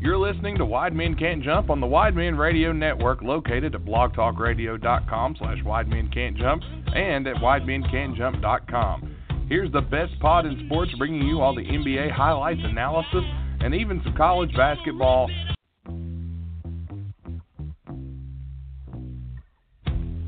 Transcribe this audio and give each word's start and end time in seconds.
You're 0.00 0.16
listening 0.16 0.56
to 0.56 0.64
Wide 0.64 0.94
Men 0.94 1.14
Can't 1.14 1.42
Jump 1.42 1.68
on 1.68 1.78
the 1.78 1.86
Wide 1.86 2.16
Men 2.16 2.34
Radio 2.34 2.72
Network, 2.72 3.20
located 3.20 3.74
at 3.74 3.84
blogtalkradio.com 3.84 5.36
slash 5.38 5.58
Wide 5.62 5.88
Men 5.88 6.08
Can't 6.10 6.38
Jump 6.38 6.62
and 6.94 7.26
at 7.26 7.36
widemencantjump.com. 7.36 9.16
Here's 9.46 9.70
the 9.72 9.82
best 9.82 10.18
pod 10.20 10.46
in 10.46 10.64
sports, 10.66 10.90
bringing 10.96 11.26
you 11.26 11.42
all 11.42 11.54
the 11.54 11.60
NBA 11.60 12.12
highlights, 12.12 12.60
analysis, 12.64 13.24
and 13.60 13.74
even 13.74 14.00
some 14.02 14.14
college 14.16 14.54
basketball. 14.56 15.28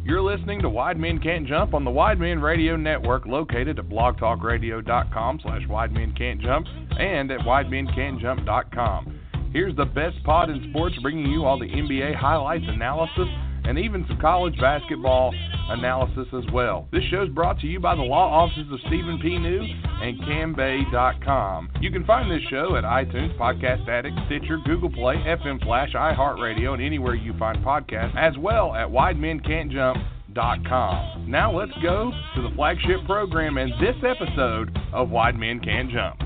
You're 0.05 0.21
listening 0.21 0.61
to 0.61 0.69
Wide 0.69 0.99
Men 0.99 1.19
Can't 1.19 1.47
Jump 1.47 1.73
on 1.73 1.85
the 1.85 1.91
Wide 1.91 2.19
Men 2.19 2.43
Radio 2.43 2.77
Network, 2.77 3.25
located 3.25 3.79
at 3.79 3.87
blogtalkradio.com 3.87 5.41
slash 5.43 5.67
Wide 5.67 5.93
Men 5.93 6.13
Can't 6.15 6.43
Jump 6.43 6.67
and 6.99 7.31
at 7.31 7.41
widemencantjump.com. 7.41 9.21
Here's 9.53 9.77
the 9.77 9.85
best 9.85 10.17
pod 10.25 10.51
in 10.51 10.69
sports, 10.71 10.97
bringing 11.03 11.27
you 11.27 11.45
all 11.45 11.59
the 11.59 11.67
NBA 11.67 12.17
highlights, 12.17 12.65
analysis, 12.69 13.29
and 13.65 13.79
even 13.79 14.05
some 14.09 14.19
college 14.21 14.59
basketball 14.59 15.33
analysis 15.69 16.27
as 16.33 16.43
well. 16.53 16.89
This 16.91 17.05
show 17.11 17.23
is 17.23 17.29
brought 17.29 17.61
to 17.61 17.67
you 17.67 17.79
by 17.79 17.95
the 17.95 18.03
law 18.03 18.45
offices 18.45 18.73
of 18.73 18.81
Stephen 18.87 19.19
P. 19.21 19.37
New 19.39 19.61
and 19.61 20.19
CamBae.com. 20.23 21.71
You 21.81 21.93
can 21.93 22.05
find 22.05 22.31
this 22.31 22.43
show 22.51 22.77
at 22.77 22.85
iTunes, 22.85 23.37
Podcast 23.39 23.89
Addict, 23.89 24.17
Stitcher, 24.27 24.59
Google 24.65 24.91
Play, 24.91 25.17
FM 25.17 25.63
Flash, 25.63 25.93
iHeartRadio, 25.93 26.75
and 26.75 26.83
anywhere 26.83 27.15
you 27.15 27.33
find 27.39 27.65
podcasts, 27.65 28.17
as 28.17 28.37
well 28.39 28.75
at 28.75 28.89
WideMenCantJump.com. 28.89 31.31
Now 31.31 31.53
let's 31.53 31.73
go 31.83 32.11
to 32.35 32.43
the 32.43 32.51
flagship 32.55 33.05
program 33.07 33.59
and 33.59 33.73
this 33.81 33.97
episode 34.03 34.77
of 34.93 35.11
Wide 35.11 35.37
Men 35.37 35.61
Can't 35.61 35.91
Jump. 35.91 36.22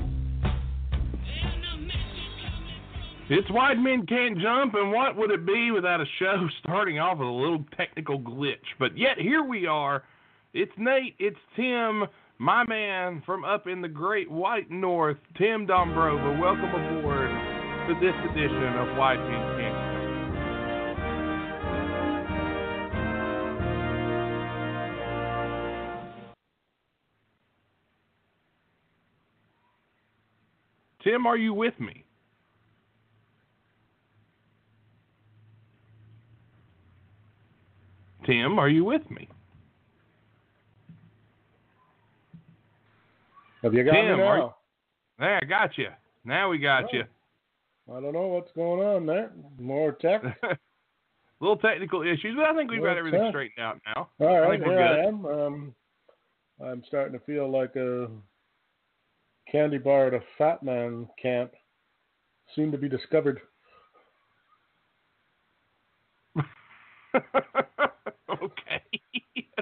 It's 3.29 3.51
Wide 3.51 3.77
Men 3.77 4.05
Can't 4.05 4.39
Jump, 4.39 4.73
and 4.75 4.89
what 4.89 5.17
would 5.17 5.31
it 5.31 5.45
be 5.45 5.71
without 5.71 5.99
a 5.99 6.05
show 6.17 6.47
starting 6.63 6.97
off 6.97 7.17
with 7.17 7.27
a 7.27 7.31
little 7.31 7.65
technical 7.75 8.17
glitch? 8.17 8.55
But 8.79 8.97
yet, 8.97 9.17
here 9.19 9.43
we 9.43 9.67
are. 9.67 10.03
It's 10.53 10.71
Nate, 10.77 11.13
it's 11.19 11.35
Tim, 11.57 12.05
my 12.37 12.63
man 12.69 13.21
from 13.25 13.43
up 13.43 13.67
in 13.67 13.81
the 13.81 13.89
great 13.89 14.31
white 14.31 14.71
north, 14.71 15.17
Tim 15.37 15.67
Dombrova. 15.67 16.39
Welcome 16.39 16.69
aboard 16.69 17.29
to 17.89 17.95
this 17.99 18.15
edition 18.31 18.77
of 18.77 18.95
Wide 18.97 19.19
Men 19.19 19.57
Can't 19.57 19.75
Jump. 19.75 19.97
Tim, 31.03 31.27
are 31.27 31.35
you 31.37 31.53
with 31.53 31.77
me? 31.81 32.06
Tim, 38.27 38.59
are 38.59 38.67
you 38.69 38.83
with 38.83 39.09
me? 39.09 39.27
Have 43.63 43.73
you 43.73 43.83
got 43.83 43.93
Tim, 43.93 44.05
me 44.05 44.17
now? 44.17 44.35
you- 44.35 44.53
There, 45.19 45.39
I 45.41 45.45
got 45.45 45.77
you. 45.77 45.89
Now 46.25 46.49
we 46.49 46.59
got 46.59 46.83
Oh. 46.85 46.89
you. 46.93 47.03
I 47.89 48.01
don't 48.01 48.11
know 48.13 48.27
what's 48.27 48.51
going 48.51 48.85
on 48.85 49.05
there. 49.05 49.31
More 49.57 49.93
tech. 49.93 50.21
Little 51.39 51.55
technical 51.57 52.01
issues, 52.01 52.35
but 52.35 52.43
I 52.45 52.53
think 52.53 52.69
we've 52.69 52.83
got 52.83 52.97
everything 52.97 53.23
yeah. 53.23 53.29
straightened 53.29 53.63
out 53.63 53.79
now. 53.85 54.09
All 54.19 54.35
I 54.35 54.39
right, 54.39 54.59
we're 54.59 54.71
here 54.77 54.81
I 54.81 55.05
am. 55.05 55.25
Um, 55.25 55.75
I'm 56.61 56.83
starting 56.85 57.17
to 57.17 57.25
feel 57.25 57.49
like 57.49 57.75
a 57.77 58.09
candy 59.49 59.77
bar 59.77 60.07
at 60.07 60.13
a 60.13 60.21
fat 60.37 60.61
man 60.63 61.07
camp. 61.21 61.53
Soon 62.55 62.71
to 62.71 62.77
be 62.77 62.89
discovered. 62.89 63.39
okay. 68.29 68.81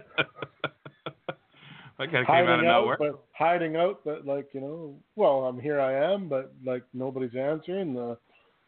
that 1.97 2.11
kind 2.11 2.15
of 2.17 2.27
came 2.27 2.45
out 2.47 2.59
of 2.59 2.65
out, 2.65 2.81
nowhere. 2.81 2.97
but 2.99 3.23
hiding 3.33 3.75
out, 3.75 4.01
but 4.03 4.25
like 4.25 4.47
you 4.53 4.61
know, 4.61 4.95
well, 5.15 5.45
I'm 5.45 5.59
here. 5.59 5.79
I 5.79 5.93
am, 6.13 6.27
but 6.27 6.53
like 6.65 6.83
nobody's 6.93 7.35
answering. 7.35 7.93
The 7.93 8.17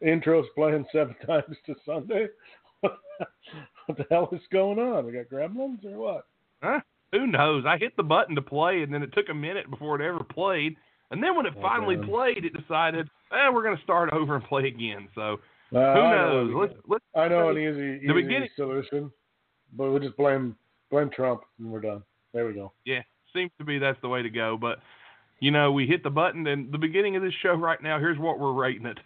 intro's 0.01 0.45
playing 0.55 0.85
seven 0.91 1.15
times 1.25 1.55
to 1.65 1.75
Sunday. 1.85 2.27
what 2.81 3.97
the 3.97 4.05
hell 4.09 4.29
is 4.31 4.41
going 4.51 4.79
on? 4.79 5.05
We 5.05 5.11
got 5.13 5.29
gremlins 5.29 5.83
or 5.85 5.97
what? 5.97 6.25
Huh? 6.61 6.79
Who 7.13 7.25
knows? 7.27 7.63
I 7.65 7.77
hit 7.77 7.95
the 7.95 8.03
button 8.03 8.35
to 8.35 8.41
play, 8.41 8.81
and 8.83 8.93
then 8.93 9.01
it 9.01 9.13
took 9.13 9.29
a 9.29 9.33
minute 9.33 9.69
before 9.69 9.99
it 9.99 10.05
ever 10.05 10.23
played. 10.23 10.75
And 11.09 11.23
then 11.23 11.35
when 11.37 11.45
it 11.45 11.53
Oh, 11.57 11.61
finally 11.61 11.95
man. 11.95 12.05
played, 12.07 12.43
it 12.43 12.51
decided, 12.53 13.07
eh, 13.31 13.49
we're 13.49 13.63
going 13.63 13.77
to 13.77 13.83
start 13.83 14.11
over 14.11 14.35
and 14.35 14.43
play 14.43 14.67
again. 14.67 15.07
So 15.15 15.39
Uh, 15.73 15.93
who 15.93 15.99
I 16.01 16.15
knows? 16.15 16.51
know, 16.51 16.59
Let's 16.59 16.73
let's 16.85 17.03
I 17.15 17.27
know 17.29 17.47
an 17.49 17.57
easy, 17.57 18.05
easy 18.05 18.49
solution, 18.55 19.09
but 19.73 19.89
we'll 19.89 19.99
just 19.99 20.17
blame 20.17 20.55
blame 20.91 21.09
Trump 21.09 21.41
and 21.59 21.69
we're 21.71 21.81
done. 21.81 22.03
There 22.33 22.45
we 22.45 22.53
go. 22.53 22.71
Yeah, 22.85 23.01
seems 23.33 23.51
to 23.57 23.63
be 23.65 23.79
that's 23.79 23.99
the 24.01 24.09
way 24.09 24.21
to 24.21 24.29
go. 24.29 24.57
But 24.59 24.79
you 25.39 25.51
know, 25.51 25.71
we 25.71 25.85
hit 25.87 26.03
the 26.03 26.09
button, 26.09 26.47
and 26.47 26.71
the 26.71 26.77
beginning 26.77 27.15
of 27.15 27.21
this 27.21 27.33
show 27.41 27.53
right 27.53 27.81
now. 27.81 27.99
Here's 27.99 28.17
what 28.17 28.39
we're 28.39 28.53
rating 28.53 28.85
it. 28.87 28.97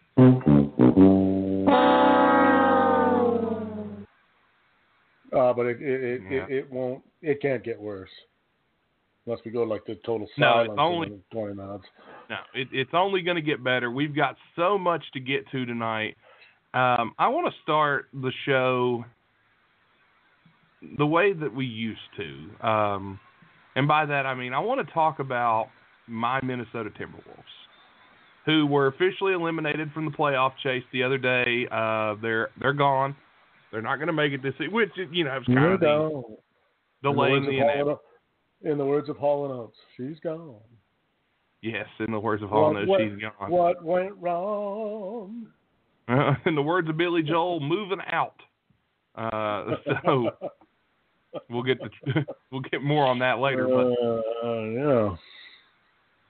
Uh, 5.33 5.53
but 5.53 5.66
it 5.66 5.81
it 5.81 6.03
it, 6.03 6.21
Yeah. 6.29 6.44
it 6.45 6.51
it 6.51 6.71
won't. 6.71 7.03
It 7.21 7.41
can't 7.41 7.63
get 7.63 7.79
worse 7.79 8.09
unless 9.25 9.39
we 9.45 9.51
go 9.51 9.63
like 9.63 9.85
the 9.85 9.95
total 10.05 10.27
silence. 10.38 10.67
No, 10.67 10.73
it's 10.73 10.79
only- 10.79 11.21
twenty 11.31 11.53
minutes. 11.53 11.85
No, 12.29 12.38
it, 12.53 12.67
it's 12.71 12.94
only 12.94 13.21
going 13.21 13.35
to 13.35 13.41
get 13.41 13.61
better. 13.63 13.91
We've 13.91 14.16
got 14.16 14.38
so 14.55 14.77
much 14.77 15.03
to 15.13 15.19
get 15.19 15.50
to 15.51 15.66
tonight. 15.66 16.16
Um, 16.73 17.13
I 17.19 17.27
want 17.27 17.53
to 17.53 17.61
start 17.61 18.07
the 18.13 18.31
show 18.45 19.03
the 20.97 21.06
way 21.06 21.34
that 21.34 21.53
we 21.53 21.66
used 21.66 22.00
to, 22.18 22.68
um, 22.68 23.19
and 23.75 23.88
by 23.88 24.06
that 24.06 24.25
I 24.25 24.34
mean 24.34 24.53
I 24.53 24.59
want 24.59 24.86
to 24.86 24.94
talk 24.94 25.19
about 25.19 25.68
my 26.08 26.40
Minnesota 26.44 26.90
Timberwolves, 26.90 27.44
who 28.46 28.66
were 28.68 28.88
officially 28.88 29.34
eliminated 29.34 29.92
from 29.94 30.06
the 30.06 30.12
playoff 30.12 30.53
chase 30.64 30.84
the 30.92 31.03
other 31.03 31.18
day. 31.18 31.68
Uh, 31.72 32.16
they're 32.22 32.50
they're 32.59 32.74
gone. 32.74 33.16
They're 33.72 33.81
not 33.81 33.97
going 33.97 34.08
to 34.08 34.14
make 34.14 34.34
it 34.34 34.44
this 34.44 34.53
week, 34.59 34.72
which 34.72 34.90
you 35.12 35.24
know 35.24 35.38
is 35.38 35.46
kind 35.46 35.59
We're 35.59 35.74
of 35.75 35.80
the 35.80 36.24
the 37.03 37.09
in, 37.09 37.16
the 37.16 37.19
words 37.22 37.48
of 37.48 37.53
inevitable. 37.53 37.90
Hall 37.92 38.02
in 38.63 38.78
the 38.78 38.86
words 38.86 39.09
of 39.09 39.18
Hall 39.18 39.46
and 39.46 39.53
Oates, 39.53 39.78
she's 39.98 40.19
gone. 40.19 40.56
Yes, 41.62 41.88
in 42.00 42.12
the 42.12 42.19
words 42.19 42.44
of 42.44 42.50
Hall, 42.50 42.74
no, 42.74 42.84
what- 42.86 43.01
she's 43.01 43.19
gone. 43.19 43.51
What 43.51 43.84
went 43.84 44.13
wrong? 44.18 45.48
in 46.45 46.56
the 46.56 46.62
words 46.62 46.89
of 46.89 46.98
Billy 46.98 47.24
Joel, 47.24 47.60
moving 47.62 48.00
out. 48.12 48.36
Uh, 49.16 49.75
so 50.04 50.30
we'll 51.50 51.63
get 51.63 51.80
the, 51.80 52.25
we'll 52.51 52.62
get 52.62 52.81
more 52.81 53.06
on 53.06 53.19
that 53.19 53.39
later. 53.39 53.68
But 53.68 54.48
Uh, 54.48 54.63
yeah. 54.63 55.16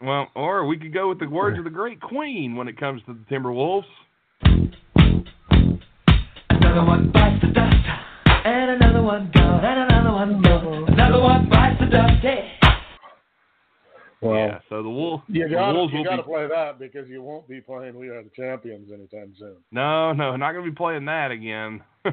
well, 0.02 0.28
or 0.36 0.66
we 0.66 0.78
could 0.78 0.94
go 0.94 1.10
with 1.10 1.20
the 1.20 1.28
words 1.28 1.58
of 1.58 1.64
the 1.64 1.70
great 1.70 2.00
Queen 2.02 2.56
when 2.56 2.68
it 2.68 2.78
comes 2.80 3.02
to 3.06 3.14
the 3.14 3.36
Timberwolves. 3.36 3.86
Another 6.50 6.86
one 6.86 7.12
bites 7.12 7.42
the 7.42 7.48
dust, 7.54 7.76
and 8.46 8.72
another 8.72 9.02
one 9.02 9.32
gone, 9.34 9.64
and 9.66 9.92
another 9.92 10.12
one 10.14 10.42
more. 10.42 10.88
Another 10.90 11.22
one 11.22 11.50
bites 11.50 11.80
the 11.80 11.88
dust, 11.88 12.14
yeah. 12.24 12.48
Well, 14.22 14.36
yeah. 14.36 14.60
So 14.70 14.84
the 14.84 14.90
Wolves, 14.90 15.24
you 15.28 15.48
the 15.48 15.56
got 15.56 15.74
Wolves 15.74 15.94
you 15.94 16.04
got 16.04 16.18
to 16.18 16.24
play 16.24 16.48
that 16.48 16.78
because 16.78 17.10
you 17.10 17.24
won't 17.24 17.48
be 17.48 17.60
playing 17.60 17.98
We 17.98 18.10
Are 18.10 18.22
the 18.22 18.30
Champions 18.36 18.92
anytime 18.94 19.34
soon. 19.40 19.56
no, 19.72 20.14
no, 20.14 20.36
not 20.36 20.52
going 20.52 20.64
to 20.64 20.72
be 20.72 20.76
playing 20.76 21.06
that 21.06 21.32
again. 21.32 21.82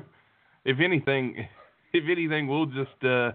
if 0.64 0.80
anything, 0.80 1.46
if 1.92 2.04
anything, 2.10 2.46
we'll 2.46 2.66
just 2.66 3.04
uh, 3.04 3.32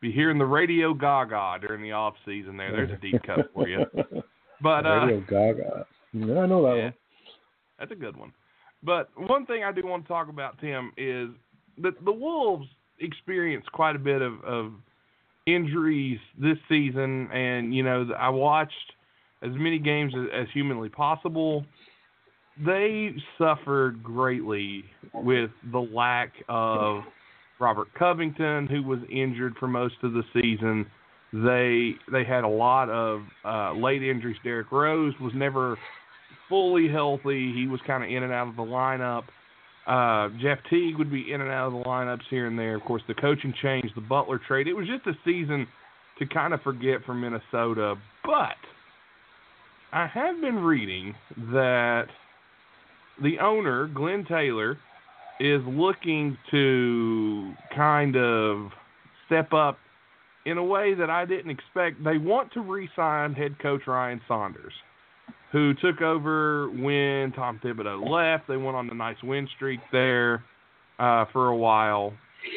Be 0.00 0.12
hearing 0.12 0.38
the 0.38 0.46
radio 0.46 0.94
gaga 0.94 1.58
during 1.60 1.82
the 1.82 1.92
off 1.92 2.14
season. 2.24 2.56
There, 2.56 2.72
there's 2.72 2.90
a 2.90 2.96
deep 2.96 3.22
cut 3.24 3.50
for 3.54 3.68
you. 3.68 3.86
But 4.62 4.86
uh, 4.86 5.06
Radio 5.06 5.20
Gaga. 5.28 5.86
Yeah, 6.12 6.38
I 6.38 6.46
know 6.46 6.62
that 6.62 6.76
yeah, 6.76 6.84
one. 6.84 6.94
that's 7.80 7.90
a 7.90 7.96
good 7.96 8.16
one. 8.16 8.32
But 8.82 9.10
one 9.16 9.44
thing 9.46 9.64
I 9.64 9.72
do 9.72 9.82
want 9.84 10.04
to 10.04 10.08
talk 10.08 10.28
about, 10.28 10.60
Tim, 10.60 10.92
is 10.96 11.30
that 11.78 12.02
the 12.04 12.12
Wolves 12.12 12.68
experienced 13.00 13.70
quite 13.72 13.96
a 13.96 13.98
bit 13.98 14.22
of, 14.22 14.42
of 14.44 14.72
injuries 15.46 16.20
this 16.40 16.58
season, 16.68 17.28
and 17.32 17.74
you 17.74 17.82
know 17.82 18.08
I 18.16 18.28
watched 18.28 18.92
as 19.42 19.50
many 19.54 19.78
games 19.78 20.14
as, 20.16 20.42
as 20.42 20.46
humanly 20.54 20.88
possible. 20.88 21.64
They 22.64 23.14
suffered 23.38 24.02
greatly 24.02 24.84
with 25.14 25.50
the 25.70 25.80
lack 25.80 26.32
of 26.48 27.02
Robert 27.58 27.88
Covington, 27.98 28.66
who 28.66 28.82
was 28.82 28.98
injured 29.10 29.54
for 29.58 29.68
most 29.68 29.94
of 30.02 30.12
the 30.12 30.22
season. 30.34 30.86
They 31.32 31.94
they 32.10 32.24
had 32.24 32.44
a 32.44 32.48
lot 32.48 32.90
of 32.90 33.22
uh, 33.44 33.72
late 33.72 34.02
injuries. 34.02 34.36
Derrick 34.44 34.70
Rose 34.70 35.14
was 35.20 35.32
never 35.34 35.78
fully 36.48 36.88
healthy. 36.88 37.52
He 37.54 37.66
was 37.66 37.80
kind 37.86 38.04
of 38.04 38.10
in 38.10 38.22
and 38.22 38.32
out 38.32 38.48
of 38.48 38.56
the 38.56 38.62
lineup. 38.62 39.24
Uh, 39.86 40.28
Jeff 40.40 40.58
Teague 40.68 40.98
would 40.98 41.10
be 41.10 41.32
in 41.32 41.40
and 41.40 41.50
out 41.50 41.68
of 41.68 41.72
the 41.72 41.88
lineups 41.88 42.22
here 42.28 42.46
and 42.46 42.58
there. 42.58 42.76
Of 42.76 42.82
course, 42.82 43.02
the 43.08 43.14
coaching 43.14 43.54
change, 43.62 43.90
the 43.94 44.02
Butler 44.02 44.38
trade. 44.46 44.68
It 44.68 44.74
was 44.74 44.86
just 44.86 45.06
a 45.06 45.18
season 45.24 45.66
to 46.18 46.26
kind 46.26 46.52
of 46.52 46.60
forget 46.62 46.98
for 47.06 47.14
Minnesota. 47.14 47.94
But 48.24 48.56
I 49.92 50.06
have 50.06 50.40
been 50.40 50.56
reading 50.56 51.14
that 51.52 52.06
the 53.20 53.38
owner, 53.40 53.88
Glenn 53.88 54.24
Taylor, 54.24 54.78
is 55.40 55.60
looking 55.66 56.36
to 56.50 57.52
kind 57.74 58.16
of 58.16 58.70
step 59.26 59.52
up 59.52 59.78
in 60.46 60.58
a 60.58 60.64
way 60.64 60.94
that 60.94 61.10
I 61.10 61.24
didn't 61.24 61.50
expect. 61.50 62.02
They 62.04 62.18
want 62.18 62.52
to 62.52 62.60
re 62.60 62.88
sign 62.94 63.34
head 63.34 63.58
coach 63.60 63.82
Ryan 63.86 64.20
Saunders 64.28 64.72
who 65.52 65.74
took 65.74 66.00
over 66.00 66.70
when 66.70 67.30
Tom 67.32 67.60
Thibodeau 67.62 68.08
left. 68.08 68.48
They 68.48 68.56
went 68.56 68.74
on 68.74 68.88
a 68.88 68.94
nice 68.94 69.22
win 69.22 69.46
streak 69.54 69.80
there 69.92 70.42
uh, 70.98 71.26
for 71.32 71.48
a 71.48 71.56
while. 71.56 72.14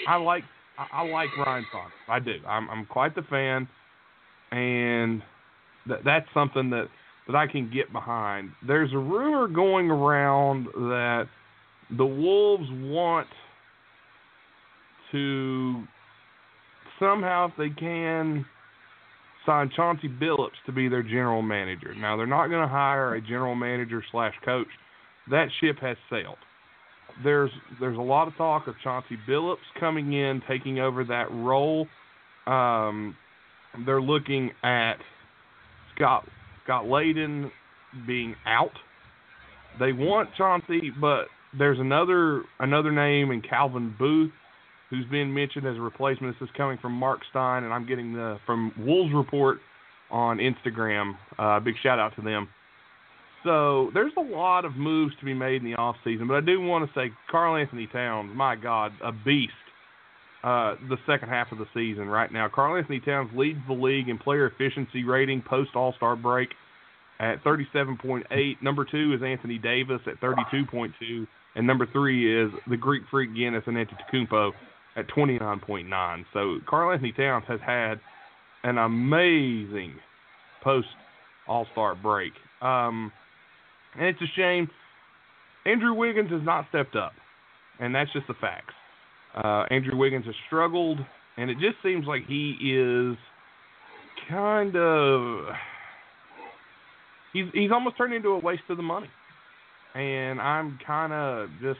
I 0.07 0.15
like 0.15 0.43
I, 0.77 1.03
like 1.03 1.29
Ryan 1.37 1.65
Saunders. 1.71 1.93
I 2.07 2.19
do. 2.19 2.35
I'm 2.47 2.69
I'm 2.69 2.85
quite 2.85 3.13
the 3.13 3.21
fan, 3.23 3.67
and 4.51 5.21
that 5.87 5.99
that's 6.05 6.27
something 6.33 6.69
that 6.71 6.87
that 7.27 7.35
I 7.35 7.47
can 7.47 7.71
get 7.71 7.91
behind. 7.91 8.51
There's 8.65 8.93
a 8.93 8.97
rumor 8.97 9.47
going 9.47 9.89
around 9.89 10.67
that 10.75 11.27
the 11.95 12.05
Wolves 12.05 12.67
want 12.71 13.27
to 15.11 15.83
somehow, 16.99 17.47
if 17.47 17.53
they 17.57 17.69
can, 17.69 18.45
sign 19.45 19.69
Chauncey 19.75 20.09
Billups 20.09 20.57
to 20.65 20.71
be 20.71 20.87
their 20.87 21.03
general 21.03 21.41
manager. 21.41 21.93
Now 21.95 22.17
they're 22.17 22.25
not 22.25 22.47
going 22.47 22.61
to 22.61 22.67
hire 22.67 23.15
a 23.15 23.21
general 23.21 23.55
manager 23.55 24.03
slash 24.11 24.33
coach. 24.43 24.67
That 25.29 25.47
ship 25.59 25.77
has 25.81 25.97
sailed. 26.09 26.37
There's 27.23 27.51
there's 27.79 27.97
a 27.97 28.01
lot 28.01 28.27
of 28.27 28.35
talk 28.35 28.67
of 28.67 28.75
Chauncey 28.83 29.17
Billups 29.27 29.57
coming 29.79 30.13
in, 30.13 30.41
taking 30.47 30.79
over 30.79 31.03
that 31.05 31.31
role. 31.31 31.87
Um, 32.45 33.15
they're 33.85 34.01
looking 34.01 34.51
at 34.63 34.95
Scott 35.95 36.27
Scott 36.65 36.85
Layden 36.85 37.49
being 38.05 38.35
out. 38.45 38.71
They 39.79 39.93
want 39.93 40.29
Chauncey, 40.37 40.91
but 40.99 41.25
there's 41.57 41.79
another 41.79 42.43
another 42.59 42.91
name 42.91 43.31
in 43.31 43.41
Calvin 43.41 43.95
Booth 43.97 44.31
who's 44.89 45.05
been 45.07 45.33
mentioned 45.33 45.65
as 45.65 45.77
a 45.77 45.81
replacement. 45.81 46.35
This 46.39 46.49
is 46.49 46.55
coming 46.57 46.77
from 46.81 46.93
Marc 46.93 47.21
Stein, 47.29 47.63
and 47.63 47.73
I'm 47.73 47.87
getting 47.87 48.13
the 48.13 48.37
from 48.45 48.73
Wolves 48.79 49.13
Report 49.13 49.59
on 50.11 50.37
Instagram. 50.37 51.13
Uh, 51.37 51.59
big 51.59 51.75
shout 51.81 51.99
out 51.99 52.15
to 52.15 52.21
them. 52.21 52.49
So 53.43 53.91
there's 53.93 54.13
a 54.17 54.21
lot 54.21 54.65
of 54.65 54.75
moves 54.75 55.13
to 55.19 55.25
be 55.25 55.33
made 55.33 55.61
in 55.61 55.65
the 55.65 55.75
off 55.75 55.95
season, 56.03 56.27
but 56.27 56.35
I 56.35 56.41
do 56.41 56.59
want 56.59 56.87
to 56.87 56.99
say 56.99 57.11
Karl-Anthony 57.29 57.87
Towns, 57.93 58.31
my 58.35 58.55
God, 58.55 58.91
a 59.03 59.11
beast. 59.11 59.53
Uh, 60.45 60.75
the 60.89 60.97
second 61.07 61.27
half 61.27 61.51
of 61.51 61.57
the 61.57 61.65
season 61.73 62.07
right 62.07 62.31
now. 62.31 62.47
Karl-Anthony 62.47 62.99
Towns 62.99 63.31
leads 63.35 63.57
the 63.67 63.73
league 63.73 64.09
in 64.09 64.19
player 64.19 64.45
efficiency 64.45 65.03
rating 65.03 65.41
post 65.41 65.71
All 65.73 65.91
Star 65.97 66.15
break 66.15 66.49
at 67.19 67.43
37.8. 67.43 68.61
Number 68.61 68.85
two 68.85 69.15
is 69.15 69.23
Anthony 69.23 69.57
Davis 69.57 70.01
at 70.05 70.21
32.2, 70.21 71.25
and 71.55 71.65
number 71.65 71.87
three 71.91 72.45
is 72.45 72.51
the 72.69 72.77
Greek 72.77 73.01
freak 73.09 73.31
Giannis 73.31 73.63
Antetokounmpo 73.63 74.51
at 74.95 75.07
29.9. 75.07 76.25
So 76.31 76.59
Karl-Anthony 76.69 77.13
Towns 77.13 77.45
has 77.47 77.59
had 77.65 77.99
an 78.63 78.77
amazing 78.77 79.95
post 80.63 80.89
All 81.47 81.65
Star 81.71 81.95
break. 81.95 82.33
Um, 82.61 83.11
and 83.97 84.05
it's 84.05 84.21
a 84.21 84.31
shame. 84.35 84.69
Andrew 85.65 85.95
Wiggins 85.95 86.29
has 86.29 86.43
not 86.43 86.67
stepped 86.69 86.95
up, 86.95 87.13
and 87.79 87.95
that's 87.95 88.13
just 88.13 88.27
the 88.27 88.35
facts. 88.35 88.75
Uh, 89.35 89.65
Andrew 89.69 89.97
Wiggins 89.97 90.25
has 90.25 90.35
struggled, 90.47 90.99
and 91.37 91.49
it 91.49 91.55
just 91.59 91.75
seems 91.83 92.07
like 92.07 92.25
he 92.25 92.51
is 92.61 93.17
kind 94.29 94.75
of 94.75 95.53
he's 97.33 97.45
he's 97.53 97.71
almost 97.71 97.97
turned 97.97 98.13
into 98.13 98.29
a 98.29 98.39
waste 98.39 98.63
of 98.69 98.77
the 98.77 98.83
money, 98.83 99.09
and 99.93 100.39
I'm 100.39 100.79
kind 100.85 101.11
of 101.11 101.49
just 101.61 101.79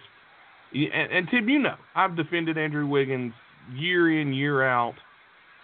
and, 0.74 1.12
and 1.12 1.28
Tim, 1.30 1.48
you 1.48 1.60
know, 1.60 1.76
I've 1.96 2.18
defended 2.18 2.58
Andrew 2.58 2.88
Wiggins 2.88 3.34
year 3.74 4.20
in 4.20 4.34
year 4.34 4.64
out. 4.64 4.96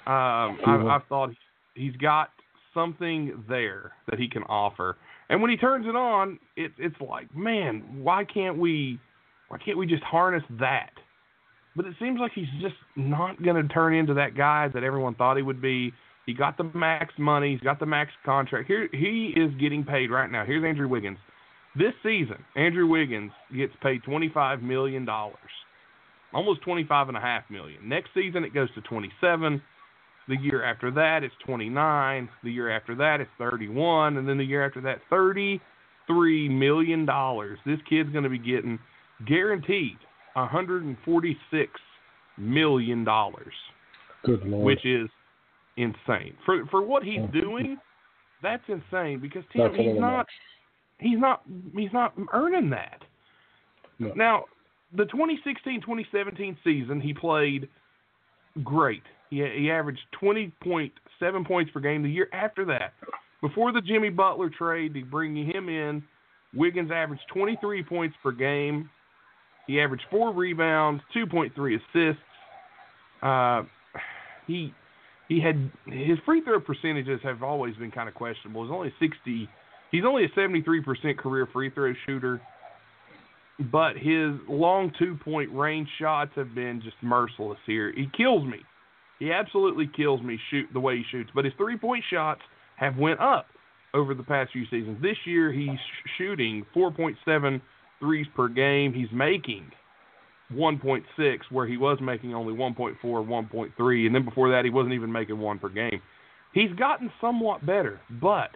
Um, 0.08 0.58
I've, 0.66 0.86
I've 0.88 1.08
thought 1.08 1.30
he's 1.76 1.96
got 1.98 2.30
something 2.74 3.44
there 3.50 3.92
that 4.10 4.18
he 4.18 4.30
can 4.30 4.44
offer, 4.44 4.96
and 5.30 5.42
when 5.42 5.52
he 5.52 5.58
turns 5.58 5.86
it 5.86 5.96
on, 5.96 6.40
it, 6.56 6.72
it's 6.78 6.96
like, 7.02 7.34
man, 7.36 7.84
why 8.02 8.24
can't 8.24 8.58
we, 8.58 9.00
why 9.50 9.58
can't 9.58 9.78
we 9.78 9.86
just 9.86 10.04
harness 10.04 10.44
that? 10.60 10.92
But 11.76 11.86
it 11.86 11.96
seems 12.00 12.20
like 12.20 12.34
he's 12.34 12.50
just 12.62 12.76
not 12.96 13.42
going 13.42 13.56
to 13.56 13.74
turn 13.74 13.96
into 13.96 14.14
that 14.16 14.36
guy 14.36 14.68
that 14.74 14.84
everyone 14.84 15.16
thought 15.16 15.38
he 15.38 15.44
would 15.44 15.62
be. 15.62 15.94
He 16.26 16.34
got 16.34 16.58
the 16.58 16.66
max 16.76 17.14
money. 17.18 17.52
He's 17.52 17.62
got 17.62 17.80
the 17.80 17.86
max 17.86 18.12
contract. 18.26 18.68
Here 18.68 18.90
he 18.92 19.34
is 19.36 19.54
getting 19.60 19.84
paid 19.84 20.12
right 20.12 20.30
now. 20.30 20.46
Here's 20.46 20.64
Andrew 20.64 20.88
Wiggins. 20.88 21.18
This 21.76 21.94
season, 22.04 22.44
Andrew 22.56 22.86
Wiggins 22.88 23.32
gets 23.56 23.74
paid 23.82 24.04
$25 24.04 24.62
million, 24.62 25.08
almost 26.34 26.62
25.5 26.66 27.42
million. 27.50 27.88
Next 27.88 28.10
season, 28.14 28.44
it 28.44 28.54
goes 28.54 28.68
to 28.76 28.82
27. 28.82 29.62
The 30.28 30.36
year 30.36 30.64
after 30.64 30.92
that, 30.92 31.24
it's 31.24 31.34
29. 31.46 32.30
The 32.44 32.52
year 32.52 32.70
after 32.70 32.94
that, 32.96 33.22
it's 33.22 33.32
31. 33.38 34.18
And 34.18 34.28
then 34.28 34.38
the 34.38 34.44
year 34.44 34.66
after 34.66 34.82
that, 34.82 35.00
$33 35.10 35.60
million. 36.50 37.06
This 37.66 37.80
kid's 37.90 38.12
going 38.12 38.26
to 38.26 38.30
be 38.30 38.38
getting 38.38 38.78
guaranteed 39.26 39.98
$146 40.36 40.96
million, 42.38 43.06
Good 44.24 44.46
lord. 44.46 44.66
which 44.66 44.86
is 44.86 45.10
insane. 45.78 46.34
For, 46.46 46.66
for 46.70 46.82
what 46.82 47.04
he's 47.04 47.22
doing, 47.34 47.78
that's 48.42 48.64
insane 48.68 49.20
because 49.20 49.44
Tim, 49.54 49.74
he's 49.76 50.00
not 50.00 50.18
much. 50.18 50.30
he's 51.00 51.20
not 51.20 51.42
he's 51.76 51.94
not 51.94 52.14
earning 52.34 52.70
that. 52.72 53.02
No. 54.00 54.14
Now, 54.16 54.46
the 54.96 55.04
2016-2017 55.04 56.58
season, 56.64 57.00
he 57.00 57.14
played 57.14 57.70
great. 58.64 59.04
He 59.30 59.38
he 59.58 59.72
averaged 59.72 60.02
20.7 60.22 60.92
points 61.48 61.72
per 61.72 61.80
game. 61.80 62.04
The 62.04 62.10
year 62.10 62.28
after 62.34 62.66
that, 62.66 62.94
before 63.42 63.72
the 63.72 63.82
Jimmy 63.82 64.10
Butler 64.10 64.50
trade 64.50 64.94
to 64.96 65.06
bring 65.06 65.36
him 65.36 65.70
in, 65.70 66.04
Wiggins 66.54 66.92
averaged 66.92 67.24
23 67.34 67.84
points 67.84 68.16
per 68.22 68.32
game. 68.32 68.90
He 69.68 69.80
averaged 69.80 70.04
four 70.10 70.34
rebounds, 70.34 71.02
2.3 71.16 71.52
assists. 71.76 72.24
Uh, 73.22 73.64
he 74.48 74.74
he 75.28 75.40
had 75.40 75.72
his 75.86 76.18
free 76.26 76.42
throw 76.42 76.60
percentages 76.60 77.20
have 77.24 77.44
always 77.44 77.76
been 77.76 77.92
kind 77.92 78.10
of 78.10 78.16
questionable. 78.16 78.64
He's 78.64 78.72
only 78.72 78.94
60 79.00 79.48
He's 79.92 80.06
only 80.06 80.24
a 80.24 80.30
73% 80.30 81.18
career 81.18 81.48
free 81.52 81.70
throw 81.70 81.94
shooter, 82.06 82.42
but 83.72 83.98
his 83.98 84.32
long 84.48 84.92
two 84.98 85.18
point 85.24 85.52
range 85.52 85.90
shots 86.00 86.32
have 86.36 86.56
been 86.56 86.82
just 86.82 86.96
merciless 87.02 87.60
here. 87.66 87.92
He 87.96 88.10
kills 88.16 88.46
me. 88.46 88.60
He 89.20 89.32
absolutely 89.32 89.88
kills 89.96 90.22
me 90.22 90.40
shoot 90.50 90.68
the 90.74 90.80
way 90.80 90.98
he 90.98 91.04
shoots. 91.12 91.30
But 91.36 91.46
his 91.46 91.54
three 91.58 91.78
point 91.78 92.04
shots 92.10 92.42
have 92.78 92.98
went 92.98 93.20
up 93.20 93.48
over 93.94 94.14
the 94.14 94.24
past 94.24 94.54
few 94.54 94.64
seasons. 94.72 95.02
This 95.02 95.18
year 95.26 95.52
he's 95.52 95.78
sh- 95.78 96.10
shooting 96.18 96.66
4.7 96.74 97.62
threes 98.02 98.28
per 98.36 98.50
game. 98.50 98.94
He's 98.94 99.12
making 99.14 99.72
1.6 100.54 101.04
where 101.50 101.66
he 101.66 101.78
was 101.78 101.98
making 102.02 102.34
only 102.34 102.54
1.4, 102.54 102.98
1.3, 103.02 104.06
and 104.06 104.14
then 104.14 104.26
before 104.26 104.50
that 104.52 104.66
he 104.66 104.72
wasn't 104.72 104.94
even 104.94 105.12
making 105.12 105.40
one 105.40 105.58
per 105.58 105.70
game. 105.70 106.02
He's 106.54 106.72
gotten 106.78 107.10
somewhat 107.22 107.66
better, 107.66 108.02
but 108.20 108.50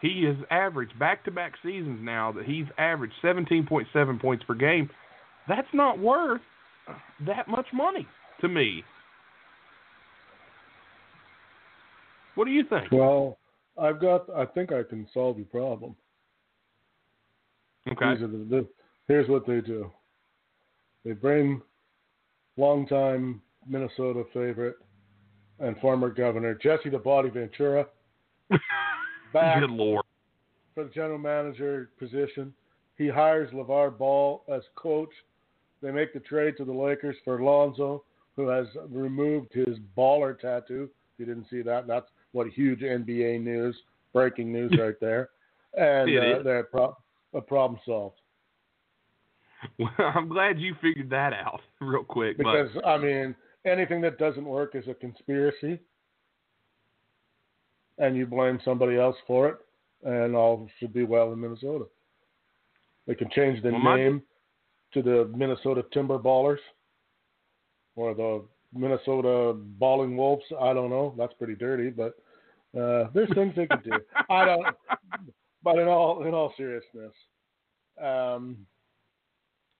he 0.00 0.24
has 0.24 0.36
averaged 0.50 0.98
back 0.98 1.24
to 1.24 1.30
back 1.30 1.52
seasons 1.62 2.00
now 2.02 2.32
that 2.32 2.44
he's 2.44 2.66
averaged 2.76 3.14
17.7 3.22 4.20
points 4.20 4.44
per 4.44 4.54
game. 4.54 4.90
That's 5.48 5.68
not 5.72 5.98
worth 5.98 6.40
that 7.26 7.46
much 7.46 7.66
money 7.72 8.06
to 8.40 8.48
me. 8.48 8.82
What 12.34 12.46
do 12.46 12.50
you 12.50 12.64
think? 12.68 12.90
Well, 12.90 13.38
I've 13.78 14.00
got. 14.00 14.28
I 14.30 14.44
think 14.44 14.72
I 14.72 14.82
can 14.82 15.06
solve 15.14 15.36
your 15.36 15.46
problem. 15.46 15.94
Okay. 17.90 18.20
The, 18.20 18.26
the, 18.26 18.66
here's 19.08 19.28
what 19.28 19.46
they 19.46 19.60
do. 19.60 19.90
They 21.04 21.12
bring 21.12 21.60
longtime 22.56 23.42
Minnesota 23.68 24.24
favorite 24.32 24.76
and 25.60 25.78
former 25.78 26.10
governor 26.10 26.54
Jesse 26.54 26.88
the 26.88 26.98
Body 26.98 27.30
Ventura 27.30 27.86
back 29.32 29.60
Good 29.60 29.70
lord. 29.70 30.04
for 30.74 30.84
the 30.84 30.90
general 30.90 31.18
manager 31.18 31.90
position. 31.98 32.52
He 32.96 33.08
hires 33.08 33.50
LeVar 33.52 33.98
Ball 33.98 34.44
as 34.48 34.62
coach. 34.76 35.10
They 35.82 35.90
make 35.90 36.14
the 36.14 36.20
trade 36.20 36.56
to 36.58 36.64
the 36.64 36.72
Lakers 36.72 37.16
for 37.24 37.42
Lonzo, 37.42 38.04
who 38.36 38.48
has 38.48 38.66
removed 38.88 39.52
his 39.52 39.78
baller 39.96 40.38
tattoo. 40.38 40.88
If 41.14 41.20
you 41.20 41.26
didn't 41.26 41.48
see 41.50 41.62
that, 41.62 41.86
that's 41.86 42.08
what 42.32 42.48
huge 42.48 42.80
NBA 42.80 43.42
news, 43.42 43.76
breaking 44.12 44.52
news 44.52 44.72
right 44.78 44.98
there. 45.00 45.30
And 45.76 46.08
uh, 46.16 46.42
they're 46.42 46.64
pro- 46.64 46.96
a 47.34 47.40
problem 47.40 47.80
solved. 47.84 48.20
Well, 49.78 49.90
I'm 49.98 50.28
glad 50.28 50.60
you 50.60 50.74
figured 50.82 51.08
that 51.10 51.32
out 51.32 51.60
real 51.80 52.04
quick. 52.04 52.36
Because 52.36 52.68
I 52.84 52.98
mean, 52.98 53.34
anything 53.64 54.02
that 54.02 54.18
doesn't 54.18 54.44
work 54.44 54.74
is 54.74 54.86
a 54.88 54.94
conspiracy, 54.94 55.78
and 57.98 58.14
you 58.16 58.26
blame 58.26 58.58
somebody 58.64 58.96
else 58.98 59.16
for 59.26 59.48
it, 59.48 59.56
and 60.04 60.36
all 60.36 60.68
should 60.78 60.92
be 60.92 61.04
well 61.04 61.32
in 61.32 61.40
Minnesota. 61.40 61.86
They 63.06 63.14
can 63.14 63.30
change 63.30 63.62
the 63.62 63.70
Well, 63.70 63.80
my- 63.80 63.96
name 63.96 64.22
to 64.92 65.02
the 65.02 65.30
Minnesota 65.34 65.84
Timber 65.92 66.18
Ballers 66.18 66.58
or 67.96 68.14
the 68.14 68.44
Minnesota 68.78 69.54
Balling 69.54 70.14
Wolves. 70.16 70.44
I 70.60 70.72
don't 70.74 70.90
know. 70.90 71.14
That's 71.16 71.32
pretty 71.34 71.54
dirty, 71.54 71.88
but 71.90 72.16
uh, 72.78 73.08
there's 73.14 73.32
things 73.34 73.54
they 73.56 73.66
could 73.66 73.82
do. 73.84 73.92
I 74.28 74.44
don't. 74.44 74.66
But 75.64 75.78
in 75.78 75.88
all 75.88 76.22
in 76.26 76.34
all 76.34 76.52
seriousness, 76.56 77.12
um, 78.00 78.58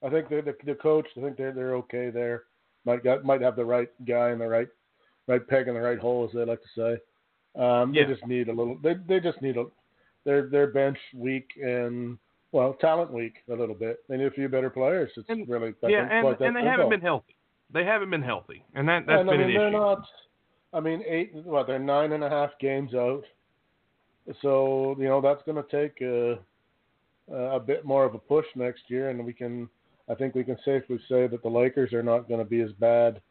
I 0.05 0.09
think 0.11 0.29
the, 0.31 0.43
the 0.43 0.55
the 0.65 0.75
coach. 0.75 1.07
I 1.17 1.21
think 1.21 1.37
they're 1.37 1.53
they're 1.53 1.77
okay 1.77 2.11
there. 2.11 2.45
Might 2.87 3.05
got 3.05 3.25
might 3.25 3.43
have 3.43 3.55
the 3.57 3.65
right 3.65 3.89
guy 4.07 4.33
in 4.33 4.39
the 4.39 4.49
right 4.49 4.69
right 5.27 5.47
peg 5.47 5.69
in 5.69 5.75
the 5.75 5.81
right 5.81 5.99
hole, 5.99 6.25
as 6.27 6.35
they 6.35 6.45
like 6.45 6.61
to 6.63 6.69
say. 6.75 7.63
Um, 7.63 7.95
Yeah. 7.95 8.07
They 8.07 8.15
just 8.15 8.27
need 8.27 8.49
a 8.49 8.53
little. 8.53 8.79
They 8.83 8.95
they 9.07 9.21
just 9.21 9.41
need 9.43 9.57
a. 9.57 9.67
Their 10.25 10.49
their 10.49 10.69
bench 10.69 10.97
weak 11.15 11.51
and 11.63 12.17
well 12.53 12.75
talent 12.81 13.13
weak 13.13 13.35
a 13.51 13.55
little 13.55 13.75
bit. 13.75 13.99
They 14.09 14.17
need 14.17 14.27
a 14.27 14.31
few 14.31 14.49
better 14.49 14.71
players. 14.71 15.11
It's 15.17 15.29
And- 15.29 15.47
really 15.49 15.75
yeah, 15.83 16.09
and, 16.11 16.27
and 16.27 16.39
they 16.39 16.47
simple. 16.47 16.65
haven't 16.65 16.89
been 16.89 17.01
healthy. 17.03 17.37
They 17.73 17.85
haven't 17.85 18.09
been 18.11 18.23
healthy, 18.23 18.65
and 18.75 18.89
that 18.89 19.05
that's 19.07 19.21
and, 19.21 19.29
been 19.29 19.41
I 19.41 19.47
mean, 19.47 19.51
an 19.51 19.55
they're 19.61 19.69
issue. 19.69 19.77
not. 19.77 20.07
I 20.73 20.81
mean, 20.81 21.03
eight. 21.07 21.35
What 21.35 21.67
they're 21.67 21.79
nine 21.79 22.13
and 22.13 22.25
a 22.25 22.31
half 22.31 22.51
games 22.59 22.95
out. 22.95 23.25
So 24.43 24.97
you 24.99 25.07
know 25.07 25.21
that's 25.21 25.43
going 25.45 25.63
to 25.63 25.71
take 25.71 26.01
a, 26.01 26.39
a 27.33 27.61
bit 27.61 27.85
more 27.85 28.05
of 28.05 28.15
a 28.15 28.19
push 28.19 28.47
next 28.55 28.83
year, 28.89 29.11
and 29.11 29.25
we 29.25 29.33
can. 29.33 29.69
I 30.09 30.15
think 30.15 30.35
we 30.35 30.45
can 30.45 30.59
safely 30.65 30.99
say 31.09 31.27
that 31.27 31.43
the 31.43 31.49
Lakers 31.49 31.95
are 31.95 32.03
not 32.03 32.29
going 32.29 32.41
to 32.41 32.45
be 32.45 32.61
as 32.61 32.73
bad 32.73 33.23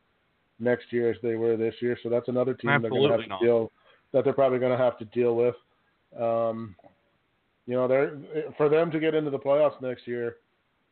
next 0.59 0.91
year 0.91 1.11
as 1.11 1.17
they 1.21 1.35
were 1.35 1.55
this 1.55 1.75
year. 1.81 1.97
So 2.01 2.09
that's 2.09 2.29
another 2.29 2.55
team 2.55 2.81
they're 2.81 2.89
going 2.89 3.03
to 3.03 3.09
have 3.09 3.19
Absolutely 3.19 3.37
to 3.39 3.45
deal 3.45 3.71
that 4.11 4.23
they're 4.23 4.33
probably 4.33 4.59
going 4.59 4.75
to 4.75 4.83
have 4.83 4.97
to 4.99 5.05
deal 5.05 5.35
with. 5.35 5.55
Um, 6.19 6.75
you 7.65 7.75
know, 7.75 7.87
they're 7.87 8.17
for 8.57 8.69
them 8.69 8.91
to 8.91 8.99
get 8.99 9.13
into 9.15 9.29
the 9.29 9.39
playoffs 9.39 9.79
next 9.81 10.07
year, 10.07 10.37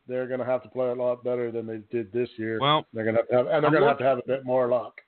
they're 0.08 0.26
going 0.26 0.40
to 0.40 0.46
have 0.46 0.62
to 0.62 0.68
play 0.68 0.88
a 0.88 0.94
lot 0.94 1.22
better 1.22 1.50
than 1.50 1.66
they 1.66 1.80
did 1.90 2.12
this 2.12 2.28
year. 2.36 2.58
Well, 2.60 2.86
They're 2.92 3.04
going 3.04 3.16
to 3.16 3.22
have 3.22 3.28
to 3.28 3.36
have, 3.36 3.46
and 3.46 3.64
they're 3.64 3.66
I'm 3.66 3.72
going 3.72 3.82
to 3.82 3.88
have 3.88 3.98
to 3.98 4.04
have 4.04 4.18
a 4.18 4.26
bit 4.26 4.44
more 4.44 4.68
luck 4.68 5.00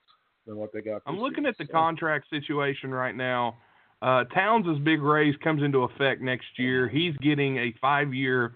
than 0.47 0.57
what 0.57 0.73
they 0.73 0.81
got. 0.81 1.03
I'm 1.07 1.19
looking 1.19 1.45
year. 1.45 1.51
at 1.51 1.59
the 1.59 1.67
So, 1.67 1.73
contract 1.73 2.29
situation 2.31 2.91
right 2.91 3.15
now. 3.15 3.57
Uh, 4.03 4.25
Towns' 4.25 4.79
big 4.81 5.01
raise 5.03 5.35
comes 5.43 5.63
into 5.63 5.85
effect 5.85 6.21
next 6.21 6.59
year. 6.59 6.89
He's 6.89 7.17
getting 7.19 7.57
a 7.57 7.73
five-year, 7.81 8.55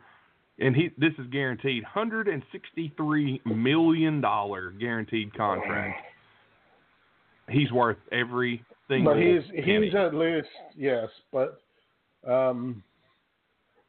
and 0.58 0.76
he 0.76 0.90
this 0.98 1.12
is 1.18 1.26
guaranteed, 1.30 1.84
hundred 1.84 2.28
and 2.28 2.42
sixty-three 2.52 3.40
million 3.46 4.20
dollar 4.20 4.70
guaranteed 4.72 5.34
contract. 5.34 6.00
He's 7.48 7.72
worth 7.72 7.96
every 8.12 8.62
single. 8.88 9.14
But 9.14 9.22
he's 9.22 9.42
penny. 9.64 9.86
he's 9.86 9.94
at 9.94 10.14
least 10.14 10.48
yes, 10.76 11.08
but 11.32 11.62
um, 12.26 12.82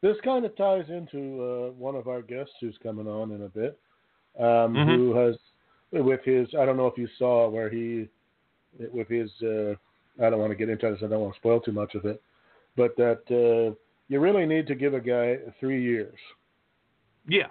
this 0.00 0.16
kind 0.24 0.46
of 0.46 0.56
ties 0.56 0.86
into 0.88 1.42
uh, 1.42 1.72
one 1.72 1.94
of 1.94 2.08
our 2.08 2.22
guests 2.22 2.54
who's 2.60 2.78
coming 2.82 3.06
on 3.06 3.32
in 3.32 3.42
a 3.42 3.48
bit, 3.48 3.78
um, 4.38 4.74
Mhm. 4.74 4.96
who 4.96 5.14
has 5.14 5.36
with 5.92 6.20
his 6.24 6.48
I 6.58 6.64
don't 6.64 6.76
know 6.78 6.86
if 6.86 6.96
you 6.96 7.08
saw 7.18 7.50
where 7.50 7.68
he 7.68 8.08
with 8.92 9.08
his 9.08 9.30
uh, 9.42 9.74
I 10.22 10.30
don't 10.30 10.38
want 10.40 10.50
to 10.50 10.56
get 10.56 10.68
into 10.68 10.90
this. 10.90 11.00
I 11.02 11.08
don't 11.08 11.20
want 11.20 11.34
to 11.34 11.40
spoil 11.40 11.60
too 11.60 11.72
much 11.72 11.94
of 11.94 12.04
it, 12.04 12.22
but 12.76 12.96
that 12.96 13.22
uh, 13.30 13.74
you 14.08 14.20
really 14.20 14.46
need 14.46 14.66
to 14.66 14.74
give 14.74 14.94
a 14.94 15.00
guy 15.00 15.36
three 15.58 15.82
years. 15.82 16.18
yeah. 17.26 17.46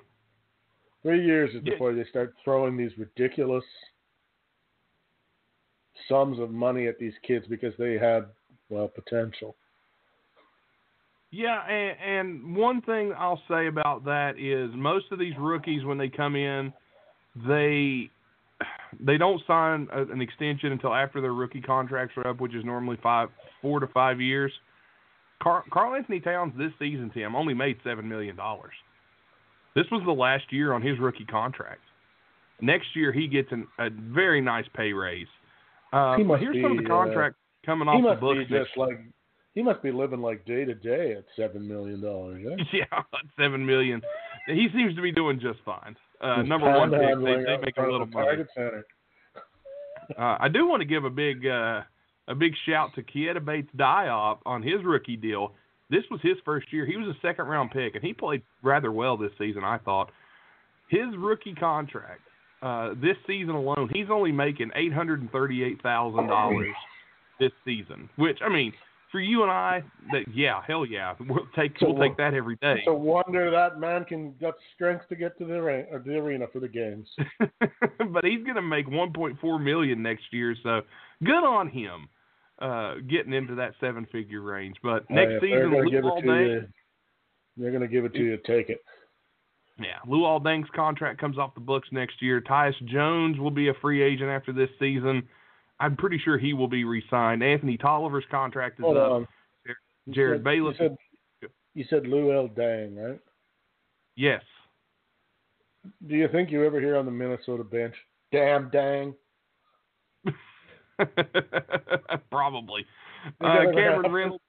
Three 1.01 1.25
years 1.25 1.51
is 1.51 1.61
Yeah. 1.63 1.73
before 1.73 1.93
they 1.93 2.03
start 2.09 2.33
throwing 2.43 2.75
these 2.75 2.91
ridiculous 2.97 3.63
sums 6.09 6.39
of 6.39 6.51
money 6.51 6.87
at 6.87 6.99
these 6.99 7.13
kids 7.25 7.45
because 7.47 7.73
they 7.77 7.93
had 7.93 8.25
well 8.69 8.89
potential. 8.89 9.55
Yeah, 11.31 11.61
and, 11.67 11.97
and 12.01 12.55
one 12.55 12.81
thing 12.81 13.13
I'll 13.17 13.41
say 13.47 13.67
about 13.67 14.03
that 14.05 14.39
is 14.39 14.71
most 14.75 15.05
of 15.11 15.19
these 15.19 15.37
rookies 15.37 15.85
when 15.85 15.97
they 15.97 16.09
come 16.09 16.35
in, 16.35 16.73
they 17.47 18.09
they 18.99 19.17
don't 19.17 19.41
sign 19.47 19.87
a, 19.93 20.01
an 20.03 20.21
extension 20.21 20.71
until 20.71 20.93
after 20.93 21.21
their 21.21 21.33
rookie 21.33 21.61
contracts 21.61 22.15
are 22.17 22.27
up, 22.27 22.39
which 22.39 22.53
is 22.53 22.65
normally 22.65 22.97
five, 23.01 23.29
four 23.61 23.79
to 23.79 23.87
five 23.87 24.19
years. 24.19 24.51
Car, 25.41 25.63
Karl-Anthony 25.71 26.19
Towns 26.19 26.53
this 26.57 26.71
season, 26.79 27.11
Tim, 27.13 27.35
only 27.35 27.53
made 27.53 27.77
seven 27.83 28.09
million 28.09 28.35
dollars. 28.35 28.73
This 29.75 29.85
was 29.91 30.01
the 30.05 30.11
last 30.11 30.51
year 30.51 30.73
on 30.73 30.81
his 30.81 30.99
rookie 30.99 31.25
contract. 31.25 31.81
Next 32.61 32.87
year 32.95 33.13
he 33.13 33.27
gets 33.27 33.49
an, 33.51 33.67
a 33.77 33.89
very 33.89 34.41
nice 34.41 34.65
pay 34.75 34.91
raise. 34.91 35.27
Uh, 35.93 36.17
He 36.17 36.23
must 36.23 36.41
here's 36.41 36.57
some 36.61 36.73
of 36.73 36.77
be, 36.77 36.83
the 36.83 36.89
uh, 36.93 36.97
contract 36.97 37.35
coming 37.65 37.87
off 37.87 38.03
the 38.03 38.19
books 38.19 38.39
be 38.49 38.57
just 38.57 38.75
like 38.75 38.99
he 39.53 39.61
must 39.61 39.81
be 39.81 39.91
living 39.91 40.21
like 40.21 40.45
day 40.45 40.65
to 40.65 40.73
day 40.73 41.13
at 41.17 41.25
seven 41.35 41.67
million 41.67 42.01
dollars. 42.01 42.41
Yeah? 42.43 42.63
Yeah, 42.73 43.19
seven 43.37 43.65
million. 43.65 44.01
He 44.49 44.67
seems 44.73 44.95
to 44.95 45.01
be 45.01 45.11
doing 45.11 45.39
just 45.39 45.59
fine. 45.63 45.95
Uh, 46.21 46.41
number 46.41 46.69
one 46.69 46.91
pick, 46.91 46.99
they, 47.23 47.43
they 47.45 47.57
make 47.63 47.77
a 47.77 47.81
little 47.81 48.07
money. 48.07 48.43
Uh, 50.17 50.37
I 50.39 50.47
do 50.49 50.67
want 50.67 50.81
to 50.81 50.85
give 50.85 51.05
a 51.05 51.09
big 51.09 51.45
uh, 51.45 51.81
a 52.27 52.35
big 52.35 52.53
shout 52.67 52.91
to 52.95 53.03
Keita 53.03 53.43
Bates-Diop 53.43 54.39
on 54.45 54.61
his 54.63 54.83
rookie 54.83 55.17
deal. 55.17 55.53
This 55.89 56.03
was 56.11 56.19
his 56.21 56.37
first 56.45 56.71
year. 56.73 56.85
He 56.85 56.97
was 56.97 57.07
a 57.07 57.19
second 57.21 57.45
round 57.45 57.71
pick, 57.71 57.95
and 57.95 58.03
he 58.03 58.13
played 58.13 58.41
rather 58.63 58.91
well 58.91 59.17
this 59.17 59.31
season. 59.37 59.63
I 59.63 59.77
thought 59.77 60.11
his 60.89 61.15
rookie 61.17 61.53
contract 61.53 62.21
uh, 62.61 62.89
this 63.01 63.15
season 63.25 63.55
alone, 63.55 63.89
he's 63.93 64.07
only 64.09 64.31
making 64.31 64.71
eight 64.75 64.93
hundred 64.93 65.21
and 65.21 65.31
thirty 65.31 65.63
eight 65.63 65.81
thousand 65.81 66.27
dollars 66.27 66.75
this 67.39 67.51
season. 67.63 68.09
Which 68.17 68.39
I 68.45 68.49
mean, 68.49 68.73
for 69.11 69.19
you 69.19 69.41
and 69.43 69.51
I, 69.51 69.83
that 70.11 70.23
yeah, 70.33 70.61
hell 70.65 70.85
yeah, 70.85 71.15
we'll 71.27 71.47
take 71.55 71.77
So 71.79 71.91
we'll 71.91 72.01
take 72.01 72.17
that 72.17 72.33
every 72.33 72.55
day. 72.57 72.75
It's 72.79 72.87
a 72.87 72.93
wonder 72.93 73.49
that 73.51 73.79
man 73.79 74.05
can 74.05 74.33
got 74.39 74.55
strength 74.75 75.07
to 75.09 75.15
get 75.15 75.37
to 75.39 75.45
the 75.45 75.55
arena, 75.55 75.87
or 75.91 75.99
the 75.99 76.15
arena 76.17 76.45
for 76.51 76.59
the 76.59 76.67
games. 76.67 77.07
but 77.39 78.23
he's 78.23 78.43
going 78.43 78.55
to 78.55 78.61
make 78.61 78.87
1.4 78.87 79.63
million 79.63 80.03
next 80.03 80.25
year, 80.31 80.55
so 80.63 80.81
good 81.23 81.43
on 81.43 81.69
him 81.69 82.09
uh, 82.61 82.95
getting 83.09 83.33
into 83.33 83.55
that 83.55 83.73
seven-figure 83.79 84.41
range. 84.41 84.75
But 84.83 85.09
next 85.09 85.29
Hey, 85.29 85.35
if 85.35 85.41
they're 85.41 85.69
season, 85.69 85.83
Lou 85.83 85.89
give 85.89 86.05
it 86.05 86.21
to 86.21 86.27
Aldang, 86.27 86.47
you. 86.47 86.67
They're 87.57 87.71
going 87.71 87.81
to 87.81 87.87
give 87.87 88.05
it 88.05 88.13
to 88.13 88.19
you. 88.19 88.37
Take 88.45 88.69
it. 88.69 88.81
yeah, 89.79 89.99
Luol 90.07 90.43
Deng's 90.43 90.67
contract 90.75 91.19
comes 91.19 91.37
off 91.37 91.53
the 91.55 91.61
books 91.61 91.87
next 91.91 92.21
year. 92.21 92.41
Tyus 92.41 92.73
Jones 92.85 93.39
will 93.39 93.51
be 93.51 93.69
a 93.69 93.73
free 93.81 94.01
agent 94.01 94.29
after 94.29 94.53
this 94.53 94.69
season. 94.79 95.27
I'm 95.79 95.95
pretty 95.95 96.19
sure 96.23 96.37
he 96.37 96.53
will 96.53 96.67
be 96.67 96.83
re-signed. 96.83 97.41
Anthony 97.43 97.77
Tolliver's 97.77 98.25
contract 98.29 98.79
is 98.79 98.83
Hold 98.83 98.97
up. 98.97 99.11
on. 99.11 99.27
You 100.05 100.13
Jared 100.13 100.39
said, 100.39 100.43
Bailiff- 100.43 100.79
You 100.79 100.87
said, 101.41 101.49
you 101.75 101.85
said 101.89 102.07
Lou 102.07 102.33
L. 102.35 102.47
Dang, 102.47 102.95
right? 102.95 103.19
Yes. 104.15 104.41
Do 106.07 106.15
you 106.15 106.27
think 106.27 106.51
you 106.51 106.65
ever 106.65 106.79
hear 106.81 106.97
on 106.97 107.05
the 107.05 107.11
Minnesota 107.11 107.63
bench, 107.63 107.95
"Damn 108.33 108.69
Dang"? 108.69 109.15
Probably. 112.31 112.85
Uh, 113.41 113.63
Cameron 113.73 114.11
Reynolds. 114.11 114.43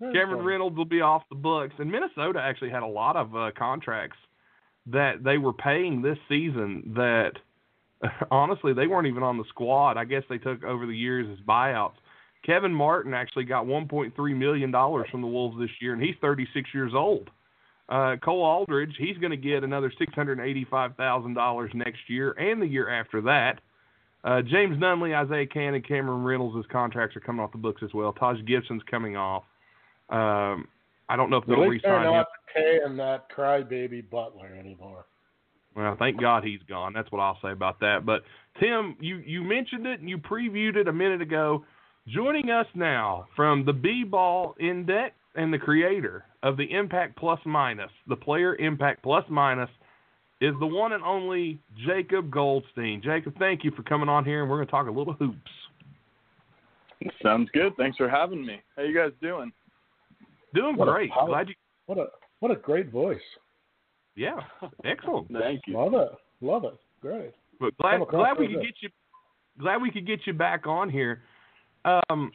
Cameron. 0.00 0.44
Reynolds 0.44 0.76
will 0.76 0.84
be 0.84 1.00
off 1.00 1.22
the 1.28 1.34
books, 1.36 1.74
and 1.78 1.90
Minnesota 1.90 2.40
actually 2.40 2.70
had 2.70 2.82
a 2.82 2.86
lot 2.86 3.16
of 3.16 3.34
uh, 3.36 3.50
contracts 3.58 4.16
that 4.86 5.22
they 5.24 5.36
were 5.38 5.52
paying 5.52 6.00
this 6.00 6.18
season 6.28 6.92
that 6.96 7.32
honestly 8.30 8.72
they 8.72 8.86
weren't 8.86 9.06
even 9.06 9.22
on 9.22 9.38
the 9.38 9.44
squad. 9.48 9.96
I 9.96 10.04
guess 10.04 10.22
they 10.28 10.38
took 10.38 10.64
over 10.64 10.86
the 10.86 10.96
years 10.96 11.26
as 11.32 11.44
buyouts. 11.44 11.94
Kevin 12.44 12.72
Martin 12.72 13.14
actually 13.14 13.44
got 13.44 13.66
1.3 13.66 14.36
million 14.36 14.70
dollars 14.70 15.08
from 15.10 15.20
the 15.20 15.26
Wolves 15.26 15.58
this 15.58 15.70
year, 15.80 15.92
and 15.92 16.02
he's 16.02 16.14
36 16.20 16.70
years 16.72 16.92
old. 16.94 17.30
Uh, 17.88 18.16
Cole 18.22 18.42
Aldrich, 18.42 18.94
he's 18.98 19.16
going 19.16 19.30
to 19.30 19.36
get 19.36 19.64
another 19.64 19.90
$685,000 20.00 21.74
next 21.74 22.00
year 22.06 22.32
and 22.32 22.60
the 22.60 22.66
year 22.66 22.88
after 22.90 23.22
that. 23.22 23.60
Uh, 24.24 24.42
James 24.42 24.76
Nunnally, 24.76 25.14
Isaiah 25.16 25.46
Canaan, 25.46 25.82
Cameron 25.82 26.22
Reynolds' 26.22 26.66
contracts 26.70 27.16
are 27.16 27.20
coming 27.20 27.40
off 27.40 27.52
the 27.52 27.58
books 27.58 27.82
as 27.82 27.94
well. 27.94 28.12
Taj 28.12 28.36
Gibson's 28.44 28.82
coming 28.90 29.16
off. 29.16 29.44
Um, 30.10 30.68
I 31.08 31.16
don't 31.16 31.30
know 31.30 31.38
if 31.38 31.46
they'll 31.46 31.68
least 31.68 31.84
they're 31.84 31.94
re-sign 31.98 32.06
him. 32.06 32.12
not 32.14 32.26
paying 32.54 32.96
that 32.98 33.30
crybaby 33.34 34.08
Butler 34.10 34.54
anymore. 34.58 35.06
Well, 35.78 35.96
thank 35.96 36.20
God 36.20 36.42
he's 36.42 36.60
gone. 36.68 36.92
That's 36.92 37.10
what 37.12 37.20
I'll 37.20 37.38
say 37.40 37.52
about 37.52 37.78
that. 37.80 38.04
But 38.04 38.22
Tim, 38.60 38.96
you 39.00 39.18
you 39.18 39.42
mentioned 39.44 39.86
it 39.86 40.00
and 40.00 40.08
you 40.08 40.18
previewed 40.18 40.74
it 40.76 40.88
a 40.88 40.92
minute 40.92 41.22
ago. 41.22 41.64
Joining 42.08 42.50
us 42.50 42.66
now 42.74 43.26
from 43.36 43.64
the 43.64 43.72
B-Ball 43.72 44.56
Index 44.58 45.14
and 45.36 45.52
the 45.52 45.58
creator 45.58 46.24
of 46.42 46.56
the 46.56 46.64
Impact 46.64 47.16
Plus 47.16 47.38
Minus, 47.44 47.90
the 48.08 48.16
Player 48.16 48.56
Impact 48.56 49.02
Plus 49.02 49.24
Minus, 49.28 49.68
is 50.40 50.54
the 50.58 50.66
one 50.66 50.94
and 50.94 51.04
only 51.04 51.58
Jacob 51.86 52.30
Goldstein. 52.30 53.02
Jacob, 53.04 53.34
thank 53.38 53.62
you 53.62 53.70
for 53.72 53.82
coming 53.82 54.08
on 54.08 54.24
here, 54.24 54.40
and 54.40 54.50
we're 54.50 54.56
going 54.56 54.66
to 54.66 54.70
talk 54.70 54.88
a 54.88 54.90
little 54.90 55.12
hoops. 55.12 55.50
Sounds 57.22 57.48
good. 57.52 57.72
Thanks 57.76 57.96
for 57.96 58.08
having 58.08 58.44
me. 58.44 58.60
How 58.76 58.82
you 58.82 58.94
guys 58.96 59.12
doing? 59.22 59.52
Doing 60.54 60.76
What 60.76 60.88
great. 60.88 61.10
power- 61.10 61.28
Glad 61.28 61.48
you. 61.50 61.54
What 61.86 61.98
a 61.98 62.06
what 62.40 62.50
a 62.50 62.56
great 62.56 62.90
voice. 62.90 63.20
Yeah, 64.18 64.40
excellent. 64.84 65.28
Thank 65.32 65.62
you. 65.66 65.78
Love 65.78 65.94
it. 65.94 66.08
Love 66.40 66.64
it. 66.64 66.74
Great. 67.00 67.32
But 67.60 67.76
glad 67.78 68.00
glad 68.08 68.38
we 68.38 68.48
could 68.48 68.62
get 68.62 68.74
you 68.80 68.88
glad 69.60 69.80
we 69.80 69.90
could 69.90 70.06
get 70.06 70.20
you 70.26 70.32
back 70.32 70.66
on 70.66 70.90
here. 70.90 71.22
Um, 71.84 72.32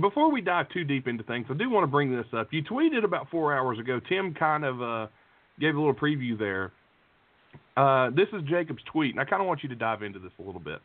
before 0.00 0.32
we 0.32 0.40
dive 0.40 0.66
too 0.70 0.82
deep 0.82 1.06
into 1.06 1.22
things, 1.24 1.46
I 1.50 1.54
do 1.54 1.68
want 1.70 1.84
to 1.84 1.88
bring 1.88 2.14
this 2.14 2.26
up. 2.36 2.48
You 2.52 2.62
tweeted 2.64 3.04
about 3.04 3.28
four 3.30 3.54
hours 3.54 3.78
ago. 3.78 4.00
Tim 4.08 4.34
kind 4.34 4.64
of 4.64 4.82
uh, 4.82 5.06
gave 5.60 5.74
a 5.74 5.78
little 5.78 5.94
preview 5.94 6.38
there. 6.38 6.72
Uh, 7.76 8.10
this 8.10 8.26
is 8.32 8.42
Jacob's 8.48 8.82
tweet, 8.90 9.12
and 9.12 9.20
I 9.20 9.24
kind 9.24 9.42
of 9.42 9.46
want 9.46 9.62
you 9.62 9.68
to 9.68 9.74
dive 9.74 10.02
into 10.02 10.18
this 10.18 10.32
a 10.38 10.42
little 10.42 10.60
bit. 10.60 10.80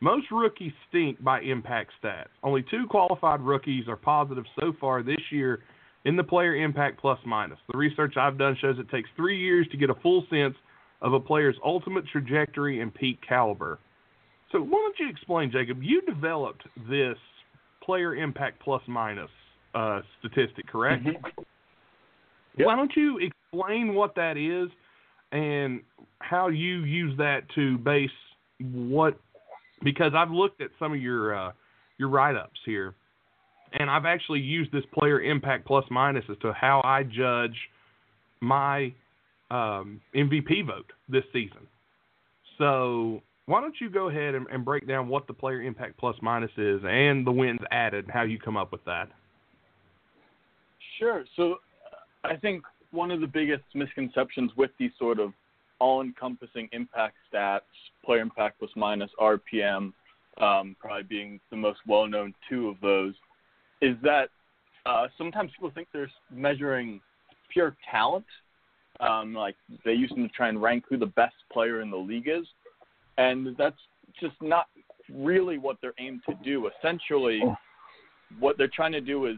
Most 0.00 0.26
rookies 0.30 0.72
stink 0.88 1.22
by 1.22 1.40
impact 1.40 1.92
stats. 2.02 2.28
Only 2.42 2.64
two 2.70 2.86
qualified 2.88 3.40
rookies 3.40 3.84
are 3.88 3.96
positive 3.96 4.44
so 4.58 4.72
far 4.80 5.02
this 5.02 5.20
year 5.30 5.60
in 6.04 6.16
the 6.16 6.24
player 6.24 6.54
impact 6.56 7.00
plus 7.00 7.18
minus. 7.26 7.58
The 7.72 7.78
research 7.78 8.16
I've 8.16 8.38
done 8.38 8.56
shows 8.60 8.78
it 8.78 8.88
takes 8.90 9.10
three 9.16 9.38
years 9.38 9.66
to 9.72 9.76
get 9.76 9.90
a 9.90 9.94
full 9.96 10.24
sense 10.30 10.54
of 11.02 11.12
a 11.12 11.20
player's 11.20 11.56
ultimate 11.64 12.04
trajectory 12.10 12.80
and 12.80 12.92
peak 12.92 13.18
caliber. 13.26 13.78
So 14.52 14.60
why 14.60 14.70
don't 14.70 14.98
you 14.98 15.08
explain, 15.10 15.50
Jacob? 15.50 15.82
You 15.82 16.00
developed 16.02 16.62
this 16.88 17.16
player 17.82 18.14
impact 18.16 18.60
plus 18.60 18.82
minus 18.86 19.30
uh, 19.74 20.00
statistic, 20.20 20.66
correct? 20.66 21.04
Mhm. 21.04 21.22
Yep. 22.56 22.66
Why 22.66 22.76
don't 22.76 22.94
you 22.96 23.18
explain 23.18 23.94
what 23.94 24.14
that 24.16 24.36
is 24.36 24.68
and 25.32 25.82
how 26.20 26.48
you 26.48 26.82
use 26.84 27.16
that 27.18 27.48
to 27.54 27.78
base 27.78 28.10
what? 28.60 29.18
Because 29.84 30.12
I've 30.14 30.30
looked 30.30 30.60
at 30.60 30.70
some 30.78 30.92
of 30.92 31.00
your 31.00 31.34
uh, 31.36 31.52
your 31.98 32.08
write 32.08 32.36
ups 32.36 32.58
here, 32.64 32.94
and 33.72 33.90
I've 33.90 34.04
actually 34.04 34.40
used 34.40 34.72
this 34.72 34.84
player 34.92 35.20
impact 35.20 35.66
plus 35.66 35.84
minus 35.90 36.24
as 36.30 36.36
to 36.42 36.52
how 36.52 36.80
I 36.84 37.02
judge 37.02 37.56
my 38.40 38.92
um, 39.50 40.00
MVP 40.14 40.66
vote 40.66 40.90
this 41.08 41.24
season. 41.32 41.66
So 42.58 43.22
why 43.46 43.60
don't 43.60 43.74
you 43.80 43.88
go 43.88 44.08
ahead 44.08 44.34
and, 44.34 44.46
and 44.52 44.64
break 44.64 44.86
down 44.86 45.08
what 45.08 45.26
the 45.26 45.32
player 45.32 45.62
impact 45.62 45.96
plus 45.98 46.16
minus 46.20 46.50
is 46.56 46.80
and 46.84 47.26
the 47.26 47.32
wins 47.32 47.60
added, 47.70 48.04
and 48.04 48.12
how 48.12 48.22
you 48.22 48.38
come 48.38 48.56
up 48.56 48.72
with 48.72 48.84
that? 48.84 49.08
Sure. 50.98 51.24
So 51.36 51.56
I 52.24 52.36
think 52.36 52.64
one 52.90 53.10
of 53.10 53.20
the 53.20 53.26
biggest 53.26 53.64
misconceptions 53.74 54.50
with 54.56 54.70
these 54.78 54.90
sort 54.98 55.20
of 55.20 55.32
all-encompassing 55.80 56.68
impact 56.72 57.16
stats, 57.32 57.60
player 58.04 58.20
impact 58.20 58.58
plus 58.58 58.70
minus 58.74 59.10
RPM, 59.20 59.92
um, 60.40 60.76
probably 60.80 61.04
being 61.04 61.40
the 61.50 61.56
most 61.56 61.78
well-known 61.86 62.34
two 62.48 62.68
of 62.68 62.76
those, 62.80 63.14
is 63.80 63.96
that 64.02 64.28
uh, 64.86 65.06
sometimes 65.16 65.50
people 65.52 65.70
think 65.74 65.88
they're 65.92 66.10
measuring 66.30 67.00
pure 67.52 67.76
talent. 67.90 68.24
Um, 69.00 69.32
like 69.32 69.54
they 69.84 69.92
use 69.92 70.10
them 70.10 70.26
to 70.26 70.34
try 70.34 70.48
and 70.48 70.60
rank 70.60 70.84
who 70.88 70.96
the 70.96 71.06
best 71.06 71.36
player 71.52 71.82
in 71.82 71.90
the 71.90 71.96
league 71.96 72.26
is, 72.26 72.44
and 73.16 73.54
that's 73.56 73.76
just 74.20 74.34
not 74.42 74.66
really 75.14 75.56
what 75.56 75.76
they're 75.80 75.94
aimed 76.00 76.22
to 76.28 76.34
do. 76.42 76.68
Essentially, 76.78 77.40
what 78.40 78.58
they're 78.58 78.70
trying 78.74 78.92
to 78.92 79.00
do 79.00 79.26
is 79.26 79.36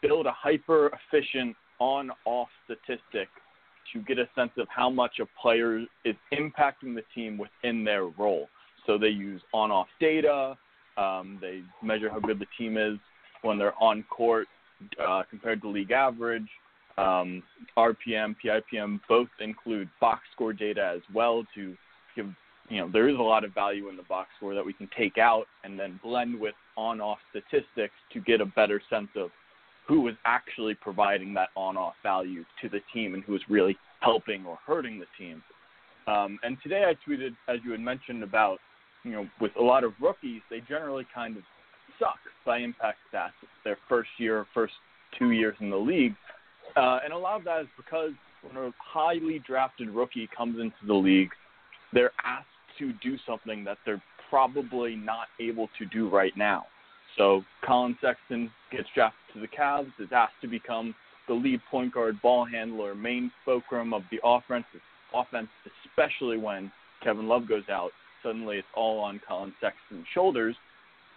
build 0.00 0.26
a 0.26 0.32
hyper 0.32 0.92
efficient 1.12 1.56
on 1.80 2.10
off 2.24 2.48
statistic 2.64 3.28
to 3.92 4.00
get 4.02 4.18
a 4.18 4.28
sense 4.36 4.52
of 4.58 4.68
how 4.68 4.90
much 4.90 5.18
a 5.20 5.26
player 5.40 5.80
is 6.04 6.14
impacting 6.32 6.94
the 6.94 7.02
team 7.14 7.38
within 7.38 7.84
their 7.84 8.04
role. 8.04 8.48
So 8.86 8.96
they 8.96 9.08
use 9.08 9.42
on 9.52 9.70
off 9.72 9.88
data, 10.00 10.56
um, 10.96 11.38
they 11.40 11.62
measure 11.82 12.08
how 12.10 12.20
good 12.20 12.38
the 12.38 12.46
team 12.56 12.76
is 12.76 12.98
when 13.42 13.58
they're 13.58 13.80
on 13.82 14.04
court 14.04 14.46
uh, 15.06 15.22
compared 15.28 15.62
to 15.62 15.68
league 15.68 15.90
average. 15.90 16.48
Um, 16.98 17.42
RPM, 17.76 18.34
PIPM 18.42 19.00
both 19.08 19.28
include 19.40 19.88
box 20.00 20.22
score 20.34 20.52
data 20.52 20.94
as 20.96 21.02
well 21.14 21.44
to 21.54 21.76
give, 22.14 22.26
you 22.70 22.80
know, 22.80 22.88
there 22.90 23.08
is 23.08 23.18
a 23.18 23.22
lot 23.22 23.44
of 23.44 23.52
value 23.52 23.88
in 23.90 23.96
the 23.96 24.02
box 24.04 24.30
score 24.38 24.54
that 24.54 24.64
we 24.64 24.72
can 24.72 24.88
take 24.96 25.18
out 25.18 25.44
and 25.62 25.78
then 25.78 26.00
blend 26.02 26.38
with 26.40 26.54
on 26.76 27.00
off 27.00 27.18
statistics 27.30 27.94
to 28.12 28.20
get 28.20 28.40
a 28.40 28.46
better 28.46 28.80
sense 28.90 29.08
of 29.14 29.30
who 29.86 30.08
is 30.08 30.14
actually 30.24 30.74
providing 30.74 31.32
that 31.34 31.48
on-off 31.54 31.94
value 32.02 32.44
to 32.60 32.68
the 32.68 32.80
team 32.92 33.14
and 33.14 33.22
who 33.24 33.34
is 33.34 33.42
really 33.48 33.76
helping 34.00 34.44
or 34.44 34.58
hurting 34.66 34.98
the 34.98 35.06
team. 35.16 35.42
Um, 36.06 36.38
and 36.42 36.56
today 36.62 36.84
I 36.88 36.94
tweeted, 37.08 37.36
as 37.48 37.58
you 37.64 37.72
had 37.72 37.80
mentioned, 37.80 38.22
about 38.22 38.58
you 39.04 39.12
know 39.12 39.26
with 39.40 39.52
a 39.58 39.62
lot 39.62 39.84
of 39.84 39.92
rookies, 40.00 40.42
they 40.50 40.60
generally 40.68 41.06
kind 41.14 41.36
of 41.36 41.42
suck 41.98 42.18
by 42.44 42.58
impact 42.58 42.98
stats 43.12 43.30
their 43.64 43.78
first 43.88 44.10
year, 44.18 44.46
first 44.54 44.74
two 45.18 45.30
years 45.30 45.56
in 45.60 45.70
the 45.70 45.76
league, 45.76 46.14
uh, 46.76 46.98
and 47.04 47.12
a 47.12 47.18
lot 47.18 47.38
of 47.38 47.44
that 47.44 47.62
is 47.62 47.66
because 47.76 48.12
when 48.42 48.64
a 48.64 48.70
highly 48.78 49.40
drafted 49.46 49.88
rookie 49.90 50.28
comes 50.36 50.60
into 50.60 50.86
the 50.86 50.94
league, 50.94 51.30
they're 51.92 52.12
asked 52.24 52.46
to 52.78 52.92
do 53.02 53.16
something 53.26 53.64
that 53.64 53.78
they're 53.86 54.02
probably 54.28 54.96
not 54.96 55.28
able 55.40 55.68
to 55.78 55.86
do 55.86 56.08
right 56.08 56.36
now. 56.36 56.66
So 57.16 57.42
Collin 57.64 57.96
Sexton 58.00 58.50
gets 58.70 58.88
drafted 58.94 59.34
to 59.34 59.40
the 59.40 59.48
Cavs, 59.48 59.90
is 59.98 60.08
asked 60.12 60.34
to 60.42 60.48
become 60.48 60.94
the 61.28 61.34
lead 61.34 61.60
point 61.70 61.94
guard, 61.94 62.20
ball 62.20 62.44
handler, 62.44 62.94
main 62.94 63.30
fulcrum 63.44 63.94
of 63.94 64.02
the 64.10 64.18
offense, 64.22 64.66
offense, 65.14 65.48
especially 65.86 66.36
when 66.36 66.70
Kevin 67.02 67.26
Love 67.26 67.48
goes 67.48 67.68
out. 67.70 67.90
Suddenly 68.22 68.58
it's 68.58 68.68
all 68.74 69.00
on 69.00 69.20
Collin 69.26 69.52
Sexton's 69.60 70.06
shoulders. 70.12 70.56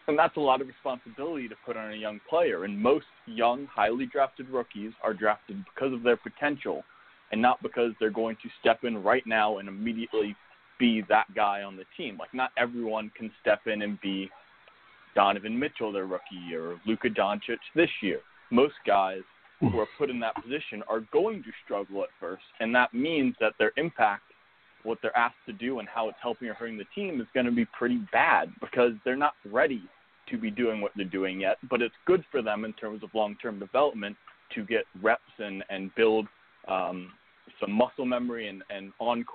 And 0.10 0.18
that's 0.18 0.38
a 0.38 0.40
lot 0.40 0.60
of 0.60 0.68
responsibility 0.68 1.48
to 1.48 1.56
put 1.64 1.78
on 1.78 1.94
a 1.94 1.96
young 1.96 2.20
player. 2.28 2.64
And 2.64 2.76
most 2.76 3.06
young, 3.28 3.68
highly 3.68 4.08
drafted 4.08 4.50
rookies 4.50 4.92
are 5.04 5.14
drafted 5.14 5.64
because 5.64 5.94
of 5.94 6.02
their 6.02 6.18
potential 6.18 6.84
and 7.32 7.40
not 7.40 7.62
because 7.62 7.92
they're 8.00 8.10
going 8.10 8.36
to 8.42 8.50
step 8.60 8.84
in 8.84 9.04
right 9.04 9.22
now 9.28 9.60
and 9.60 9.70
immediately 9.70 10.36
be 10.80 11.04
that 11.10 11.28
guy 11.36 11.62
on 11.62 11.78
the 11.78 11.84
team. 11.96 12.18
Like, 12.18 12.34
not 12.34 12.50
everyone 12.58 13.12
can 13.16 13.30
step 13.40 13.68
in 13.68 13.84
and 13.84 14.02
be 14.02 14.32
Donovan 15.14 15.60
Mitchell 15.60 15.92
their 15.92 16.08
rookie 16.08 16.42
year 16.50 16.72
or 16.72 16.82
Luka 16.88 17.10
Doncic 17.10 17.60
this 17.76 17.90
year. 18.02 18.22
Most 18.50 18.74
guys 18.88 19.22
who 19.60 19.78
are 19.80 19.88
put 20.00 20.10
in 20.10 20.20
that 20.22 20.34
position 20.42 20.82
are 20.90 21.02
going 21.14 21.44
to 21.44 21.50
struggle 21.64 22.02
at 22.02 22.10
first, 22.20 22.42
and 22.62 22.74
that 22.74 22.96
means 22.96 23.36
that 23.40 23.54
their 23.60 23.74
impact, 23.78 24.24
what 24.82 24.98
they're 25.04 25.16
asked 25.16 25.36
to 25.46 25.54
do, 25.54 25.78
and 25.78 25.88
how 25.88 26.10
it's 26.10 26.18
helping 26.20 26.48
or 26.48 26.56
hurting 26.56 26.80
the 26.80 26.86
team 26.96 27.22
is 27.22 27.28
going 27.36 27.46
to 27.46 27.52
be 27.52 27.66
pretty 27.78 28.00
bad 28.12 28.52
because 28.60 28.94
they're 29.06 29.16
not 29.16 29.34
ready 29.46 29.84
to 30.30 30.38
be 30.38 30.52
doing 30.52 30.82
what 30.82 30.92
they're 30.96 31.06
doing 31.06 31.40
yet. 31.40 31.58
But 31.70 31.82
it's 31.82 31.96
good 32.06 32.24
for 32.32 32.42
them 32.42 32.66
in 32.66 32.74
terms 32.74 33.04
of 33.04 33.10
long-term 33.14 33.60
development 33.60 34.16
to 34.56 34.64
get 34.64 34.84
reps 35.02 35.22
and 35.38 35.64
and 35.70 35.94
build 35.96 36.28
um, 36.68 37.12
some 37.60 37.72
muscle 37.72 38.06
memory 38.06 38.48
and 38.48 38.64
and 38.70 38.92
on 39.00 39.26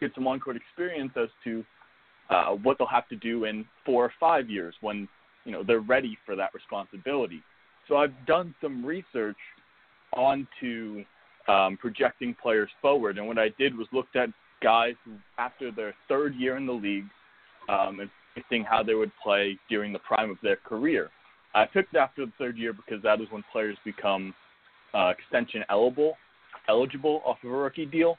get 0.00 0.14
some 0.14 0.26
on-court 0.26 0.56
experience 0.56 1.12
as 1.16 1.28
to 1.44 1.64
uh, 2.30 2.50
what 2.50 2.78
they'll 2.78 2.86
have 2.86 3.08
to 3.08 3.16
do 3.16 3.44
in 3.44 3.64
four 3.84 4.04
or 4.04 4.12
five 4.18 4.48
years 4.48 4.74
when 4.80 5.08
you 5.44 5.52
know 5.52 5.62
they're 5.62 5.80
ready 5.80 6.16
for 6.24 6.36
that 6.36 6.52
responsibility. 6.54 7.42
So 7.88 7.96
I've 7.96 8.14
done 8.26 8.54
some 8.60 8.84
research 8.84 9.36
onto 10.12 11.04
um, 11.48 11.76
projecting 11.76 12.34
players 12.40 12.70
forward, 12.80 13.18
and 13.18 13.26
what 13.26 13.38
I 13.38 13.50
did 13.58 13.76
was 13.76 13.86
looked 13.92 14.16
at 14.16 14.30
guys 14.62 14.94
who, 15.04 15.12
after 15.38 15.70
their 15.70 15.94
third 16.08 16.34
year 16.34 16.56
in 16.56 16.66
the 16.66 16.72
league, 16.72 17.04
um, 17.68 18.00
and 18.00 18.10
predicting 18.34 18.64
how 18.64 18.82
they 18.82 18.94
would 18.94 19.12
play 19.22 19.58
during 19.68 19.92
the 19.92 19.98
prime 20.00 20.30
of 20.30 20.36
their 20.42 20.56
career. 20.56 21.10
I 21.54 21.66
picked 21.66 21.94
after 21.94 22.26
the 22.26 22.32
third 22.38 22.58
year 22.58 22.72
because 22.72 23.02
that 23.02 23.20
is 23.20 23.28
when 23.30 23.44
players 23.52 23.76
become 23.84 24.34
uh, 24.92 25.12
extension 25.16 25.64
eligible, 25.70 26.16
eligible 26.68 27.22
off 27.24 27.38
of 27.44 27.50
a 27.50 27.56
rookie 27.56 27.86
deal. 27.86 28.18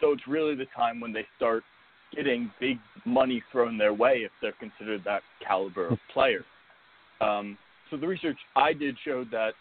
So 0.00 0.12
it's 0.12 0.26
really 0.28 0.54
the 0.54 0.66
time 0.76 1.00
when 1.00 1.12
they 1.12 1.26
start 1.36 1.64
getting 2.14 2.50
big 2.60 2.78
money 3.04 3.42
thrown 3.50 3.76
their 3.76 3.92
way 3.92 4.18
if 4.24 4.30
they're 4.40 4.52
considered 4.52 5.02
that 5.04 5.22
caliber 5.44 5.88
of 5.88 5.98
player. 6.12 6.44
Um, 7.20 7.58
so 7.90 7.96
the 7.96 8.06
research 8.06 8.36
I 8.54 8.72
did 8.72 8.96
showed 9.04 9.30
that 9.32 9.54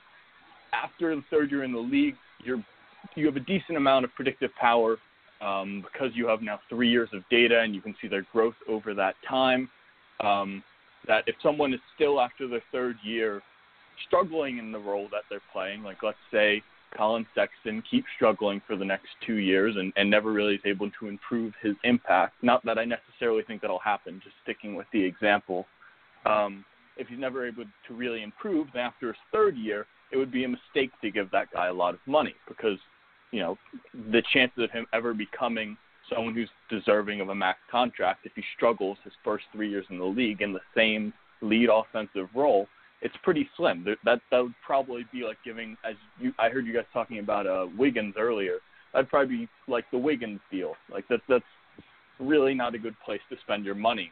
after 0.73 1.15
the 1.15 1.23
third 1.29 1.51
year 1.51 1.63
in 1.63 1.71
the 1.71 1.79
league, 1.79 2.15
you're 2.43 2.63
you 3.15 3.25
have 3.25 3.35
a 3.35 3.41
decent 3.41 3.77
amount 3.77 4.05
of 4.05 4.15
predictive 4.15 4.49
power 4.59 4.97
um, 5.43 5.83
because 5.91 6.11
you 6.15 6.27
have 6.27 6.41
now 6.41 6.59
three 6.69 6.89
years 6.89 7.09
of 7.13 7.23
data 7.29 7.59
and 7.59 7.75
you 7.75 7.81
can 7.81 7.95
see 8.01 8.07
their 8.07 8.25
growth 8.31 8.55
over 8.67 8.93
that 8.93 9.15
time. 9.27 9.69
Um, 10.19 10.63
that 11.07 11.23
if 11.27 11.35
someone 11.43 11.73
is 11.73 11.79
still 11.95 12.21
after 12.21 12.47
their 12.47 12.63
third 12.71 12.95
year 13.03 13.41
struggling 14.07 14.57
in 14.57 14.71
the 14.71 14.79
role 14.79 15.07
that 15.11 15.23
they're 15.29 15.41
playing, 15.51 15.83
like 15.83 15.97
let's 16.01 16.17
say 16.31 16.63
Collin 16.95 17.25
Sexton 17.35 17.83
keeps 17.89 18.07
struggling 18.15 18.61
for 18.65 18.75
the 18.75 18.85
next 18.85 19.07
two 19.25 19.35
years 19.35 19.75
and, 19.77 19.91
and 19.95 20.09
never 20.09 20.31
really 20.31 20.55
is 20.55 20.61
able 20.65 20.89
to 20.99 21.07
improve 21.07 21.53
his 21.61 21.75
impact. 21.83 22.35
Not 22.41 22.63
that 22.65 22.77
I 22.77 22.85
necessarily 22.85 23.43
think 23.43 23.61
that'll 23.61 23.79
happen, 23.79 24.21
just 24.23 24.35
sticking 24.43 24.75
with 24.75 24.87
the 24.93 25.03
example. 25.03 25.65
Um, 26.25 26.63
if 26.95 27.07
he's 27.07 27.19
never 27.19 27.45
able 27.45 27.65
to 27.87 27.93
really 27.93 28.23
improve, 28.23 28.67
then 28.73 28.83
after 28.83 29.07
his 29.07 29.17
third 29.31 29.57
year, 29.57 29.87
it 30.11 30.17
would 30.17 30.31
be 30.31 30.43
a 30.43 30.47
mistake 30.49 30.91
to 31.01 31.09
give 31.09 31.31
that 31.31 31.51
guy 31.51 31.67
a 31.67 31.73
lot 31.73 31.95
of 31.95 31.99
money 32.05 32.35
because, 32.47 32.77
you 33.33 33.39
know, 33.39 33.57
the 34.11 34.21
chances 34.31 34.63
of 34.63 34.71
him 34.71 34.85
ever 34.93 35.13
becoming 35.13 35.75
someone 36.13 36.35
who's 36.35 36.49
deserving 36.69 37.19
of 37.19 37.29
a 37.29 37.35
max 37.35 37.57
contract, 37.69 38.25
if 38.25 38.31
he 38.35 38.43
struggles 38.55 38.97
his 39.03 39.13
first 39.23 39.45
three 39.51 39.69
years 39.69 39.85
in 39.89 39.97
the 39.97 40.05
league 40.05 40.41
in 40.41 40.53
the 40.53 40.61
same 40.77 41.11
lead 41.41 41.67
offensive 41.73 42.29
role, 42.35 42.67
it's 43.01 43.15
pretty 43.23 43.49
slim. 43.57 43.85
That 44.05 44.21
that 44.29 44.39
would 44.39 44.53
probably 44.65 45.05
be 45.11 45.23
like 45.23 45.37
giving, 45.43 45.75
as 45.83 45.95
you, 46.19 46.31
I 46.37 46.49
heard 46.49 46.67
you 46.67 46.73
guys 46.73 46.85
talking 46.93 47.19
about 47.19 47.47
uh, 47.47 47.65
Wiggins 47.77 48.13
earlier. 48.17 48.59
That'd 48.93 49.09
probably 49.09 49.35
be 49.35 49.49
like 49.67 49.85
the 49.91 49.97
Wiggins 49.97 50.39
deal. 50.51 50.75
Like 50.91 51.05
that's 51.09 51.23
that's 51.27 51.43
really 52.19 52.53
not 52.53 52.75
a 52.75 52.79
good 52.79 52.95
place 53.03 53.21
to 53.31 53.35
spend 53.43 53.65
your 53.65 53.75
money. 53.75 54.11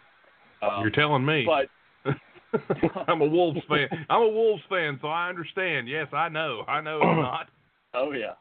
Um, 0.63 0.81
You're 0.81 0.89
telling 0.89 1.23
me. 1.23 1.45
But 1.45 1.69
I'm 3.07 3.21
a 3.21 3.25
Wolves 3.25 3.61
fan. 3.69 3.87
I'm 4.09 4.23
a 4.23 4.29
Wolves 4.29 4.63
fan, 4.67 4.97
so 4.99 5.09
I 5.09 5.29
understand. 5.29 5.87
Yes, 5.87 6.07
I 6.11 6.27
know. 6.27 6.63
I 6.67 6.81
know 6.81 6.97
it's 6.97 7.05
not. 7.05 7.49
Oh 7.93 8.13
yeah. 8.13 8.33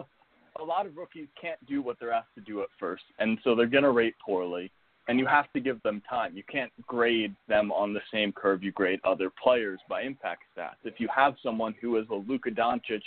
a 0.58 0.64
lot 0.64 0.86
of 0.86 0.96
rookies 0.96 1.28
can't 1.40 1.64
do 1.66 1.82
what 1.82 1.98
they're 1.98 2.12
asked 2.12 2.34
to 2.34 2.40
do 2.40 2.62
at 2.62 2.68
first, 2.78 3.04
and 3.18 3.38
so 3.44 3.54
they're 3.54 3.66
going 3.66 3.84
to 3.84 3.90
rate 3.90 4.14
poorly. 4.24 4.70
And 5.06 5.18
you 5.18 5.24
have 5.24 5.50
to 5.54 5.60
give 5.60 5.82
them 5.82 6.02
time. 6.08 6.36
You 6.36 6.42
can't 6.52 6.70
grade 6.86 7.34
them 7.48 7.72
on 7.72 7.94
the 7.94 8.00
same 8.12 8.30
curve 8.30 8.62
you 8.62 8.72
grade 8.72 9.00
other 9.04 9.30
players 9.42 9.80
by 9.88 10.02
impact 10.02 10.42
stats. 10.54 10.76
If 10.84 11.00
you 11.00 11.08
have 11.14 11.34
someone 11.42 11.74
who 11.80 11.96
is 11.96 12.04
a 12.10 12.14
Luka 12.14 12.50
Doncic 12.50 13.00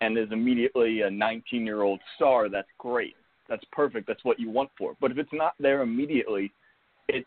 and 0.00 0.16
is 0.16 0.28
immediately 0.30 1.00
a 1.00 1.10
19-year-old 1.10 1.98
star, 2.14 2.48
that's 2.48 2.68
great. 2.78 3.16
That's 3.48 3.64
perfect. 3.72 4.06
That's 4.06 4.24
what 4.24 4.38
you 4.38 4.50
want 4.50 4.70
for. 4.78 4.94
But 5.00 5.10
if 5.10 5.18
it's 5.18 5.32
not 5.32 5.54
there 5.58 5.82
immediately, 5.82 6.52
it 7.08 7.24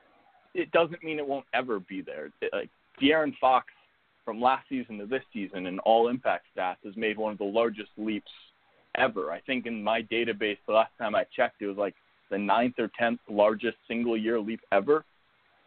it 0.54 0.72
doesn't 0.72 1.04
mean 1.04 1.18
it 1.18 1.28
won't 1.28 1.46
ever 1.54 1.80
be 1.80 2.02
there. 2.02 2.30
It, 2.42 2.52
like 2.54 2.70
De'Aaron 3.02 3.34
Fox 3.40 3.68
from 4.24 4.40
last 4.40 4.68
season 4.70 4.98
to 5.00 5.06
this 5.06 5.24
season 5.34 5.66
in 5.66 5.80
all 5.80 6.08
impact 6.08 6.46
stats 6.56 6.78
has 6.86 6.96
made 6.96 7.18
one 7.18 7.32
of 7.32 7.38
the 7.38 7.44
largest 7.44 7.90
leaps 7.98 8.32
ever. 8.98 9.32
I 9.32 9.40
think 9.42 9.66
in 9.66 9.84
my 9.84 10.02
database, 10.02 10.58
the 10.68 10.74
last 10.74 10.92
time 10.98 11.16
I 11.16 11.26
checked, 11.36 11.62
it 11.62 11.68
was 11.68 11.78
like 11.78 11.96
the 12.30 12.38
ninth 12.38 12.76
or 12.80 12.90
tenth 12.98 13.20
largest 13.30 13.78
single 13.88 14.18
year 14.18 14.40
leap 14.40 14.62
ever. 14.72 15.06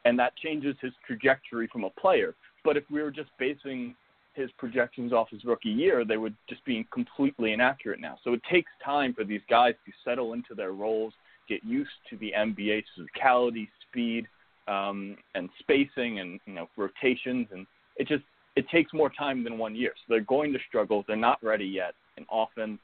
And 0.04 0.18
that 0.18 0.36
changes 0.36 0.76
his 0.82 0.92
trajectory 1.06 1.68
from 1.72 1.84
a 1.84 1.90
player. 1.90 2.34
But 2.64 2.76
if 2.76 2.84
we 2.90 3.02
were 3.02 3.10
just 3.10 3.30
basing 3.38 3.94
his 4.34 4.50
projections 4.58 5.12
off 5.12 5.30
his 5.30 5.44
rookie 5.44 5.68
year, 5.68 6.04
they 6.04 6.16
would 6.16 6.34
just 6.48 6.64
be 6.64 6.86
completely 6.92 7.52
inaccurate 7.52 8.00
now. 8.00 8.18
So 8.24 8.32
it 8.32 8.42
takes 8.50 8.70
time 8.84 9.14
for 9.14 9.24
these 9.24 9.40
guys 9.48 9.74
to 9.86 9.92
settle 10.04 10.32
into 10.32 10.54
their 10.54 10.72
roles, 10.72 11.12
get 11.48 11.62
used 11.64 11.90
to 12.10 12.16
the 12.16 12.32
NBA 12.36 12.82
physicality, 12.98 13.68
speed, 13.88 14.26
um, 14.66 15.16
and 15.34 15.48
spacing, 15.60 16.20
and 16.20 16.40
you 16.46 16.54
know 16.54 16.68
rotations, 16.76 17.46
and 17.52 17.66
it 17.96 18.08
just 18.08 18.24
it 18.56 18.68
takes 18.70 18.92
more 18.92 19.10
time 19.10 19.44
than 19.44 19.58
one 19.58 19.74
year. 19.74 19.92
So 19.96 20.02
they're 20.08 20.20
going 20.20 20.52
to 20.52 20.58
struggle. 20.68 21.04
They're 21.06 21.16
not 21.16 21.42
ready 21.42 21.66
yet, 21.66 21.94
and 22.16 22.26
often 22.28 22.78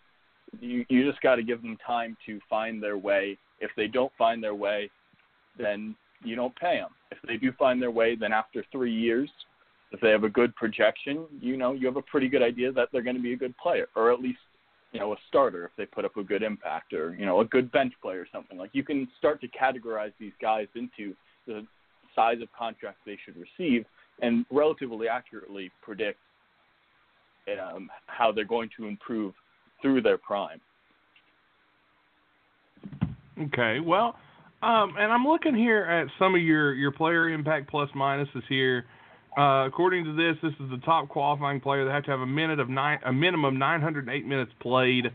you 0.61 0.85
you 0.89 1.09
just 1.09 1.23
got 1.23 1.37
to 1.37 1.43
give 1.43 1.63
them 1.63 1.77
time 1.87 2.17
to 2.27 2.41
find 2.49 2.83
their 2.83 2.99
way. 2.99 3.37
If 3.61 3.71
they 3.77 3.87
don't 3.87 4.13
find 4.19 4.43
their 4.43 4.55
way, 4.55 4.91
then 5.59 5.95
you 6.25 6.37
don't 6.37 6.55
pay 6.57 6.77
them. 6.77 6.91
If 7.11 7.19
they 7.27 7.37
do 7.37 7.53
find 7.59 7.81
their 7.81 7.91
way, 7.91 8.17
then 8.17 8.33
after 8.33 8.65
three 8.73 8.93
years, 8.93 9.31
if 9.93 10.01
they 10.01 10.11
have 10.11 10.25
a 10.25 10.29
good 10.29 10.55
projection, 10.57 11.27
you 11.41 11.57
know 11.57 11.73
you 11.73 11.87
have 11.87 11.97
a 11.97 12.03
pretty 12.03 12.29
good 12.29 12.43
idea 12.43 12.73
that 12.73 12.89
they're 12.93 13.03
going 13.03 13.17
to 13.17 13.23
be 13.23 13.33
a 13.33 13.37
good 13.37 13.57
player, 13.59 13.89
or 13.95 14.13
at 14.13 14.21
least 14.21 14.39
you 14.93 15.01
know 15.01 15.13
a 15.13 15.17
starter 15.29 15.65
if 15.65 15.71
they 15.77 15.87
put 15.87 16.05
up 16.05 16.17
a 16.17 16.23
good 16.23 16.43
impact, 16.43 16.93
or 16.93 17.15
you 17.15 17.27
know 17.27 17.41
a 17.41 17.45
good 17.45 17.71
bench 17.73 17.93
player 18.03 18.21
or 18.21 18.29
something. 18.33 18.59
Like 18.59 18.71
you 18.73 18.85
can 18.85 19.09
start 19.19 19.41
to 19.43 19.49
categorize 19.49 20.13
these 20.19 20.33
guys 20.41 20.67
into 20.75 21.15
the 21.47 21.67
size 22.15 22.41
of 22.43 22.49
contract 22.57 22.99
they 23.07 23.19
should 23.25 23.37
receive, 23.37 23.85
and 24.21 24.45
relatively 24.51 25.09
accurately 25.09 25.71
predict 25.83 26.19
um, 27.61 27.89
how 28.07 28.31
they're 28.31 28.45
going 28.45 28.71
to 28.77 28.87
improve 28.87 29.35
through 29.83 30.03
their 30.03 30.19
prime. 30.19 30.61
Okay, 33.41 33.81
well, 33.81 34.17
um, 34.63 34.95
and 34.99 35.11
I'm 35.11 35.27
looking 35.27 35.55
here 35.55 35.85
at 35.85 36.09
some 36.19 36.35
of 36.35 36.43
your 36.43 36.75
your 36.75 36.91
player 36.91 37.31
impact 37.31 37.71
plus 37.71 37.89
minuses 37.97 38.43
here. 38.49 38.85
Uh, 39.39 39.65
according 39.67 40.05
to 40.05 40.13
this, 40.15 40.37
this 40.43 40.53
is 40.61 40.71
the 40.71 40.81
top 40.85 41.09
qualifying 41.09 41.61
player. 41.61 41.85
They 41.85 41.93
have 41.93 42.05
to 42.05 42.11
have 42.11 42.21
a 42.21 42.27
minute 42.27 42.59
of 42.59 42.69
nine, 42.69 42.99
a 43.07 43.13
minimum 43.13 43.59
908 43.59 44.27
minutes 44.27 44.53
played 44.61 45.07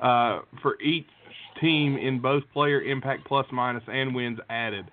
uh, 0.00 0.40
for 0.62 0.80
each 0.80 1.06
team 1.60 1.96
in 1.96 2.20
both 2.20 2.42
player 2.52 2.80
impact 2.80 3.26
plus 3.26 3.46
minus 3.52 3.82
and 3.86 4.14
wins 4.14 4.38
added. 4.48 4.90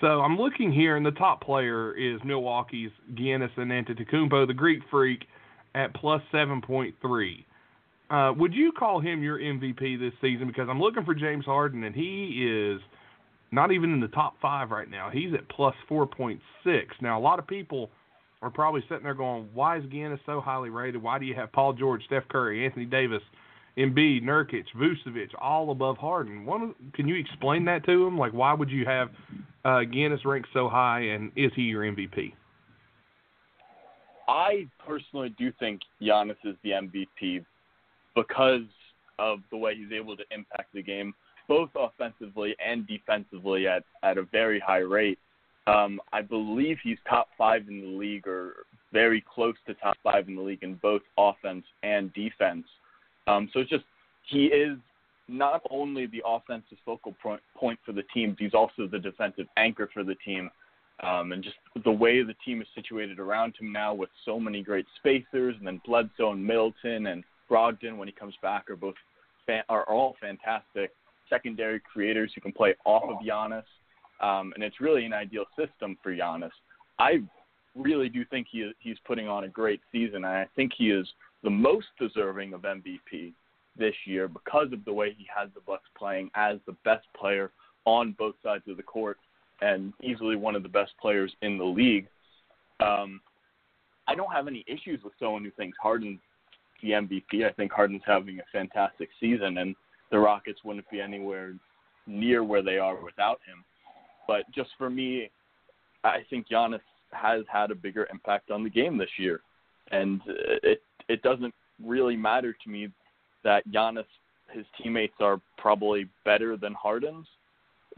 So 0.00 0.20
I'm 0.20 0.36
looking 0.36 0.72
here, 0.72 0.96
and 0.96 1.04
the 1.04 1.12
top 1.12 1.42
player 1.42 1.94
is 1.94 2.20
Milwaukee's 2.24 2.90
Giannis 3.14 3.54
Antetokounmpo, 3.56 4.46
the 4.46 4.54
Greek 4.54 4.80
Freak, 4.90 5.26
at 5.74 5.94
plus 5.94 6.22
7.3. 6.32 7.44
Uh, 8.12 8.30
would 8.36 8.52
you 8.52 8.72
call 8.72 9.00
him 9.00 9.22
your 9.22 9.38
MVP 9.38 9.98
this 9.98 10.12
season? 10.20 10.46
Because 10.46 10.68
I'm 10.68 10.78
looking 10.78 11.02
for 11.02 11.14
James 11.14 11.46
Harden, 11.46 11.82
and 11.84 11.94
he 11.94 12.46
is 12.46 12.78
not 13.52 13.72
even 13.72 13.90
in 13.94 14.00
the 14.00 14.08
top 14.08 14.34
five 14.40 14.70
right 14.70 14.90
now. 14.90 15.08
He's 15.10 15.32
at 15.32 15.48
plus 15.48 15.74
4.6. 15.90 16.38
Now, 17.00 17.18
a 17.18 17.22
lot 17.22 17.38
of 17.38 17.46
people 17.46 17.88
are 18.42 18.50
probably 18.50 18.82
sitting 18.82 19.04
there 19.04 19.14
going, 19.14 19.48
"Why 19.54 19.78
is 19.78 19.84
Giannis 19.84 20.20
so 20.26 20.42
highly 20.42 20.68
rated? 20.68 21.02
Why 21.02 21.18
do 21.18 21.24
you 21.24 21.34
have 21.36 21.52
Paul 21.52 21.72
George, 21.72 22.04
Steph 22.04 22.28
Curry, 22.28 22.66
Anthony 22.66 22.84
Davis, 22.84 23.22
Embiid, 23.78 24.22
Nurkic, 24.22 24.66
Vucevic 24.76 25.30
all 25.40 25.70
above 25.70 25.96
Harden?" 25.96 26.44
One, 26.44 26.74
can 26.92 27.08
you 27.08 27.14
explain 27.14 27.64
that 27.64 27.82
to 27.86 28.06
him? 28.06 28.18
Like, 28.18 28.32
why 28.32 28.52
would 28.52 28.68
you 28.68 28.84
have 28.84 29.10
uh, 29.64 29.84
ranked 30.24 30.48
so 30.52 30.68
high, 30.68 31.00
and 31.00 31.32
is 31.34 31.50
he 31.54 31.62
your 31.62 31.82
MVP? 31.82 32.34
I 34.28 34.68
personally 34.86 35.30
do 35.38 35.50
think 35.52 35.80
Giannis 36.00 36.36
is 36.44 36.56
the 36.62 36.72
MVP 36.72 37.44
because 38.14 38.62
of 39.18 39.40
the 39.50 39.56
way 39.56 39.74
he's 39.74 39.92
able 39.92 40.16
to 40.16 40.24
impact 40.30 40.72
the 40.74 40.82
game, 40.82 41.14
both 41.48 41.70
offensively 41.76 42.54
and 42.64 42.86
defensively 42.86 43.66
at, 43.66 43.84
at 44.02 44.18
a 44.18 44.22
very 44.22 44.60
high 44.60 44.78
rate. 44.78 45.18
Um, 45.66 46.00
I 46.12 46.22
believe 46.22 46.78
he's 46.82 46.98
top 47.08 47.28
five 47.38 47.68
in 47.68 47.80
the 47.80 47.86
league 47.86 48.26
or 48.26 48.66
very 48.92 49.24
close 49.32 49.54
to 49.66 49.74
top 49.74 49.96
five 50.02 50.28
in 50.28 50.36
the 50.36 50.42
league 50.42 50.62
in 50.62 50.74
both 50.76 51.02
offense 51.16 51.64
and 51.82 52.12
defense. 52.14 52.64
Um, 53.26 53.48
so 53.52 53.60
it's 53.60 53.70
just 53.70 53.84
he 54.28 54.46
is 54.46 54.76
not 55.28 55.62
only 55.70 56.06
the 56.06 56.22
offensive 56.26 56.78
focal 56.84 57.14
point 57.22 57.78
for 57.86 57.92
the 57.92 58.02
team, 58.14 58.36
he's 58.38 58.54
also 58.54 58.86
the 58.90 58.98
defensive 58.98 59.46
anchor 59.56 59.88
for 59.92 60.02
the 60.02 60.16
team. 60.16 60.50
Um, 61.02 61.32
and 61.32 61.42
just 61.42 61.56
the 61.84 61.90
way 61.90 62.22
the 62.22 62.34
team 62.44 62.60
is 62.60 62.68
situated 62.74 63.18
around 63.18 63.54
him 63.58 63.72
now 63.72 63.94
with 63.94 64.10
so 64.24 64.38
many 64.38 64.62
great 64.62 64.86
spacers, 64.98 65.56
and 65.58 65.66
then 65.66 65.80
Bledsoe 65.84 66.32
and 66.32 66.46
Middleton 66.46 67.06
and 67.06 67.24
Brogdon 67.52 67.98
when 67.98 68.08
he 68.08 68.12
comes 68.12 68.34
back 68.40 68.70
are 68.70 68.76
both 68.76 68.94
fan- 69.46 69.64
are 69.68 69.84
all 69.84 70.16
fantastic 70.20 70.92
secondary 71.28 71.80
creators 71.80 72.32
who 72.34 72.40
can 72.40 72.52
play 72.52 72.74
off 72.84 73.04
of 73.04 73.18
Giannis, 73.18 73.64
um, 74.20 74.52
and 74.54 74.64
it's 74.64 74.80
really 74.80 75.04
an 75.04 75.12
ideal 75.12 75.44
system 75.56 75.98
for 76.02 76.14
Giannis. 76.14 76.52
I 76.98 77.22
really 77.74 78.08
do 78.08 78.24
think 78.24 78.46
he 78.50 78.72
he's 78.78 78.98
putting 79.06 79.28
on 79.28 79.44
a 79.44 79.48
great 79.48 79.80
season, 79.92 80.16
and 80.16 80.26
I 80.26 80.46
think 80.56 80.72
he 80.76 80.90
is 80.90 81.06
the 81.42 81.50
most 81.50 81.88
deserving 81.98 82.54
of 82.54 82.62
MVP 82.62 83.32
this 83.76 83.94
year 84.06 84.28
because 84.28 84.72
of 84.72 84.84
the 84.84 84.92
way 84.92 85.14
he 85.16 85.26
has 85.34 85.48
the 85.54 85.60
Bucks 85.60 85.88
playing 85.96 86.30
as 86.34 86.58
the 86.66 86.76
best 86.84 87.06
player 87.18 87.50
on 87.84 88.12
both 88.18 88.34
sides 88.42 88.64
of 88.68 88.76
the 88.76 88.82
court 88.82 89.18
and 89.60 89.92
easily 90.02 90.36
one 90.36 90.54
of 90.54 90.62
the 90.62 90.68
best 90.68 90.92
players 91.00 91.34
in 91.42 91.58
the 91.58 91.64
league. 91.64 92.06
Um, 92.80 93.20
I 94.06 94.14
don't 94.14 94.32
have 94.32 94.48
any 94.48 94.64
issues 94.66 95.02
with 95.02 95.12
someone 95.18 95.44
who 95.44 95.50
thinks 95.52 95.78
Harden's 95.82 96.20
the 96.82 96.90
MVP. 96.90 97.46
I 97.46 97.52
think 97.52 97.72
Harden's 97.72 98.02
having 98.06 98.38
a 98.38 98.42
fantastic 98.52 99.08
season, 99.20 99.58
and 99.58 99.74
the 100.10 100.18
Rockets 100.18 100.60
wouldn't 100.64 100.90
be 100.90 101.00
anywhere 101.00 101.54
near 102.06 102.44
where 102.44 102.62
they 102.62 102.78
are 102.78 103.02
without 103.02 103.40
him. 103.46 103.64
But 104.26 104.44
just 104.54 104.70
for 104.78 104.90
me, 104.90 105.30
I 106.04 106.18
think 106.30 106.48
Giannis 106.48 106.80
has 107.12 107.44
had 107.50 107.70
a 107.70 107.74
bigger 107.74 108.06
impact 108.10 108.50
on 108.50 108.64
the 108.64 108.70
game 108.70 108.98
this 108.98 109.10
year, 109.18 109.40
and 109.90 110.20
it 110.26 110.82
it 111.08 111.22
doesn't 111.22 111.54
really 111.84 112.16
matter 112.16 112.54
to 112.64 112.70
me 112.70 112.88
that 113.44 113.68
Giannis 113.68 114.04
his 114.52 114.64
teammates 114.80 115.14
are 115.20 115.40
probably 115.56 116.08
better 116.24 116.56
than 116.56 116.74
Harden's 116.74 117.26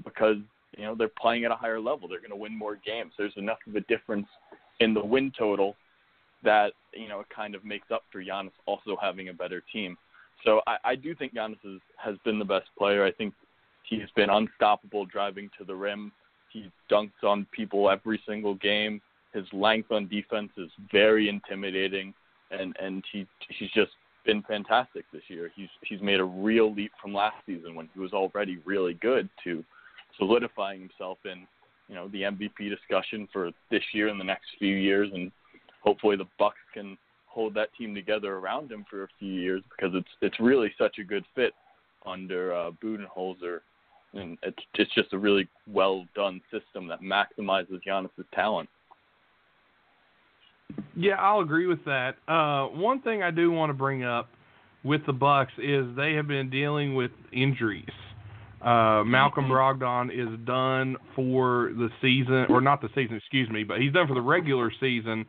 because 0.05 0.37
you 0.77 0.85
know 0.85 0.95
they're 0.95 1.09
playing 1.09 1.45
at 1.45 1.51
a 1.51 1.57
higher 1.57 1.81
level. 1.81 2.09
They're 2.09 2.21
going 2.21 2.31
to 2.31 2.37
win 2.37 2.57
more 2.57 2.79
games. 2.85 3.13
There's 3.17 3.37
enough 3.37 3.59
of 3.67 3.77
a 3.77 3.81
difference 3.81 4.27
in 4.81 4.95
the 4.95 5.05
win 5.05 5.33
total 5.37 5.77
that 6.45 6.73
you 6.95 7.09
know 7.09 7.25
kind 7.35 7.55
of 7.55 7.65
makes 7.65 7.91
up 7.91 8.05
for 8.13 8.23
Giannis 8.23 8.53
also 8.67 8.97
having 9.01 9.29
a 9.29 9.33
better 9.33 9.63
team. 9.73 9.97
So 10.45 10.61
I, 10.67 10.77
I 10.85 10.95
do 10.95 11.15
think 11.15 11.35
Giannis 11.35 11.65
is, 11.65 11.81
has 11.97 12.17
been 12.25 12.39
the 12.39 12.45
best 12.45 12.67
player. 12.77 13.05
I 13.05 13.13
think 13.13 13.33
He's 13.85 14.11
been 14.17 14.31
unstoppable 14.31 15.05
driving 15.05 15.51
to 15.59 15.65
the 15.65 15.75
rim. 15.75 16.11
He 16.51 16.71
dunks 16.91 17.23
on 17.23 17.47
people 17.53 17.91
every 17.91 18.21
single 18.27 18.55
game. 18.55 19.01
His 19.33 19.45
length 19.53 19.93
on 19.93 20.09
defense 20.09 20.51
is 20.57 20.71
very 20.91 21.29
intimidating, 21.29 22.15
and 22.51 22.75
and 22.81 23.05
he 23.13 23.27
he's 23.49 23.71
just 23.73 23.91
been 24.25 24.43
fantastic 24.43 25.05
this 25.13 25.23
year. 25.29 25.51
He's 25.55 25.69
he's 25.83 26.01
made 26.01 26.21
a 26.21 26.25
real 26.25 26.73
leap 26.73 26.93
from 27.03 27.13
last 27.13 27.37
season 27.45 27.75
when 27.75 27.89
he 27.93 28.01
was 28.01 28.13
already 28.13 28.59
really 28.65 28.95
good 28.95 29.29
to 29.45 29.65
solidifying 30.17 30.81
himself 30.81 31.19
in 31.25 31.47
you 31.89 31.95
know 31.95 32.09
the 32.09 32.23
MVP 32.23 32.71
discussion 32.71 33.29
for 33.33 33.51
this 33.71 33.83
year 33.93 34.09
and 34.09 34.19
the 34.19 34.25
next 34.25 34.47
few 34.59 34.77
years, 34.77 35.11
and 35.13 35.33
hopefully 35.85 36.17
the 36.17 36.27
Bucks 36.39 36.59
can 36.73 36.97
hold 37.27 37.55
that 37.55 37.69
team 37.77 37.95
together 37.95 38.37
around 38.37 38.71
him 38.71 38.85
for 38.89 39.05
a 39.05 39.09
few 39.19 39.33
years 39.33 39.63
because 39.71 39.95
it's 39.95 40.09
it's 40.23 40.41
really 40.41 40.73
such 40.79 40.99
a 40.99 41.05
good 41.05 41.25
fit 41.35 41.53
under 42.07 42.55
uh, 42.55 42.71
Budenholzer, 42.83 43.61
and 44.15 44.39
it's 44.43 44.63
it's 44.75 44.95
just 44.95 45.13
a 45.13 45.19
really 45.19 45.49
well 45.69 46.07
done 46.15 46.41
system 46.51 46.89
that 46.89 47.01
maximizes 47.01 47.81
Giannis's 47.87 48.27
talent. 48.35 48.69
Yeah, 50.97 51.15
I'll 51.15 51.41
agree 51.41 51.67
with 51.67 51.85
that. 51.85 52.17
Uh, 52.27 52.67
one 52.67 53.01
thing 53.03 53.23
I 53.23 53.31
do 53.31 53.51
want 53.51 53.71
to 53.71 53.75
bring 53.75 54.05
up 54.05 54.29
with 54.85 55.05
the 55.07 55.13
Bucks 55.13 55.53
is 55.59 55.87
they 55.97 56.15
have 56.15 56.29
been 56.29 56.51
dealing 56.51 56.95
with 56.95 57.11
injuries. 57.33 57.89
Uh, 58.63 59.05
Malcolm 59.05 59.45
Brogdon 59.45 60.11
is 60.11 60.39
done 60.47 60.97
for 61.15 61.73
the 61.77 61.91
season, 62.01 62.47
or 62.49 62.63
not 62.63 62.81
the 62.81 62.89
season, 62.95 63.17
excuse 63.17 63.49
me, 63.51 63.63
but 63.63 63.79
he's 63.79 63.93
done 63.93 64.09
for 64.09 64.15
the 64.15 64.23
regular 64.23 64.73
season, 64.81 65.27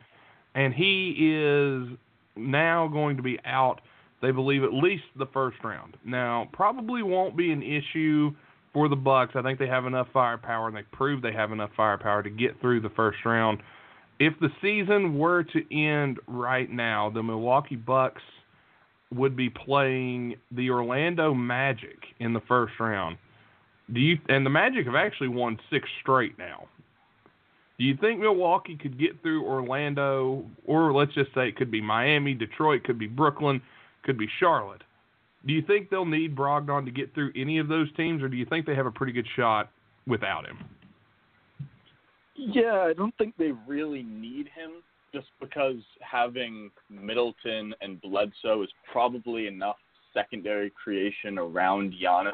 and 0.56 0.74
he 0.74 1.10
is 1.20 1.96
now 2.34 2.88
going 2.88 3.16
to 3.18 3.22
be 3.22 3.38
out. 3.44 3.80
They 4.22 4.30
believe 4.30 4.64
at 4.64 4.72
least 4.72 5.04
the 5.16 5.26
first 5.26 5.58
round. 5.62 5.96
Now, 6.04 6.48
probably 6.52 7.02
won't 7.02 7.36
be 7.36 7.52
an 7.52 7.62
issue 7.62 8.32
for 8.72 8.88
the 8.88 8.96
Bucks. 8.96 9.32
I 9.36 9.42
think 9.42 9.58
they 9.58 9.68
have 9.68 9.84
enough 9.84 10.08
firepower, 10.12 10.66
and 10.68 10.76
they 10.76 10.82
proved 10.92 11.22
they 11.22 11.32
have 11.32 11.52
enough 11.52 11.70
firepower 11.76 12.22
to 12.22 12.30
get 12.30 12.58
through 12.60 12.80
the 12.80 12.88
first 12.90 13.18
round. 13.24 13.60
If 14.18 14.32
the 14.40 14.48
season 14.62 15.18
were 15.18 15.44
to 15.44 15.74
end 15.74 16.18
right 16.26 16.70
now, 16.70 17.10
the 17.10 17.22
Milwaukee 17.22 17.76
Bucks 17.76 18.22
would 19.12 19.36
be 19.36 19.50
playing 19.50 20.36
the 20.50 20.70
Orlando 20.70 21.34
Magic 21.34 21.98
in 22.18 22.32
the 22.32 22.40
first 22.48 22.72
round. 22.80 23.18
Do 23.92 24.00
you 24.00 24.18
and 24.28 24.44
the 24.44 24.50
Magic 24.50 24.86
have 24.86 24.96
actually 24.96 25.28
won 25.28 25.58
six 25.70 25.88
straight 26.00 26.36
now. 26.38 26.66
Do 27.78 27.84
you 27.84 27.96
think 27.96 28.20
Milwaukee 28.20 28.76
could 28.76 28.98
get 28.98 29.20
through 29.22 29.44
Orlando 29.44 30.44
or 30.64 30.92
let's 30.92 31.12
just 31.14 31.34
say 31.34 31.48
it 31.48 31.56
could 31.56 31.70
be 31.70 31.80
Miami, 31.80 32.32
Detroit, 32.32 32.84
could 32.84 32.98
be 32.98 33.06
Brooklyn, 33.06 33.60
could 34.02 34.16
be 34.16 34.28
Charlotte? 34.40 34.82
Do 35.46 35.52
you 35.52 35.62
think 35.62 35.90
they'll 35.90 36.06
need 36.06 36.34
Brogdon 36.34 36.84
to 36.86 36.90
get 36.90 37.14
through 37.14 37.32
any 37.36 37.58
of 37.58 37.68
those 37.68 37.92
teams 37.96 38.22
or 38.22 38.28
do 38.28 38.36
you 38.36 38.46
think 38.46 38.66
they 38.66 38.74
have 38.74 38.86
a 38.86 38.90
pretty 38.90 39.12
good 39.12 39.26
shot 39.36 39.70
without 40.06 40.46
him? 40.46 40.58
Yeah, 42.34 42.86
I 42.88 42.92
don't 42.94 43.16
think 43.18 43.34
they 43.36 43.52
really 43.66 44.02
need 44.02 44.48
him 44.48 44.82
just 45.12 45.28
because 45.40 45.76
having 46.00 46.70
Middleton 46.90 47.74
and 47.80 48.00
Bledsoe 48.00 48.62
is 48.62 48.68
probably 48.90 49.46
enough 49.46 49.76
secondary 50.12 50.70
creation 50.70 51.38
around 51.38 51.94
Giannis, 52.02 52.32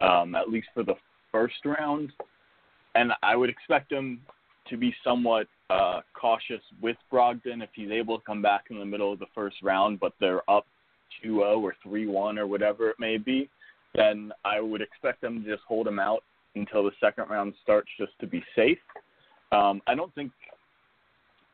um, 0.00 0.34
at 0.34 0.48
least 0.48 0.68
for 0.74 0.82
the 0.82 0.94
first 1.30 1.64
round. 1.64 2.12
And 2.94 3.12
I 3.22 3.36
would 3.36 3.50
expect 3.50 3.92
him 3.92 4.20
to 4.70 4.76
be 4.76 4.94
somewhat 5.04 5.46
uh, 5.70 6.00
cautious 6.18 6.62
with 6.80 6.96
Brogdon 7.12 7.62
if 7.62 7.70
he's 7.74 7.90
able 7.90 8.18
to 8.18 8.24
come 8.24 8.42
back 8.42 8.64
in 8.70 8.78
the 8.78 8.84
middle 8.84 9.12
of 9.12 9.18
the 9.18 9.26
first 9.34 9.56
round, 9.62 10.00
but 10.00 10.12
they're 10.20 10.48
up 10.50 10.66
2-0 11.24 11.62
or 11.62 11.74
3-1 11.86 12.38
or 12.38 12.46
whatever 12.46 12.88
it 12.90 12.96
may 12.98 13.18
be. 13.18 13.48
Then 13.94 14.32
I 14.44 14.60
would 14.60 14.82
expect 14.82 15.20
them 15.20 15.42
to 15.42 15.50
just 15.50 15.62
hold 15.66 15.86
him 15.86 15.98
out 15.98 16.22
until 16.54 16.84
the 16.84 16.90
second 17.00 17.28
round 17.28 17.54
starts, 17.62 17.88
just 17.98 18.12
to 18.20 18.26
be 18.26 18.42
safe. 18.54 18.78
Um, 19.52 19.80
I 19.86 19.94
don't 19.94 20.14
think. 20.14 20.32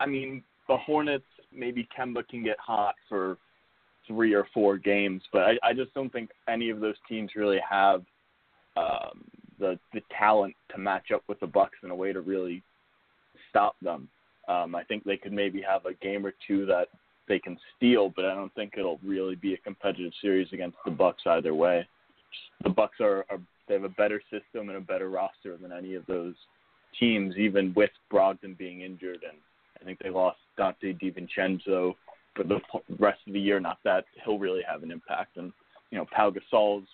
I 0.01 0.07
mean, 0.07 0.43
the 0.69 0.77
Hornets 0.77 1.25
maybe 1.53 1.89
Kemba 1.97 2.27
can 2.29 2.43
get 2.43 2.57
hot 2.59 2.97
for 3.09 3.39
three 4.09 4.35
or 4.35 4.47
four 4.53 4.77
games, 4.77 5.23
but 5.33 5.43
I, 5.43 5.53
I 5.63 5.73
just 5.73 5.95
don't 5.95 6.13
think 6.13 6.31
any 6.49 6.71
of 6.71 6.81
those 6.81 6.97
teams 7.09 7.31
really 7.37 7.61
have 7.69 8.03
um, 8.77 9.25
the 9.59 9.79
the 9.93 10.01
talent 10.19 10.55
to 10.73 10.79
match 10.79 11.11
up 11.15 11.23
with 11.29 11.39
the 11.41 11.47
Bucks 11.47 11.79
in 11.83 11.91
a 11.91 11.95
way 11.95 12.13
to 12.13 12.21
really 12.21 12.63
stop 13.55 13.77
them. 13.81 14.09
Um, 14.49 14.75
I 14.75 14.83
think 14.85 15.05
they 15.05 15.17
could 15.17 15.33
maybe 15.33 15.63
have 15.63 15.87
a 15.87 15.95
game 15.95 16.27
or 16.27 16.33
two 16.47 16.67
that 16.67 16.89
they 17.29 17.39
can 17.39 17.57
steal, 17.77 18.13
but 18.15 18.25
I 18.25 18.35
don't 18.35 18.55
think 18.55 18.75
it'll 18.77 19.01
really 19.03 19.37
be 19.37 19.55
a 19.55 19.59
competitive 19.59 20.13
series 20.21 20.49
against 20.53 20.77
the 20.85 20.91
Bucks 20.91 21.23
either 21.27 21.55
way. 21.55 21.87
The 22.65 22.71
Bucks 22.71 22.99
are, 23.01 23.25
are 23.31 23.41
they 23.69 23.75
have 23.75 23.85
a 23.85 23.89
better 23.89 24.21
system 24.31 24.69
and 24.69 24.77
a 24.77 24.81
better 24.81 25.09
roster 25.09 25.57
than 25.57 25.73
any 25.73 25.95
of 25.95 26.05
those 26.07 26.35
teams, 26.99 27.37
even 27.37 27.73
with 27.75 27.91
Brogdon 28.13 28.59
being 28.59 28.83
injured, 28.83 29.21
and 29.27 29.39
I 29.81 29.85
think 29.85 29.99
they 30.01 30.11
lost 30.11 30.39
Donte 30.59 31.01
DiVincenzo 31.01 31.95
for 32.35 32.45
the 32.45 32.61
rest 32.99 33.21
of 33.27 33.33
the 33.33 33.41
year. 33.41 33.61
Not 33.61 33.79
that 33.85 34.05
he'll 34.25 34.39
really 34.39 34.63
have 34.69 34.83
an 34.83 34.91
impact, 34.91 35.37
and 35.39 35.53
you 35.91 35.99
know 35.99 36.07
Pau 36.15 36.31
Gasol's 36.31 36.87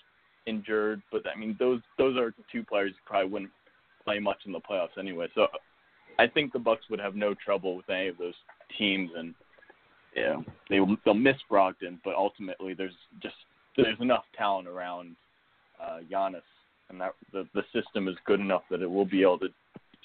injured, 0.46 1.03
but 1.11 1.23
I 1.27 1.38
mean 1.38 1.57
those 1.59 1.81
those 1.99 2.16
are 2.16 2.33
two 2.53 2.62
players 2.62 2.92
who 2.92 3.09
probably 3.09 3.31
wouldn't 3.31 3.51
play 4.05 4.18
much 4.20 4.38
in 4.46 4.53
the 4.53 4.61
playoffs 4.61 4.99
anyway. 4.99 5.27
So 5.35 5.49
I 6.20 6.26
think 6.26 6.52
the 6.52 6.59
Bucks 6.59 6.85
would 6.90 7.00
have 7.00 7.14
no 7.14 7.35
trouble 7.35 7.74
with 7.74 7.88
any 7.88 8.09
of 8.09 8.18
those 8.18 8.35
teams, 8.78 9.11
and 9.16 9.35
you 10.14 10.22
know 10.22 10.44
they 10.68 10.78
they'll 11.04 11.14
miss 11.14 11.37
Brogdon, 11.50 11.98
but 12.04 12.14
ultimately 12.14 12.74
there's 12.74 12.92
just 13.22 13.35
there's 13.74 13.98
enough 14.00 14.24
talent 14.37 14.68
around 14.68 15.16
uh, 15.83 16.00
Giannis, 16.12 16.42
and 16.90 17.00
that 17.00 17.14
the 17.33 17.48
the 17.54 17.62
system 17.72 18.06
is 18.06 18.16
good 18.26 18.38
enough 18.38 18.62
that 18.70 18.83
it 18.83 18.90
will 18.90 19.06
be 19.06 19.22
able 19.22 19.38
to 19.38 19.48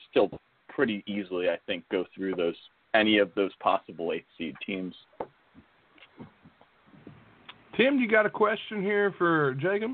still 0.09 0.29
pretty 0.69 1.03
easily, 1.05 1.49
I 1.49 1.57
think, 1.65 1.83
go 1.91 2.05
through 2.15 2.35
those 2.35 2.55
any 2.93 3.17
of 3.17 3.31
those 3.35 3.51
possible 3.59 4.13
eight 4.13 4.25
seed 4.37 4.55
teams. 4.65 4.95
Tim, 7.75 7.97
do 7.97 8.03
you 8.03 8.09
got 8.09 8.25
a 8.25 8.29
question 8.29 8.81
here 8.81 9.13
for 9.17 9.53
Jacob? 9.55 9.91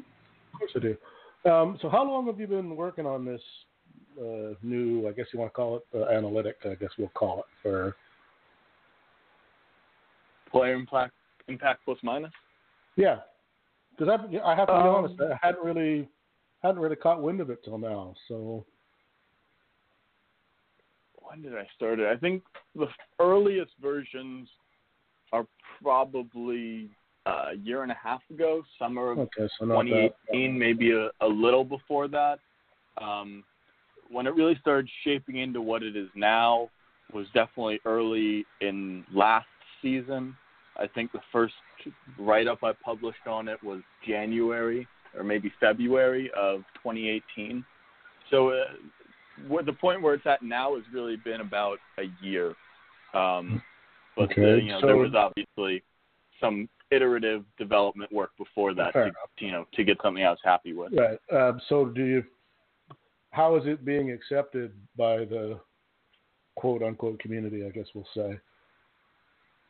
Of 0.53 0.59
course 0.59 0.71
I 0.75 0.79
do. 0.79 1.51
Um, 1.51 1.79
so, 1.81 1.89
how 1.89 2.05
long 2.05 2.27
have 2.27 2.39
you 2.39 2.45
been 2.45 2.75
working 2.75 3.07
on 3.07 3.25
this 3.25 3.41
uh, 4.19 4.55
new? 4.63 5.07
I 5.07 5.11
guess 5.11 5.27
you 5.33 5.39
want 5.39 5.51
to 5.51 5.55
call 5.55 5.77
it 5.77 5.83
uh, 5.95 6.09
analytic. 6.09 6.57
I 6.65 6.75
guess 6.75 6.89
we'll 6.97 7.09
call 7.09 7.39
it 7.39 7.45
for 7.61 7.95
player 10.51 10.73
impact, 10.73 11.13
impact 11.47 11.81
plus 11.85 11.97
minus. 12.03 12.31
Yeah, 12.95 13.19
because 13.97 14.19
I, 14.19 14.37
I 14.45 14.55
have 14.55 14.67
to 14.67 14.73
be 14.73 14.79
Um, 14.79 14.95
honest, 14.95 15.21
I 15.21 15.37
hadn't 15.41 15.63
really 15.63 16.07
hadn't 16.61 16.81
really 16.81 16.95
caught 16.95 17.21
wind 17.21 17.41
of 17.41 17.49
it 17.49 17.63
till 17.63 17.77
now. 17.77 18.13
So 18.27 18.65
when 21.15 21.41
did 21.41 21.55
I 21.55 21.67
start 21.75 21.99
it? 21.99 22.07
I 22.07 22.17
think 22.17 22.43
the 22.75 22.87
earliest 23.19 23.71
versions 23.81 24.49
are 25.31 25.45
probably 25.81 26.89
uh, 27.25 27.51
a 27.53 27.55
year 27.55 27.83
and 27.83 27.91
a 27.91 27.97
half 28.01 28.21
ago, 28.29 28.63
summer 28.77 29.11
of 29.11 29.19
okay, 29.19 29.47
so 29.59 29.65
not 29.65 29.85
that. 29.85 30.11
2018, 30.31 30.57
maybe 30.57 30.91
a, 30.91 31.09
a 31.21 31.27
little 31.27 31.63
before 31.63 32.07
that. 32.09 32.39
Um, 33.01 33.43
when 34.11 34.27
it 34.27 34.35
really 34.35 34.57
started 34.59 34.89
shaping 35.03 35.37
into 35.37 35.61
what 35.61 35.83
it 35.83 35.95
is 35.95 36.09
now 36.15 36.69
was 37.13 37.25
definitely 37.33 37.79
early 37.85 38.45
in 38.61 39.05
last 39.13 39.47
season. 39.81 40.35
I 40.77 40.87
think 40.87 41.11
the 41.11 41.19
first 41.31 41.53
write 42.19 42.47
up 42.47 42.63
I 42.63 42.73
published 42.83 43.27
on 43.27 43.47
it 43.47 43.61
was 43.63 43.81
January 44.07 44.87
or 45.17 45.23
maybe 45.23 45.51
February 45.59 46.31
of 46.37 46.61
2018. 46.83 47.65
So 48.29 48.49
uh, 48.49 48.63
where 49.47 49.63
the 49.63 49.73
point 49.73 50.01
where 50.01 50.13
it's 50.13 50.25
at 50.25 50.41
now 50.41 50.75
has 50.75 50.83
really 50.93 51.17
been 51.17 51.41
about 51.41 51.79
a 51.97 52.03
year. 52.25 52.53
Um, 53.13 53.61
but 54.15 54.29
uh, 54.37 54.41
Okay, 54.41 54.63
you 54.63 54.71
know 54.71 54.81
so- 54.81 54.87
there 54.87 54.97
was 54.97 55.13
obviously 55.15 55.83
some 56.39 56.69
iterative 56.91 57.43
development 57.57 58.11
work 58.11 58.31
before 58.37 58.73
that 58.73 58.91
to, 58.93 59.01
enough. 59.03 59.13
you 59.39 59.51
know 59.51 59.65
to 59.73 59.83
get 59.83 59.97
something 60.03 60.23
I 60.23 60.29
was 60.29 60.39
happy 60.43 60.73
with. 60.73 60.93
Right. 60.93 61.19
Um, 61.31 61.61
so, 61.69 61.85
do 61.85 62.03
you? 62.03 62.23
How 63.31 63.55
is 63.55 63.63
it 63.65 63.83
being 63.85 64.11
accepted 64.11 64.73
by 64.97 65.19
the 65.19 65.59
quote 66.55 66.83
unquote 66.83 67.19
community? 67.19 67.65
I 67.65 67.69
guess 67.69 67.87
we'll 67.95 68.07
say. 68.15 68.39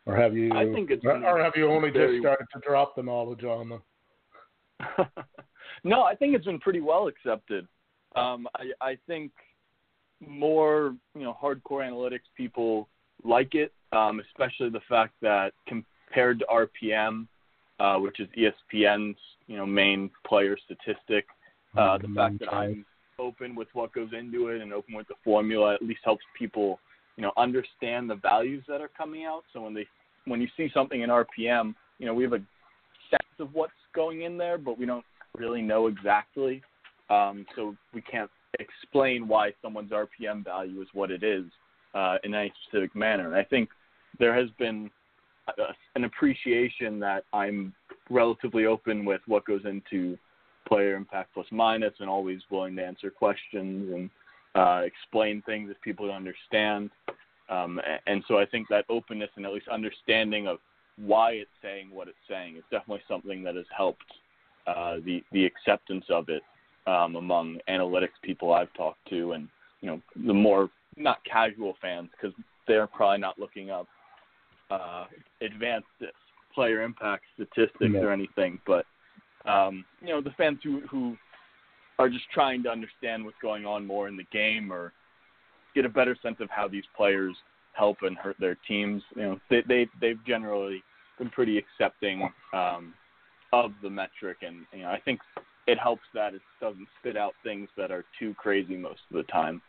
Or 0.05 0.15
have 0.15 0.35
you? 0.35 0.51
I 0.53 0.71
think 0.73 0.89
it's 0.89 1.05
or, 1.05 1.41
have 1.41 1.53
you 1.55 1.69
only 1.69 1.91
very- 1.91 2.17
just 2.17 2.23
started 2.23 2.47
to 2.53 2.59
drop 2.67 2.95
the 2.95 3.03
knowledge 3.03 3.43
on 3.43 3.69
them? 3.69 3.81
no, 5.83 6.01
I 6.01 6.15
think 6.15 6.35
it's 6.35 6.45
been 6.45 6.59
pretty 6.59 6.81
well 6.81 7.07
accepted. 7.07 7.67
Um, 8.15 8.47
I, 8.55 8.89
I 8.89 8.97
think 9.07 9.31
more 10.19 10.95
you 11.15 11.21
know 11.21 11.37
hardcore 11.41 11.87
analytics 11.87 12.21
people 12.35 12.89
like 13.23 13.53
it, 13.53 13.71
um, 13.91 14.19
especially 14.19 14.69
the 14.69 14.81
fact 14.89 15.13
that 15.21 15.53
compared 15.67 16.39
to 16.39 16.45
RPM, 16.45 17.27
uh, 17.79 17.97
which 17.97 18.19
is 18.19 18.27
ESPN's 18.35 19.17
you 19.45 19.57
know 19.57 19.67
main 19.67 20.09
player 20.25 20.57
statistic, 20.65 21.27
uh, 21.77 21.99
the 21.99 22.11
fact 22.15 22.39
that 22.39 22.51
I'm 22.51 22.85
open 23.21 23.55
with 23.55 23.67
what 23.73 23.93
goes 23.93 24.09
into 24.17 24.47
it 24.47 24.61
and 24.61 24.73
open 24.73 24.95
with 24.95 25.07
the 25.07 25.15
formula 25.23 25.75
at 25.75 25.81
least 25.81 26.01
helps 26.03 26.23
people 26.37 26.79
you 27.15 27.21
know 27.21 27.31
understand 27.37 28.09
the 28.09 28.15
values 28.15 28.63
that 28.67 28.81
are 28.81 28.89
coming 28.97 29.25
out. 29.25 29.43
So 29.53 29.61
when 29.61 29.73
they 29.73 29.87
when 30.25 30.41
you 30.41 30.47
see 30.57 30.69
something 30.73 31.01
in 31.01 31.09
RPM, 31.09 31.75
you 31.99 32.05
know 32.05 32.13
we 32.13 32.23
have 32.23 32.33
a 32.33 32.43
sense 33.09 33.35
of 33.39 33.53
what's 33.53 33.73
going 33.93 34.23
in 34.23 34.37
there, 34.37 34.57
but 34.57 34.77
we 34.79 34.85
don't 34.85 35.05
really 35.37 35.61
know 35.61 35.87
exactly. 35.87 36.61
um, 37.09 37.45
so 37.55 37.75
we 37.93 38.01
can't 38.01 38.31
explain 38.59 39.27
why 39.27 39.53
someone's 39.61 39.91
RPM 39.91 40.43
value 40.43 40.81
is 40.81 40.87
what 40.93 41.11
it 41.11 41.23
is 41.23 41.45
uh, 41.93 42.17
in 42.23 42.33
any 42.33 42.51
specific 42.63 42.95
manner. 42.95 43.27
And 43.27 43.35
I 43.35 43.43
think 43.43 43.69
there 44.19 44.35
has 44.35 44.49
been 44.59 44.89
a, 45.47 45.73
an 45.95 46.03
appreciation 46.03 46.99
that 46.99 47.23
I'm 47.33 47.73
relatively 48.09 48.65
open 48.65 49.05
with 49.05 49.21
what 49.27 49.45
goes 49.45 49.61
into 49.65 50.17
player 50.71 50.95
impact 50.95 51.33
plus 51.33 51.47
minus 51.51 51.93
and 51.99 52.09
always 52.09 52.39
willing 52.49 52.77
to 52.77 52.85
answer 52.85 53.09
questions 53.09 53.91
and 53.93 54.09
uh, 54.55 54.81
explain 54.85 55.41
things 55.41 55.69
if 55.69 55.79
people 55.81 56.07
don't 56.07 56.15
understand. 56.15 56.89
Um, 57.49 57.81
and 58.07 58.23
so 58.27 58.37
I 58.37 58.45
think 58.45 58.69
that 58.69 58.85
openness 58.87 59.29
and 59.35 59.45
at 59.45 59.51
least 59.51 59.67
understanding 59.67 60.47
of 60.47 60.59
why 60.95 61.31
it's 61.31 61.49
saying 61.61 61.89
what 61.91 62.07
it's 62.07 62.17
saying 62.29 62.55
is 62.55 62.63
definitely 62.71 63.03
something 63.07 63.43
that 63.43 63.55
has 63.55 63.65
helped 63.75 64.05
uh, 64.67 64.97
the 65.03 65.23
the 65.31 65.45
acceptance 65.45 66.05
of 66.09 66.29
it 66.29 66.43
um, 66.87 67.15
among 67.15 67.57
analytics 67.67 68.19
people 68.21 68.53
I've 68.53 68.73
talked 68.73 69.05
to, 69.09 69.33
and 69.33 69.49
you 69.81 69.89
know 69.89 70.01
the 70.27 70.33
more 70.33 70.69
not 70.95 71.17
casual 71.25 71.75
fans 71.81 72.09
because 72.11 72.35
they're 72.67 72.87
probably 72.87 73.17
not 73.17 73.39
looking 73.39 73.71
up 73.71 73.87
uh, 74.69 75.05
advanced 75.41 75.87
player 76.53 76.81
impact 76.81 77.23
statistics 77.35 77.95
or 77.95 78.11
anything, 78.11 78.59
but 78.65 78.85
um, 79.45 79.85
you 80.01 80.09
know 80.09 80.21
the 80.21 80.31
fans 80.31 80.59
who 80.63 80.81
who 80.89 81.17
are 81.99 82.09
just 82.09 82.25
trying 82.33 82.63
to 82.63 82.69
understand 82.69 83.23
what's 83.23 83.37
going 83.41 83.65
on 83.65 83.85
more 83.85 84.07
in 84.07 84.17
the 84.17 84.25
game 84.31 84.71
or 84.71 84.91
get 85.75 85.85
a 85.85 85.89
better 85.89 86.17
sense 86.21 86.37
of 86.39 86.49
how 86.49 86.67
these 86.67 86.83
players 86.95 87.35
help 87.73 87.97
and 88.01 88.17
hurt 88.17 88.35
their 88.39 88.57
teams. 88.67 89.01
You 89.15 89.21
know, 89.23 89.39
they 89.49 89.61
they 89.67 89.87
they've 89.99 90.23
generally 90.25 90.83
been 91.17 91.29
pretty 91.29 91.57
accepting 91.57 92.29
um, 92.53 92.93
of 93.53 93.71
the 93.81 93.89
metric, 93.89 94.37
and 94.41 94.65
you 94.73 94.83
know, 94.83 94.89
I 94.89 94.99
think 94.99 95.19
it 95.67 95.77
helps 95.77 96.03
that 96.13 96.33
it 96.33 96.41
doesn't 96.59 96.87
spit 96.99 97.15
out 97.17 97.33
things 97.43 97.69
that 97.77 97.91
are 97.91 98.05
too 98.19 98.33
crazy 98.35 98.75
most 98.75 99.01
of 99.09 99.17
the 99.17 99.23
time. 99.23 99.61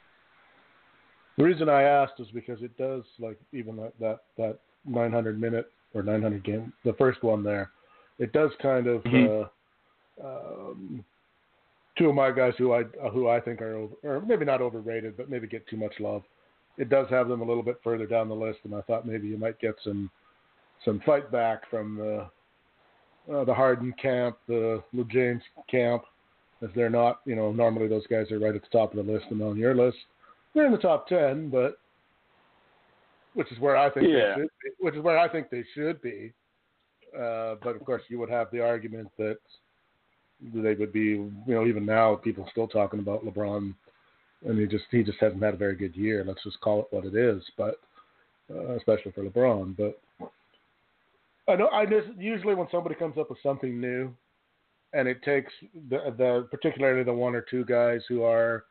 The 1.38 1.44
reason 1.44 1.68
I 1.68 1.82
asked 1.82 2.14
is 2.18 2.28
because 2.34 2.62
it 2.62 2.76
does 2.76 3.04
like 3.18 3.38
even 3.52 3.76
that 3.76 3.92
that, 4.00 4.20
that 4.38 4.58
900 4.86 5.40
minute 5.40 5.70
or 5.94 6.02
900 6.02 6.44
game, 6.44 6.72
the 6.84 6.94
first 6.94 7.22
one 7.22 7.42
there, 7.42 7.70
it 8.18 8.32
does 8.32 8.50
kind 8.60 8.86
of. 8.86 9.02
Mhm. 9.04 9.44
Uh, 9.44 9.48
um, 10.22 11.04
two 11.96 12.08
of 12.08 12.14
my 12.14 12.30
guys 12.32 12.54
who 12.58 12.72
I 12.72 12.84
who 13.12 13.28
I 13.28 13.40
think 13.40 13.60
are 13.62 13.76
over, 13.76 13.94
or 14.02 14.20
maybe 14.20 14.44
not 14.44 14.60
overrated, 14.60 15.16
but 15.16 15.30
maybe 15.30 15.46
get 15.46 15.66
too 15.68 15.76
much 15.76 15.94
love. 16.00 16.22
It 16.78 16.88
does 16.88 17.06
have 17.10 17.28
them 17.28 17.42
a 17.42 17.44
little 17.44 17.62
bit 17.62 17.80
further 17.84 18.06
down 18.06 18.28
the 18.28 18.34
list, 18.34 18.60
and 18.64 18.74
I 18.74 18.80
thought 18.82 19.06
maybe 19.06 19.28
you 19.28 19.36
might 19.36 19.58
get 19.60 19.74
some 19.84 20.10
some 20.84 21.00
fight 21.04 21.30
back 21.30 21.68
from 21.70 21.96
the 21.96 22.28
uh, 23.32 23.44
the 23.44 23.54
Harden 23.54 23.94
camp, 24.00 24.36
the 24.48 24.82
Lou 24.92 25.04
James 25.04 25.42
camp, 25.70 26.02
as 26.62 26.70
they're 26.74 26.90
not, 26.90 27.20
you 27.24 27.36
know, 27.36 27.52
normally 27.52 27.86
those 27.86 28.06
guys 28.08 28.30
are 28.32 28.38
right 28.38 28.54
at 28.54 28.62
the 28.62 28.68
top 28.78 28.94
of 28.94 29.04
the 29.04 29.12
list 29.12 29.26
and 29.30 29.42
on 29.42 29.56
your 29.56 29.74
list. 29.74 29.98
They're 30.54 30.66
in 30.66 30.72
the 30.72 30.78
top 30.78 31.06
ten, 31.08 31.48
but 31.50 31.78
which 33.34 33.50
is 33.52 33.58
where 33.58 33.76
I 33.76 33.90
think 33.90 34.08
Yeah. 34.08 34.34
they 34.34 34.42
should 34.42 34.50
be, 34.62 34.70
which 34.80 34.94
is 34.94 35.02
where 35.02 35.18
I 35.18 35.28
think 35.28 35.50
they 35.50 35.64
should 35.74 36.02
be. 36.02 36.32
Uh, 37.16 37.56
but 37.62 37.76
of 37.76 37.84
course, 37.84 38.02
you 38.08 38.18
would 38.18 38.30
have 38.30 38.50
the 38.50 38.60
argument 38.60 39.08
that 39.18 39.38
they 40.54 40.74
would 40.74 40.92
be, 40.92 41.00
you 41.00 41.32
know, 41.46 41.66
even 41.66 41.86
now 41.86 42.16
people 42.16 42.48
still 42.50 42.68
talking 42.68 43.00
about 43.00 43.24
LeBron, 43.24 43.74
and 44.44 44.58
he 44.58 44.66
just 44.66 44.84
he 44.90 45.02
just 45.02 45.18
hasn't 45.20 45.42
had 45.42 45.54
a 45.54 45.58
very 45.58 45.76
good 45.76 45.94
year. 45.94 46.24
Let's 46.26 46.42
just 46.42 46.60
call 46.60 46.80
it 46.80 46.86
what 46.90 47.04
it 47.04 47.14
is. 47.14 47.42
But 47.56 47.78
uh, 48.52 48.72
especially 48.74 49.12
for 49.12 49.24
LeBron, 49.24 49.76
but 49.76 50.00
I 51.48 51.56
know 51.56 51.68
I 51.68 51.86
just 51.86 52.08
usually 52.18 52.54
when 52.54 52.68
somebody 52.70 52.94
comes 52.94 53.18
up 53.18 53.30
with 53.30 53.38
something 53.42 53.80
new, 53.80 54.14
and 54.92 55.08
it 55.08 55.22
takes 55.22 55.52
the 55.88 56.14
the 56.16 56.48
particularly 56.50 57.04
the 57.04 57.12
one 57.12 57.34
or 57.34 57.42
two 57.42 57.64
guys 57.64 58.00
who 58.08 58.22
are, 58.22 58.64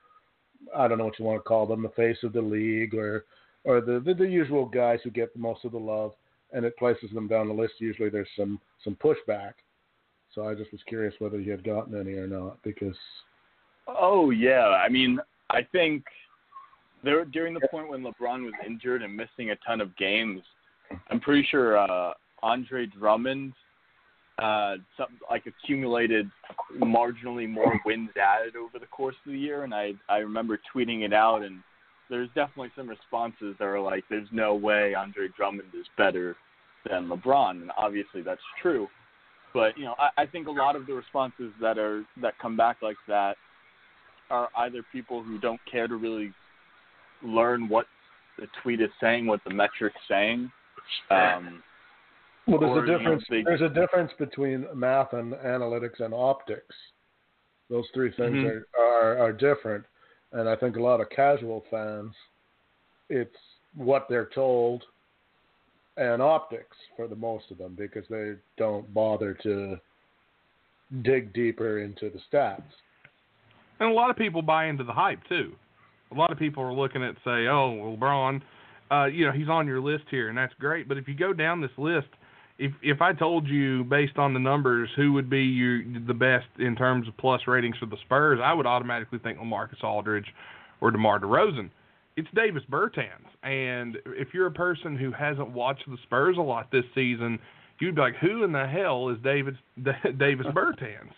I 0.76 0.88
don't 0.88 0.98
know 0.98 1.06
what 1.06 1.20
you 1.20 1.26
want 1.26 1.40
to 1.40 1.48
call 1.48 1.66
them, 1.66 1.84
the 1.84 1.90
face 1.90 2.18
of 2.24 2.34
the 2.34 2.42
league 2.42 2.94
or 2.94 3.26
or 3.64 3.82
the 3.82 4.00
the, 4.00 4.14
the 4.14 4.28
usual 4.28 4.66
guys 4.66 5.00
who 5.04 5.10
get 5.10 5.36
most 5.36 5.66
of 5.66 5.72
the 5.72 5.80
love, 5.80 6.14
and 6.52 6.66
it 6.66 6.78
places 6.78 7.12
them 7.14 7.28
down 7.28 7.48
the 7.48 7.54
list. 7.54 7.74
Usually 7.80 8.10
there's 8.10 8.28
some 8.38 8.60
some 8.84 8.98
pushback. 9.04 9.54
So 10.34 10.48
I 10.48 10.54
just 10.56 10.72
was 10.72 10.82
curious 10.88 11.14
whether 11.20 11.40
you 11.40 11.52
had 11.52 11.64
gotten 11.64 12.00
any 12.00 12.14
or 12.14 12.28
not 12.28 12.62
because 12.64 12.96
Oh 13.88 14.30
yeah, 14.30 14.68
I 14.68 14.90
mean, 14.90 15.20
I 15.50 15.62
think 15.72 16.04
there 17.04 17.24
during 17.26 17.54
the 17.54 17.68
point 17.70 17.90
when 17.90 18.04
LeBron 18.04 18.44
was 18.44 18.54
injured 18.66 19.02
and 19.02 19.16
missing 19.16 19.52
a 19.52 19.56
ton 19.68 19.82
of 19.82 19.96
games, 19.98 20.42
I'm 21.10 21.20
pretty 21.20 21.48
sure 21.50 21.78
uh, 21.78 22.14
Andre 22.44 22.86
Drummond 22.86 23.54
uh, 24.40 24.76
some, 24.98 25.20
like 25.30 25.46
accumulated 25.46 26.30
marginally 26.80 27.50
more 27.50 27.80
wins 27.86 28.10
added 28.22 28.56
over 28.56 28.80
the 28.80 28.88
course 28.88 29.16
of 29.26 29.32
the 29.32 29.38
year, 29.38 29.64
and 29.64 29.74
I 29.74 29.94
I 30.10 30.18
remember 30.18 30.60
tweeting 30.74 31.04
it 31.04 31.14
out, 31.14 31.44
and 31.44 31.62
there's 32.10 32.30
definitely 32.30 32.72
some 32.76 32.88
responses 32.88 33.56
that 33.60 33.66
are 33.66 33.80
like, 33.80 34.04
"There's 34.10 34.30
no 34.32 34.56
way 34.56 34.94
Andre 34.94 35.28
Drummond 35.36 35.70
is 35.78 35.86
better 35.98 36.36
than 36.90 37.08
LeBron," 37.08 37.62
and 37.62 37.72
obviously 37.78 38.22
that's 38.22 38.42
true. 38.62 38.88
But 39.54 39.78
you 39.78 39.86
know, 39.86 39.96
I, 40.00 40.24
I 40.24 40.26
think 40.26 40.48
a 40.48 40.52
lot 40.52 40.76
of 40.76 40.86
the 40.86 40.94
responses 40.94 41.52
that 41.62 41.78
are 41.78 42.04
that 42.22 42.38
come 42.40 42.56
back 42.56 42.78
like 42.82 42.98
that 43.08 43.36
are 44.30 44.50
either 44.58 44.84
people 44.92 45.22
who 45.22 45.38
don't 45.40 45.60
care 45.70 45.88
to 45.88 45.96
really 45.96 46.34
learn 47.22 47.68
what 47.68 47.86
the 48.40 48.48
tweet 48.64 48.82
is 48.82 48.90
saying, 49.00 49.28
what 49.28 49.42
the 49.44 49.54
metric's 49.54 50.00
saying. 50.08 50.52
Um, 51.10 51.62
well, 52.48 52.60
there's 52.60 52.72
Or, 52.72 52.80
a 52.80 52.82
you 52.82 52.92
know, 52.94 52.98
difference. 52.98 53.24
they- 53.30 53.44
there's 53.44 53.62
a 53.62 53.70
difference 53.70 54.12
between 54.14 54.68
math 54.74 55.14
and 55.14 55.34
analytics 55.34 56.00
and 56.00 56.14
optics. 56.14 56.76
Those 57.70 57.90
three 57.94 58.12
things 58.12 58.38
Mhm. 58.38 58.64
are, 58.78 58.82
are 58.82 59.18
are 59.20 59.34
different, 59.34 59.86
and 60.32 60.50
I 60.50 60.56
think 60.56 60.76
a 60.78 60.82
lot 60.82 61.02
of 61.02 61.10
casual 61.10 61.62
fans, 61.70 62.16
it's 63.10 63.38
what 63.76 64.08
they're 64.10 64.26
told, 64.26 64.86
and 66.02 66.20
optics 66.22 66.76
for 66.96 67.08
the 67.08 67.16
most 67.16 67.46
of 67.52 67.60
them 67.60 67.76
because 67.78 68.04
they 68.10 68.34
don't 68.58 68.92
bother 68.92 69.36
to 69.44 69.78
dig 71.04 71.32
deeper 71.32 71.80
into 71.80 72.10
the 72.10 72.20
stats. 72.32 72.64
And 73.80 73.90
a 73.90 73.94
lot 73.94 74.10
of 74.10 74.16
people 74.16 74.42
buy 74.42 74.66
into 74.66 74.84
the 74.84 74.92
hype 74.92 75.20
too. 75.30 75.54
A 76.12 76.16
lot 76.16 76.32
of 76.32 76.40
people 76.40 76.64
are 76.64 76.74
looking 76.74 77.04
at 77.04 77.16
say, 77.24 77.48
"Oh, 77.48 77.96
LeBron, 77.98 78.42
uh, 78.92 79.06
you 79.06 79.26
know, 79.26 79.32
he's 79.32 79.48
on 79.48 79.68
your 79.68 79.80
list 79.80 80.06
here, 80.10 80.30
and 80.30 80.38
that's 80.38 80.54
great." 80.56 80.88
But 80.88 80.98
if 80.98 81.08
you 81.08 81.14
go 81.14 81.34
down 81.34 81.62
this 81.62 81.72
list, 81.78 82.10
if 82.58 82.72
if 82.82 83.02
I 83.02 83.14
told 83.14 83.48
you 83.48 83.84
based 83.84 84.18
on 84.18 84.34
the 84.34 84.40
numbers 84.40 84.90
who 84.96 85.14
would 85.14 85.30
be 85.30 85.44
your 85.44 85.84
the 86.08 86.16
best 86.16 86.48
in 86.58 86.76
terms 86.76 87.08
of 87.08 87.16
plus 87.18 87.42
ratings 87.48 87.78
for 87.78 87.86
the 87.86 87.98
Spurs, 88.06 88.40
I 88.44 88.54
would 88.54 88.66
automatically 88.66 89.20
think 89.20 89.38
LaMarcus 89.38 89.84
Aldridge 89.84 90.34
or 90.82 90.90
DeMar 90.90 91.20
DeRozan. 91.20 91.70
It's 92.18 92.28
Davis 92.36 92.64
Bertans, 92.70 93.28
and 93.44 93.98
if 94.06 94.34
you're 94.34 94.48
a 94.48 94.52
person 94.52 94.98
who 94.98 95.12
hasn't 95.12 95.52
watched 95.52 95.90
the 95.90 95.98
Spurs 96.04 96.38
a 96.38 96.42
lot 96.42 96.70
this 96.72 96.84
season, 96.94 97.40
you'd 97.80 97.96
be 97.96 98.02
like, 98.02 98.16
"Who 98.18 98.44
in 98.44 98.52
the 98.52 98.68
hell 98.68 99.10
is 99.10 99.18
David 99.24 99.58
Davis 100.18 100.48
Bertans?" 100.48 101.14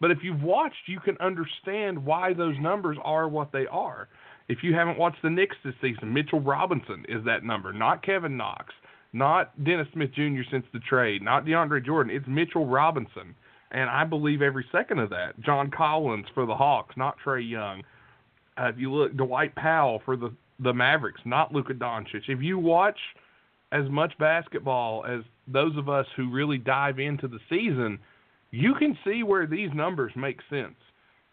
But 0.00 0.10
if 0.10 0.18
you've 0.22 0.42
watched, 0.42 0.88
you 0.88 1.00
can 1.00 1.16
understand 1.18 2.04
why 2.04 2.32
those 2.34 2.56
numbers 2.60 2.98
are 3.02 3.28
what 3.28 3.50
they 3.50 3.66
are. 3.66 4.08
If 4.48 4.62
you 4.62 4.74
haven't 4.74 4.98
watched 4.98 5.22
the 5.22 5.30
Knicks 5.30 5.56
this 5.64 5.74
season, 5.80 6.12
Mitchell 6.12 6.40
Robinson 6.40 7.04
is 7.08 7.24
that 7.24 7.42
number, 7.42 7.72
not 7.72 8.04
Kevin 8.04 8.36
Knox, 8.36 8.72
not 9.12 9.64
Dennis 9.64 9.88
Smith 9.92 10.12
Jr. 10.12 10.42
since 10.50 10.66
the 10.72 10.78
trade, 10.80 11.22
not 11.22 11.44
DeAndre 11.44 11.84
Jordan. 11.84 12.14
It's 12.14 12.26
Mitchell 12.28 12.66
Robinson. 12.66 13.34
And 13.72 13.90
I 13.90 14.04
believe 14.04 14.42
every 14.42 14.64
second 14.70 15.00
of 15.00 15.10
that. 15.10 15.40
John 15.40 15.70
Collins 15.70 16.26
for 16.34 16.46
the 16.46 16.54
Hawks, 16.54 16.96
not 16.96 17.16
Trae 17.24 17.48
Young. 17.48 17.82
Uh, 18.58 18.68
if 18.68 18.78
you 18.78 18.92
look, 18.92 19.16
Dwight 19.16 19.54
Powell 19.54 20.00
for 20.04 20.16
the, 20.16 20.32
the 20.60 20.72
Mavericks, 20.72 21.20
not 21.24 21.52
Luka 21.52 21.74
Doncic. 21.74 22.28
If 22.28 22.42
you 22.42 22.58
watch 22.58 22.98
as 23.72 23.88
much 23.90 24.16
basketball 24.18 25.04
as 25.04 25.20
those 25.46 25.76
of 25.76 25.88
us 25.88 26.06
who 26.16 26.30
really 26.30 26.58
dive 26.58 26.98
into 26.98 27.28
the 27.28 27.38
season, 27.48 27.98
you 28.50 28.74
can 28.74 28.96
see 29.04 29.22
where 29.22 29.46
these 29.46 29.70
numbers 29.74 30.12
make 30.16 30.40
sense. 30.48 30.76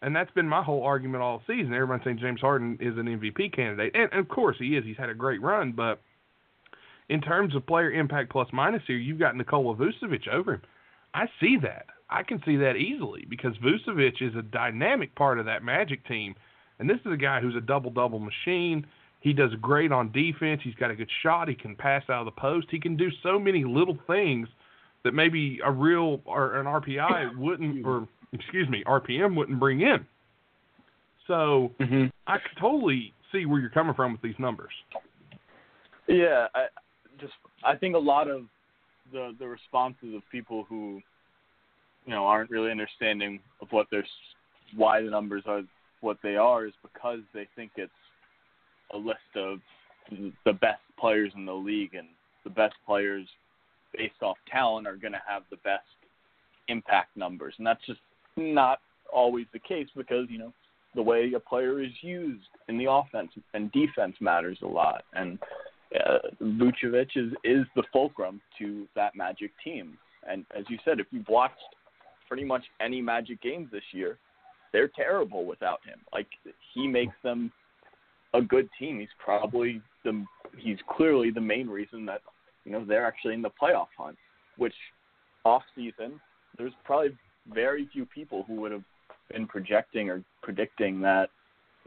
And 0.02 0.14
that's 0.14 0.30
been 0.32 0.48
my 0.48 0.62
whole 0.62 0.82
argument 0.82 1.22
all 1.22 1.42
season. 1.46 1.72
Everyone's 1.72 2.04
saying 2.04 2.18
James 2.18 2.40
Harden 2.40 2.76
is 2.80 2.98
an 2.98 3.06
MVP 3.06 3.54
candidate. 3.54 3.94
And, 3.94 4.12
of 4.12 4.28
course 4.28 4.56
he 4.58 4.76
is. 4.76 4.84
He's 4.84 4.98
had 4.98 5.08
a 5.08 5.14
great 5.14 5.40
run. 5.40 5.72
But 5.72 6.00
in 7.08 7.22
terms 7.22 7.54
of 7.54 7.66
player 7.66 7.90
impact 7.90 8.30
plus 8.30 8.48
minus 8.52 8.82
here, 8.86 8.96
you've 8.96 9.18
got 9.18 9.36
Nikola 9.36 9.74
Vucevic 9.74 10.28
over 10.28 10.54
him. 10.54 10.62
I 11.14 11.26
see 11.40 11.56
that. 11.62 11.86
I 12.10 12.22
can 12.22 12.42
see 12.44 12.56
that 12.56 12.76
easily 12.76 13.24
because 13.28 13.56
Vucevic 13.58 14.20
is 14.20 14.34
a 14.36 14.42
dynamic 14.42 15.14
part 15.14 15.38
of 15.38 15.46
that 15.46 15.62
Magic 15.62 16.06
team. 16.06 16.34
And 16.78 16.88
this 16.88 16.98
is 17.04 17.12
a 17.12 17.16
guy 17.16 17.40
who's 17.40 17.56
a 17.56 17.60
double 17.60 17.90
double 17.90 18.18
machine. 18.18 18.86
He 19.20 19.32
does 19.32 19.50
great 19.60 19.90
on 19.90 20.12
defense. 20.12 20.60
He's 20.62 20.74
got 20.74 20.90
a 20.90 20.94
good 20.94 21.10
shot. 21.22 21.48
He 21.48 21.54
can 21.54 21.74
pass 21.74 22.02
out 22.10 22.20
of 22.20 22.24
the 22.26 22.40
post. 22.40 22.66
He 22.70 22.78
can 22.78 22.96
do 22.96 23.08
so 23.22 23.38
many 23.38 23.64
little 23.64 23.96
things 24.06 24.48
that 25.02 25.14
maybe 25.14 25.60
a 25.64 25.70
real 25.70 26.20
or 26.24 26.56
an 26.56 26.66
RPI 26.66 27.36
wouldn't, 27.38 27.86
or 27.86 28.06
excuse 28.32 28.68
me, 28.68 28.82
RPM 28.86 29.34
wouldn't 29.34 29.58
bring 29.58 29.80
in. 29.80 30.04
So 31.26 31.72
mhm. 31.80 32.10
I 32.26 32.38
could 32.38 32.58
totally 32.60 33.12
see 33.32 33.46
where 33.46 33.60
you're 33.60 33.70
coming 33.70 33.94
from 33.94 34.12
with 34.12 34.20
these 34.20 34.38
numbers. 34.38 34.72
Yeah, 36.06 36.48
I 36.54 36.66
just 37.18 37.32
I 37.64 37.76
think 37.76 37.94
a 37.94 37.98
lot 37.98 38.28
of 38.28 38.42
the 39.12 39.34
the 39.38 39.46
responses 39.46 40.14
of 40.14 40.22
people 40.30 40.64
who 40.68 41.00
you 42.04 42.12
know 42.12 42.26
aren't 42.26 42.50
really 42.50 42.70
understanding 42.70 43.40
of 43.62 43.68
what 43.70 43.86
they're 43.90 44.06
why 44.76 45.00
the 45.00 45.10
numbers 45.10 45.44
are 45.46 45.62
what 46.04 46.18
they 46.22 46.36
are 46.36 46.66
is 46.66 46.72
because 46.82 47.20
they 47.32 47.48
think 47.56 47.72
it's 47.76 47.90
a 48.92 48.96
list 48.96 49.18
of 49.34 49.58
the 50.44 50.52
best 50.52 50.82
players 50.98 51.32
in 51.34 51.46
the 51.46 51.52
league, 51.52 51.94
and 51.94 52.08
the 52.44 52.50
best 52.50 52.74
players 52.86 53.26
based 53.96 54.22
off 54.22 54.36
talent 54.50 54.86
are 54.86 54.96
going 54.96 55.12
to 55.12 55.22
have 55.26 55.42
the 55.50 55.56
best 55.58 55.82
impact 56.68 57.16
numbers, 57.16 57.54
and 57.58 57.66
that's 57.66 57.84
just 57.86 58.00
not 58.36 58.80
always 59.12 59.46
the 59.52 59.58
case 59.58 59.88
because 59.96 60.26
you 60.28 60.38
know 60.38 60.52
the 60.94 61.02
way 61.02 61.32
a 61.34 61.40
player 61.40 61.82
is 61.82 61.92
used 62.02 62.48
in 62.68 62.78
the 62.78 62.90
offense 62.90 63.30
and 63.54 63.72
defense 63.72 64.14
matters 64.20 64.58
a 64.62 64.66
lot, 64.66 65.04
and 65.14 65.38
uh, 65.94 66.18
Vucevic 66.42 67.16
is 67.16 67.32
is 67.44 67.64
the 67.74 67.82
fulcrum 67.92 68.40
to 68.58 68.86
that 68.94 69.16
Magic 69.16 69.50
team. 69.62 69.96
And 70.28 70.44
as 70.56 70.64
you 70.68 70.78
said, 70.84 71.00
if 71.00 71.06
you've 71.10 71.28
watched 71.28 71.54
pretty 72.28 72.44
much 72.44 72.64
any 72.80 73.00
Magic 73.00 73.40
games 73.42 73.68
this 73.72 73.82
year, 73.92 74.18
they're 74.74 74.88
terrible 74.88 75.46
without 75.46 75.78
him. 75.86 76.00
Like 76.12 76.26
he 76.74 76.88
makes 76.88 77.14
them 77.22 77.52
a 78.34 78.42
good 78.42 78.68
team. 78.76 78.98
He's 78.98 79.08
probably 79.24 79.80
the 80.04 80.24
he's 80.58 80.78
clearly 80.90 81.30
the 81.30 81.40
main 81.40 81.68
reason 81.68 82.04
that 82.06 82.22
you 82.64 82.72
know 82.72 82.84
they're 82.84 83.06
actually 83.06 83.34
in 83.34 83.42
the 83.42 83.50
playoff 83.50 83.86
hunt. 83.96 84.18
Which 84.58 84.74
off 85.44 85.62
season, 85.76 86.20
there's 86.58 86.72
probably 86.84 87.16
very 87.52 87.88
few 87.92 88.04
people 88.04 88.44
who 88.48 88.54
would 88.56 88.72
have 88.72 88.82
been 89.30 89.46
projecting 89.46 90.10
or 90.10 90.24
predicting 90.42 91.00
that 91.02 91.30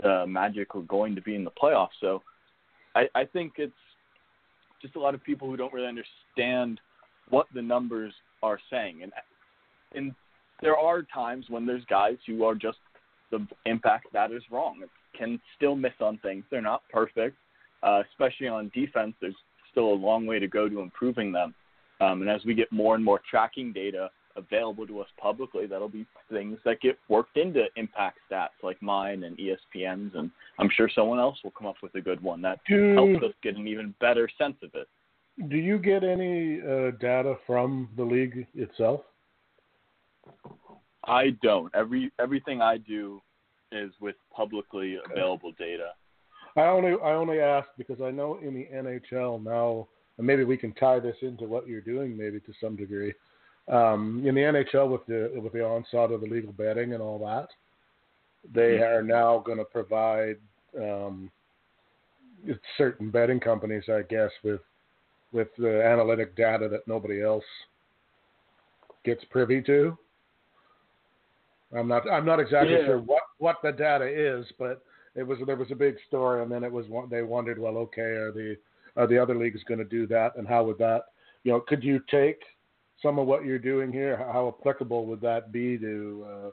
the 0.02 0.26
Magic 0.26 0.74
were 0.74 0.82
going 0.84 1.14
to 1.16 1.22
be 1.22 1.36
in 1.36 1.44
the 1.44 1.52
playoffs. 1.52 1.98
So 2.00 2.24
I, 2.96 3.08
I 3.16 3.26
think 3.26 3.54
it's 3.58 3.74
just 4.82 4.96
a 4.96 5.00
lot 5.00 5.14
of 5.14 5.24
people 5.24 5.50
who 5.50 5.58
don't 5.58 5.74
really 5.74 5.88
understand 5.88 6.80
what 7.30 7.48
the 7.54 7.62
numbers 7.62 8.14
are 8.42 8.60
saying. 8.72 9.04
And 9.04 9.12
and 9.94 10.16
there 10.62 10.78
are 10.78 11.04
times 11.04 11.46
when 11.50 11.66
there's 11.66 11.86
guys 11.86 12.18
who 12.26 12.44
are 12.44 12.56
just 12.56 12.78
the 13.32 13.46
impact 13.66 14.08
that 14.14 14.32
is 14.32 14.44
wrong. 14.52 14.84
Can 15.18 15.40
still 15.56 15.76
miss 15.76 15.94
on 16.00 16.18
things. 16.20 16.44
They're 16.50 16.62
not 16.62 16.84
perfect, 16.92 17.38
uh, 17.84 18.04
especially 18.12 18.48
on 18.48 18.72
defense. 18.74 19.14
There's 19.20 19.36
still 19.72 19.88
a 19.88 19.94
long 19.94 20.26
way 20.26 20.40
to 20.40 20.48
go 20.48 20.70
to 20.70 20.80
improving 20.82 21.32
them. 21.32 21.54
Um, 22.00 22.22
and 22.22 22.30
as 22.30 22.42
we 22.46 22.54
get 22.54 22.72
more 22.72 22.96
and 22.96 23.04
more 23.04 23.22
tracking 23.30 23.74
data 23.74 24.10
available 24.36 24.86
to 24.86 25.00
us 25.00 25.08
publicly, 25.20 25.66
that'll 25.66 25.90
be 25.90 26.06
things 26.32 26.60
that 26.64 26.80
get 26.80 26.98
worked 27.10 27.38
into 27.38 27.66
impact 27.76 28.20
stats 28.30 28.50
like 28.62 28.80
mine 28.82 29.24
and 29.24 29.38
ESPN's, 29.38 30.14
and 30.16 30.30
I'm 30.60 30.70
sure 30.76 30.90
someone 30.94 31.20
else 31.20 31.38
will 31.44 31.52
come 31.52 31.68
up 31.68 31.78
with 31.82 31.96
a 31.96 32.02
good 32.02 32.22
one 32.22 32.42
that 32.44 32.60
Do- 32.68 32.94
helps 32.94 33.24
us 33.24 33.34
get 33.42 33.56
an 33.56 33.68
even 33.68 33.96
better 34.00 34.30
sense 34.38 34.58
of 34.62 34.70
it. 34.76 34.88
Do 35.50 35.58
you 35.58 35.78
get 35.78 36.04
any 36.04 36.62
uh, 36.62 36.92
data 37.00 37.36
from 37.46 37.90
the 37.98 38.04
league 38.04 38.48
itself? 38.56 39.02
I 41.06 41.32
don't. 41.42 41.74
Every 41.74 42.12
everything 42.20 42.62
I 42.62 42.78
do 42.78 43.22
is 43.72 43.92
with 44.00 44.16
publicly 44.36 44.98
available 45.10 45.54
data. 45.58 45.92
I 46.56 46.66
only 46.68 46.94
I 47.04 47.14
only 47.14 47.40
ask 47.40 47.68
because 47.78 48.02
I 48.02 48.12
know 48.12 48.40
in 48.42 48.54
the 48.54 48.68
NHL 48.74 49.44
now, 49.44 49.88
and 50.18 50.28
maybe 50.28 50.44
we 50.44 50.58
can 50.58 50.74
tie 50.74 51.00
this 51.00 51.16
into 51.22 51.46
what 51.46 51.68
you're 51.68 51.82
doing, 51.82 52.18
maybe 52.18 52.40
to 52.42 52.54
some 52.60 52.76
degree. 52.76 53.14
Um, 53.70 54.24
in 54.26 54.34
the 54.36 54.42
NHL, 54.42 54.90
with 54.90 55.06
the 55.06 55.32
with 55.40 55.54
the 55.54 55.64
onslaught 55.64 56.12
of 56.12 56.22
the 56.22 56.28
legal 56.28 56.54
betting 56.54 56.94
and 56.94 57.02
all 57.02 57.20
that, 57.20 57.50
they 58.54 58.80
are 58.82 59.04
now 59.04 59.40
going 59.40 59.58
to 59.58 59.66
provide 59.66 60.38
um, 60.80 61.30
certain 62.78 63.12
betting 63.12 63.40
companies, 63.40 63.84
I 63.90 64.02
guess, 64.10 64.32
with 64.44 64.62
with 65.32 65.50
the 65.58 65.84
analytic 65.84 66.36
data 66.36 66.68
that 66.70 66.88
nobody 66.88 67.22
else 67.22 67.44
gets 69.04 69.24
privy 69.26 69.62
to. 69.64 69.98
I'm 71.76 71.88
not 71.88 72.10
I'm 72.10 72.26
not 72.26 72.40
exactly 72.40 72.74
Yeah. 72.74 72.86
sure 72.86 73.00
what 73.00 73.24
what 73.40 73.58
the 73.62 73.72
data 73.72 74.06
is, 74.06 74.46
but 74.58 74.82
it 75.16 75.24
was 75.24 75.40
there 75.46 75.56
was 75.56 75.72
a 75.72 75.76
big 75.76 75.96
story, 76.08 76.42
and 76.42 76.52
then 76.52 76.64
it 76.64 76.72
was 76.72 76.86
they 77.10 77.24
wondered, 77.24 77.60
well, 77.60 77.78
okay, 77.78 78.02
are 78.02 78.32
the 78.32 78.58
are 78.96 79.08
the 79.08 79.18
other 79.18 79.36
leagues 79.36 79.64
going 79.64 79.80
to 79.80 79.86
do 79.86 80.08
that, 80.08 80.36
and 80.38 80.48
how 80.48 80.64
would 80.64 80.78
that, 80.78 81.06
you 81.44 81.52
know, 81.52 81.60
could 81.60 81.84
you 81.84 82.00
take 82.10 82.42
some 83.02 83.20
of 83.20 83.28
what 83.28 83.46
you're 83.46 83.60
doing 83.60 83.92
here? 83.92 84.18
How 84.18 84.56
applicable 84.58 85.06
would 85.06 85.22
that 85.22 85.52
be 85.52 85.78
to 85.78 86.26
uh, 86.28 86.50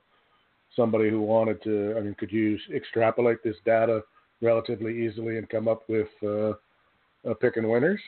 somebody 0.74 1.08
who 1.08 1.22
wanted 1.22 1.62
to? 1.62 1.94
I 1.96 2.00
mean, 2.00 2.14
could 2.14 2.32
you 2.32 2.58
extrapolate 2.74 3.42
this 3.42 3.56
data 3.64 4.02
relatively 4.42 5.06
easily 5.06 5.38
and 5.38 5.48
come 5.48 5.68
up 5.68 5.88
with 5.88 6.08
uh, 6.22 6.50
uh, 7.28 7.34
picking 7.40 7.68
winners? 7.68 8.00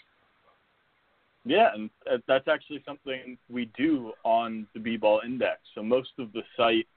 Yeah, 1.44 1.72
and 1.72 1.88
uh, 2.11 2.18
that's 2.26 2.48
actually 2.48 2.82
something 2.84 3.38
we 3.48 3.70
do 3.78 4.12
on 4.24 4.66
the 4.74 4.80
B-Ball 4.80 5.20
Index. 5.24 5.61
So 5.76 5.82
most 5.82 6.11
of 6.18 6.32
the 6.32 6.42
site 6.57 6.88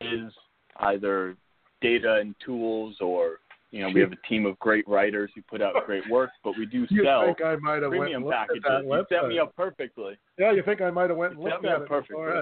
is 0.00 0.32
either 0.80 1.36
data 1.80 2.14
and 2.20 2.34
tools, 2.44 2.96
or 3.00 3.38
you 3.70 3.80
know, 3.82 3.88
we 3.88 4.00
have 4.00 4.12
a 4.12 4.28
team 4.28 4.44
of 4.46 4.58
great 4.58 4.86
writers 4.88 5.30
who 5.34 5.42
put 5.42 5.62
out 5.62 5.74
great 5.86 6.08
work. 6.10 6.30
But 6.44 6.56
we 6.58 6.66
do 6.66 6.86
You 6.90 7.04
sell 7.04 7.24
think 7.26 7.42
I 7.42 7.56
might 7.56 7.82
have 7.82 7.90
went 7.90 8.02
premium 8.02 8.24
looked 8.24 8.36
packages. 8.36 8.62
at 8.66 8.82
that 8.82 8.86
You 8.86 9.06
set 9.08 9.28
me 9.28 9.38
up 9.38 9.54
perfectly. 9.56 10.18
Yeah, 10.38 10.52
you 10.52 10.62
think 10.62 10.80
I 10.80 10.90
might 10.90 11.10
have 11.10 11.16
went 11.18 11.34
and 11.34 11.42
looked 11.42 11.64
at 11.64 11.82
it 11.82 11.88
perfectly. 11.88 12.40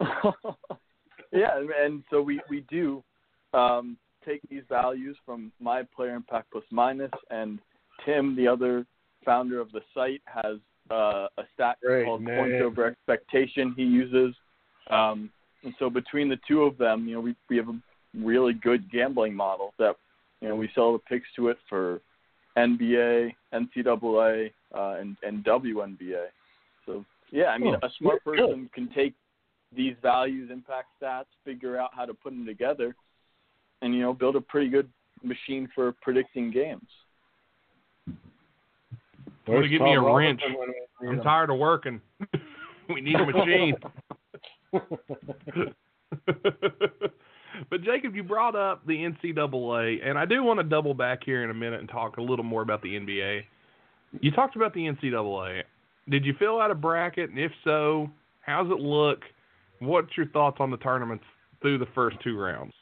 yeah, 1.32 1.58
and- 1.58 2.02
so 2.10 2.20
we 2.22 2.40
we 2.50 2.64
do 2.70 3.02
um, 3.54 3.96
take 4.24 4.40
these 4.50 4.62
values 4.68 5.16
from 5.24 5.52
my 5.60 5.82
player 5.94 6.14
impact 6.14 6.50
plus 6.52 6.64
minus, 6.70 7.10
and 7.30 7.58
Tim, 8.04 8.34
the 8.36 8.46
other 8.48 8.86
founder 9.24 9.60
of 9.60 9.70
the 9.72 9.80
site, 9.94 10.22
has 10.26 10.56
uh, 10.90 11.28
a 11.38 11.44
stat 11.54 11.76
Great 11.82 12.04
called 12.04 12.22
name. 12.22 12.36
points 12.38 12.56
over 12.62 12.86
expectation 12.86 13.72
he 13.76 13.84
uses. 13.84 14.34
Um, 14.90 15.30
and 15.64 15.74
so 15.78 15.88
between 15.90 16.28
the 16.28 16.38
two 16.48 16.62
of 16.62 16.78
them, 16.78 17.06
you 17.06 17.14
know, 17.14 17.20
we 17.20 17.34
we 17.48 17.56
have 17.56 17.68
a 17.68 17.78
really 18.14 18.52
good 18.52 18.90
gambling 18.90 19.34
model 19.34 19.72
that 19.78 19.96
you 20.40 20.48
know 20.48 20.56
we 20.56 20.70
sell 20.74 20.92
the 20.92 20.98
picks 20.98 21.28
to 21.36 21.48
it 21.48 21.58
for 21.68 22.00
NBA, 22.56 23.34
NCAA, 23.54 24.50
uh, 24.74 24.96
and 25.00 25.16
and 25.22 25.44
WNBA. 25.44 26.26
So 26.86 27.04
yeah, 27.30 27.46
I 27.46 27.58
mean, 27.58 27.76
Oh, 27.82 27.86
a 27.86 27.90
smart 27.98 28.22
good. 28.24 28.38
person 28.38 28.70
can 28.74 28.88
take 28.94 29.14
these 29.74 29.94
values, 30.02 30.50
impact 30.50 30.88
stats, 31.00 31.26
figure 31.44 31.78
out 31.78 31.90
how 31.94 32.04
to 32.04 32.14
put 32.14 32.30
them 32.30 32.44
together, 32.44 32.94
and 33.80 33.94
you 33.94 34.00
know, 34.00 34.12
build 34.12 34.36
a 34.36 34.40
pretty 34.40 34.68
good 34.68 34.88
machine 35.22 35.68
for 35.74 35.92
predicting 36.02 36.50
games. 36.50 36.88
Want 39.46 39.64
to 39.64 39.68
give 39.68 39.80
me 39.80 39.94
a 39.94 40.00
wrench? 40.00 40.40
Robinson 40.42 40.58
when 40.58 40.68
we 41.00 41.08
need 41.08 41.18
I'm 41.18 41.24
tired 41.24 41.50
of 41.50 41.58
working. 41.58 42.00
we 42.88 43.00
need 43.00 43.16
a 43.16 43.26
machine. 43.26 43.76
but 47.70 47.82
Jacob, 47.82 48.14
you 48.14 48.22
brought 48.22 48.56
up 48.56 48.86
the 48.86 48.94
NCAA, 48.94 50.06
and 50.06 50.18
I 50.18 50.24
do 50.24 50.42
want 50.42 50.60
to 50.60 50.64
double 50.64 50.94
back 50.94 51.20
here 51.24 51.44
in 51.44 51.50
a 51.50 51.54
minute 51.54 51.80
and 51.80 51.88
talk 51.88 52.16
a 52.16 52.22
little 52.22 52.44
more 52.44 52.62
about 52.62 52.82
the 52.82 52.90
NBA. 52.90 53.42
You 54.20 54.30
talked 54.30 54.56
about 54.56 54.74
the 54.74 54.80
NCAA. 54.80 55.62
Did 56.08 56.24
you 56.24 56.34
fill 56.38 56.60
out 56.60 56.70
a 56.70 56.74
bracket, 56.74 57.30
and 57.30 57.38
if 57.38 57.52
so, 57.64 58.10
how's 58.40 58.70
it 58.70 58.80
look? 58.80 59.20
What's 59.78 60.16
your 60.16 60.26
thoughts 60.28 60.56
on 60.60 60.70
the 60.70 60.76
tournaments 60.78 61.24
through 61.60 61.78
the 61.78 61.86
first 61.94 62.16
two 62.22 62.38
rounds? 62.38 62.72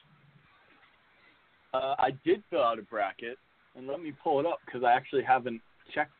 Uh, 1.72 1.95
I 1.99 2.11
did 2.24 2.43
fill 2.51 2.62
out 2.62 2.78
a 2.78 2.82
bracket, 2.82 3.38
and 3.76 3.86
let 3.86 4.03
me 4.03 4.12
pull 4.22 4.41
it 4.41 4.47
up 4.47 4.59
because 4.64 4.82
I 4.84 4.93
actually 4.93 5.22
haven't 5.22 5.61
checked 5.95 6.12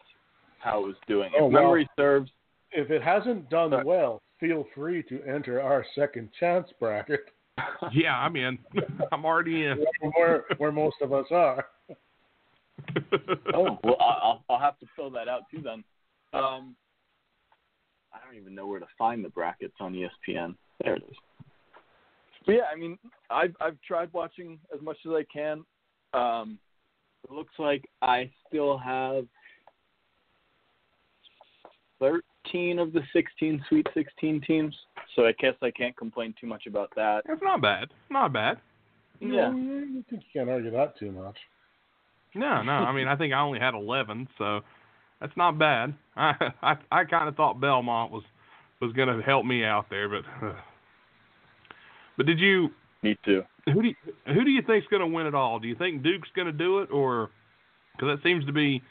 how 0.61 0.85
it 0.85 0.87
was 0.87 0.97
doing. 1.09 1.31
Oh, 1.39 1.47
if 1.47 1.53
wow. 1.53 1.61
memory 1.61 1.89
serves, 1.97 2.31
if 2.73 2.91
it 2.91 3.03
hasn't 3.03 3.49
done 3.51 3.73
Uh, 3.73 3.83
well, 3.85 4.23
feel 4.41 4.67
free 4.75 5.03
to 5.05 5.23
enter 5.25 5.61
our 5.61 5.85
second 5.95 6.31
chance 6.41 6.69
bracket, 6.81 7.21
Yeah, 7.93 8.17
I'm 8.17 8.37
in. 8.37 8.59
I'm 9.13 9.25
already 9.25 9.67
in. 9.67 9.85
where 10.15 10.45
where 10.59 10.73
most 10.73 10.97
of 11.03 11.13
us 11.13 11.27
are. 11.31 11.65
oh, 13.55 13.79
well, 13.85 13.97
I- 14.01 14.19
I'll 14.23 14.45
I'll 14.49 14.59
have 14.59 14.79
to 14.81 14.87
fill 14.97 15.11
that 15.11 15.29
out 15.29 15.43
too 15.51 15.61
then. 15.63 15.85
Um, 16.33 16.75
I 18.13 18.19
don't 18.25 18.37
even 18.41 18.55
know 18.55 18.67
where 18.67 18.81
to 18.81 18.87
find 18.99 19.25
the 19.25 19.29
brackets 19.29 19.75
on 19.81 19.95
ESPN. 19.95 20.55
There 20.83 20.95
it 20.97 21.03
is. 21.09 21.17
But 22.47 22.53
yeah, 22.53 22.63
I 22.73 22.77
mean, 22.77 22.99
I've 23.29 23.55
I've 23.61 23.77
tried 23.87 24.13
watching 24.13 24.59
as 24.75 24.81
much 24.81 24.97
as 25.07 25.13
I 25.13 25.25
can. 25.33 25.65
Um, 26.15 26.59
it 27.25 27.31
looks 27.31 27.53
like 27.59 27.85
I 28.01 28.31
still 28.49 28.79
have 28.79 29.27
thirteen 32.45 32.79
of 32.79 32.93
the 32.93 33.03
sixteen 33.13 33.63
Sweet 33.69 33.87
Sixteen 33.95 34.41
teams, 34.41 34.75
so 35.17 35.27
I 35.27 35.33
guess 35.39 35.55
I 35.63 35.71
can't 35.71 35.97
complain 35.97 36.35
too 36.41 36.47
much 36.47 36.67
about 36.67 36.91
that. 36.97 37.23
That's 37.27 37.43
not 37.43 37.61
bad. 37.61 37.89
Not 38.11 38.33
bad. 38.33 38.59
Yeah. 39.21 39.49
I 39.49 39.53
think 39.53 40.07
you 40.11 40.19
can't 40.33 40.49
argue 40.49 40.71
that 40.71 40.99
too 40.99 41.13
much. 41.13 41.37
No, 42.35 42.63
no. 42.63 42.73
I 42.73 42.93
mean, 42.93 43.09
I 43.09 43.17
think 43.17 43.35
I 43.35 43.41
only 43.41 43.59
had 43.59 43.75
11, 43.75 44.29
so 44.39 44.61
that's 45.21 45.37
not 45.37 45.59
bad. 45.59 45.95
I 46.17 46.35
I, 46.63 46.77
I 46.91 47.05
kind 47.05 47.29
of 47.29 47.37
thought 47.37 47.61
Belmont 47.61 48.13
was 48.13 48.23
was 48.81 48.93
going 48.93 49.09
to 49.09 49.23
help 49.23 49.45
me 49.45 49.65
out 49.65 49.87
there, 49.91 50.09
but 50.09 50.25
but 52.17 52.27
did 52.27 52.39
you 52.39 52.71
Me 53.03 53.17
too. 53.25 53.43
who 53.67 53.83
do 53.83 53.89
you, 53.89 53.95
who 54.27 54.45
do 54.45 54.51
you 54.51 54.63
think's 54.63 54.87
going 54.89 55.01
to 55.01 55.07
win 55.07 55.27
it 55.27 55.35
all? 55.35 55.59
Do 55.59 55.69
you 55.69 55.75
think 55.75 56.03
Duke's 56.03 56.29
going 56.35 56.47
to 56.47 56.53
do 56.53 56.79
it, 56.81 56.91
or 56.91 57.31
because 57.93 58.17
that 58.17 58.23
seems 58.27 58.47
to 58.47 58.53
be 58.53 58.83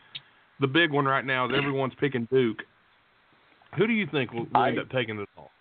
the 0.59 0.67
big 0.67 0.91
one 0.91 1.05
right 1.05 1.25
now? 1.25 1.47
Is 1.47 1.53
everyone's 1.55 1.93
picking 1.99 2.27
Duke? 2.31 2.59
Who 3.77 3.87
do 3.87 3.93
you 3.93 4.07
think 4.11 4.31
will, 4.33 4.47
will 4.53 4.63
end 4.63 4.79
up 4.79 4.89
taking 4.89 5.19
it 5.19 5.29
all? 5.37 5.51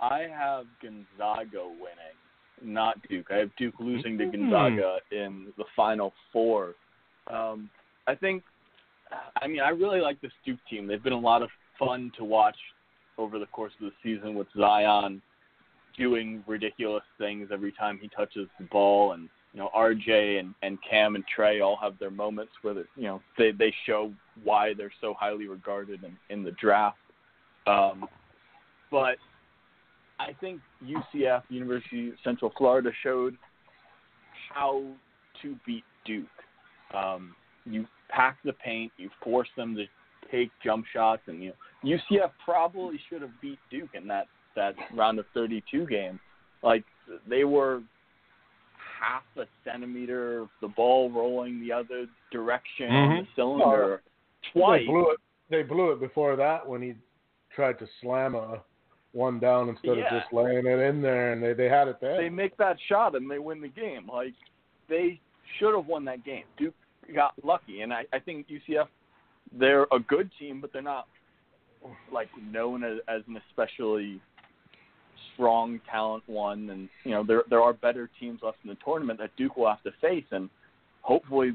I 0.00 0.26
have 0.32 0.66
Gonzaga 0.80 1.64
winning, 1.66 2.16
not 2.62 2.96
Duke. 3.08 3.26
I 3.30 3.36
have 3.38 3.50
Duke 3.56 3.74
losing 3.80 4.16
to 4.18 4.26
Hmm. 4.26 4.30
Gonzaga 4.30 4.98
in 5.10 5.52
the 5.56 5.64
Final 5.74 6.12
Four. 6.32 6.74
Um, 7.26 7.68
I 8.06 8.14
think, 8.14 8.44
I 9.42 9.48
mean, 9.48 9.60
I 9.60 9.70
really 9.70 10.00
like 10.00 10.20
this 10.20 10.32
Duke 10.46 10.60
team. 10.70 10.86
They've 10.86 11.02
been 11.02 11.12
a 11.12 11.18
lot 11.18 11.42
of 11.42 11.50
fun 11.78 12.12
to 12.16 12.24
watch 12.24 12.56
over 13.18 13.38
the 13.38 13.46
course 13.46 13.72
of 13.80 13.90
the 13.90 13.92
season 14.02 14.34
with 14.34 14.46
Zion 14.56 15.20
doing 15.96 16.44
ridiculous 16.46 17.02
things 17.18 17.48
every 17.52 17.72
time 17.72 17.98
he 18.00 18.08
touches 18.08 18.48
the 18.60 18.66
ball, 18.66 19.12
and 19.12 19.28
you 19.58 19.64
know, 19.64 19.70
RJ 19.76 20.38
and, 20.38 20.54
and 20.62 20.78
Cam 20.88 21.16
and 21.16 21.24
Tre 21.34 21.60
all 21.60 21.76
have 21.82 21.98
their 21.98 22.12
moments 22.12 22.52
where 22.62 22.74
they, 22.74 22.84
you 22.94 23.08
know 23.08 23.20
they 23.36 23.50
they 23.50 23.74
show 23.86 24.12
why 24.44 24.72
they're 24.72 24.92
so 25.00 25.14
highly 25.18 25.48
regarded 25.48 26.04
in, 26.04 26.16
in 26.30 26.44
the 26.44 26.52
draft. 26.52 26.96
Um, 27.66 28.06
but 28.88 29.16
I 30.20 30.32
think 30.40 30.60
UCF, 30.84 31.42
University 31.48 32.10
of 32.10 32.14
Central 32.22 32.52
Florida, 32.56 32.90
showed 33.02 33.36
how 34.54 34.84
to 35.42 35.56
beat 35.66 35.82
Duke. 36.04 36.26
Um, 36.94 37.34
you 37.66 37.84
pack 38.08 38.38
the 38.44 38.52
paint, 38.52 38.92
you 38.96 39.10
force 39.24 39.48
them 39.56 39.74
to 39.74 39.86
take 40.30 40.52
jump 40.62 40.86
shots, 40.92 41.22
and 41.26 41.42
you 41.42 41.52
know 41.82 41.98
UCF 42.12 42.30
probably 42.44 43.00
should 43.10 43.22
have 43.22 43.40
beat 43.42 43.58
Duke 43.72 43.90
in 43.94 44.06
that 44.06 44.28
that 44.54 44.76
round 44.94 45.18
of 45.18 45.26
32 45.34 45.84
game. 45.88 46.20
Like 46.62 46.84
they 47.28 47.42
were 47.42 47.82
half 48.98 49.22
a 49.36 49.46
centimeter 49.64 50.40
of 50.40 50.48
the 50.60 50.68
ball 50.68 51.10
rolling 51.10 51.60
the 51.60 51.72
other 51.72 52.06
direction 52.32 52.90
on 52.90 53.10
Mhm. 53.10 53.20
the 53.26 53.32
cylinder 53.36 54.02
They 54.42 54.50
twice. 54.60 54.86
blew 54.86 55.10
it. 55.10 55.20
They 55.48 55.62
blew 55.62 55.92
it 55.92 56.00
before 56.00 56.36
that 56.36 56.66
when 56.66 56.82
he 56.82 56.94
tried 57.50 57.78
to 57.78 57.86
slam 58.00 58.34
a 58.34 58.62
one 59.12 59.38
down 59.40 59.68
instead 59.70 59.96
Yeah. 59.98 60.14
of 60.14 60.20
just 60.22 60.32
laying 60.32 60.66
it 60.66 60.78
in 60.78 61.00
there, 61.00 61.32
and 61.32 61.42
they 61.42 61.54
they 61.54 61.68
had 61.68 61.88
it 61.88 61.98
there. 62.00 62.16
they 62.18 62.28
make 62.28 62.56
that 62.58 62.78
shot 62.80 63.14
and 63.14 63.30
they 63.30 63.38
win 63.38 63.60
the 63.60 63.68
game. 63.68 64.06
Like 64.08 64.34
they 64.88 65.18
should 65.56 65.74
have 65.74 65.86
won 65.86 66.04
that 66.04 66.22
game. 66.24 66.44
Duke 66.56 66.74
got 67.14 67.32
lucky, 67.42 67.80
and 67.80 67.92
I, 67.92 68.06
I 68.12 68.18
think 68.18 68.48
UCF 68.48 68.88
they're 69.52 69.86
a 69.92 69.98
good 69.98 70.30
team, 70.38 70.60
but 70.60 70.72
they're 70.72 70.82
not 70.82 71.08
like 72.12 72.28
known 72.36 72.84
as, 72.84 72.98
as 73.08 73.22
an 73.28 73.36
especially 73.48 74.20
strong 75.34 75.80
talent 75.90 76.22
one. 76.26 76.70
And 76.70 76.88
you 77.04 77.12
know 77.12 77.24
there 77.24 77.42
there 77.50 77.60
are 77.60 77.72
better 77.72 78.10
teams 78.20 78.40
left 78.42 78.58
in 78.64 78.70
the 78.70 78.76
tournament 78.84 79.18
that 79.20 79.30
Duke 79.36 79.56
will 79.56 79.68
have 79.68 79.82
to 79.82 79.92
face, 80.00 80.26
and 80.30 80.48
hopefully, 81.02 81.52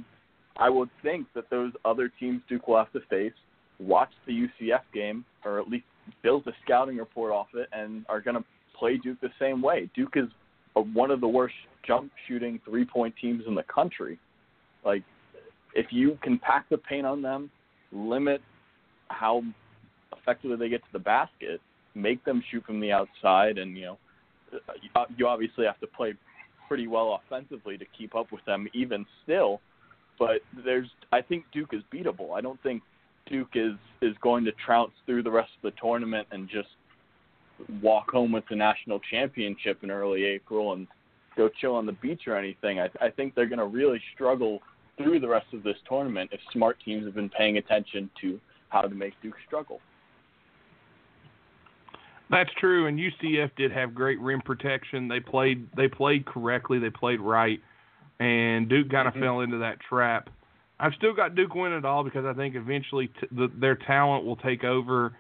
I 0.58 0.70
would 0.70 0.90
think 1.02 1.28
that 1.36 1.50
those 1.50 1.72
other 1.86 2.12
teams 2.20 2.42
Duke 2.48 2.68
will 2.68 2.78
have 2.78 2.92
to 2.94 3.02
face 3.10 3.34
watch 3.80 4.10
the 4.26 4.48
UCF 4.48 4.82
game 4.94 5.26
or 5.46 5.60
at 5.60 5.68
least 5.68 5.86
build 6.22 6.48
a 6.48 6.52
scouting 6.64 6.98
report 6.98 7.32
off 7.32 7.48
it 7.54 7.68
and 7.72 8.06
are 8.10 8.22
going 8.22 8.36
to 8.36 8.44
play 8.78 8.98
Duke 8.98 9.20
the 9.22 9.30
same 9.40 9.62
way. 9.62 9.90
Duke 9.96 10.14
is 10.16 10.30
a, 10.76 10.82
one 10.82 11.12
of 11.12 11.22
the 11.22 11.28
worst 11.28 11.56
jump 11.86 12.12
shooting 12.28 12.60
three 12.66 12.86
point 12.86 13.14
teams 13.22 13.44
in 13.48 13.56
the 13.56 13.64
country. 13.64 14.20
Like, 14.86 15.04
if 15.76 15.88
you 15.92 16.18
can 16.22 16.38
pack 16.40 16.70
the 16.70 16.78
paint 16.78 17.06
on 17.06 17.22
them, 17.22 17.50
limit 17.92 18.42
how 19.08 19.44
effectively 20.18 20.58
they 20.58 20.70
get 20.70 20.82
to 20.82 20.94
the 20.94 21.00
basket, 21.00 21.62
make 21.96 22.24
them 22.26 22.44
shoot 22.50 22.64
from 22.66 22.80
the 22.80 22.92
outside, 22.92 23.58
and 23.58 23.78
you 23.78 23.86
know, 23.86 23.98
uh, 24.96 25.06
you 25.16 25.28
obviously 25.28 25.66
have 25.66 25.80
to 25.80 25.88
play 25.88 26.14
pretty 26.68 26.88
well 26.88 27.20
offensively 27.26 27.78
to 27.78 27.86
keep 27.98 28.16
up 28.16 28.32
with 28.32 28.44
them. 28.46 28.68
Even 28.74 29.06
still, 29.24 29.62
but 30.20 30.42
there's 30.66 30.88
I 31.12 31.22
think 31.22 31.46
Duke 31.52 31.74
is 31.74 31.82
beatable. 31.94 32.36
I 32.36 32.42
don't 32.42 32.62
think 32.64 32.82
Duke 33.28 33.56
is 33.56 33.74
is 34.02 34.16
going 34.22 34.46
to 34.46 34.52
trounce 34.66 34.92
through 35.06 35.24
the 35.24 35.32
rest 35.32 35.52
of 35.58 35.72
the 35.72 35.80
tournament 35.82 36.28
and 36.32 36.50
just 36.50 36.70
walk 37.82 38.10
home 38.10 38.32
with 38.32 38.44
the 38.50 38.56
national 38.56 39.00
championship 39.12 39.84
in 39.84 39.92
early 39.92 40.24
April 40.24 40.74
and 40.74 40.88
go 41.36 41.50
chill 41.62 41.76
on 41.76 41.86
the 41.86 41.94
beach 41.94 42.24
or 42.28 42.38
anything. 42.38 42.80
I, 42.80 42.90
I 43.02 43.10
think 43.10 43.36
they're 43.36 43.48
going 43.48 43.60
to 43.60 43.66
really 43.66 44.02
struggle 44.14 44.62
through 44.98 45.20
the 45.20 45.28
rest 45.28 45.48
of 45.54 45.64
this 45.64 45.78
tournament 45.88 46.30
if 46.34 46.40
smart 46.52 46.78
teams 46.84 47.06
have 47.06 47.16
been 47.16 47.30
paying 47.30 47.58
attention 47.58 48.10
to 48.22 48.40
how 48.70 48.82
to 48.82 48.90
make 48.94 49.14
Duke 49.22 49.36
struggle. 49.48 49.80
That's 52.34 52.50
true, 52.60 52.88
and 52.88 52.98
UCF 53.00 53.52
did 53.56 53.72
have 53.72 53.94
great 53.94 54.20
rim 54.20 54.42
protection. 54.42 55.08
They 55.08 55.20
played 55.20 55.68
they 55.78 55.88
played 55.88 56.26
correctly, 56.26 56.80
they 56.80 56.90
played 56.90 57.22
right, 57.22 57.62
and 58.20 58.68
Duke 58.68 58.90
kind 58.90 59.08
of 59.08 59.14
Mhm. 59.14 59.20
fell 59.20 59.40
into 59.42 59.58
that 59.60 59.80
trap. 59.80 60.30
I've 60.80 60.94
still 60.96 61.14
got 61.14 61.36
Duke 61.36 61.54
winning 61.54 61.78
it 61.78 61.86
all 61.86 62.04
because 62.04 62.26
I 62.26 62.34
think 62.34 62.56
eventually 62.56 63.08
t- 63.08 63.28
the, 63.32 63.48
their 63.56 63.76
talent 63.76 64.26
will 64.26 64.36
take 64.36 64.64
over, 64.64 65.14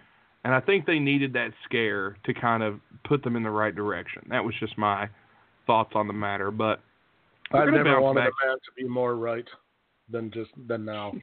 and 0.43 0.53
I 0.53 0.59
think 0.59 0.85
they 0.85 0.99
needed 0.99 1.33
that 1.33 1.53
scare 1.63 2.17
to 2.23 2.33
kind 2.33 2.63
of 2.63 2.79
put 3.05 3.21
them 3.23 3.35
in 3.35 3.43
the 3.43 3.51
right 3.51 3.73
direction. 3.75 4.23
That 4.29 4.43
was 4.43 4.55
just 4.55 4.77
my 4.77 5.07
thoughts 5.67 5.91
on 5.95 6.07
the 6.07 6.13
matter, 6.13 6.49
but 6.51 6.81
gonna 7.51 7.71
never 7.71 8.01
wanted 8.01 8.21
back. 8.21 8.33
a 8.43 8.47
man 8.47 8.55
to 8.57 8.71
be 8.75 8.83
more 8.85 9.15
right 9.15 9.47
than 10.09 10.31
just 10.31 10.51
than 10.67 10.83
now. 10.83 11.13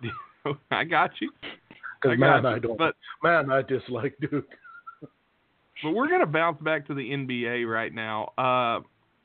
I 0.70 0.84
got 0.84 1.10
you. 1.20 1.30
Because 2.02 2.18
man, 2.18 2.44
you. 2.44 2.48
I 2.48 2.58
don't. 2.58 2.78
But 2.78 2.96
man, 3.22 3.50
I 3.50 3.60
dislike 3.60 4.16
Duke. 4.22 4.48
But 5.82 5.92
we're 5.92 6.08
going 6.08 6.20
to 6.20 6.26
bounce 6.26 6.60
back 6.60 6.86
to 6.88 6.94
the 6.94 7.10
NBA 7.10 7.66
right 7.66 7.92
now. 7.94 8.32
Uh, 8.36 8.80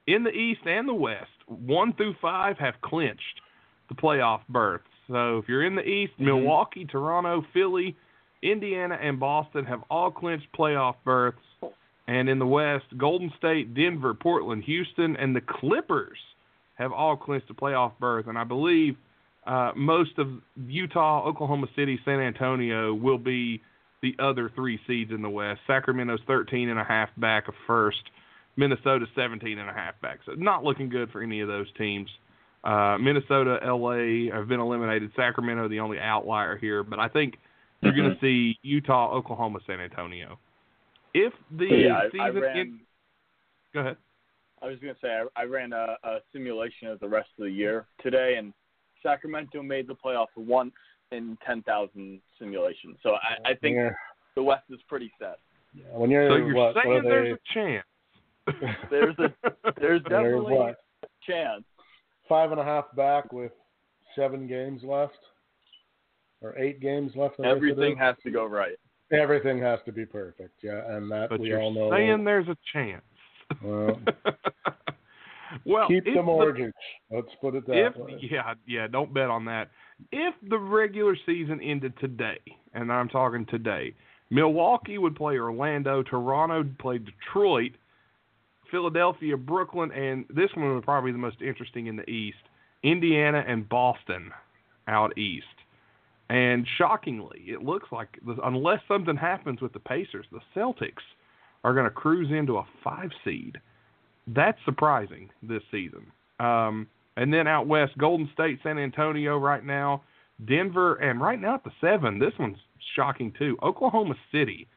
in 0.07 0.23
the 0.23 0.31
East 0.31 0.61
and 0.65 0.87
the 0.87 0.93
West, 0.93 1.31
one 1.47 1.93
through 1.93 2.15
five 2.21 2.57
have 2.59 2.75
clinched 2.81 3.41
the 3.89 3.95
playoff 3.95 4.41
berths. 4.49 4.83
So 5.07 5.37
if 5.37 5.49
you're 5.49 5.65
in 5.65 5.75
the 5.75 5.87
East, 5.87 6.13
Mhm. 6.19 6.25
Milwaukee, 6.25 6.85
Toronto, 6.85 7.43
Philly, 7.53 7.95
Indiana, 8.41 8.97
and 9.01 9.19
Boston 9.19 9.65
have 9.65 9.83
all 9.89 10.11
clinched 10.11 10.51
playoff 10.53 10.95
berths. 11.03 11.37
And 12.07 12.29
in 12.29 12.37
the 12.37 12.45
West, 12.45 12.85
Golden 12.97 13.31
State, 13.37 13.73
Denver, 13.73 14.13
Portland, 14.13 14.63
Houston, 14.65 15.15
and 15.17 15.35
the 15.35 15.41
Clippers 15.41 16.19
have 16.75 16.91
all 16.91 17.15
clinched 17.17 17.49
a 17.49 17.53
playoff 17.53 17.93
berth. 17.99 18.27
And 18.27 18.37
I 18.37 18.43
believe 18.43 18.95
uh, 19.47 19.71
most 19.75 20.17
of 20.17 20.27
Utah, 20.67 21.23
Oklahoma 21.23 21.67
City, 21.75 21.99
San 22.03 22.19
Antonio 22.19 22.93
will 22.93 23.17
be 23.19 23.61
the 24.05 24.23
other 24.23 24.51
three 24.53 24.79
seeds 24.85 25.11
in 25.11 25.23
the 25.23 25.29
West. 25.29 25.59
Sacramento's 25.65 26.19
13 26.27 26.69
and 26.69 26.79
a 26.79 26.83
half 26.83 27.09
back 27.17 27.47
of 27.47 27.55
first. 27.65 28.03
Minnesota's 28.55 29.09
17 29.15 29.57
and 29.57 29.69
a 29.69 29.73
half 29.73 29.99
back. 30.01 30.19
So 30.25 30.33
not 30.33 30.63
looking 30.63 30.89
good 30.89 31.11
for 31.11 31.23
any 31.23 31.41
of 31.41 31.47
those 31.47 31.65
teams. 31.77 32.09
Uh, 32.63 32.97
Minnesota, 32.99 33.59
LA 33.63 34.31
have 34.35 34.47
been 34.47 34.59
eliminated. 34.59 35.11
Sacramento 35.15 35.67
the 35.67 35.79
only 35.79 35.99
outlier 35.99 36.55
here, 36.55 36.83
but 36.83 36.99
I 36.99 37.07
think 37.07 37.35
you're 37.81 37.95
going 37.95 38.11
to 38.11 38.19
see 38.21 38.57
Utah, 38.61 39.11
Oklahoma, 39.11 39.59
San 39.67 39.79
Antonio. 39.79 40.39
If 41.13 41.33
the 41.57 41.65
yeah, 41.65 41.97
I, 41.97 42.05
season 42.05 42.21
I 42.21 42.29
ran. 42.29 42.57
end- 42.57 42.79
go 43.73 43.79
ahead. 43.81 43.97
I 44.61 44.67
was 44.67 44.79
going 44.79 44.93
to 44.93 44.99
say 45.01 45.09
I, 45.09 45.41
I 45.41 45.45
ran 45.45 45.73
a, 45.73 45.97
a 46.03 46.17
simulation 46.31 46.87
of 46.87 46.99
the 46.99 47.09
rest 47.09 47.29
of 47.37 47.45
the 47.45 47.51
year 47.51 47.87
today, 48.01 48.35
and 48.37 48.53
Sacramento 49.03 49.61
made 49.61 49.87
the 49.87 49.95
playoffs 49.95 50.27
once 50.35 50.73
in 51.11 51.37
10,000 51.45 52.21
simulations. 52.39 52.97
So 53.03 53.11
I, 53.13 53.51
I 53.51 53.53
think 53.55 53.75
Yeah. 53.77 53.89
the 54.35 54.43
West 54.43 54.63
is 54.69 54.79
pretty 54.87 55.11
set. 55.19 55.39
Yeah, 55.73 55.83
when 55.97 56.09
you're, 56.09 56.29
So 56.29 56.35
you're 56.37 56.53
what, 56.55 56.75
what 56.75 56.83
saying 56.85 57.03
there's 57.03 57.33
a 57.37 57.53
chance. 57.53 57.85
There's 58.91 59.15
a 59.17 59.33
there's 59.81 60.01
they're 60.07 60.21
definitely 60.21 60.53
what 60.53 60.75
a 61.03 61.07
chance. 61.27 61.63
five 62.29 62.51
and 62.51 62.61
a 62.61 62.63
half 62.63 62.85
back 62.95 63.33
with 63.33 63.51
seven 64.15 64.45
games 64.47 64.81
left, 64.83 65.17
or 66.41 66.55
eight 66.59 66.79
games 66.79 67.11
left. 67.15 67.39
I 67.39 67.43
guess 67.43 67.51
it 67.53 67.55
Everything 67.55 67.97
has 67.97 68.15
to 68.23 68.29
go 68.29 68.45
right. 68.45 68.75
Everything 69.11 69.59
has 69.63 69.79
to 69.85 69.91
be 69.91 70.05
perfect. 70.05 70.59
Yeah, 70.61 70.95
and 70.95 71.09
that 71.11 71.29
but 71.29 71.39
we 71.39 71.47
you're 71.47 71.59
all 71.59 71.73
know. 71.73 71.89
saying 71.89 72.23
there's 72.23 72.47
a 72.47 72.55
chance. 72.71 73.01
Well, 73.63 73.99
well, 75.65 75.87
keep 75.87 76.05
the 76.05 76.21
mortgage. 76.21 76.71
Let's 77.09 77.27
put 77.41 77.55
it 77.55 77.65
that 77.67 77.87
if 77.87 77.95
way. 77.97 78.19
yeah 78.21 78.53
yeah 78.67 78.85
don't 78.87 79.11
bet 79.13 79.29
on 79.31 79.45
that 79.45 79.69
if 80.11 80.33
the 80.49 80.57
regular 80.57 81.15
season 81.25 81.59
ended 81.61 81.93
today 81.99 82.39
and 82.73 82.91
i'm 82.91 83.09
talking 83.09 83.45
today 83.45 83.93
milwaukee 84.29 84.97
would 84.97 85.15
play 85.15 85.37
orlando 85.37 86.03
toronto 86.03 86.57
would 86.57 86.77
play 86.79 86.97
detroit 86.97 87.71
philadelphia 88.71 89.37
brooklyn 89.37 89.91
and 89.91 90.25
this 90.29 90.49
one 90.55 90.73
would 90.73 90.83
probably 90.83 91.11
be 91.11 91.13
the 91.13 91.17
most 91.17 91.41
interesting 91.41 91.87
in 91.87 91.95
the 91.95 92.09
east 92.09 92.37
indiana 92.83 93.43
and 93.47 93.67
boston 93.69 94.31
out 94.87 95.17
east. 95.17 95.45
And 96.29 96.65
shockingly 96.77 97.43
it 97.47 97.63
looks 97.63 97.91
like 97.91 98.19
unless 98.43 98.79
something 98.87 99.15
happens 99.15 99.61
with 99.61 99.73
the 99.73 99.79
pacers 99.79 100.25
the 100.31 100.39
celtics 100.55 101.03
are 101.63 101.73
going 101.73 101.85
to 101.85 101.91
cruise 101.91 102.31
into 102.31 102.57
a 102.57 102.65
five 102.83 103.09
seed. 103.23 103.57
That's 104.27 104.57
surprising 104.65 105.29
this 105.43 105.61
season. 105.71 106.07
Um, 106.39 106.87
and 107.17 107.33
then 107.33 107.47
out 107.47 107.67
west, 107.67 107.97
Golden 107.97 108.29
State, 108.33 108.59
San 108.63 108.77
Antonio 108.77 109.37
right 109.37 109.63
now, 109.63 110.03
Denver, 110.47 110.95
and 110.95 111.21
right 111.21 111.39
now 111.39 111.55
at 111.55 111.63
the 111.63 111.71
seven, 111.79 112.19
this 112.19 112.33
one's 112.37 112.57
shocking 112.95 113.33
too. 113.37 113.57
Oklahoma 113.63 114.15
City, 114.31 114.67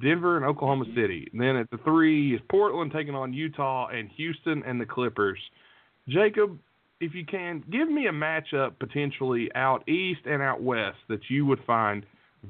Denver 0.00 0.36
and 0.36 0.44
Oklahoma 0.44 0.84
City. 0.94 1.28
And 1.32 1.40
then 1.40 1.56
at 1.56 1.70
the 1.70 1.78
three 1.78 2.34
is 2.34 2.40
Portland 2.50 2.92
taking 2.94 3.14
on 3.14 3.32
Utah 3.32 3.88
and 3.88 4.08
Houston 4.16 4.62
and 4.66 4.80
the 4.80 4.86
Clippers. 4.86 5.38
Jacob, 6.08 6.58
if 7.00 7.14
you 7.14 7.24
can, 7.24 7.64
give 7.70 7.88
me 7.88 8.06
a 8.06 8.12
matchup 8.12 8.78
potentially 8.78 9.50
out 9.54 9.88
east 9.88 10.20
and 10.26 10.42
out 10.42 10.62
west 10.62 10.98
that 11.08 11.20
you 11.28 11.46
would 11.46 11.60
find 11.66 12.04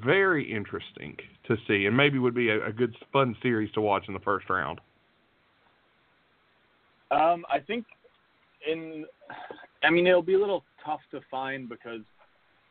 very 0.05 0.51
interesting 0.51 1.16
to 1.47 1.57
see, 1.68 1.87
and 1.87 1.97
maybe 1.97 2.18
would 2.18 2.35
be 2.35 2.49
a, 2.49 2.66
a 2.66 2.73
good 2.73 2.95
fun 3.12 3.37
series 3.43 3.70
to 3.73 3.81
watch 3.81 4.05
in 4.09 4.14
the 4.14 4.20
first 4.20 4.49
round. 4.49 4.81
Um, 7.11 7.45
I 7.53 7.59
think 7.59 7.85
in, 8.70 9.04
I 9.82 9.90
mean, 9.90 10.06
it'll 10.06 10.22
be 10.22 10.34
a 10.34 10.38
little 10.38 10.64
tough 10.84 11.00
to 11.10 11.20
find 11.30 11.68
because 11.68 12.00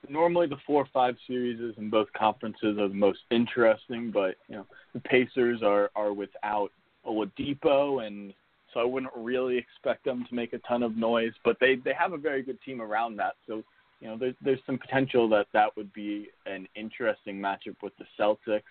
normally 0.09 0.47
the 0.47 0.57
four 0.65 0.81
or 0.81 0.87
five 0.93 1.15
series 1.27 1.59
in 1.77 1.89
both 1.89 2.07
conferences 2.17 2.77
are 2.77 2.87
the 2.87 2.93
most 2.93 3.19
interesting, 3.29 4.11
but 4.11 4.35
you 4.47 4.55
know 4.57 4.65
the 4.93 4.99
Pacers 4.99 5.61
are 5.63 5.91
are 5.95 6.13
without 6.13 6.71
Oladipo, 7.05 8.05
and 8.05 8.33
so 8.73 8.79
I 8.79 8.83
wouldn't 8.83 9.11
really 9.15 9.57
expect 9.57 10.05
them 10.05 10.25
to 10.27 10.35
make 10.35 10.53
a 10.53 10.59
ton 10.59 10.83
of 10.83 10.95
noise. 10.97 11.33
But 11.43 11.57
they 11.59 11.75
they 11.75 11.93
have 11.97 12.13
a 12.13 12.17
very 12.17 12.43
good 12.43 12.61
team 12.63 12.81
around 12.81 13.17
that, 13.17 13.33
so 13.47 13.63
you 13.99 14.07
know 14.07 14.17
there's 14.17 14.35
there's 14.41 14.59
some 14.65 14.77
potential 14.77 15.29
that 15.29 15.47
that 15.53 15.75
would 15.77 15.91
be 15.93 16.29
an 16.45 16.67
interesting 16.75 17.39
matchup 17.39 17.75
with 17.81 17.93
the 17.97 18.05
Celtics. 18.19 18.61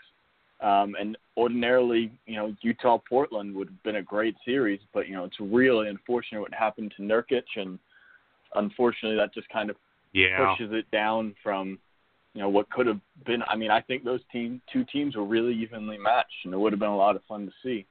Um, 0.62 0.94
and 1.00 1.16
ordinarily, 1.36 2.12
you 2.26 2.36
know, 2.36 2.54
Utah 2.61 2.98
Portland 3.08 3.54
would 3.54 3.68
have 3.68 3.82
been 3.82 3.96
a 3.96 4.02
great 4.02 4.36
series, 4.44 4.80
but 4.92 5.08
you 5.08 5.14
know, 5.14 5.24
it's 5.24 5.40
really 5.40 5.88
unfortunate 5.88 6.40
what 6.40 6.52
happened 6.52 6.92
to 6.96 7.02
Nurkic, 7.02 7.44
and 7.56 7.78
unfortunately, 8.54 9.16
that 9.16 9.32
just 9.32 9.48
kind 9.48 9.70
of 9.70 9.76
Yeah. 10.12 10.54
pushes 10.54 10.72
it 10.72 10.90
down 10.90 11.34
from 11.42 11.78
you 12.34 12.42
know 12.42 12.48
what 12.48 12.68
could 12.70 12.86
have 12.86 13.00
been. 13.24 13.42
I 13.48 13.56
mean, 13.56 13.70
I 13.70 13.80
think 13.80 14.04
those 14.04 14.20
team 14.30 14.61
two 14.72 14.84
teams 14.84 15.16
were 15.16 15.24
really 15.24 15.54
evenly 15.54 15.98
matched, 15.98 16.44
and 16.44 16.52
it 16.52 16.58
would 16.58 16.72
have 16.72 16.80
been 16.80 16.90
a 16.90 16.96
lot 16.96 17.16
of 17.16 17.24
fun 17.24 17.46
to 17.46 17.52
see. 17.62 17.86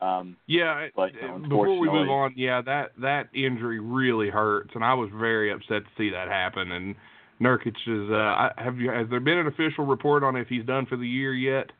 Um, 0.00 0.36
Yeah, 0.46 0.88
But, 0.94 1.14
uh, 1.14 1.18
you 1.20 1.28
know, 1.28 1.38
before 1.38 1.78
we 1.78 1.88
move 1.88 2.10
on, 2.10 2.34
yeah, 2.36 2.60
that 2.62 2.92
that 2.98 3.28
injury 3.34 3.80
really 3.80 4.28
hurts, 4.30 4.74
and 4.74 4.84
I 4.84 4.94
was 4.94 5.10
very 5.10 5.50
upset 5.50 5.84
to 5.84 5.90
see 5.96 6.10
that 6.10 6.28
happen. 6.28 6.72
And 6.72 6.94
Nurkic 7.40 7.76
is. 7.86 8.10
Uh, 8.10 8.14
I, 8.14 8.52
have 8.56 8.78
you? 8.78 8.90
Has 8.90 9.08
there 9.08 9.20
been 9.20 9.38
an 9.38 9.46
official 9.46 9.84
report 9.84 10.22
on 10.22 10.36
if 10.36 10.48
he's 10.48 10.64
done 10.64 10.86
for 10.86 10.96
the 10.96 11.08
year 11.08 11.34
yet? 11.34 11.72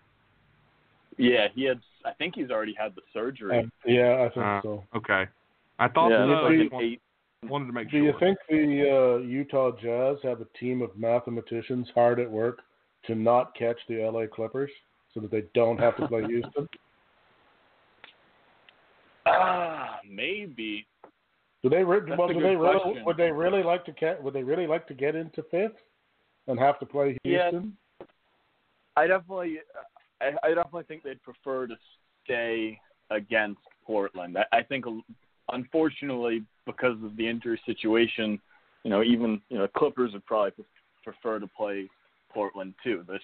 Yeah, 1.18 1.48
he 1.54 1.64
had. 1.64 1.80
I 2.04 2.12
think 2.12 2.34
he's 2.34 2.50
already 2.50 2.74
had 2.78 2.94
the 2.94 3.02
surgery. 3.12 3.58
Uh, 3.58 3.62
yeah, 3.84 4.22
I 4.28 4.34
think 4.34 4.46
Uh, 4.46 4.62
so. 4.62 4.84
Okay, 4.96 5.24
I 5.78 5.88
thought 5.88 6.08
yeah, 6.10 6.26
so. 6.26 6.46
it 6.46 6.50
like 6.60 6.70
just 6.70 6.82
eight. 6.82 7.00
wanted 7.50 7.66
to 7.66 7.72
make 7.72 7.90
sure. 7.90 8.00
Do 8.00 8.06
sure. 8.06 8.12
you 8.12 8.18
think 8.20 8.38
the 8.48 8.90
uh, 8.90 9.18
Utah 9.26 9.72
Jazz 9.80 10.18
have 10.22 10.40
a 10.40 10.46
team 10.58 10.82
of 10.82 10.96
mathematicians 10.96 11.88
hard 11.94 12.20
at 12.20 12.30
work 12.30 12.60
to 13.06 13.14
not 13.14 13.54
catch 13.56 13.78
the 13.88 13.96
LA 14.08 14.26
Clippers 14.26 14.70
so 15.14 15.20
that 15.20 15.30
they 15.30 15.44
don't 15.54 15.78
have 15.78 15.96
to 15.96 16.06
play 16.08 16.24
Houston? 16.26 16.68
Ah, 19.26 19.98
maybe. 20.08 20.86
Do 21.62 21.70
they 21.70 21.82
re- 21.82 22.00
well, 22.16 22.28
do 22.28 22.34
they 22.34 22.54
really, 22.54 22.78
question. 22.80 23.04
would 23.04 23.16
they 23.16 23.32
really 23.32 23.62
like 23.62 23.84
to 23.86 23.92
ca- 23.92 24.20
would 24.20 24.34
they 24.34 24.44
really 24.44 24.66
like 24.68 24.86
to 24.88 24.94
get 24.94 25.16
into 25.16 25.42
fifth 25.50 25.72
and 26.46 26.58
have 26.60 26.78
to 26.78 26.86
play 26.86 27.18
Yeah. 27.24 27.50
Houston? 27.50 27.76
I 28.96 29.06
definitely, 29.08 29.58
I, 30.20 30.32
I 30.42 30.48
definitely 30.48 30.84
think 30.84 31.02
they'd 31.02 31.22
prefer 31.22 31.66
to 31.66 31.76
stay 32.24 32.78
against 33.10 33.60
Portland. 33.84 34.36
I, 34.38 34.58
I 34.58 34.62
think, 34.62 34.84
unfortunately, 35.52 36.44
because 36.64 36.96
of 37.04 37.16
the 37.16 37.28
injury 37.28 37.60
situation, 37.66 38.40
you 38.82 38.90
know, 38.90 39.02
even 39.02 39.40
you 39.48 39.58
know, 39.58 39.68
Clippers 39.76 40.12
would 40.12 40.26
probably 40.26 40.52
prefer 41.04 41.38
to 41.38 41.46
play 41.46 41.88
Portland 42.32 42.74
too. 42.82 43.04
This, 43.08 43.20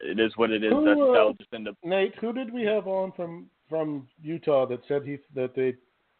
it 0.00 0.18
is 0.18 0.32
what 0.36 0.50
it 0.50 0.64
is. 0.64 0.72
Who, 0.72 0.84
That 0.84 0.92
uh, 0.92 1.12
that'll 1.12 1.34
just 1.34 1.52
end 1.52 1.68
up. 1.68 1.76
Nate, 1.84 2.14
who 2.20 2.32
did 2.32 2.52
we 2.52 2.62
have 2.62 2.86
on 2.86 3.12
from 3.12 3.46
from 3.68 4.06
Utah 4.22 4.66
that 4.66 4.80
said 4.88 5.02
he 5.04 5.18
that 5.34 5.54
they 5.54 5.74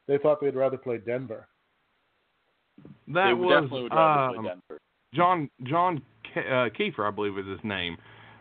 they 0.07 0.19
thought 0.19 0.41
they'd 0.41 0.55
rather 0.55 0.77
play 0.77 0.99
Denver? 0.99 1.49
that 3.09 3.27
they 3.27 3.33
was 3.35 3.63
definitely 3.63 3.83
would 3.85 3.93
rather 3.93 4.21
um, 4.21 4.35
play 4.35 4.49
Denver. 4.49 4.81
John 5.15 5.51
John 5.65 6.03
Ke- 6.25 6.39
uh, 6.39 6.69
Kiefer, 6.79 7.07
I 7.07 7.11
believe 7.11 7.39
is 7.39 7.47
his 7.47 7.65
name. 7.65 7.97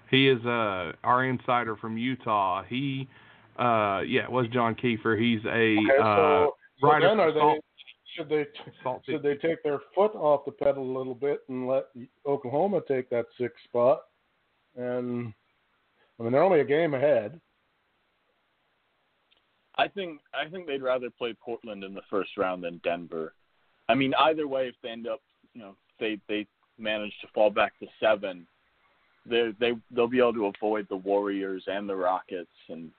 He 0.10 0.28
is 0.30 0.44
uh, 0.46 0.94
our 1.04 1.26
insider 1.26 1.76
from 1.76 1.98
Utah. 1.98 2.64
He, 2.64 3.08
uh, 3.58 4.02
yeah, 4.06 4.24
it 4.24 4.32
was 4.32 4.48
John 4.54 4.76
Kiefer. 4.76 5.20
He's 5.20 5.44
a 5.46 5.76
Okay, 5.78 5.98
uh, 6.02 6.16
so, 6.16 6.56
so 6.80 6.88
writer 6.88 7.08
then 7.08 7.20
are 7.20 7.34
they 7.34 7.60
should 8.16 8.30
they 8.30 8.46
should 9.06 9.24
they 9.24 9.36
take 9.36 9.62
their 9.64 9.80
foot 9.94 10.16
off 10.16 10.46
the 10.46 10.52
pedal 10.52 10.84
a 10.84 10.96
little 10.98 11.16
bit 11.16 11.42
and 11.50 11.68
let 11.68 11.86
Oklahoma 12.26 12.82
take 12.88 13.10
that 13.10 13.26
sixth 13.40 13.64
spot? 13.66 14.02
And 14.78 15.34
I 16.20 16.24
mean 16.24 16.32
they're 16.32 16.44
only 16.44 16.62
a 16.62 16.66
game 16.66 16.94
ahead. 16.94 17.40
I 19.78 19.88
think 19.88 20.22
I 20.34 20.50
think 20.50 20.68
they'd 20.68 20.82
rather 20.82 21.10
play 21.10 21.34
Portland 21.34 21.84
in 21.84 21.94
the 21.94 22.02
first 22.10 22.38
round 22.38 22.64
than 22.64 22.80
Denver. 22.84 23.34
I 23.88 23.96
mean, 23.96 24.14
either 24.20 24.48
way, 24.48 24.68
if 24.68 24.76
they 24.82 24.90
end 24.90 25.08
up, 25.08 25.22
you 25.54 25.62
know, 25.62 25.76
they 26.00 26.20
they 26.28 26.48
manage 26.78 27.14
to 27.22 27.28
fall 27.34 27.50
back 27.50 27.78
to 27.80 27.88
seven, 28.00 28.48
they 29.30 29.52
they 29.60 29.72
they'll 29.92 30.08
be 30.08 30.20
able 30.20 30.34
to 30.34 30.46
avoid 30.48 30.88
the 30.90 30.96
Warriors 30.98 31.64
and 31.68 31.88
the 31.90 31.96
Rockets, 31.96 32.50
and 32.70 32.92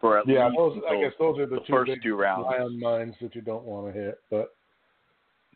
for 0.00 0.18
at 0.18 0.26
Yeah, 0.28 0.46
least 0.46 0.56
those 0.58 0.82
I 0.90 1.00
guess 1.00 1.12
those 1.18 1.38
are 1.38 1.46
the, 1.46 1.56
the 1.56 1.60
two 1.62 1.72
first 1.72 1.88
big 1.90 2.02
two 2.02 2.16
rounds. 2.16 2.44
lion 2.46 2.80
mines 2.80 3.14
that 3.20 3.34
you 3.34 3.40
don't 3.42 3.64
want 3.64 3.92
to 3.94 3.98
hit. 4.00 4.18
But 4.30 4.54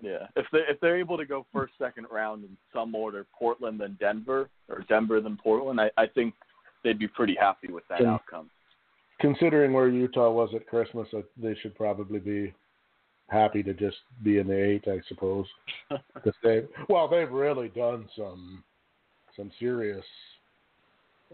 Yeah, 0.01 0.27
if 0.37 0.47
they 0.53 0.61
if 0.69 0.81
they're 0.81 0.99
able 0.99 1.17
to 1.19 1.27
go 1.27 1.47
first, 1.53 1.75
second 1.79 2.07
round 2.11 2.45
in 2.45 2.57
some 2.73 2.95
order, 2.95 3.27
Portland 3.39 3.81
then 3.81 3.97
Denver 4.01 4.49
or 4.69 4.85
Denver 4.89 5.21
then 5.21 5.39
Portland, 5.43 5.81
I, 5.81 5.91
I 5.97 6.07
think 6.07 6.35
they'd 6.85 6.99
be 6.99 7.09
pretty 7.09 7.37
happy 7.39 7.69
with 7.71 7.85
that 7.89 8.05
outcome. 8.05 8.49
considering 9.21 9.73
where 9.75 9.89
Utah 9.89 10.31
was 10.31 10.51
at 10.55 10.67
Christmas, 10.67 11.07
uh, 11.15 11.21
they 11.37 11.55
should 11.61 11.75
probably 11.75 12.19
be 12.19 12.55
happy 13.29 13.63
to 13.63 13.75
just 13.75 13.99
be 14.25 14.39
in 14.39 14.47
the 14.49 14.57
eight, 14.65 14.85
I 14.89 15.01
suppose. 15.09 15.47
They, 16.43 16.63
well, 16.89 17.07
they've 17.09 17.31
really 17.31 17.69
done 17.69 18.09
some 18.17 18.65
some 19.41 19.51
serious 19.59 20.05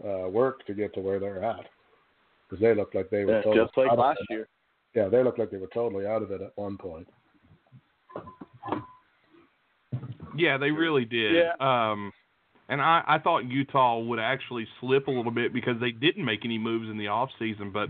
uh, 0.03 0.29
work 0.29 0.65
to 0.65 0.73
get 0.73 0.93
to 0.93 1.01
where 1.01 1.19
they're 1.19 1.43
at. 1.43 1.65
Because 2.49 2.61
they 2.61 2.73
looked 2.73 2.95
like 2.95 3.09
they 3.09 3.25
were 3.25 3.33
Yeah, 3.33 3.41
totally 3.41 3.65
just 3.65 3.77
like 3.77 3.87
out 3.87 3.93
of 3.93 3.99
last 3.99 4.19
it. 4.21 4.33
year. 4.33 4.47
Yeah, 4.95 5.09
they 5.09 5.23
looked 5.23 5.37
like 5.37 5.51
they 5.51 5.57
were 5.57 5.69
totally 5.73 6.07
out 6.07 6.23
of 6.23 6.31
it 6.31 6.41
at 6.41 6.53
one 6.55 6.77
point. 6.77 7.07
Yeah, 10.37 10.57
they 10.57 10.71
really 10.71 11.03
did. 11.03 11.35
Yeah. 11.35 11.51
Um, 11.59 12.13
and 12.69 12.81
I, 12.81 13.03
I 13.05 13.19
thought 13.19 13.45
Utah 13.45 13.99
would 13.99 14.19
actually 14.19 14.67
slip 14.79 15.07
a 15.07 15.11
little 15.11 15.31
bit 15.31 15.53
because 15.53 15.79
they 15.81 15.91
didn't 15.91 16.23
make 16.23 16.45
any 16.45 16.57
moves 16.57 16.89
in 16.89 16.97
the 16.97 17.07
off 17.07 17.29
season, 17.37 17.71
but 17.71 17.89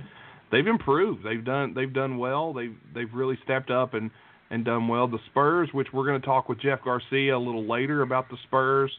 they've 0.51 0.65
improved. 0.65 1.23
They've 1.23 1.43
done 1.43 1.73
they've 1.73 1.93
done 1.93 2.17
well. 2.17 2.53
They've 2.53 2.75
they've 2.93 3.13
really 3.13 3.37
stepped 3.43 3.69
up 3.69 3.93
and 3.93 4.09
and 4.49 4.63
done 4.63 4.87
well. 4.87 5.07
The 5.07 5.19
Spurs, 5.27 5.69
which 5.73 5.87
we're 5.93 6.05
going 6.05 6.21
to 6.21 6.25
talk 6.25 6.47
with 6.47 6.59
Jeff 6.61 6.83
Garcia 6.83 7.35
a 7.35 7.39
little 7.39 7.67
later 7.67 8.01
about 8.01 8.29
the 8.29 8.37
Spurs 8.47 8.91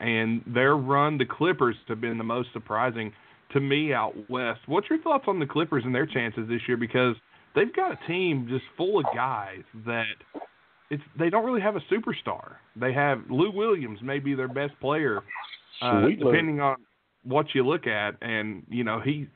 and 0.00 0.42
their 0.46 0.76
run. 0.76 1.18
The 1.18 1.26
Clippers 1.26 1.76
have 1.88 2.00
been 2.00 2.18
the 2.18 2.24
most 2.24 2.48
surprising 2.52 3.12
to 3.52 3.60
me 3.60 3.92
out 3.92 4.14
west. 4.28 4.60
What's 4.66 4.88
your 4.88 5.00
thoughts 5.00 5.24
on 5.26 5.38
the 5.38 5.46
Clippers 5.46 5.84
and 5.84 5.94
their 5.94 6.06
chances 6.06 6.48
this 6.48 6.60
year? 6.66 6.76
Because 6.76 7.16
they've 7.54 7.74
got 7.74 7.92
a 7.92 8.06
team 8.06 8.46
just 8.48 8.64
full 8.76 8.98
of 8.98 9.06
guys 9.14 9.62
that 9.86 10.04
it's 10.90 11.02
they 11.18 11.30
don't 11.30 11.44
really 11.44 11.60
have 11.60 11.76
a 11.76 11.80
superstar. 11.92 12.54
They 12.76 12.92
have 12.92 13.22
Lou 13.30 13.50
Williams, 13.50 14.00
maybe 14.02 14.34
their 14.34 14.48
best 14.48 14.72
player, 14.80 15.22
uh, 15.82 16.06
depending 16.18 16.60
on 16.60 16.76
what 17.24 17.46
you 17.54 17.66
look 17.66 17.86
at, 17.86 18.16
and 18.20 18.64
you 18.68 18.84
know 18.84 19.00
he. 19.00 19.28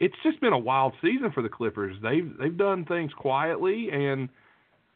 It's 0.00 0.14
just 0.22 0.38
been 0.40 0.52
a 0.52 0.58
wild 0.58 0.92
season 1.00 1.30
for 1.32 1.42
the 1.42 1.48
Clippers. 1.48 1.96
They've 2.02 2.30
they've 2.38 2.56
done 2.56 2.84
things 2.84 3.12
quietly, 3.16 3.88
and 3.92 4.28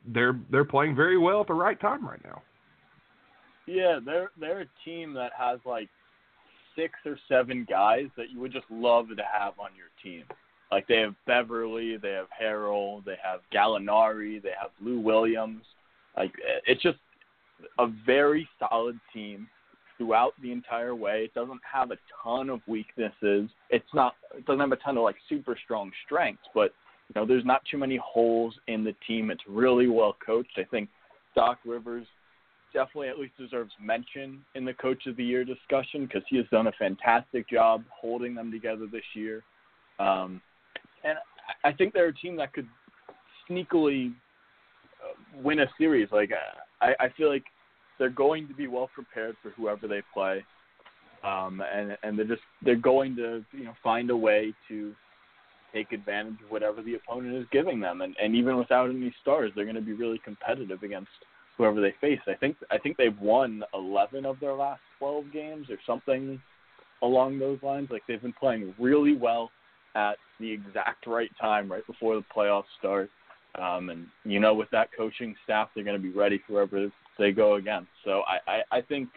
they're 0.06 0.38
they're 0.50 0.64
playing 0.64 0.96
very 0.96 1.16
well 1.16 1.40
at 1.40 1.46
the 1.46 1.54
right 1.54 1.80
time 1.80 2.06
right 2.06 2.22
now. 2.24 2.42
Yeah, 3.66 3.98
they're 4.04 4.30
they're 4.38 4.60
a 4.60 4.68
team 4.84 5.12
that 5.14 5.32
has 5.36 5.58
like 5.64 5.88
six 6.76 6.94
or 7.04 7.18
seven 7.28 7.66
guys 7.68 8.06
that 8.16 8.30
you 8.30 8.40
would 8.40 8.52
just 8.52 8.66
love 8.70 9.08
to 9.08 9.22
have 9.22 9.58
on 9.58 9.70
your 9.76 9.88
team. 10.02 10.24
Like 10.70 10.86
they 10.86 10.98
have 10.98 11.14
Beverley, 11.26 11.96
they 11.96 12.12
have 12.12 12.26
Harrell, 12.40 13.04
they 13.04 13.16
have 13.22 13.40
Gallinari, 13.52 14.42
they 14.42 14.52
have 14.60 14.70
Lou 14.80 15.00
Williams. 15.00 15.64
Like 16.16 16.32
it's 16.66 16.82
just 16.82 16.98
a 17.78 17.86
very 18.04 18.48
solid 18.58 18.98
team 19.12 19.48
throughout 19.96 20.32
the 20.42 20.52
entire 20.52 20.94
way. 20.94 21.24
It 21.24 21.34
doesn't 21.34 21.60
have 21.70 21.90
a 21.90 21.96
ton 22.22 22.50
of 22.50 22.60
weaknesses. 22.66 23.48
It's 23.70 23.94
not 23.94 24.14
it 24.36 24.44
doesn't 24.46 24.60
have 24.60 24.72
a 24.72 24.76
ton 24.76 24.96
of 24.96 25.04
like 25.04 25.16
super 25.28 25.56
strong 25.64 25.90
strengths, 26.04 26.46
but 26.54 26.72
you 27.08 27.20
know, 27.20 27.26
there's 27.26 27.44
not 27.44 27.62
too 27.70 27.78
many 27.78 27.96
holes 27.96 28.54
in 28.66 28.82
the 28.82 28.94
team. 29.06 29.30
It's 29.30 29.42
really 29.48 29.86
well 29.86 30.16
coached. 30.24 30.58
I 30.58 30.64
think 30.64 30.88
Doc 31.36 31.58
Rivers 31.64 32.06
definitely 32.76 33.08
at 33.08 33.18
least 33.18 33.32
deserves 33.38 33.72
mention 33.80 34.44
in 34.54 34.66
the 34.66 34.74
coach 34.74 35.06
of 35.06 35.16
the 35.16 35.24
year 35.24 35.46
discussion 35.46 36.04
because 36.04 36.22
he 36.28 36.36
has 36.36 36.44
done 36.50 36.66
a 36.66 36.72
fantastic 36.72 37.48
job 37.48 37.82
holding 37.90 38.34
them 38.34 38.52
together 38.52 38.86
this 38.90 39.02
year. 39.14 39.42
Um, 39.98 40.42
and 41.02 41.16
I 41.64 41.72
think 41.72 41.94
they're 41.94 42.08
a 42.08 42.14
team 42.14 42.36
that 42.36 42.52
could 42.52 42.68
sneakily 43.48 44.12
uh, 45.02 45.42
win 45.42 45.60
a 45.60 45.66
series. 45.78 46.08
Like 46.12 46.30
I, 46.82 46.92
I 47.00 47.08
feel 47.16 47.30
like 47.30 47.44
they're 47.98 48.10
going 48.10 48.46
to 48.46 48.54
be 48.54 48.66
well 48.66 48.90
prepared 48.94 49.36
for 49.42 49.50
whoever 49.52 49.88
they 49.88 50.02
play, 50.12 50.44
um, 51.24 51.62
and 51.74 51.96
and 52.02 52.18
they're 52.18 52.26
just 52.26 52.42
they're 52.62 52.76
going 52.76 53.16
to 53.16 53.42
you 53.52 53.64
know 53.64 53.74
find 53.82 54.10
a 54.10 54.16
way 54.16 54.52
to 54.68 54.92
take 55.72 55.92
advantage 55.92 56.36
of 56.44 56.50
whatever 56.50 56.82
the 56.82 56.94
opponent 56.94 57.36
is 57.36 57.46
giving 57.50 57.80
them, 57.80 58.02
and 58.02 58.14
and 58.22 58.34
even 58.36 58.58
without 58.58 58.90
any 58.90 59.14
stars, 59.22 59.50
they're 59.56 59.64
going 59.64 59.76
to 59.76 59.80
be 59.80 59.94
really 59.94 60.20
competitive 60.22 60.82
against 60.82 61.08
whoever 61.56 61.80
they 61.80 61.94
face. 62.00 62.20
I 62.26 62.34
think 62.34 62.56
I 62.70 62.78
think 62.78 62.96
they've 62.96 63.18
won 63.18 63.62
11 63.74 64.26
of 64.26 64.38
their 64.40 64.54
last 64.54 64.80
12 64.98 65.32
games 65.32 65.66
or 65.70 65.76
something 65.86 66.40
along 67.02 67.38
those 67.38 67.58
lines. 67.62 67.88
Like 67.90 68.02
they've 68.06 68.22
been 68.22 68.32
playing 68.32 68.74
really 68.78 69.16
well 69.16 69.50
at 69.94 70.16
the 70.38 70.50
exact 70.50 71.06
right 71.06 71.30
time, 71.40 71.70
right 71.70 71.86
before 71.86 72.14
the 72.16 72.24
playoffs 72.34 72.64
start. 72.78 73.10
Um, 73.58 73.88
and 73.88 74.06
you 74.24 74.40
know, 74.40 74.54
with 74.54 74.70
that 74.70 74.90
coaching 74.96 75.34
staff, 75.44 75.70
they're 75.74 75.84
going 75.84 75.96
to 75.96 76.02
be 76.02 76.12
ready 76.12 76.38
for 76.46 76.54
whoever 76.54 76.90
they 77.18 77.32
go 77.32 77.54
against. 77.54 77.88
So 78.04 78.22
I, 78.26 78.50
I, 78.50 78.78
I 78.78 78.80
think 78.82 79.08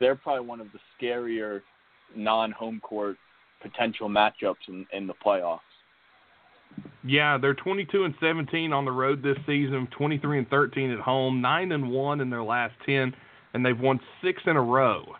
they're 0.00 0.16
probably 0.16 0.46
one 0.46 0.60
of 0.60 0.68
the 0.72 0.80
scarier 1.00 1.60
non-home 2.16 2.80
court 2.80 3.16
potential 3.62 4.08
matchups 4.08 4.68
in, 4.68 4.86
in 4.92 5.06
the 5.06 5.14
playoffs. 5.24 5.60
Yeah, 7.08 7.38
they're 7.38 7.54
22 7.54 8.04
and 8.04 8.14
17 8.20 8.70
on 8.70 8.84
the 8.84 8.92
road 8.92 9.22
this 9.22 9.38
season, 9.46 9.88
23 9.96 10.40
and 10.40 10.50
13 10.50 10.90
at 10.90 10.98
home, 10.98 11.40
9 11.40 11.72
and 11.72 11.90
1 11.90 12.20
in 12.20 12.28
their 12.28 12.42
last 12.42 12.74
10, 12.84 13.14
and 13.54 13.64
they've 13.64 13.80
won 13.80 13.98
6 14.22 14.42
in 14.44 14.56
a 14.56 14.62
row. 14.62 15.14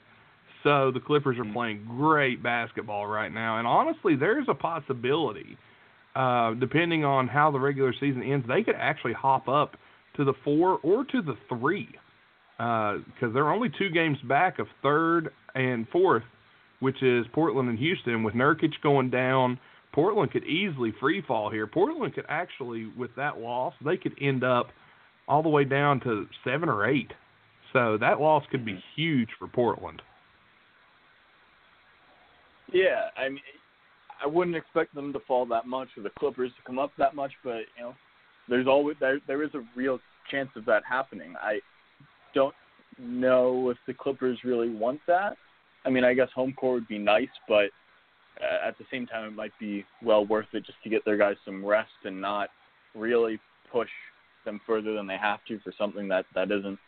So 0.63 0.91
the 0.93 1.01
Clippers 1.01 1.39
are 1.39 1.51
playing 1.51 1.87
great 1.87 2.43
basketball 2.43 3.07
right 3.07 3.33
now, 3.33 3.59
and 3.59 3.67
honestly, 3.67 4.17
there's 4.17 4.45
a 4.51 4.55
possibility, 4.55 5.57
uh, 6.15 6.53
depending 6.55 7.07
on 7.07 7.27
how 7.27 7.51
the 7.51 7.59
regular 7.59 7.95
season 7.99 8.23
ends, 8.23 8.47
they 8.47 8.63
could 8.63 8.77
actually 8.77 9.15
hop 9.15 9.49
up 9.49 9.79
to 10.17 10.25
the 10.25 10.35
four 10.45 10.81
or 10.83 11.07
to 11.07 11.23
the 11.23 11.37
three, 11.49 11.89
because 12.59 13.03
uh, 13.23 13.29
they're 13.33 13.51
only 13.51 13.71
two 13.79 13.89
games 13.89 14.19
back 14.29 14.59
of 14.59 14.67
third 14.83 15.31
and 15.55 15.89
fourth, 15.89 16.25
which 16.81 17.03
is 17.03 17.25
Portland 17.33 17.71
and 17.71 17.79
Houston. 17.79 18.25
With 18.25 18.35
Nurkic 18.35 18.73
going 18.83 19.09
down, 19.09 19.59
Portland 19.93 20.31
could 20.31 20.45
easily 20.45 20.93
free 21.01 21.23
fall 21.27 21.51
here. 21.51 21.67
Portland 21.67 22.15
could 22.15 22.27
actually, 22.29 22.91
with 22.97 23.11
that 23.17 23.39
loss, 23.39 23.75
they 23.85 23.97
could 23.97 24.15
end 24.21 24.45
up 24.45 24.69
all 25.27 25.43
the 25.43 25.49
way 25.49 25.65
down 25.65 26.01
to 26.01 26.27
seven 26.45 26.69
or 26.69 26.87
eight. 26.87 27.13
So 27.73 27.99
that 27.99 28.21
loss 28.21 28.45
could 28.51 28.65
be 28.65 28.73
mm-hmm. 28.73 29.01
huge 29.01 29.29
for 29.39 29.49
Portland. 29.49 30.03
Yeah, 32.73 33.09
I 33.17 33.29
mean, 33.29 33.41
I 34.23 34.27
wouldn't 34.27 34.57
expect 34.57 34.95
them 34.95 35.13
to 35.13 35.21
fall 35.21 35.47
that 35.47 35.67
much 35.67 35.89
or 35.97 36.03
the 36.03 36.11
Clippers 36.19 36.51
to 36.57 36.67
come 36.67 36.79
up 36.79 36.93
that 36.99 37.15
much, 37.15 37.33
but 37.43 37.61
you 37.77 37.83
know, 37.83 37.95
there's 38.49 38.67
always 38.67 38.97
there 39.01 39.21
there 39.27 39.43
is 39.43 39.51
a 39.55 39.63
real 39.75 40.01
chance 40.31 40.51
of 40.57 40.65
that 40.67 40.83
happening. 40.89 41.35
I 41.41 41.61
don't 42.35 42.55
know 42.99 43.71
if 43.71 43.79
the 43.87 43.95
Clippers 43.95 44.39
really 44.45 44.69
want 44.69 45.01
that. 45.07 45.37
I 45.85 45.91
mean, 45.91 46.05
I 46.05 46.15
guess 46.15 46.29
home 46.35 46.53
court 46.53 46.75
would 46.75 46.89
be 46.89 46.99
nice, 46.99 47.29
but 47.49 47.71
at 48.67 48.77
the 48.79 48.85
same 48.91 49.07
time, 49.07 49.25
it 49.29 49.35
might 49.35 49.53
be 49.59 49.85
well 50.03 50.25
worth 50.27 50.47
it 50.53 50.65
just 50.67 50.83
to 50.85 50.91
get 50.91 51.05
their 51.05 51.17
guys 51.17 51.37
some 51.45 51.65
rest 51.65 51.91
and 52.05 52.21
not 52.21 52.49
really 52.95 53.39
push 53.71 53.89
them 54.45 54.61
further 54.67 54.95
than 54.95 55.07
they 55.07 55.17
have 55.17 55.41
to 55.49 55.59
for 55.61 55.73
something 55.77 56.09
that 56.09 56.25
that 56.35 56.51
isn't 56.51 56.79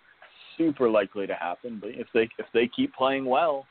super 0.56 0.88
likely 0.88 1.26
to 1.26 1.34
happen. 1.34 1.78
But 1.80 1.90
if 1.90 2.06
they 2.14 2.28
if 2.38 2.46
they 2.54 2.68
keep 2.74 2.94
playing 2.94 3.24
well, 3.24 3.66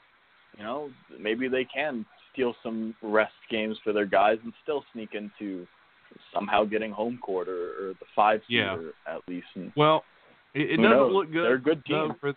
you 0.58 0.64
know, 0.64 0.90
maybe 1.20 1.48
they 1.48 1.66
can 1.66 2.06
steal 2.34 2.54
some 2.64 2.96
rest 3.02 3.34
games 3.50 3.78
for 3.84 3.94
their 3.94 4.06
guys 4.06 4.38
and 4.44 4.54
still 4.64 4.84
sneak 4.94 5.10
into 5.14 5.66
somehow 6.34 6.64
getting 6.66 6.92
home 6.92 7.20
court 7.22 7.48
or, 7.48 7.90
or 7.90 7.94
the 8.00 8.06
five 8.16 8.42
seed 8.48 8.58
Yeah. 8.58 8.78
at 9.08 9.22
least. 9.28 9.48
And 9.56 9.72
Well, 9.76 10.04
it, 10.54 10.62
it 10.72 10.78
doesn't 10.78 10.90
knows? 10.92 11.14
look 11.14 11.32
good. 11.32 11.44
They're 11.46 11.56
a 11.56 11.62
good 11.62 11.86
team. 11.86 12.14
for- 12.20 12.30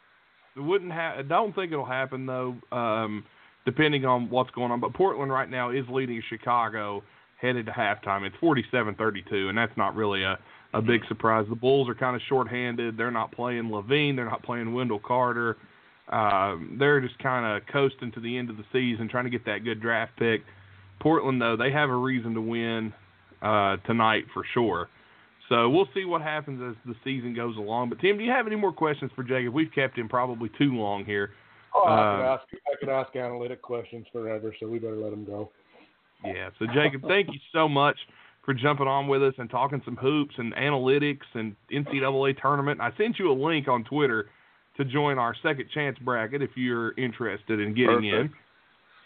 it 0.54 0.60
wouldn't 0.60 0.92
ha- 0.92 1.14
I 1.18 1.22
don't 1.22 1.54
think 1.54 1.72
it'll 1.72 1.84
happen 1.86 2.26
though. 2.26 2.54
Um, 2.70 3.24
depending 3.64 4.04
on 4.04 4.28
what's 4.30 4.50
going 4.50 4.70
on, 4.70 4.80
but 4.80 4.92
Portland 4.94 5.32
right 5.32 5.48
now 5.48 5.70
is 5.70 5.84
leading 5.88 6.22
Chicago 6.28 7.02
headed 7.40 7.66
to 7.66 7.72
halftime. 7.72 8.26
It's 8.26 8.36
47-32, 8.36 9.48
and 9.48 9.58
that's 9.58 9.76
not 9.76 9.94
really 9.94 10.22
a 10.22 10.38
a 10.74 10.80
big 10.80 11.02
surprise. 11.08 11.46
The 11.48 11.54
Bulls 11.54 11.88
are 11.88 11.94
kind 11.94 12.16
of 12.16 12.22
shorthanded. 12.28 12.96
They're 12.96 13.10
not 13.10 13.32
playing 13.32 13.64
LaVine. 13.64 14.16
They're 14.16 14.28
not 14.28 14.42
playing 14.42 14.72
Wendell 14.72 15.00
Carter. 15.00 15.56
Um, 16.08 16.76
they're 16.78 17.00
just 17.00 17.18
kind 17.18 17.44
of 17.44 17.66
coasting 17.70 18.12
to 18.12 18.20
the 18.20 18.36
end 18.36 18.50
of 18.50 18.56
the 18.56 18.64
season, 18.72 19.08
trying 19.08 19.24
to 19.24 19.30
get 19.30 19.44
that 19.46 19.64
good 19.64 19.80
draft 19.80 20.12
pick. 20.18 20.42
Portland, 21.00 21.40
though, 21.40 21.56
they 21.56 21.70
have 21.72 21.90
a 21.90 21.96
reason 21.96 22.34
to 22.34 22.40
win 22.40 22.92
uh, 23.42 23.76
tonight 23.86 24.24
for 24.32 24.44
sure. 24.54 24.88
So 25.48 25.68
we'll 25.68 25.88
see 25.94 26.04
what 26.04 26.22
happens 26.22 26.62
as 26.62 26.76
the 26.86 26.94
season 27.04 27.34
goes 27.34 27.56
along. 27.56 27.90
But 27.90 28.00
Tim, 28.00 28.16
do 28.16 28.24
you 28.24 28.30
have 28.30 28.46
any 28.46 28.56
more 28.56 28.72
questions 28.72 29.10
for 29.14 29.22
Jacob? 29.22 29.52
We've 29.52 29.72
kept 29.74 29.98
him 29.98 30.08
probably 30.08 30.50
too 30.56 30.74
long 30.74 31.04
here. 31.04 31.30
Oh, 31.74 31.84
I 31.84 32.00
Uh, 32.00 32.16
could 32.16 32.24
ask 32.24 32.42
I 32.52 32.76
could 32.78 32.88
ask 32.88 33.16
analytic 33.16 33.62
questions 33.62 34.06
forever, 34.12 34.54
so 34.60 34.68
we 34.68 34.78
better 34.78 34.96
let 34.96 35.12
him 35.12 35.24
go. 35.24 35.50
Yeah. 36.24 36.50
So 36.58 36.66
Jacob, 36.74 37.02
thank 37.08 37.28
you 37.32 37.38
so 37.52 37.68
much 37.68 37.96
for 38.44 38.54
jumping 38.54 38.86
on 38.88 39.08
with 39.08 39.22
us 39.22 39.34
and 39.38 39.48
talking 39.48 39.80
some 39.84 39.96
hoops 39.96 40.34
and 40.38 40.54
analytics 40.54 41.26
and 41.34 41.54
NCAA 41.70 42.40
tournament. 42.40 42.80
I 42.80 42.90
sent 42.96 43.18
you 43.18 43.30
a 43.30 43.34
link 43.34 43.68
on 43.68 43.84
Twitter 43.84 44.30
to 44.76 44.84
join 44.84 45.18
our 45.18 45.34
second 45.42 45.68
chance 45.72 45.98
bracket 45.98 46.42
if 46.42 46.50
you're 46.56 46.92
interested 46.98 47.60
in 47.60 47.74
getting 47.74 48.04
in. 48.04 48.12
Perfect. 48.28 48.34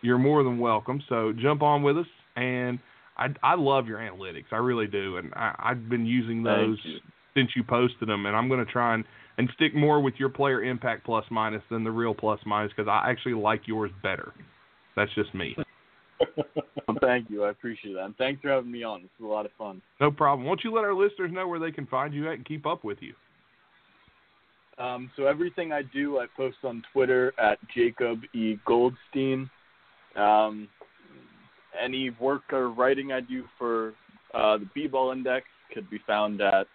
You're 0.03 0.19
more 0.19 0.43
than 0.43 0.59
welcome. 0.59 1.03
So 1.09 1.33
jump 1.33 1.62
on 1.62 1.83
with 1.83 1.99
us 1.99 2.07
and 2.37 2.79
I 3.17 3.29
I 3.43 3.55
love 3.55 3.87
your 3.87 3.99
analytics. 3.99 4.53
I 4.53 4.57
really 4.57 4.87
do, 4.87 5.17
and 5.17 5.33
I, 5.35 5.55
I've 5.59 5.89
been 5.89 6.07
using 6.07 6.43
those 6.43 6.79
you. 6.85 6.99
since 7.35 7.51
you 7.57 7.64
posted 7.64 8.09
them, 8.09 8.27
and 8.27 8.37
I'm 8.37 8.49
going 8.49 8.64
to 8.64 8.71
try 8.71 8.95
and 8.95 9.05
and 9.39 9.49
stick 9.55 9.74
more 9.74 10.01
with 10.01 10.14
your 10.18 10.28
player 10.28 10.62
impact 10.62 11.05
plus 11.05 11.24
minus 11.30 11.62
than 11.70 11.84
the 11.84 11.91
real 11.91 12.14
plus 12.14 12.41
minus 12.47 12.72
because 12.76 12.89
I 12.89 13.11
actually 13.11 13.34
like 13.34 13.62
yours 13.66 13.91
better. 14.03 14.32
That's 14.97 15.12
just 15.14 15.34
me. 15.34 15.57
well, 16.37 16.97
thank 17.01 17.28
you, 17.28 17.45
I 17.45 17.51
appreciate 17.51 17.93
that, 17.95 18.05
and 18.05 18.16
thanks 18.16 18.41
for 18.41 18.49
having 18.49 18.70
me 18.70 18.82
on. 18.82 19.03
This 19.03 19.11
was 19.20 19.28
a 19.28 19.32
lot 19.32 19.45
of 19.45 19.53
fun. 19.59 19.82
No 20.01 20.11
problem. 20.11 20.47
Won't 20.47 20.64
you 20.64 20.72
let 20.72 20.84
our 20.84 20.95
listeners 20.95 21.30
know 21.32 21.47
where 21.47 21.59
they 21.59 21.70
can 21.70 21.87
find 21.87 22.14
you 22.14 22.28
at 22.28 22.34
and 22.34 22.45
keep 22.47 22.66
up 22.66 22.84
with 22.84 22.99
you? 23.01 23.12
Um, 24.78 25.11
so 25.16 25.26
everything 25.26 25.72
I 25.72 25.82
do, 25.82 26.18
I 26.18 26.26
post 26.37 26.59
on 26.64 26.82
Twitter 26.93 27.32
at 27.41 27.59
Jacob 27.74 28.20
E 28.34 28.57
Goldstein. 28.66 29.51
Um, 30.16 30.68
any 31.82 32.11
work 32.20 32.43
or 32.53 32.70
writing 32.70 33.12
I 33.12 33.20
do 33.20 33.45
for 33.59 33.95
uh, 34.34 34.59
the 34.59 34.68
B-Ball 34.74 35.12
Index 35.12 35.47
could 35.72 35.89
be 35.91 36.01
found 36.07 36.41
at 36.41 36.66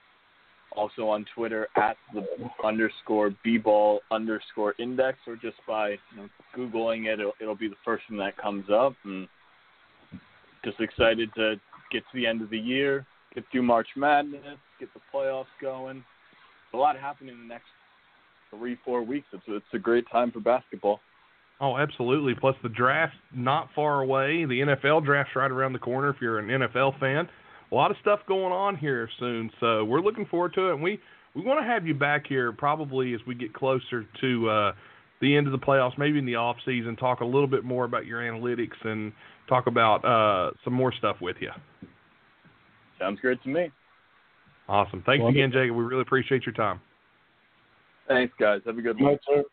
also 0.74 1.08
on 1.08 1.26
Twitter 1.36 1.68
at 1.76 1.98
the 2.14 2.26
underscore 2.64 3.32
B-Ball 3.44 4.00
underscore 4.12 4.74
Index, 4.80 5.18
or 5.28 5.36
just 5.36 5.58
by 5.68 5.90
you 5.90 5.98
know, 6.18 6.30
googling 6.56 7.06
it, 7.06 7.20
it'll, 7.20 7.34
it'll 7.42 7.56
be 7.56 7.68
the 7.68 7.76
first 7.84 8.04
one 8.10 8.20
that 8.20 8.38
comes 8.38 8.66
up. 8.70 8.94
And 9.04 9.28
just 10.64 10.80
excited 10.80 11.30
to 11.36 11.56
get 11.92 12.04
to 12.12 12.18
the 12.18 12.26
end 12.26 12.42
of 12.42 12.50
the 12.50 12.58
year, 12.58 13.06
get 13.34 13.44
through 13.52 13.64
March 13.64 13.88
Madness, 13.96 14.42
get 14.80 14.90
the 14.94 15.02
playoffs 15.14 15.46
going. 15.62 16.04
A 16.74 16.78
lot 16.78 16.98
happening 16.98 17.34
in 17.34 17.42
the 17.42 17.54
next 17.54 17.66
three, 18.50 18.78
four 18.86 19.04
weeks. 19.04 19.28
It's 19.34 19.44
it's 19.48 19.66
a 19.74 19.80
great 19.80 20.06
time 20.12 20.32
for 20.32 20.40
basketball. 20.40 21.00
Oh, 21.60 21.78
absolutely. 21.78 22.34
Plus 22.40 22.56
the 22.64 22.70
draft 22.70 23.14
not 23.36 23.70
far 23.76 24.02
away. 24.02 24.46
The 24.46 24.62
NFL 24.62 25.06
draft's 25.06 25.36
right 25.36 25.52
around 25.52 25.74
the 25.74 25.80
corner 25.80 26.10
if 26.10 26.16
you're 26.20 26.40
an 26.40 26.48
NFL 26.48 27.00
fan. 27.00 27.30
A 27.72 27.76
lot 27.76 27.92
of 27.92 27.98
stuff 28.02 28.20
going 28.28 28.52
on 28.52 28.76
here 28.76 29.10
soon, 29.20 29.50
so 29.60 29.86
we're 29.86 30.02
looking 30.02 30.26
forward 30.26 30.54
to 30.56 30.70
it. 30.70 30.74
And 30.74 30.84
we 30.84 31.00
we 31.34 31.42
want 31.42 31.60
to 31.62 31.66
have 31.66 31.88
you 31.88 31.94
back 31.94 32.28
here 32.28 32.52
probably 32.52 33.14
as 33.14 33.22
we 33.26 33.36
get 33.36 33.54
closer 33.54 34.06
to 34.20 34.50
uh, 34.50 34.72
the 35.22 35.36
end 35.36 35.48
of 35.48 35.54
the 35.54 35.60
playoffs, 35.60 35.98
maybe 35.98 36.20
in 36.20 36.26
the 36.26 36.36
off 36.36 36.58
season. 36.66 36.96
Talk 36.98 37.22
a 37.22 37.26
little 37.26 37.48
bit 37.48 37.64
more 37.64 37.86
about 37.86 38.06
your 38.06 38.20
analytics 38.20 38.84
and 38.84 39.14
talk 39.48 39.68
about 39.68 40.04
uh, 40.04 40.52
some 40.64 40.74
more 40.74 40.94
stuff 40.98 41.18
with 41.22 41.38
you. 41.40 41.52
Sounds 43.00 43.20
great 43.22 43.42
to 43.44 43.50
me. 43.50 43.72
Awesome. 44.68 45.04
Thanks 45.06 45.24
Wonderful. 45.24 45.30
again, 45.30 45.52
Jacob. 45.52 45.76
We 45.76 45.84
really 45.84 46.02
appreciate 46.02 46.46
your 46.46 46.54
time. 46.54 46.82
Thanks, 48.08 48.34
guys. 48.40 48.62
Have 48.66 48.78
a 48.78 48.82
good 48.82 49.00
one. 49.00 49.18
Right. 49.30 49.46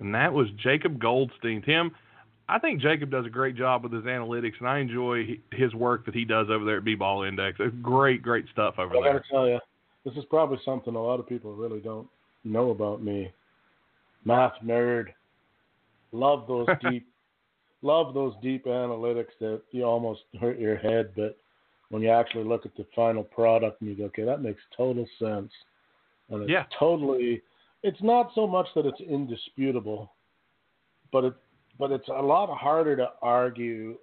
And 0.00 0.14
that 0.14 0.32
was 0.32 0.48
Jacob 0.62 0.98
Goldstein. 0.98 1.62
Tim, 1.62 1.90
I 2.50 2.58
think 2.58 2.80
Jacob 2.80 3.10
does 3.10 3.26
a 3.26 3.30
great 3.30 3.54
job 3.54 3.84
with 3.84 3.92
his 3.92 4.04
analytics, 4.04 4.54
and 4.58 4.68
I 4.68 4.80
enjoy 4.80 5.38
his 5.52 5.72
work 5.72 6.04
that 6.06 6.14
he 6.14 6.24
does 6.24 6.48
over 6.50 6.64
there 6.64 6.78
at 6.78 6.84
B-Ball 6.84 7.22
Index. 7.22 7.58
It's 7.60 7.74
great, 7.80 8.22
great 8.22 8.46
stuff 8.52 8.74
over 8.78 8.96
I 8.96 9.00
there. 9.00 9.10
I 9.10 9.12
gotta 9.12 9.24
tell 9.30 9.48
you, 9.48 9.60
this 10.04 10.14
is 10.16 10.24
probably 10.28 10.58
something 10.64 10.96
a 10.96 11.02
lot 11.02 11.20
of 11.20 11.28
people 11.28 11.54
really 11.54 11.78
don't 11.78 12.08
know 12.42 12.70
about 12.70 13.02
me. 13.02 13.32
Math 14.24 14.54
nerd. 14.64 15.06
Love 16.10 16.46
those 16.48 16.66
deep, 16.80 17.06
love 17.82 18.14
those 18.14 18.34
deep 18.42 18.64
analytics 18.64 19.38
that 19.40 19.62
you 19.70 19.84
almost 19.84 20.22
hurt 20.40 20.58
your 20.58 20.76
head, 20.76 21.12
but 21.14 21.36
when 21.90 22.02
you 22.02 22.10
actually 22.10 22.44
look 22.44 22.66
at 22.66 22.76
the 22.76 22.86
final 22.96 23.22
product 23.22 23.80
and 23.80 23.90
you 23.90 23.96
go, 23.96 24.04
okay, 24.04 24.24
that 24.24 24.42
makes 24.42 24.60
total 24.76 25.06
sense, 25.20 25.52
and 26.30 26.42
it's 26.42 26.50
Yeah. 26.50 26.64
totally. 26.76 27.42
It's 27.84 28.02
not 28.02 28.32
so 28.34 28.46
much 28.46 28.66
that 28.74 28.86
it's 28.86 29.00
indisputable, 29.00 30.12
but 31.12 31.24
it, 31.24 31.34
but 31.80 31.90
it's 31.90 32.08
a 32.08 32.22
lot 32.22 32.56
harder 32.56 32.94
to 32.96 33.08
argue 33.22 33.96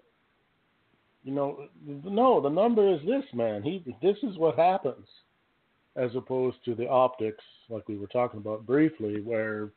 you 1.28 1.34
know, 1.34 1.68
no, 1.86 2.40
the 2.40 2.50
number 2.50 2.88
is 2.90 3.02
this, 3.06 3.26
man. 3.34 3.62
He, 3.62 3.84
this 4.02 4.16
is 4.24 4.38
what 4.38 4.56
happens, 4.56 5.06
as 5.98 6.10
opposed 6.16 6.56
to 6.64 6.74
the 6.74 6.88
optics, 6.88 7.44
like 7.70 7.86
we 7.90 7.98
were 7.98 8.08
talking 8.08 8.40
about 8.40 8.66
briefly, 8.66 9.20
where, 9.20 9.72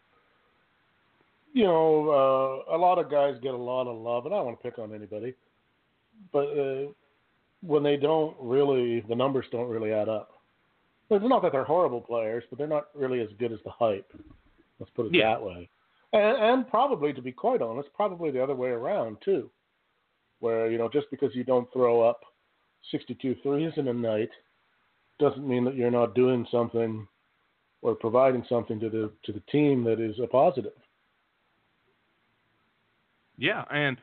you 1.52 1.64
know, 1.64 2.64
uh, 2.70 2.76
a 2.76 2.78
lot 2.78 2.98
of 3.00 3.10
guys 3.10 3.34
get 3.42 3.52
a 3.52 3.56
lot 3.56 3.88
of 3.88 4.00
love, 4.00 4.26
and 4.26 4.34
I 4.34 4.38
don't 4.38 4.46
want 4.46 4.62
to 4.62 4.70
pick 4.70 4.78
on 4.78 4.94
anybody, 4.94 5.34
but 6.32 6.46
uh, 6.56 6.92
when 7.66 7.82
they 7.82 7.96
don't 7.96 8.36
really, 8.38 9.00
the 9.08 9.16
numbers 9.16 9.46
don't 9.50 9.68
really 9.68 9.92
add 9.92 10.08
up. 10.08 10.40
It's 11.10 11.24
not 11.28 11.42
that 11.42 11.50
they're 11.50 11.64
horrible 11.64 12.00
players, 12.00 12.44
but 12.48 12.58
they're 12.58 12.68
not 12.68 12.86
really 12.94 13.20
as 13.22 13.28
good 13.40 13.50
as 13.52 13.58
the 13.64 13.72
hype. 13.72 14.12
Let's 14.78 14.92
put 14.94 15.06
it 15.06 15.14
Yeah. 15.14 15.34
that 15.34 15.42
way. 15.42 15.68
And, 16.12 16.36
and 16.42 16.68
probably, 16.68 17.12
to 17.12 17.22
be 17.22 17.32
quite 17.32 17.62
honest, 17.62 17.88
probably 17.94 18.30
the 18.30 18.42
other 18.42 18.54
way 18.54 18.70
around 18.70 19.18
too, 19.24 19.50
where 20.40 20.70
you 20.70 20.78
know 20.78 20.88
just 20.88 21.06
because 21.10 21.34
you 21.34 21.44
don't 21.44 21.72
throw 21.72 22.02
up 22.02 22.20
62 22.90 23.36
threes 23.42 23.72
in 23.76 23.88
a 23.88 23.92
night 23.92 24.30
doesn't 25.18 25.46
mean 25.46 25.64
that 25.64 25.76
you're 25.76 25.90
not 25.90 26.14
doing 26.14 26.46
something 26.50 27.06
or 27.82 27.94
providing 27.94 28.44
something 28.48 28.80
to 28.80 28.90
the 28.90 29.12
to 29.24 29.32
the 29.32 29.42
team 29.52 29.84
that 29.84 30.00
is 30.00 30.18
a 30.22 30.26
positive. 30.26 30.72
Yeah, 33.38 33.64
and 33.70 33.96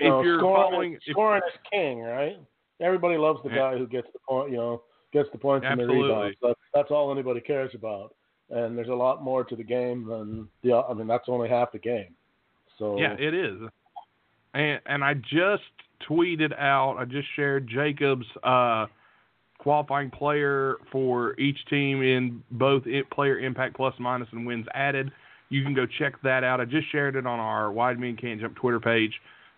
You 0.00 0.06
if 0.06 0.10
know, 0.10 0.22
you're 0.22 0.38
scoring, 0.38 0.70
following, 0.70 0.94
is, 0.94 1.00
if, 1.06 1.12
scoring 1.12 1.42
is 1.46 1.60
king, 1.70 2.00
right? 2.00 2.38
Everybody 2.80 3.16
loves 3.18 3.40
the 3.44 3.50
Yeah. 3.50 3.72
guy 3.72 3.78
who 3.78 3.86
gets 3.86 4.08
the 4.12 4.18
point, 4.26 4.50
you 4.50 4.56
know, 4.56 4.82
gets 5.12 5.28
the 5.30 5.38
points 5.38 5.66
and 5.68 5.78
the 5.78 5.86
rebounds. 5.86 6.36
That's 6.42 6.58
that's 6.74 6.90
all 6.90 7.12
anybody 7.12 7.40
cares 7.40 7.74
about. 7.74 8.14
And 8.50 8.76
there's 8.76 8.88
a 8.88 8.94
lot 8.94 9.22
more 9.22 9.44
to 9.44 9.54
the 9.54 9.62
game 9.62 10.06
than 10.08 10.48
the. 10.62 10.74
I 10.74 10.92
mean, 10.94 11.06
that's 11.06 11.28
only 11.28 11.48
half 11.48 11.72
the 11.72 11.78
game. 11.78 12.14
So 12.78 12.98
yeah, 12.98 13.14
it 13.18 13.34
is. 13.34 13.60
And 14.54 14.80
and 14.86 15.04
I 15.04 15.14
just 15.14 15.62
tweeted 16.08 16.58
out, 16.58 16.96
I 16.98 17.04
just 17.04 17.28
shared 17.36 17.68
Jacob's 17.68 18.26
uh, 18.42 18.86
qualifying 19.58 20.10
player 20.10 20.76
for 20.90 21.38
each 21.38 21.58
team 21.68 22.02
in 22.02 22.42
both 22.50 22.86
it, 22.86 23.08
player 23.10 23.38
impact 23.38 23.76
plus 23.76 23.94
minus 23.98 24.28
and 24.32 24.46
wins 24.46 24.66
added. 24.74 25.12
You 25.50 25.62
can 25.62 25.74
go 25.74 25.86
check 25.98 26.14
that 26.22 26.42
out. 26.42 26.60
I 26.60 26.64
just 26.64 26.90
shared 26.90 27.16
it 27.16 27.26
on 27.26 27.38
our 27.38 27.70
Wide 27.70 27.98
Men 27.98 28.16
Can't 28.16 28.40
Jump 28.40 28.56
Twitter 28.56 28.80
page. 28.80 29.12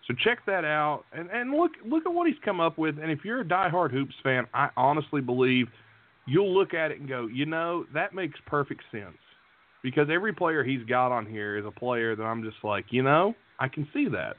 So 0.07 0.13
check 0.21 0.45
that 0.45 0.65
out 0.65 1.05
and, 1.13 1.29
and 1.31 1.51
look 1.51 1.71
look 1.85 2.05
at 2.05 2.13
what 2.13 2.27
he's 2.27 2.35
come 2.43 2.59
up 2.59 2.77
with. 2.77 2.99
And 2.99 3.09
if 3.09 3.23
you're 3.23 3.41
a 3.41 3.45
diehard 3.45 3.91
hoops 3.91 4.15
fan, 4.21 4.45
I 4.53 4.69
honestly 4.75 5.21
believe 5.21 5.67
you'll 6.25 6.53
look 6.53 6.73
at 6.73 6.91
it 6.91 6.99
and 6.99 7.07
go, 7.07 7.27
you 7.27 7.45
know, 7.45 7.85
that 7.93 8.13
makes 8.13 8.39
perfect 8.45 8.83
sense. 8.91 9.17
Because 9.81 10.07
every 10.11 10.33
player 10.33 10.63
he's 10.63 10.83
got 10.85 11.11
on 11.11 11.25
here 11.25 11.57
is 11.57 11.65
a 11.65 11.71
player 11.71 12.15
that 12.15 12.23
I'm 12.23 12.43
just 12.43 12.63
like, 12.63 12.85
you 12.89 13.03
know, 13.03 13.35
I 13.59 13.67
can 13.67 13.87
see 13.93 14.07
that. 14.09 14.35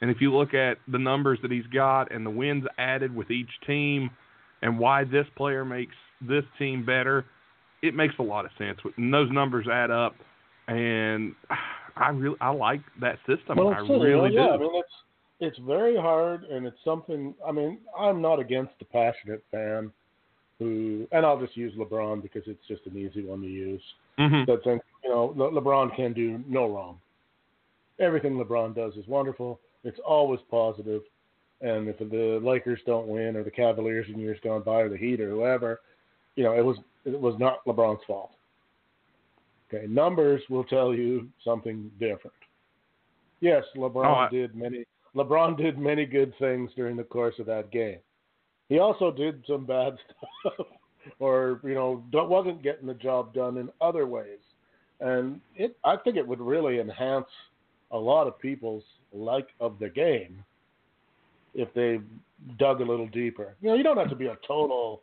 And 0.00 0.10
if 0.10 0.20
you 0.20 0.34
look 0.34 0.54
at 0.54 0.78
the 0.88 0.98
numbers 0.98 1.38
that 1.42 1.52
he's 1.52 1.66
got 1.72 2.12
and 2.12 2.26
the 2.26 2.30
wins 2.30 2.64
added 2.78 3.14
with 3.14 3.30
each 3.30 3.50
team 3.66 4.10
and 4.62 4.78
why 4.78 5.04
this 5.04 5.26
player 5.36 5.64
makes 5.64 5.94
this 6.20 6.44
team 6.58 6.84
better, 6.84 7.26
it 7.82 7.94
makes 7.94 8.14
a 8.18 8.22
lot 8.22 8.44
of 8.44 8.50
sense. 8.58 8.78
And 8.96 9.14
those 9.14 9.30
numbers 9.30 9.66
add 9.70 9.90
up 9.90 10.16
and 10.70 11.34
I 11.96 12.08
really 12.10 12.36
I 12.40 12.50
like 12.50 12.80
that 13.00 13.18
system. 13.26 13.58
Well, 13.58 13.68
I 13.68 13.80
really 13.80 14.34
yeah. 14.34 14.46
do. 14.46 14.52
I 14.52 14.56
mean, 14.56 14.70
it's 14.74 14.88
it's 15.40 15.58
very 15.66 15.96
hard, 15.96 16.44
and 16.44 16.66
it's 16.66 16.76
something. 16.84 17.34
I 17.46 17.52
mean, 17.52 17.78
I'm 17.98 18.22
not 18.22 18.38
against 18.38 18.72
the 18.78 18.84
passionate 18.86 19.42
fan 19.50 19.92
who, 20.60 21.08
and 21.10 21.26
I'll 21.26 21.40
just 21.40 21.56
use 21.56 21.74
LeBron 21.74 22.22
because 22.22 22.42
it's 22.46 22.64
just 22.68 22.86
an 22.86 22.96
easy 22.96 23.24
one 23.24 23.40
to 23.40 23.48
use. 23.48 23.82
Mhm. 24.18 24.46
That 24.46 24.62
think 24.62 24.82
you 25.02 25.10
know 25.10 25.32
Le- 25.34 25.50
LeBron 25.60 25.96
can 25.96 26.12
do 26.12 26.38
no 26.46 26.68
wrong. 26.72 27.00
Everything 27.98 28.34
LeBron 28.34 28.74
does 28.76 28.94
is 28.96 29.06
wonderful. 29.08 29.58
It's 29.82 29.98
always 30.00 30.40
positive. 30.50 31.02
positive, 31.02 31.02
and 31.62 31.88
if 31.88 31.98
the 31.98 32.38
Lakers 32.46 32.80
don't 32.86 33.08
win 33.08 33.36
or 33.36 33.42
the 33.42 33.50
Cavaliers 33.50 34.06
in 34.08 34.18
years 34.18 34.38
gone 34.42 34.62
by 34.62 34.80
or 34.82 34.88
the 34.88 34.96
Heat 34.96 35.20
or 35.20 35.28
whoever, 35.28 35.80
you 36.36 36.44
know, 36.44 36.52
it 36.52 36.62
was 36.64 36.78
it 37.04 37.18
was 37.18 37.38
not 37.38 37.64
LeBron's 37.64 38.04
fault. 38.04 38.30
Okay, 39.72 39.86
numbers 39.86 40.42
will 40.50 40.64
tell 40.64 40.94
you 40.94 41.28
something 41.44 41.90
different. 41.98 42.36
Yes, 43.40 43.64
LeBron 43.76 44.04
Oh, 44.06 44.14
I- 44.14 44.28
did 44.28 44.54
many 44.54 44.84
LeBron 45.14 45.56
did 45.56 45.78
many 45.78 46.04
good 46.06 46.34
things 46.38 46.72
during 46.74 46.96
the 46.96 47.04
course 47.04 47.38
of 47.38 47.46
that 47.46 47.70
game. 47.70 47.98
He 48.70 48.78
also 48.78 49.10
did 49.10 49.44
some 49.46 49.66
bad 49.66 49.98
stuff, 50.40 50.66
or 51.18 51.60
you 51.64 51.74
know, 51.74 52.02
wasn't 52.12 52.62
getting 52.62 52.86
the 52.86 52.94
job 52.94 53.34
done 53.34 53.58
in 53.58 53.68
other 53.82 54.06
ways. 54.06 54.38
And 55.00 55.40
it, 55.56 55.76
I 55.84 55.96
think 55.96 56.16
it 56.16 56.26
would 56.26 56.40
really 56.40 56.78
enhance 56.78 57.26
a 57.90 57.98
lot 57.98 58.26
of 58.28 58.38
people's 58.38 58.84
like 59.12 59.48
of 59.60 59.78
the 59.80 59.88
game 59.88 60.44
if 61.54 61.72
they 61.74 61.98
dug 62.58 62.80
a 62.80 62.84
little 62.84 63.08
deeper. 63.08 63.56
You 63.60 63.70
know, 63.70 63.74
you 63.74 63.82
don't 63.82 63.96
have 63.96 64.10
to 64.10 64.16
be 64.16 64.26
a 64.26 64.38
total 64.46 65.02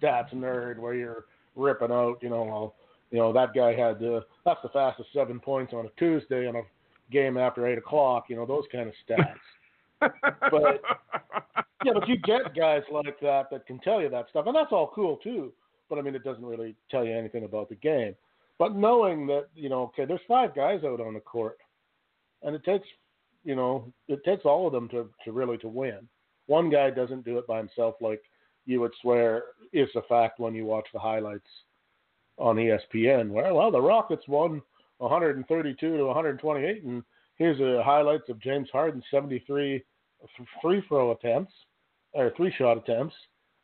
stats 0.00 0.32
nerd 0.32 0.78
where 0.78 0.94
you're 0.94 1.26
ripping 1.56 1.92
out. 1.92 2.16
You 2.22 2.30
know, 2.30 2.42
well, 2.44 2.74
you 3.10 3.18
know 3.18 3.34
that 3.34 3.52
guy 3.54 3.74
had 3.74 4.02
uh, 4.02 4.20
that's 4.46 4.62
the 4.62 4.70
fastest 4.70 5.10
seven 5.12 5.38
points 5.40 5.74
on 5.74 5.84
a 5.84 5.90
Tuesday 5.98 6.48
in 6.48 6.56
a 6.56 6.62
game 7.10 7.36
after 7.36 7.66
eight 7.66 7.76
o'clock. 7.76 8.26
You 8.30 8.36
know, 8.36 8.46
those 8.46 8.64
kind 8.72 8.88
of 8.88 8.94
stats. 9.06 9.36
But- 10.50 10.82
yeah, 11.84 11.92
but 11.94 12.08
you 12.08 12.16
get 12.18 12.54
guys 12.54 12.82
like 12.90 13.18
that 13.20 13.50
that 13.50 13.66
can 13.66 13.78
tell 13.80 14.00
you 14.00 14.08
that 14.10 14.26
stuff, 14.30 14.46
and 14.46 14.54
that's 14.54 14.72
all 14.72 14.92
cool 14.94 15.16
too. 15.16 15.52
But 15.88 15.98
I 15.98 16.02
mean, 16.02 16.14
it 16.14 16.24
doesn't 16.24 16.44
really 16.44 16.74
tell 16.90 17.04
you 17.04 17.16
anything 17.16 17.44
about 17.44 17.68
the 17.68 17.74
game. 17.76 18.14
But 18.58 18.76
knowing 18.76 19.26
that 19.28 19.46
you 19.54 19.68
know, 19.68 19.82
okay, 19.84 20.04
there's 20.04 20.20
five 20.28 20.54
guys 20.54 20.80
out 20.84 21.00
on 21.00 21.14
the 21.14 21.20
court, 21.20 21.58
and 22.42 22.54
it 22.54 22.64
takes, 22.64 22.86
you 23.44 23.54
know, 23.54 23.92
it 24.08 24.24
takes 24.24 24.44
all 24.44 24.66
of 24.66 24.72
them 24.72 24.88
to 24.90 25.08
to 25.24 25.32
really 25.32 25.58
to 25.58 25.68
win. 25.68 26.08
One 26.46 26.70
guy 26.70 26.90
doesn't 26.90 27.24
do 27.24 27.38
it 27.38 27.46
by 27.46 27.58
himself, 27.58 27.96
like 28.00 28.22
you 28.66 28.80
would 28.80 28.92
swear 29.00 29.44
is 29.72 29.88
a 29.96 30.02
fact 30.02 30.38
when 30.38 30.54
you 30.54 30.64
watch 30.64 30.86
the 30.92 31.00
highlights 31.00 31.48
on 32.38 32.56
ESPN. 32.56 33.30
Where 33.30 33.52
well, 33.54 33.70
the 33.70 33.80
Rockets 33.80 34.26
won 34.28 34.62
132 34.98 35.96
to 35.96 36.04
128, 36.04 36.84
and 36.84 37.02
here's 37.36 37.58
the 37.58 37.82
highlights 37.84 38.28
of 38.28 38.40
James 38.40 38.68
Harden's 38.72 39.04
73 39.10 39.82
free 40.62 40.82
throw 40.88 41.10
attempts 41.12 41.52
or 42.12 42.32
three 42.36 42.52
shot 42.56 42.78
attempts, 42.78 43.14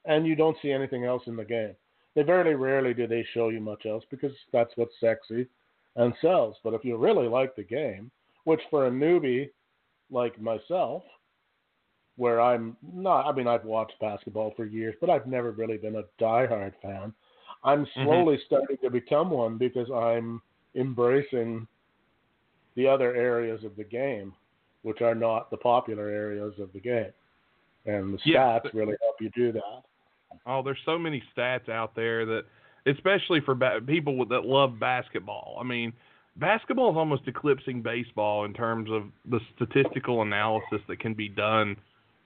and 0.05 0.26
you 0.26 0.34
don't 0.34 0.57
see 0.62 0.72
anything 0.72 1.05
else 1.05 1.22
in 1.26 1.36
the 1.36 1.44
game. 1.44 1.74
They 2.14 2.22
very 2.22 2.57
rarely 2.57 2.94
do 2.94 3.07
they 3.07 3.26
show 3.32 3.49
you 3.51 3.61
much 3.61 3.86
else 3.86 4.05
because 4.11 4.32
that's 4.53 4.72
what's 4.76 4.94
sexy 5.01 5.46
and 5.96 6.14
sells. 6.20 6.57
But 6.64 6.74
if 6.74 6.84
you 6.84 6.96
really 6.96 7.28
like 7.28 7.55
the 7.55 7.62
game, 7.62 8.11
which 8.44 8.61
for 8.70 8.86
a 8.86 8.90
newbie 8.90 9.51
like 10.11 10.40
myself, 10.40 11.03
where 12.16 12.40
I'm 12.40 12.76
not, 12.82 13.26
I 13.26 13.32
mean, 13.32 13.46
I've 13.46 13.64
watched 13.64 14.01
basketball 14.01 14.53
for 14.57 14.64
years, 14.64 14.96
but 15.01 15.11
I've 15.11 15.26
never 15.26 15.53
really 15.53 15.76
been 15.76 15.96
a 15.96 16.22
diehard 16.22 16.72
fan. 16.82 17.12
I'm 17.62 17.84
mm-hmm. 17.84 18.05
slowly 18.05 18.38
starting 18.46 18.78
to 18.82 18.90
become 18.90 19.30
one 19.30 19.57
because 19.59 19.88
I'm 19.90 20.42
embracing 20.74 21.66
the 22.74 22.88
other 22.88 23.14
areas 23.14 23.62
of 23.64 23.76
the 23.76 23.84
game, 23.84 24.32
which 24.82 25.01
are 25.03 25.14
not 25.14 25.51
the 25.51 25.57
popular 25.57 26.09
areas 26.09 26.55
of 26.59 26.72
the 26.72 26.80
game. 26.80 27.12
And 27.89 28.14
the 28.14 28.20
Yeah. 28.24 28.59
stats 28.59 28.74
really 28.74 28.97
help 29.03 29.20
you 29.20 29.30
do 29.30 29.53
that. 29.53 29.82
Oh, 30.47 30.62
there's 30.62 30.80
so 30.84 30.99
many 30.99 31.22
stats 31.34 31.68
out 31.68 31.95
there 31.95 32.26
that, 32.26 32.45
especially 32.86 33.41
for 33.41 33.55
ba- 33.55 33.80
people 33.80 34.24
that 34.26 34.45
love 34.45 34.78
basketball. 34.78 35.57
I 35.59 35.64
mean, 35.64 35.93
basketball 36.36 36.91
is 36.91 36.97
almost 36.97 37.26
eclipsing 37.26 37.82
baseball 37.82 38.45
in 38.45 38.53
terms 38.53 38.91
of 38.91 39.11
the 39.24 39.41
statistical 39.57 40.22
analysis 40.22 40.80
that 40.86 41.01
can 41.01 41.14
be 41.14 41.28
done 41.28 41.76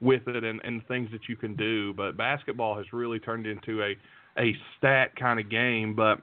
with 0.00 0.26
it 0.26 0.42
and, 0.42 0.60
and 0.64 0.86
things 0.88 1.10
that 1.12 1.28
you 1.28 1.36
can 1.36 1.54
do. 1.54 1.94
But 1.94 2.16
basketball 2.16 2.76
has 2.76 2.92
really 2.92 3.18
turned 3.20 3.46
into 3.46 3.82
a 3.82 3.96
a 4.38 4.56
stat 4.78 5.14
kind 5.14 5.38
of 5.38 5.48
game. 5.48 5.94
But 5.94 6.20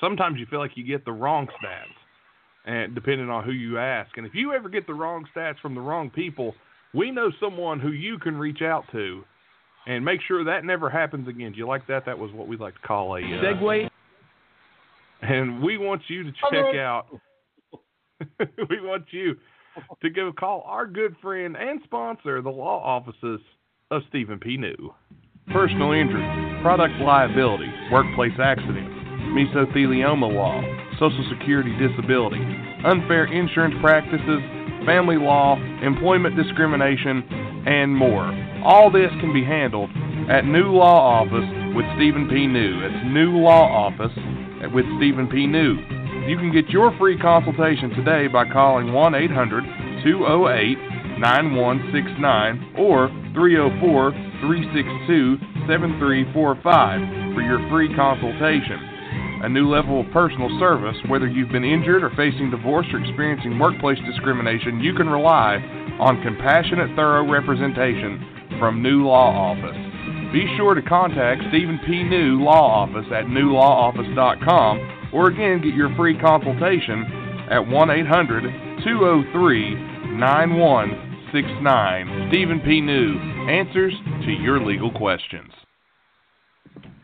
sometimes 0.00 0.38
you 0.40 0.46
feel 0.46 0.58
like 0.58 0.76
you 0.76 0.84
get 0.84 1.04
the 1.04 1.12
wrong 1.12 1.46
stats, 1.62 1.94
and 2.64 2.94
depending 2.94 3.30
on 3.30 3.44
who 3.44 3.52
you 3.52 3.78
ask. 3.78 4.16
And 4.16 4.26
if 4.26 4.34
you 4.34 4.52
ever 4.52 4.68
get 4.68 4.86
the 4.86 4.94
wrong 4.94 5.26
stats 5.34 5.58
from 5.60 5.74
the 5.74 5.80
wrong 5.80 6.10
people, 6.10 6.54
we 6.98 7.12
know 7.12 7.30
someone 7.40 7.78
who 7.78 7.92
you 7.92 8.18
can 8.18 8.36
reach 8.36 8.60
out 8.60 8.84
to 8.90 9.24
and 9.86 10.04
make 10.04 10.20
sure 10.26 10.44
that 10.44 10.64
never 10.64 10.90
happens 10.90 11.28
again. 11.28 11.52
Do 11.52 11.58
you 11.58 11.66
like 11.66 11.86
that? 11.86 12.04
That 12.04 12.18
was 12.18 12.32
what 12.32 12.48
we 12.48 12.56
like 12.56 12.74
to 12.74 12.80
call 12.80 13.14
a 13.16 13.20
uh, 13.20 13.42
segue. 13.42 13.88
And 15.22 15.62
we 15.62 15.78
want 15.78 16.02
you 16.08 16.24
to 16.24 16.32
check 16.50 16.76
out. 16.76 17.06
we 18.40 18.80
want 18.80 19.04
you 19.12 19.36
to 20.02 20.10
go 20.10 20.32
call 20.32 20.64
our 20.66 20.86
good 20.86 21.14
friend 21.22 21.56
and 21.56 21.80
sponsor, 21.84 22.42
the 22.42 22.50
law 22.50 22.82
offices 22.82 23.40
of 23.92 24.02
Stephen 24.08 24.38
P. 24.40 24.56
New. 24.56 24.92
Personal 25.52 25.92
injury, 25.92 26.26
product 26.62 26.94
liability, 27.00 27.70
workplace 27.90 28.32
accidents, 28.42 28.90
mesothelioma 29.32 30.30
law, 30.34 30.60
Social 30.98 31.24
Security 31.38 31.72
disability, 31.78 32.44
unfair 32.84 33.32
insurance 33.32 33.74
practices, 33.80 34.42
family 34.88 35.18
law, 35.18 35.60
employment 35.84 36.34
discrimination, 36.34 37.20
and 37.68 37.94
more. 37.94 38.24
All 38.64 38.90
this 38.90 39.10
can 39.20 39.34
be 39.34 39.44
handled 39.44 39.90
at 40.30 40.46
New 40.46 40.72
Law 40.72 41.20
Office 41.20 41.44
with 41.76 41.84
Stephen 42.00 42.26
P. 42.26 42.46
New. 42.46 42.80
It's 42.80 43.04
New 43.04 43.36
Law 43.36 43.68
Office 43.68 44.16
with 44.72 44.86
Stephen 44.96 45.28
P. 45.28 45.46
New. 45.46 45.76
You 46.24 46.40
can 46.40 46.50
get 46.50 46.70
your 46.70 46.96
free 46.96 47.18
consultation 47.20 47.90
today 47.90 48.28
by 48.28 48.48
calling 48.48 48.90
1 48.90 49.14
800 49.14 49.64
208 50.08 51.20
9169 51.20 52.80
or 52.80 53.12
304 53.36 54.10
362 54.40 55.36
7345 55.68 57.36
for 57.36 57.42
your 57.44 57.60
free 57.68 57.92
consultation. 57.92 58.97
A 59.40 59.48
new 59.48 59.68
level 59.68 60.00
of 60.00 60.10
personal 60.12 60.48
service, 60.58 60.96
whether 61.08 61.28
you've 61.28 61.52
been 61.52 61.64
injured 61.64 62.02
or 62.02 62.10
facing 62.16 62.50
divorce 62.50 62.86
or 62.92 62.98
experiencing 62.98 63.56
workplace 63.58 63.98
discrimination, 64.04 64.80
you 64.80 64.94
can 64.94 65.08
rely 65.08 65.58
on 66.00 66.20
compassionate, 66.22 66.96
thorough 66.96 67.30
representation 67.30 68.56
from 68.58 68.82
New 68.82 69.06
Law 69.06 69.54
Office. 69.54 69.76
Be 70.32 70.52
sure 70.56 70.74
to 70.74 70.82
contact 70.82 71.42
Stephen 71.50 71.78
P. 71.86 72.02
New 72.02 72.42
Law 72.42 72.82
Office 72.82 73.06
at 73.14 73.26
newlawoffice.com 73.26 75.10
or 75.12 75.28
again 75.28 75.62
get 75.62 75.74
your 75.74 75.94
free 75.94 76.18
consultation 76.18 77.04
at 77.50 77.66
1 77.66 77.90
800 77.90 78.42
203 78.84 79.74
9169. 80.18 82.28
Stephen 82.30 82.60
P. 82.60 82.80
New 82.80 83.18
answers 83.48 83.92
to 84.24 84.32
your 84.32 84.64
legal 84.64 84.90
questions. 84.90 85.52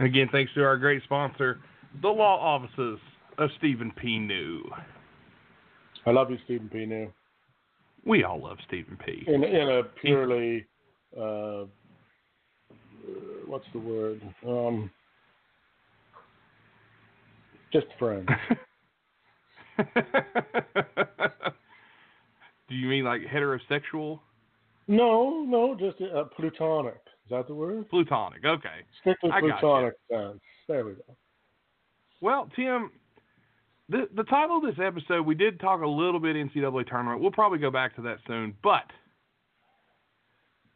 Again, 0.00 0.28
thanks 0.32 0.52
to 0.54 0.64
our 0.64 0.76
great 0.76 1.04
sponsor, 1.04 1.60
the 2.02 2.08
law 2.08 2.38
offices 2.38 2.98
of 3.38 3.50
Stephen 3.58 3.92
P. 3.96 4.18
New. 4.18 4.62
I 6.06 6.10
love 6.10 6.30
you, 6.30 6.38
Stephen 6.44 6.68
P. 6.68 6.86
New. 6.86 7.12
We 8.04 8.24
all 8.24 8.42
love 8.42 8.58
Stephen 8.66 8.98
P. 9.04 9.24
In 9.26 9.42
in 9.44 9.68
a 9.70 9.82
purely 10.00 10.66
uh, 11.18 11.64
what's 13.46 13.66
the 13.72 13.78
word? 13.78 14.20
Um, 14.46 14.90
just 17.72 17.86
friends. 17.98 18.28
Do 22.68 22.74
you 22.74 22.88
mean 22.88 23.04
like 23.04 23.22
heterosexual? 23.22 24.20
no, 24.86 25.44
no, 25.46 25.74
just 25.78 25.96
uh, 26.00 26.24
plutonic. 26.36 27.00
Is 27.24 27.30
that 27.30 27.46
the 27.48 27.54
word? 27.54 27.88
Plutonic. 27.88 28.44
Okay. 28.44 28.84
Strictly 29.00 29.30
plutonic 29.40 29.94
sense. 30.10 30.40
There 30.68 30.84
we 30.84 30.92
go. 30.92 31.16
Well, 32.24 32.48
Tim, 32.56 32.90
the 33.90 34.08
the 34.16 34.22
title 34.22 34.56
of 34.56 34.62
this 34.62 34.82
episode, 34.82 35.26
we 35.26 35.34
did 35.34 35.60
talk 35.60 35.82
a 35.82 35.86
little 35.86 36.18
bit 36.18 36.36
NCAA 36.36 36.88
tournament. 36.88 37.20
We'll 37.20 37.30
probably 37.30 37.58
go 37.58 37.70
back 37.70 37.94
to 37.96 38.02
that 38.02 38.16
soon, 38.26 38.54
but 38.62 38.84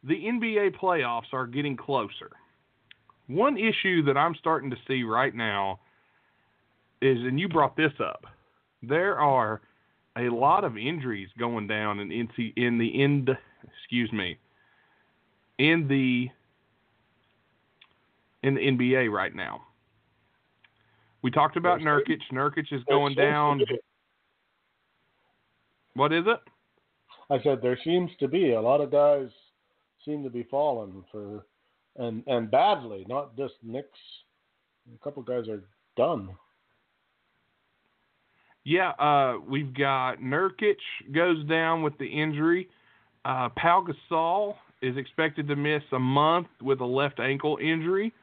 the 0.03 0.13
NBA 0.13 0.75
playoffs 0.79 1.33
are 1.33 1.47
getting 1.47 1.75
closer. 1.75 2.29
One 3.25 3.57
issue 3.57 4.03
that 4.03 4.15
I'm 4.15 4.35
starting 4.35 4.69
to 4.69 4.75
see 4.87 5.01
right 5.01 5.33
now 5.33 5.79
is, 7.01 7.17
and 7.17 7.39
you 7.39 7.49
brought 7.49 7.75
this 7.75 7.93
up, 7.99 8.25
there 8.83 9.17
are 9.17 9.61
a 10.19 10.29
lot 10.29 10.63
of 10.63 10.77
injuries 10.77 11.29
going 11.39 11.65
down 11.65 11.99
in 11.99 12.09
NC 12.09 12.53
in 12.57 12.77
the 12.77 13.01
end. 13.03 13.31
Excuse 13.81 14.13
me, 14.13 14.37
in 15.57 15.87
the 15.87 16.29
in 18.43 18.53
the 18.53 18.61
NBA 18.61 19.11
right 19.11 19.33
now. 19.33 19.61
We 21.21 21.31
talked 21.31 21.57
about 21.57 21.79
Nurkic. 21.79 22.19
Nurkic 22.31 22.71
is 22.71 22.83
going 22.89 23.15
down. 23.15 23.61
What 25.95 26.13
is 26.13 26.23
it? 26.27 26.39
I 27.29 27.41
said 27.43 27.61
there 27.61 27.77
seems 27.83 28.09
to 28.19 28.27
be 28.27 28.53
a 28.53 28.61
lot 28.61 28.81
of 28.81 28.91
guys 28.91 29.27
seem 30.05 30.23
to 30.23 30.29
be 30.29 30.43
falling 30.49 31.03
for 31.11 31.45
and 31.97 32.23
and 32.27 32.49
badly, 32.49 33.05
not 33.07 33.35
just 33.37 33.53
Knicks. 33.61 33.99
A 34.93 35.03
couple 35.03 35.21
guys 35.21 35.47
are 35.47 35.63
done. 35.97 36.29
Yeah, 38.63 38.91
uh, 38.91 39.39
we've 39.47 39.73
got 39.73 40.19
Nurkic 40.19 40.77
goes 41.13 41.43
down 41.45 41.81
with 41.81 41.97
the 41.97 42.05
injury. 42.05 42.69
Uh, 43.25 43.49
Pau 43.49 43.85
Gasol 43.85 44.55
is 44.81 44.95
expected 44.97 45.47
to 45.47 45.55
miss 45.55 45.83
a 45.91 45.99
month 45.99 46.47
with 46.61 46.79
a 46.79 46.85
left 46.85 47.19
ankle 47.19 47.57
injury, 47.61 48.13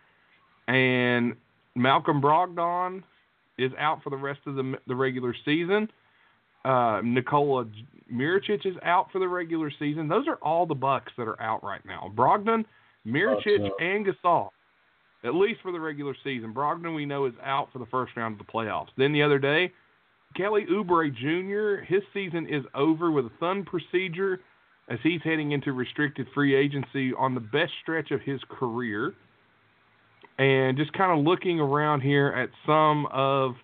and 0.69 1.35
Malcolm 1.77 2.21
Brogdon 2.21 3.03
is 3.59 3.71
out 3.79 4.03
for 4.03 4.11
the 4.11 4.17
rest 4.17 4.41
of 4.47 4.55
the 4.57 4.75
the 4.87 4.95
regular 4.95 5.35
season. 5.45 5.89
Uh, 6.65 7.01
Nikola 7.05 7.67
Mirotic 8.13 8.67
is 8.67 8.75
out 8.83 9.13
for 9.13 9.21
the 9.21 9.29
regular 9.29 9.71
season. 9.79 10.09
Those 10.09 10.27
are 10.27 10.37
all 10.37 10.67
the 10.67 10.75
Bucks 10.75 11.13
that 11.17 11.29
are 11.29 11.41
out 11.41 11.63
right 11.63 11.85
now. 11.85 12.13
Brogdon, 12.15 12.65
Mirotic, 13.07 13.63
Bucks, 13.63 13.75
and 13.79 14.07
Gasol, 14.07 14.49
at 15.23 15.35
least 15.35 15.61
for 15.63 15.71
the 15.71 15.79
regular 15.79 16.17
season. 16.25 16.53
Brogdon 16.53 16.95
we 16.95 17.07
know 17.07 17.27
is 17.27 17.35
out 17.45 17.69
for 17.73 17.79
the 17.79 17.87
first 17.87 18.17
round 18.17 18.41
of 18.41 18.45
the 18.45 18.53
playoffs. 18.53 18.89
Then 18.97 19.13
the 19.13 19.23
other 19.23 19.39
day, 19.39 19.73
Kelly 20.37 20.67
Oubre 20.71 21.15
Jr. 21.15 21.85
His 21.85 22.03
season 22.13 22.47
is 22.49 22.65
over 22.75 23.11
with 23.11 23.27
a 23.27 23.33
thumb 23.39 23.65
procedure 23.65 24.41
as 24.89 24.99
he's 25.03 25.21
heading 25.23 25.53
into 25.53 25.73
restricted 25.73 26.27
free 26.35 26.55
agency 26.55 27.13
on 27.15 27.35
the 27.35 27.41
best 27.41 27.73
stretch 27.83 28.11
of 28.11 28.21
his 28.23 28.41
career. 28.49 29.15
And 30.39 30.77
just 30.77 30.93
kind 30.93 31.19
of 31.19 31.25
looking 31.25 31.61
around 31.61 32.03
here 32.03 32.29
at 32.29 32.51
some 32.67 33.07
of 33.07 33.57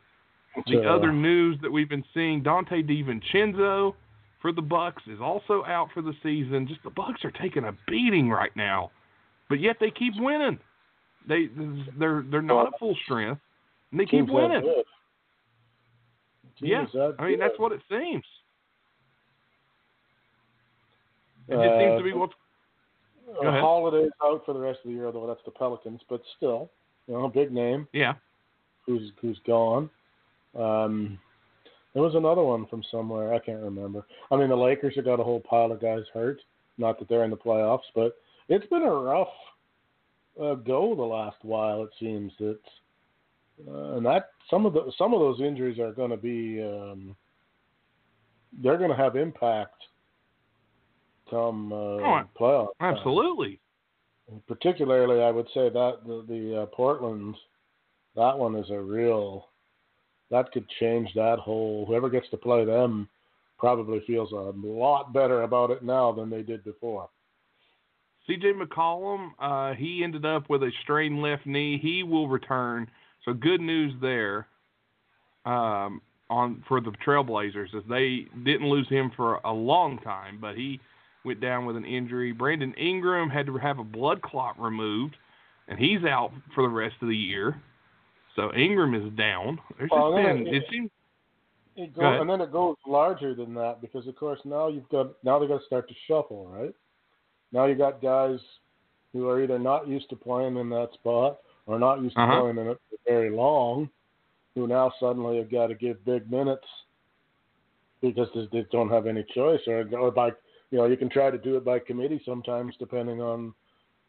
the 0.66 0.80
Uh, 0.80 0.94
other 0.94 1.12
news 1.12 1.58
that 1.60 1.70
we've 1.70 1.88
been 1.88 2.04
seeing, 2.14 2.42
Donte 2.42 2.82
DiVincenzo 2.86 3.94
for 4.40 4.52
the 4.52 4.62
Bucks 4.62 5.02
is 5.06 5.20
also 5.20 5.64
out 5.66 5.90
for 5.92 6.02
the 6.02 6.14
season. 6.22 6.66
Just 6.66 6.82
the 6.82 6.90
Bucks 6.90 7.24
are 7.24 7.30
taking 7.30 7.64
a 7.64 7.72
beating 7.88 8.30
right 8.30 8.54
now, 8.56 8.90
but 9.48 9.60
yet 9.60 9.78
they 9.80 9.90
keep 9.90 10.14
winning. 10.16 10.58
They 11.28 11.48
they're 11.98 12.22
they're 12.22 12.42
not 12.42 12.68
at 12.68 12.78
full 12.78 12.96
strength, 13.04 13.40
and 13.90 14.00
they 14.00 14.06
keep 14.06 14.28
winning. 14.28 14.82
Yeah, 16.58 16.86
I 17.18 17.26
mean 17.28 17.38
that's 17.38 17.58
what 17.58 17.72
it 17.72 17.80
seems. 17.88 18.24
It 21.48 21.54
just 21.54 21.78
seems 21.78 21.98
to 21.98 22.04
be 22.04 22.12
Uh, 22.12 22.18
what's 22.18 22.32
Uh. 22.34 22.41
Holiday's 23.40 24.10
out 24.22 24.44
for 24.44 24.54
the 24.54 24.60
rest 24.60 24.80
of 24.84 24.90
the 24.90 24.96
year, 24.96 25.10
though. 25.12 25.26
That's 25.26 25.44
the 25.44 25.50
Pelicans, 25.50 26.00
but 26.08 26.22
still, 26.36 26.70
you 27.06 27.14
know, 27.14 27.24
a 27.24 27.28
big 27.28 27.52
name 27.52 27.88
yeah. 27.92 28.14
who's 28.86 29.10
who's 29.20 29.38
gone. 29.46 29.90
Um, 30.58 31.18
there 31.94 32.02
was 32.02 32.14
another 32.14 32.42
one 32.42 32.66
from 32.66 32.82
somewhere 32.90 33.34
I 33.34 33.38
can't 33.38 33.62
remember. 33.62 34.04
I 34.30 34.36
mean, 34.36 34.48
the 34.48 34.56
Lakers 34.56 34.94
have 34.96 35.04
got 35.04 35.20
a 35.20 35.24
whole 35.24 35.40
pile 35.40 35.72
of 35.72 35.80
guys 35.80 36.04
hurt. 36.12 36.40
Not 36.78 36.98
that 36.98 37.08
they're 37.08 37.24
in 37.24 37.30
the 37.30 37.36
playoffs, 37.36 37.80
but 37.94 38.16
it's 38.48 38.66
been 38.66 38.82
a 38.82 38.90
rough 38.90 39.28
uh, 40.40 40.54
go 40.54 40.94
the 40.94 41.02
last 41.02 41.36
while. 41.42 41.82
It 41.84 41.90
seems 42.00 42.32
that, 42.38 42.58
uh, 43.68 43.96
and 43.96 44.06
that 44.06 44.30
some 44.50 44.64
of 44.66 44.72
the 44.72 44.90
some 44.96 45.12
of 45.12 45.20
those 45.20 45.40
injuries 45.40 45.78
are 45.78 45.92
going 45.92 46.10
to 46.10 46.16
be 46.16 46.62
um, 46.62 47.14
they're 48.62 48.78
going 48.78 48.90
to 48.90 48.96
have 48.96 49.16
impact 49.16 49.82
come 51.32 51.72
uh, 51.72 51.76
Oh, 51.76 52.22
playoff. 52.38 52.68
time. 52.78 52.94
Absolutely. 52.94 53.58
Particularly, 54.46 55.22
I 55.22 55.30
would 55.30 55.48
say 55.52 55.68
that 55.68 55.98
the, 56.06 56.24
the 56.28 56.62
uh, 56.62 56.66
Portland, 56.66 57.34
that 58.14 58.38
one 58.38 58.54
is 58.56 58.70
a 58.70 58.80
real. 58.80 59.48
That 60.30 60.50
could 60.52 60.66
change 60.80 61.10
that 61.14 61.38
whole. 61.38 61.84
Whoever 61.86 62.08
gets 62.08 62.28
to 62.30 62.36
play 62.36 62.64
them 62.64 63.08
probably 63.58 64.02
feels 64.06 64.32
a 64.32 64.52
lot 64.66 65.12
better 65.12 65.42
about 65.42 65.70
it 65.70 65.82
now 65.82 66.12
than 66.12 66.30
they 66.30 66.42
did 66.42 66.64
before. 66.64 67.08
CJ 68.28 68.60
McCollum, 68.60 69.30
uh, 69.38 69.74
he 69.74 70.02
ended 70.04 70.24
up 70.24 70.48
with 70.48 70.62
a 70.62 70.70
strained 70.82 71.20
left 71.20 71.44
knee. 71.44 71.78
He 71.82 72.02
will 72.02 72.28
return. 72.28 72.88
So 73.24 73.32
good 73.32 73.60
news 73.60 73.92
there 74.00 74.46
um, 75.44 76.00
on 76.30 76.64
for 76.68 76.80
the 76.80 76.92
Trailblazers 77.06 77.74
as 77.76 77.82
they 77.88 78.26
didn't 78.44 78.68
lose 78.68 78.88
him 78.88 79.10
for 79.16 79.34
a 79.44 79.52
long 79.52 79.98
time, 79.98 80.38
but 80.40 80.56
he 80.56 80.80
went 81.24 81.40
down 81.40 81.66
with 81.66 81.76
an 81.76 81.84
injury. 81.84 82.32
Brandon 82.32 82.74
Ingram 82.74 83.30
had 83.30 83.46
to 83.46 83.56
have 83.56 83.78
a 83.78 83.84
blood 83.84 84.22
clot 84.22 84.60
removed, 84.60 85.16
and 85.68 85.78
he's 85.78 86.04
out 86.04 86.32
for 86.54 86.62
the 86.62 86.68
rest 86.68 86.96
of 87.00 87.08
the 87.08 87.16
year. 87.16 87.60
So 88.36 88.52
Ingram 88.54 88.94
is 88.94 89.12
down. 89.16 89.60
There's 89.78 89.90
Well, 89.90 90.12
just 90.12 90.16
been 90.16 90.46
it- 90.46 90.54
it 90.54 90.68
seems 90.70 90.90
It 91.74 91.94
Go 91.94 92.02
go, 92.02 92.20
and 92.20 92.28
then 92.28 92.42
it 92.42 92.52
goes 92.52 92.76
larger 92.86 93.34
than 93.34 93.54
that 93.54 93.80
because, 93.80 94.06
of 94.06 94.14
course, 94.16 94.38
now 94.44 94.68
you've 94.68 94.88
got 94.90 95.22
now 95.24 95.38
they 95.38 95.46
got 95.46 95.60
to 95.60 95.64
start 95.66 95.88
to 95.88 95.94
shuffle, 96.06 96.46
right? 96.48 96.74
Now 97.50 97.64
you 97.64 97.74
got 97.74 98.02
guys 98.02 98.40
who 99.12 99.26
are 99.28 99.42
either 99.42 99.58
not 99.58 99.88
used 99.88 100.10
to 100.10 100.16
playing 100.16 100.56
in 100.58 100.68
that 100.70 100.92
spot 100.94 101.40
or 101.66 101.78
not 101.78 102.02
used 102.02 102.14
to 102.16 102.22
Uh-huh. 102.22 102.40
playing 102.42 102.58
in 102.58 102.68
it 102.68 102.78
for 102.90 102.96
very 103.06 103.30
long, 103.30 103.88
who 104.54 104.66
now 104.66 104.90
suddenly 105.00 105.38
have 105.38 105.50
got 105.50 105.68
to 105.68 105.74
give 105.74 106.04
big 106.04 106.30
minutes 106.30 106.66
because 108.02 108.28
they, 108.34 108.46
they 108.52 108.66
don't 108.70 108.90
have 108.90 109.06
any 109.06 109.24
choice, 109.34 109.66
or 109.66 109.88
or 109.96 110.10
by 110.10 110.30
you 110.72 110.78
know 110.78 110.86
you 110.86 110.96
can 110.96 111.10
try 111.10 111.30
to 111.30 111.38
do 111.38 111.56
it 111.56 111.64
by 111.64 111.78
committee 111.78 112.20
sometimes 112.24 112.74
depending 112.78 113.20
on 113.20 113.54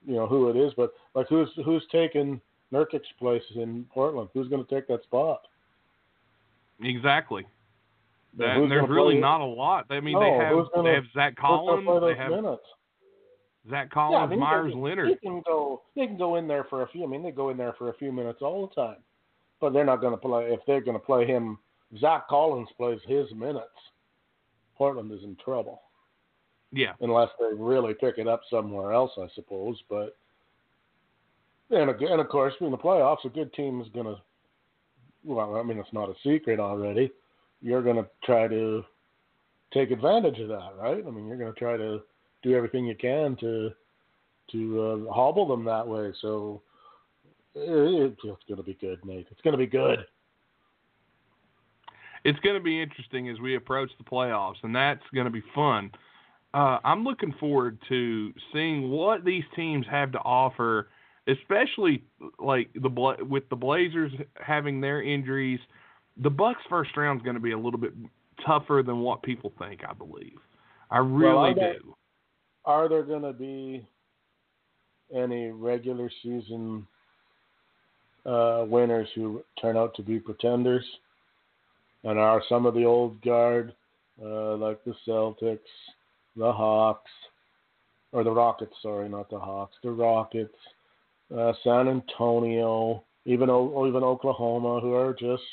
you 0.07 0.15
know 0.15 0.25
who 0.25 0.49
it 0.49 0.55
is, 0.55 0.73
but 0.75 0.93
like 1.13 1.27
who's 1.29 1.49
who's 1.63 1.85
taking 1.91 2.41
Nurkic's 2.71 3.11
place 3.19 3.43
in 3.55 3.85
Portland? 3.93 4.29
Who's 4.33 4.47
going 4.47 4.65
to 4.65 4.73
take 4.73 4.87
that 4.87 5.03
spot? 5.03 5.41
exactly. 6.81 7.45
Yeah, 8.37 8.47
That, 8.47 8.57
who's 8.57 8.69
there's 8.69 8.89
really 8.89 9.19
not 9.19 9.41
a 9.41 9.45
lot. 9.45 9.85
I 9.91 9.99
mean, 9.99 10.15
No, 10.15 10.19
they 10.21 10.31
have 10.31 10.71
gonna- 10.73 10.89
they 10.89 10.95
have 10.95 11.05
Zach 11.13 11.35
Collins, 11.35 11.85
they 11.85 12.15
have 12.15 12.31
minutes? 12.31 12.63
Zach 13.69 13.87
Yeah, 13.89 13.93
Collins, 13.93 14.23
I 14.23 14.27
mean, 14.27 14.39
Meyers 14.39 14.73
they, 14.73 14.79
Leonard. 14.79 15.09
They 15.11 15.15
can 15.15 15.41
go. 15.45 15.83
They 15.95 16.07
can 16.07 16.17
go 16.17 16.35
in 16.37 16.47
there 16.47 16.63
for 16.65 16.81
a 16.81 16.87
few. 16.87 17.03
I 17.03 17.07
mean, 17.07 17.21
they 17.23 17.31
go 17.31 17.49
in 17.49 17.57
there 17.57 17.73
for 17.77 17.89
a 17.89 17.93
few 17.93 18.11
minutes 18.11 18.39
all 18.41 18.67
the 18.67 18.73
time, 18.73 18.97
but 19.61 19.71
they're 19.71 19.85
not 19.85 20.01
going 20.01 20.13
to 20.13 20.17
play. 20.17 20.45
If 20.51 20.61
they're 20.65 20.81
going 20.81 20.99
to 20.99 21.05
play 21.05 21.25
him, 21.27 21.59
Zach 21.99 22.27
Collins 22.27 22.69
plays 22.75 22.99
his 23.07 23.31
minutes. 23.33 23.67
Portland 24.75 25.11
is 25.11 25.23
in 25.23 25.35
trouble 25.37 25.81
Yeah, 26.73 26.93
unless 27.01 27.29
they 27.39 27.55
really 27.55 27.93
pick 27.93 28.17
it 28.17 28.27
up 28.27 28.41
somewhere 28.49 28.91
else, 28.91 29.11
I 29.17 29.27
suppose. 29.35 29.77
But 29.89 30.17
and 31.69 31.89
ag- 31.89 32.01
and 32.01 32.19
of 32.19 32.29
course, 32.29 32.53
in 32.59 32.71
the 32.71 32.77
playoffs, 32.77 33.25
a 33.25 33.29
good 33.29 33.53
team 33.53 33.79
is 33.79 33.87
going 33.93 34.07
to. 34.07 34.15
Well, 35.23 35.55
I 35.55 35.63
mean, 35.63 35.77
it's 35.77 35.93
not 35.93 36.09
a 36.09 36.15
secret 36.23 36.59
already. 36.59 37.11
You're 37.61 37.83
going 37.83 37.95
to 37.95 38.07
try 38.25 38.47
to 38.47 38.83
take 39.73 39.91
advantage 39.91 40.39
of 40.39 40.49
that, 40.49 40.71
right? 40.77 41.03
I 41.05 41.09
mean, 41.09 41.27
you're 41.27 41.37
going 41.37 41.53
to 41.53 41.59
try 41.59 41.77
to 41.77 42.01
do 42.41 42.55
everything 42.55 42.85
you 42.85 42.95
can 42.95 43.37
to 43.37 43.71
to 44.51 45.07
uh, 45.07 45.13
hobble 45.13 45.47
them 45.47 45.63
that 45.65 45.87
way. 45.87 46.11
So 46.21 46.61
it, 47.55 48.15
it's 48.23 48.43
going 48.47 48.57
to 48.57 48.63
be 48.63 48.77
good, 48.81 49.03
Nate. 49.05 49.27
It's 49.31 49.41
going 49.41 49.53
to 49.53 49.57
be 49.57 49.67
good. 49.67 50.05
It's 52.25 52.39
going 52.39 52.55
to 52.55 52.63
be 52.63 52.81
interesting 52.81 53.29
as 53.29 53.39
we 53.39 53.55
approach 53.55 53.89
the 53.97 54.03
playoffs, 54.03 54.55
and 54.63 54.75
that's 54.75 55.03
going 55.13 55.25
to 55.25 55.31
be 55.31 55.43
fun. 55.53 55.91
Uh, 56.53 56.77
I'm 56.83 57.03
looking 57.03 57.33
forward 57.39 57.79
to 57.89 58.31
seeing 58.51 58.89
what 58.89 59.25
these 59.25 59.43
teams 59.55 59.85
have 59.89 60.11
to 60.11 60.19
offer, 60.19 60.89
especially 61.27 62.03
like 62.39 62.69
the 62.75 62.89
with 63.27 63.49
the 63.49 63.55
Blazers 63.55 64.11
having 64.35 64.79
their 64.79 65.01
injuries. 65.01 65.59
The 66.17 66.29
Bucks' 66.29 66.61
first 66.69 66.95
round 66.95 67.21
is 67.21 67.23
going 67.23 67.35
to 67.35 67.41
be 67.41 67.53
a 67.53 67.57
little 67.57 67.79
bit 67.79 67.93
tougher 68.45 68.83
than 68.85 68.99
what 68.99 69.23
people 69.23 69.51
think. 69.57 69.81
I 69.87 69.93
believe. 69.93 70.37
I 70.91 70.99
really 70.99 71.33
Well, 71.33 71.39
I 71.45 71.53
do. 71.53 71.95
Are 72.65 72.87
there 72.87 73.03
going 73.03 73.23
to 73.23 73.33
be 73.33 73.85
any 75.13 75.49
regular 75.49 76.09
season 76.21 76.85
uh, 78.25 78.65
winners 78.67 79.09
who 79.15 79.43
turn 79.59 79.75
out 79.75 79.95
to 79.95 80.03
be 80.03 80.19
pretenders? 80.19 80.85
And 82.03 82.19
are 82.19 82.43
some 82.47 82.65
of 82.65 82.73
the 82.73 82.83
old 82.83 83.21
guard, 83.21 83.73
uh, 84.21 84.55
like 84.57 84.83
the 84.83 84.93
Celtics, 85.07 85.59
the 86.35 86.51
Hawks, 86.51 87.11
or 88.11 88.23
the 88.23 88.31
Rockets, 88.31 88.73
sorry, 88.81 89.09
not 89.09 89.29
the 89.29 89.39
Hawks, 89.39 89.75
the 89.83 89.91
Rockets, 89.91 90.55
uh, 91.35 91.53
San 91.63 91.87
Antonio, 91.87 93.03
even 93.25 93.49
O- 93.49 93.87
even 93.87 94.03
Oklahoma, 94.03 94.79
who 94.79 94.93
are 94.93 95.13
just, 95.13 95.43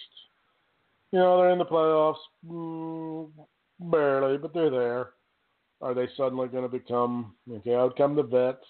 you 1.13 1.19
know, 1.19 1.39
they're 1.39 1.51
in 1.51 1.59
the 1.59 1.65
playoffs, 1.65 2.19
mm, 2.47 3.31
barely, 3.81 4.37
but 4.37 4.53
they're 4.53 4.71
there. 4.71 5.11
Are 5.83 5.95
they 5.95 6.09
suddenly 6.17 6.49
going 6.49 6.65
to 6.65 6.69
become 6.69 7.35
okay? 7.51 7.75
Out 7.75 7.97
come 7.97 8.15
the 8.15 8.23
vets, 8.23 8.67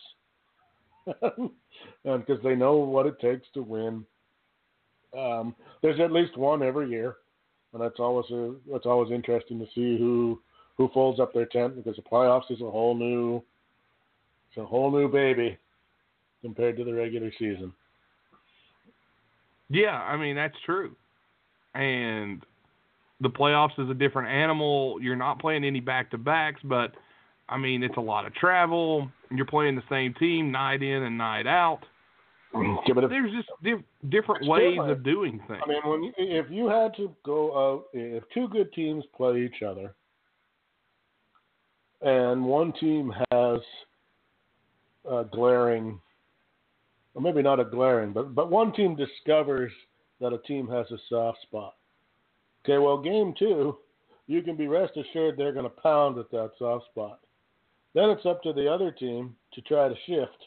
because 2.04 2.42
they 2.44 2.54
know 2.54 2.76
what 2.76 3.06
it 3.06 3.18
takes 3.18 3.48
to 3.54 3.62
win. 3.62 4.04
Um, 5.16 5.56
there's 5.82 5.98
at 5.98 6.12
least 6.12 6.36
one 6.36 6.62
every 6.62 6.88
year, 6.88 7.16
and 7.72 7.82
that's 7.82 7.98
always 7.98 8.30
a, 8.30 8.54
that's 8.70 8.86
always 8.86 9.10
interesting 9.10 9.58
to 9.58 9.66
see 9.74 9.98
who 9.98 10.40
who 10.80 10.88
folds 10.94 11.20
up 11.20 11.34
their 11.34 11.44
tent 11.44 11.76
because 11.76 11.94
the 11.96 12.02
playoffs 12.02 12.50
is 12.50 12.62
a 12.62 12.70
whole 12.70 12.94
new 12.94 13.42
it's 14.48 14.56
a 14.56 14.64
whole 14.64 14.90
new 14.90 15.12
baby 15.12 15.58
compared 16.40 16.78
to 16.78 16.84
the 16.84 16.94
regular 16.94 17.30
season. 17.38 17.70
Yeah, 19.68 20.00
I 20.00 20.16
mean 20.16 20.36
that's 20.36 20.56
true. 20.64 20.96
And 21.74 22.42
the 23.20 23.28
playoffs 23.28 23.78
is 23.78 23.90
a 23.90 23.94
different 23.94 24.28
animal. 24.28 24.96
You're 25.02 25.16
not 25.16 25.38
playing 25.38 25.64
any 25.64 25.80
back 25.80 26.10
to 26.12 26.18
backs, 26.18 26.62
but 26.64 26.94
I 27.50 27.58
mean 27.58 27.82
it's 27.82 27.98
a 27.98 28.00
lot 28.00 28.24
of 28.24 28.34
travel. 28.34 29.10
You're 29.30 29.44
playing 29.44 29.76
the 29.76 29.82
same 29.90 30.14
team 30.14 30.50
night 30.50 30.82
in 30.82 31.02
and 31.02 31.18
night 31.18 31.46
out. 31.46 31.80
Yeah, 32.86 32.94
but 32.94 33.04
if, 33.04 33.10
There's 33.10 33.30
just 33.32 33.48
diff- 33.62 33.84
different 34.08 34.48
ways 34.48 34.72
different. 34.72 34.90
of 34.90 35.04
doing 35.04 35.40
things. 35.46 35.60
I 35.62 35.68
mean, 35.68 35.80
when 35.84 36.02
you, 36.02 36.12
if 36.16 36.46
you 36.50 36.68
had 36.68 36.96
to 36.96 37.14
go 37.22 37.56
out, 37.56 37.84
if 37.92 38.24
two 38.34 38.48
good 38.48 38.72
teams 38.72 39.04
play 39.14 39.42
each 39.42 39.62
other, 39.62 39.94
and 42.02 42.44
one 42.44 42.72
team 42.74 43.12
has 43.30 43.60
a 45.10 45.24
glaring, 45.24 46.00
or 47.14 47.22
maybe 47.22 47.42
not 47.42 47.60
a 47.60 47.64
glaring, 47.64 48.12
but 48.12 48.34
but 48.34 48.50
one 48.50 48.72
team 48.72 48.96
discovers 48.96 49.72
that 50.20 50.32
a 50.32 50.38
team 50.38 50.68
has 50.68 50.86
a 50.90 50.98
soft 51.08 51.40
spot. 51.42 51.74
Okay, 52.64 52.78
well, 52.78 53.00
game 53.00 53.34
two, 53.38 53.78
you 54.26 54.42
can 54.42 54.56
be 54.56 54.66
rest 54.66 54.96
assured 54.96 55.36
they're 55.36 55.52
going 55.52 55.64
to 55.64 55.82
pound 55.82 56.18
at 56.18 56.30
that 56.30 56.50
soft 56.58 56.86
spot. 56.86 57.20
Then 57.94 58.10
it's 58.10 58.26
up 58.26 58.42
to 58.42 58.52
the 58.52 58.68
other 58.70 58.90
team 58.90 59.34
to 59.54 59.60
try 59.62 59.88
to 59.88 59.94
shift 60.06 60.46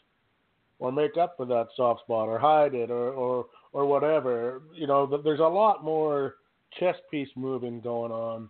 or 0.78 0.90
make 0.90 1.16
up 1.16 1.36
for 1.36 1.46
that 1.46 1.68
soft 1.76 2.00
spot 2.00 2.28
or 2.28 2.38
hide 2.38 2.74
it 2.74 2.90
or 2.90 3.10
or 3.10 3.46
or 3.72 3.86
whatever. 3.86 4.62
You 4.74 4.86
know, 4.86 5.20
there's 5.22 5.40
a 5.40 5.42
lot 5.42 5.84
more 5.84 6.36
chess 6.78 6.96
piece 7.10 7.28
moving 7.36 7.80
going 7.80 8.12
on 8.12 8.48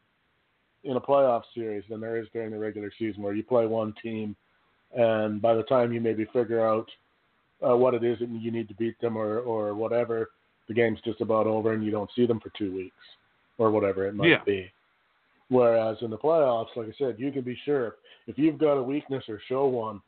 in 0.84 0.96
a 0.96 1.00
playoff 1.00 1.42
series 1.54 1.84
than 1.88 2.00
there 2.00 2.16
is 2.16 2.28
during 2.32 2.50
the 2.50 2.58
regular 2.58 2.92
season, 2.98 3.22
where 3.22 3.34
you 3.34 3.42
play 3.42 3.66
one 3.66 3.94
team, 4.02 4.36
and 4.96 5.40
by 5.40 5.54
the 5.54 5.62
time 5.64 5.92
you 5.92 6.00
maybe 6.00 6.26
figure 6.26 6.66
out 6.66 6.88
uh, 7.66 7.76
what 7.76 7.94
it 7.94 8.04
is 8.04 8.18
that 8.18 8.28
you 8.28 8.50
need 8.50 8.68
to 8.68 8.74
beat 8.74 9.00
them 9.00 9.16
or 9.16 9.40
or 9.40 9.74
whatever, 9.74 10.30
the 10.68 10.74
game's 10.74 11.00
just 11.04 11.20
about 11.20 11.46
over, 11.46 11.72
and 11.72 11.84
you 11.84 11.90
don't 11.90 12.10
see 12.14 12.26
them 12.26 12.40
for 12.40 12.50
two 12.50 12.74
weeks 12.74 12.96
or 13.58 13.70
whatever 13.70 14.06
it 14.06 14.14
might 14.14 14.28
Yeah. 14.28 14.44
be. 14.44 14.70
Whereas 15.48 16.00
in 16.02 16.10
the 16.10 16.18
playoffs, 16.18 16.74
like 16.74 16.88
I 16.88 16.92
said, 16.98 17.18
you 17.18 17.30
can 17.30 17.42
be 17.42 17.54
sure 17.64 17.96
if 18.26 18.38
you've 18.38 18.58
got 18.58 18.74
a 18.74 18.82
weakness 18.82 19.28
or 19.28 19.38
show 19.46 19.66
one, 19.66 20.00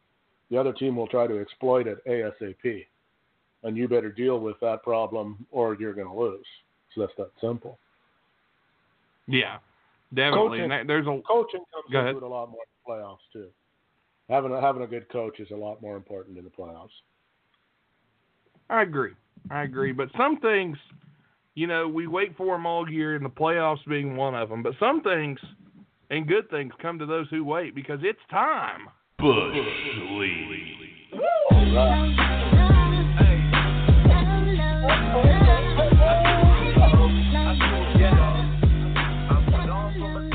the 0.51 0.57
other 0.57 0.73
team 0.73 0.97
will 0.97 1.07
try 1.07 1.27
to 1.27 1.39
exploit 1.39 1.87
it 1.87 2.05
ASAP. 2.07 2.87
And 3.63 3.77
you 3.77 3.89
better 3.89 4.11
deal 4.11 4.41
with 4.41 4.59
that 4.61 4.83
problem 4.83 5.47
or 5.51 5.75
you're 5.75 5.93
going 5.93 6.07
to 6.07 6.15
lose. 6.15 6.47
So 6.95 7.01
that's 7.03 7.17
that 7.19 7.31
simple. 7.41 7.79
yeah, 9.29 9.59
definitely. 10.15 10.59
Coaching- 10.59 10.63
And 10.65 10.73
that, 10.73 10.87
there's 10.87 11.07
a 11.07 11.21
Coaching 11.27 11.61
comes 11.73 11.91
Go 11.93 12.07
into 12.07 12.19
it 12.19 12.23
a 12.23 12.27
lot 12.29 12.51
more 12.51 12.61
in 12.63 12.69
the 12.85 12.93
playoffs, 12.93 13.19
too. 13.33 13.49
Having 14.29 14.53
a, 14.53 14.61
having 14.61 14.83
a 14.83 14.87
good 14.87 15.09
coach 15.09 15.41
is 15.41 15.51
a 15.53 15.57
lot 15.57 15.81
more 15.81 15.97
important 15.97 16.37
in 16.39 16.45
the 16.45 16.51
playoffs. 16.51 16.91
I 18.69 18.83
agree. 18.83 19.13
I 19.51 19.63
agree. 19.63 19.93
But 19.93 20.09
some 20.17 20.41
things, 20.41 20.77
you 21.55 21.69
know, 21.69 21.87
we 21.87 22.09
wait 22.09 22.37
for 22.37 22.57
them 22.57 22.67
all 22.67 22.91
year, 22.91 23.15
and 23.15 23.25
the 23.25 23.31
playoffs 23.31 23.87
being 23.89 24.17
one 24.17 24.35
of 24.35 24.49
them. 24.49 24.63
But 24.65 24.73
some 24.81 25.01
things 25.03 25.39
and 26.11 26.27
good 26.27 26.51
things 26.51 26.73
come 26.81 26.99
to 26.99 27.07
those 27.07 27.29
who 27.31 27.45
wait 27.45 27.75
because 27.75 28.01
it's 28.03 28.19
time. 28.31 28.89
Bush 29.19 29.55
League. 29.55 29.63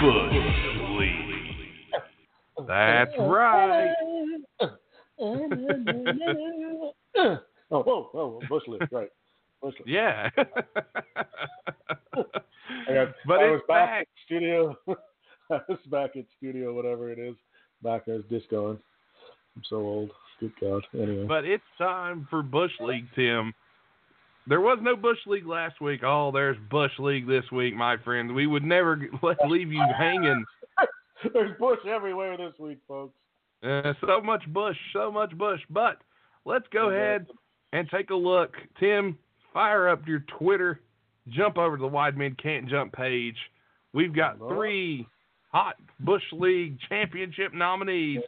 Bush 0.01 0.33
League. 0.97 1.45
That's 2.67 3.11
right. 3.19 3.93
oh, 5.19 5.47
whoa, 7.69 8.09
whoa, 8.11 8.39
Bush 8.49 8.63
League, 8.67 8.81
right. 8.91 9.09
Bush 9.61 9.75
League. 9.85 9.93
Yeah. 9.93 10.29
I, 10.37 10.43
got, 12.93 13.13
but 13.27 13.41
I 13.41 13.51
was 13.51 13.61
back, 13.67 13.89
back. 13.89 14.01
at 14.01 14.07
studio. 14.25 14.75
I 15.51 15.59
was 15.69 15.77
back 15.91 16.15
at 16.15 16.25
studio, 16.37 16.73
whatever 16.73 17.11
it 17.11 17.19
is. 17.19 17.35
Back 17.83 18.07
as 18.07 18.21
discoing. 18.31 18.79
I'm 19.55 19.63
so 19.69 19.75
old. 19.75 20.09
Good 20.39 20.53
God. 20.59 20.83
Anyway. 20.95 21.25
But 21.27 21.45
it's 21.45 21.63
time 21.77 22.25
for 22.29 22.41
Bush 22.41 22.71
League, 22.79 23.05
Tim. 23.15 23.53
There 24.47 24.61
was 24.61 24.79
no 24.81 24.95
Bush 24.95 25.19
League 25.27 25.45
last 25.45 25.79
week. 25.81 26.01
Oh, 26.03 26.31
there's 26.33 26.57
Bush 26.69 26.91
League 26.99 27.27
this 27.27 27.43
week, 27.51 27.75
my 27.75 27.97
friend. 27.97 28.33
We 28.33 28.47
would 28.47 28.63
never 28.63 28.99
leave 29.47 29.71
you 29.71 29.83
hanging. 29.97 30.43
There's 31.33 31.55
Bush 31.59 31.79
everywhere 31.87 32.35
this 32.35 32.57
week, 32.57 32.79
folks. 32.87 33.13
Uh, 33.63 33.93
so 34.01 34.19
much 34.21 34.43
Bush, 34.47 34.77
so 34.91 35.11
much 35.11 35.37
Bush. 35.37 35.59
But 35.69 35.97
let's 36.45 36.65
go 36.73 36.89
ahead 36.89 37.27
and 37.73 37.87
take 37.91 38.09
a 38.09 38.15
look. 38.15 38.55
Tim, 38.79 39.19
fire 39.53 39.87
up 39.87 40.07
your 40.07 40.23
Twitter. 40.39 40.81
Jump 41.29 41.59
over 41.59 41.77
to 41.77 41.81
the 41.81 41.87
Wide 41.87 42.17
Men 42.17 42.35
Can't 42.41 42.67
Jump 42.67 42.93
page. 42.93 43.37
We've 43.93 44.15
got 44.15 44.39
three 44.39 45.07
hot 45.51 45.75
Bush 45.99 46.23
League 46.31 46.77
championship 46.89 47.53
nominees 47.53 48.21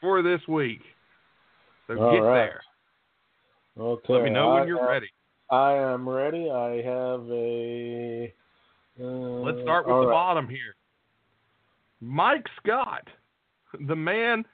for 0.00 0.22
this 0.22 0.40
week. 0.46 0.82
So 1.88 1.98
All 1.98 2.12
get 2.12 2.18
right. 2.18 2.34
there. 2.36 2.60
Okay. 3.80 4.12
Let 4.12 4.22
me 4.24 4.30
know 4.30 4.54
when 4.54 4.68
you're 4.68 4.86
ready. 4.86 5.08
I 5.50 5.72
am 5.74 6.08
ready. 6.08 6.50
I 6.50 6.82
have 6.82 7.28
a. 7.30 8.32
Uh, 9.00 9.04
Let's 9.44 9.60
start 9.62 9.86
with 9.86 9.94
the 9.94 10.06
right. 10.06 10.12
bottom 10.12 10.48
here. 10.48 10.74
Mike 12.00 12.46
Scott, 12.62 13.08
the 13.86 13.96
man 13.96 14.44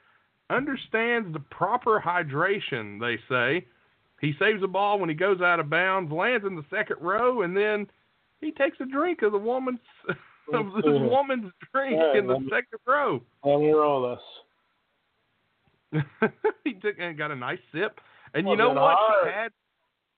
understands 0.49 1.31
the 1.33 1.39
proper 1.39 1.99
hydration, 2.03 2.99
they 2.99 3.17
say. 3.29 3.65
He 4.21 4.33
saves 4.39 4.61
the 4.61 4.67
ball 4.67 4.99
when 4.99 5.09
he 5.09 5.15
goes 5.15 5.41
out 5.41 5.59
of 5.59 5.69
bounds, 5.69 6.11
lands 6.11 6.45
in 6.45 6.55
the 6.55 6.63
second 6.69 6.97
row, 7.01 7.41
and 7.41 7.55
then 7.55 7.87
he 8.41 8.51
takes 8.51 8.77
a 8.79 8.85
drink 8.85 9.21
of 9.21 9.31
the 9.33 9.37
woman's 9.37 9.79
of 10.53 10.67
this 10.75 10.85
Mhm. 10.85 11.09
woman's 11.09 11.51
drink 11.73 11.99
in 12.15 12.27
the 12.27 12.39
me- 12.39 12.49
second 12.49 12.79
row. 12.87 13.21
Let 13.43 13.59
me 13.59 13.71
roll 13.71 14.15
this. 15.91 16.01
he 16.63 16.73
took 16.73 16.95
and 16.99 17.17
got 17.17 17.31
a 17.31 17.35
nice 17.35 17.59
sip. 17.73 17.99
And 18.33 18.47
you 18.47 18.55
know 18.55 18.69
what 18.69 18.95
hard. 18.97 19.27
she 19.27 19.31
had? 19.33 19.51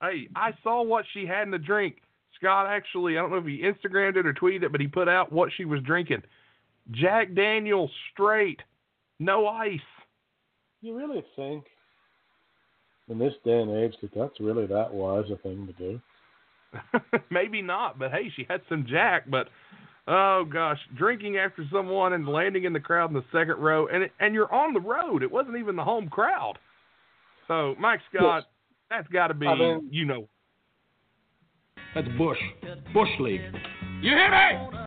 Hey, 0.02 0.28
I 0.36 0.52
saw 0.64 0.84
what 0.84 1.06
she 1.14 1.26
had 1.26 1.44
in 1.44 1.52
the 1.52 1.58
drink. 1.58 1.98
Scott 2.38 2.68
actually, 2.68 3.18
I 3.18 3.22
don't 3.22 3.32
know 3.32 3.38
if 3.38 3.46
he 3.46 3.62
Instagrammed 3.62 4.16
it 4.16 4.28
or 4.28 4.34
tweeted 4.34 4.64
it, 4.64 4.72
but 4.72 4.82
he 4.82 4.88
put 4.88 5.08
out 5.08 5.32
what 5.32 5.50
she 5.56 5.66
was 5.66 5.82
drinking. 5.82 6.22
Jack 6.92 7.34
Daniels 7.34 7.92
straight, 8.14 8.62
no 9.20 9.48
ice. 9.48 9.80
You 10.82 10.96
really 10.96 11.24
think, 11.36 11.66
in 13.10 13.18
this 13.18 13.34
day 13.44 13.60
and 13.60 13.72
age, 13.72 13.96
that 14.02 14.14
that's 14.16 14.40
really 14.40 14.68
that 14.68 14.94
wise 14.94 15.26
a 15.32 15.38
thing 15.38 15.68
to 15.68 15.74
do? 15.74 16.02
Maybe 17.32 17.62
not, 17.62 17.98
but 17.98 18.12
hey, 18.12 18.32
she 18.36 18.46
had 18.50 18.62
some 18.70 18.86
Jack. 18.88 19.30
But 19.30 19.48
oh 20.08 20.46
gosh, 20.46 20.80
drinking 20.96 21.38
after 21.38 21.66
someone 21.72 22.14
and 22.14 22.28
landing 22.28 22.66
in 22.66 22.74
the 22.74 22.80
crowd 22.80 23.10
in 23.10 23.16
the 23.16 23.26
second 23.32 23.58
row, 23.58 23.88
and 23.88 24.04
it, 24.04 24.12
and 24.20 24.34
you're 24.34 24.54
on 24.54 24.74
the 24.74 24.80
road. 24.80 25.24
It 25.24 25.32
wasn't 25.32 25.58
even 25.58 25.76
the 25.76 25.84
home 25.84 26.08
crowd. 26.08 26.60
So, 27.48 27.76
Mike 27.80 28.02
Scott, 28.14 28.44
that's 28.90 29.08
got 29.10 29.28
to 29.28 29.34
be, 29.34 29.48
I 29.48 29.56
mean- 29.56 29.90
you 29.92 30.06
know. 30.06 30.28
That's 31.96 32.08
Bush. 32.18 32.38
Bush 32.94 33.10
League. 33.20 33.42
You 34.02 34.12
hear 34.12 34.30
me? 34.30 34.86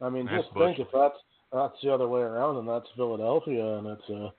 I 0.00 0.08
mean, 0.10 0.26
That's 0.26 0.44
just 0.44 0.54
Bush. 0.54 0.76
think 0.76 0.86
if 0.86 0.92
that's 0.92 1.16
that's 1.52 1.74
the 1.82 1.92
other 1.92 2.08
way 2.08 2.20
around, 2.20 2.56
and 2.56 2.68
that's 2.68 2.86
Philadelphia, 2.96 3.78
and 3.78 3.86
it's 3.88 4.10
uh, 4.10 4.30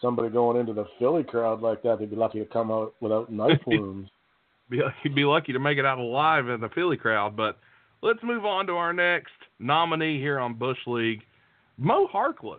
somebody 0.00 0.28
going 0.30 0.58
into 0.58 0.72
the 0.72 0.86
Philly 0.98 1.22
crowd 1.24 1.60
like 1.60 1.82
that, 1.82 1.98
they'd 1.98 2.10
be 2.10 2.16
lucky 2.16 2.38
to 2.38 2.44
come 2.46 2.70
out 2.70 2.94
without 3.00 3.30
knife 3.32 3.60
wounds. 3.66 4.08
Be, 4.70 4.80
he'd 5.02 5.14
be 5.14 5.24
lucky 5.24 5.52
to 5.52 5.58
make 5.58 5.78
it 5.78 5.84
out 5.86 5.98
alive 5.98 6.48
in 6.48 6.60
the 6.60 6.68
Philly 6.70 6.96
crowd. 6.96 7.36
But 7.36 7.58
let's 8.02 8.18
move 8.22 8.44
on 8.44 8.66
to 8.68 8.72
our 8.74 8.92
next 8.92 9.32
nominee 9.58 10.18
here 10.20 10.38
on 10.38 10.54
Bush 10.54 10.78
League, 10.86 11.22
Mo 11.78 12.08
Harkless. 12.12 12.58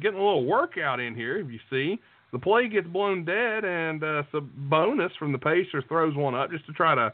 Getting 0.00 0.18
a 0.20 0.24
little 0.24 0.44
workout 0.46 1.00
in 1.00 1.14
here, 1.14 1.38
if 1.38 1.50
you 1.50 1.58
see. 1.70 1.98
The 2.32 2.38
play 2.38 2.68
gets 2.68 2.86
blown 2.86 3.24
dead, 3.24 3.64
and 3.64 4.02
uh, 4.02 4.22
Sabonis 4.32 5.10
from 5.18 5.32
the 5.32 5.38
Pacers 5.38 5.84
throws 5.88 6.14
one 6.14 6.34
up 6.34 6.50
just 6.50 6.66
to 6.66 6.72
try 6.72 6.94
to 6.94 7.12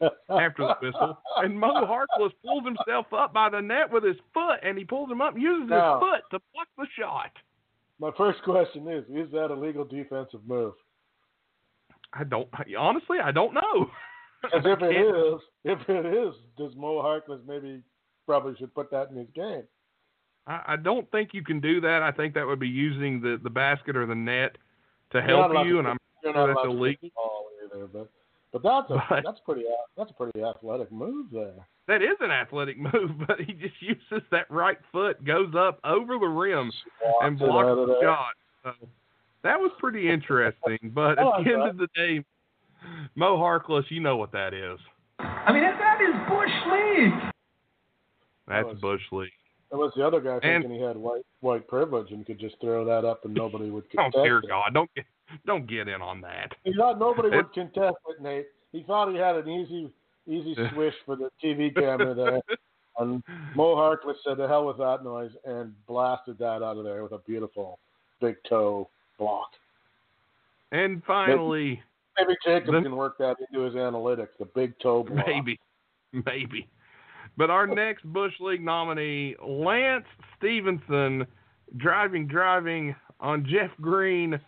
after 0.28 0.66
the 0.66 0.76
whistle. 0.82 1.18
And 1.38 1.58
Mo 1.58 1.86
Harkless 1.86 2.32
pulls 2.44 2.64
himself 2.64 3.06
up 3.12 3.32
by 3.32 3.48
the 3.48 3.60
net 3.60 3.90
with 3.90 4.04
his 4.04 4.16
foot, 4.34 4.58
and 4.62 4.76
he 4.76 4.84
pulls 4.84 5.10
him 5.10 5.20
up 5.20 5.34
uses 5.36 5.70
Now- 5.70 5.98
his 5.98 6.00
foot 6.00 6.22
to 6.32 6.42
block 6.52 6.68
the 6.76 6.86
shot. 6.98 7.30
My 8.00 8.10
first 8.16 8.42
question 8.42 8.88
is: 8.88 9.04
Is 9.04 9.30
that 9.32 9.50
a 9.50 9.54
legal 9.54 9.84
defensive 9.84 10.40
move? 10.46 10.74
I 12.12 12.24
don't 12.24 12.48
honestly, 12.78 13.18
I 13.22 13.32
don't 13.32 13.54
know. 13.54 13.90
Because 14.42 14.62
if 14.64 14.82
it 14.82 14.96
is, 14.96 15.40
if 15.64 15.88
it 15.88 16.06
is, 16.06 16.34
does 16.58 16.74
Mo 16.76 17.02
Harkless 17.02 17.40
maybe 17.46 17.82
probably 18.26 18.56
should 18.56 18.74
put 18.74 18.90
that 18.90 19.10
in 19.10 19.16
his 19.16 19.28
game? 19.34 19.62
I, 20.46 20.60
I 20.68 20.76
don't 20.76 21.10
think 21.10 21.30
you 21.32 21.42
can 21.42 21.60
do 21.60 21.80
that. 21.80 22.02
I 22.02 22.10
think 22.10 22.34
that 22.34 22.46
would 22.46 22.60
be 22.60 22.68
using 22.68 23.20
the, 23.20 23.38
the 23.42 23.50
basket 23.50 23.96
or 23.96 24.06
the 24.06 24.14
net 24.14 24.56
to 25.12 25.22
help 25.22 25.52
you, 25.66 25.74
to 25.74 25.78
and 25.80 25.88
I'm 25.88 25.98
You're 26.24 26.32
sure 26.34 26.46
that's 26.48 26.60
illegal. 26.66 27.00
put 27.00 27.00
the 27.02 27.10
ball 27.14 27.46
either, 27.64 27.86
but 27.86 28.10
but 28.52 28.62
that's 28.62 28.90
a 28.90 29.02
But- 29.10 29.24
that's 29.24 29.40
pretty 29.44 29.64
that's 29.96 30.10
a 30.10 30.14
pretty 30.14 30.42
athletic 30.42 30.90
move 30.92 31.26
there. 31.32 31.66
That 31.86 32.00
is 32.02 32.16
an 32.20 32.30
athletic 32.30 32.78
move, 32.94 33.10
but 33.26 33.40
he 33.40 33.52
just 33.52 33.74
uses 33.80 34.22
that 34.30 34.50
right 34.50 34.78
foot, 34.90 35.22
goes 35.24 35.52
up 35.56 35.80
over 35.84 36.18
the 36.18 36.26
rim, 36.26 36.70
and 37.22 37.38
Walks 37.38 37.42
it 37.42 37.44
out 37.44 37.48
blocks 37.48 37.76
the 37.76 37.86
there. 37.86 38.02
shot. 38.02 38.32
So 38.62 38.88
that 39.42 39.58
was 39.60 39.70
pretty 39.78 40.08
interesting. 40.08 40.78
But 40.94 41.18
at 41.18 41.24
oh, 41.24 41.28
like 41.30 41.44
the 41.44 41.52
end 41.52 41.62
that. 41.62 41.68
of 41.70 41.76
the 41.76 41.88
day, 41.94 42.24
Mo 43.16 43.36
Harkless, 43.36 43.84
you 43.90 44.00
know 44.00 44.16
what 44.16 44.32
that 44.32 44.54
is. 44.54 44.78
I 45.18 45.52
mean, 45.52 45.62
that, 45.62 45.78
that 45.78 46.00
is 46.00 46.14
Bush 46.28 46.72
League. 46.72 47.32
That's 48.48 48.80
Bush 48.80 49.02
League. 49.12 49.30
Was 49.76 49.92
the 49.96 50.06
other 50.06 50.20
guy 50.20 50.34
And- 50.34 50.62
thinking 50.62 50.70
he 50.78 50.80
had 50.80 50.96
white 50.96 51.24
white 51.40 51.66
privilege 51.68 52.10
and 52.12 52.24
could 52.24 52.38
just 52.38 52.58
throw 52.60 52.84
that 52.84 53.04
up 53.04 53.24
and 53.24 53.34
nobody 53.34 53.70
would 53.70 53.88
contest 53.90 54.16
Oh 54.16 54.24
dear 54.24 54.38
it. 54.38 54.48
God, 54.48 54.72
don't 54.74 54.90
get 54.94 55.04
don't 55.46 55.66
get 55.66 55.88
in 55.88 56.00
on 56.00 56.20
that. 56.22 56.52
He 56.64 56.72
thought 56.74 56.98
nobody 56.98 57.30
would 57.30 57.52
contest 57.52 57.96
it, 58.08 58.20
Nate. 58.22 58.46
He 58.72 58.82
thought 58.84 59.10
he 59.10 59.16
had 59.16 59.36
an 59.36 59.48
easy 59.48 59.90
easy 60.26 60.54
swish 60.74 60.94
for 61.04 61.16
the 61.16 61.30
TV 61.42 61.74
camera 61.74 62.14
there. 62.14 62.40
And 62.98 63.22
Mo 63.56 63.74
Harkless 63.74 64.16
said, 64.22 64.36
"The 64.36 64.46
hell 64.46 64.66
with 64.66 64.78
that 64.78 65.02
noise," 65.02 65.32
and 65.44 65.74
blasted 65.86 66.38
that 66.38 66.62
out 66.62 66.76
of 66.76 66.84
there 66.84 67.02
with 67.02 67.12
a 67.12 67.18
beautiful 67.18 67.78
big 68.20 68.36
toe 68.48 68.88
block. 69.18 69.50
And 70.72 71.02
finally, 71.04 71.82
Maybe 72.16 72.36
Jacob 72.44 72.74
The- 72.74 72.82
can 72.82 72.94
work 72.94 73.18
that 73.18 73.36
into 73.40 73.64
his 73.64 73.74
analytics. 73.74 74.36
The 74.38 74.44
big 74.44 74.78
toe 74.78 75.02
block. 75.02 75.26
Maybe, 75.26 75.58
maybe. 76.12 76.68
But 77.36 77.50
our 77.50 77.66
next 77.66 78.04
Bush 78.04 78.34
League 78.40 78.62
nominee, 78.62 79.34
Lance 79.44 80.04
Stephenson, 80.38 81.26
driving, 81.76 82.28
driving 82.28 82.94
on 83.20 83.44
Jeff 83.44 83.70
Green, 83.80 84.38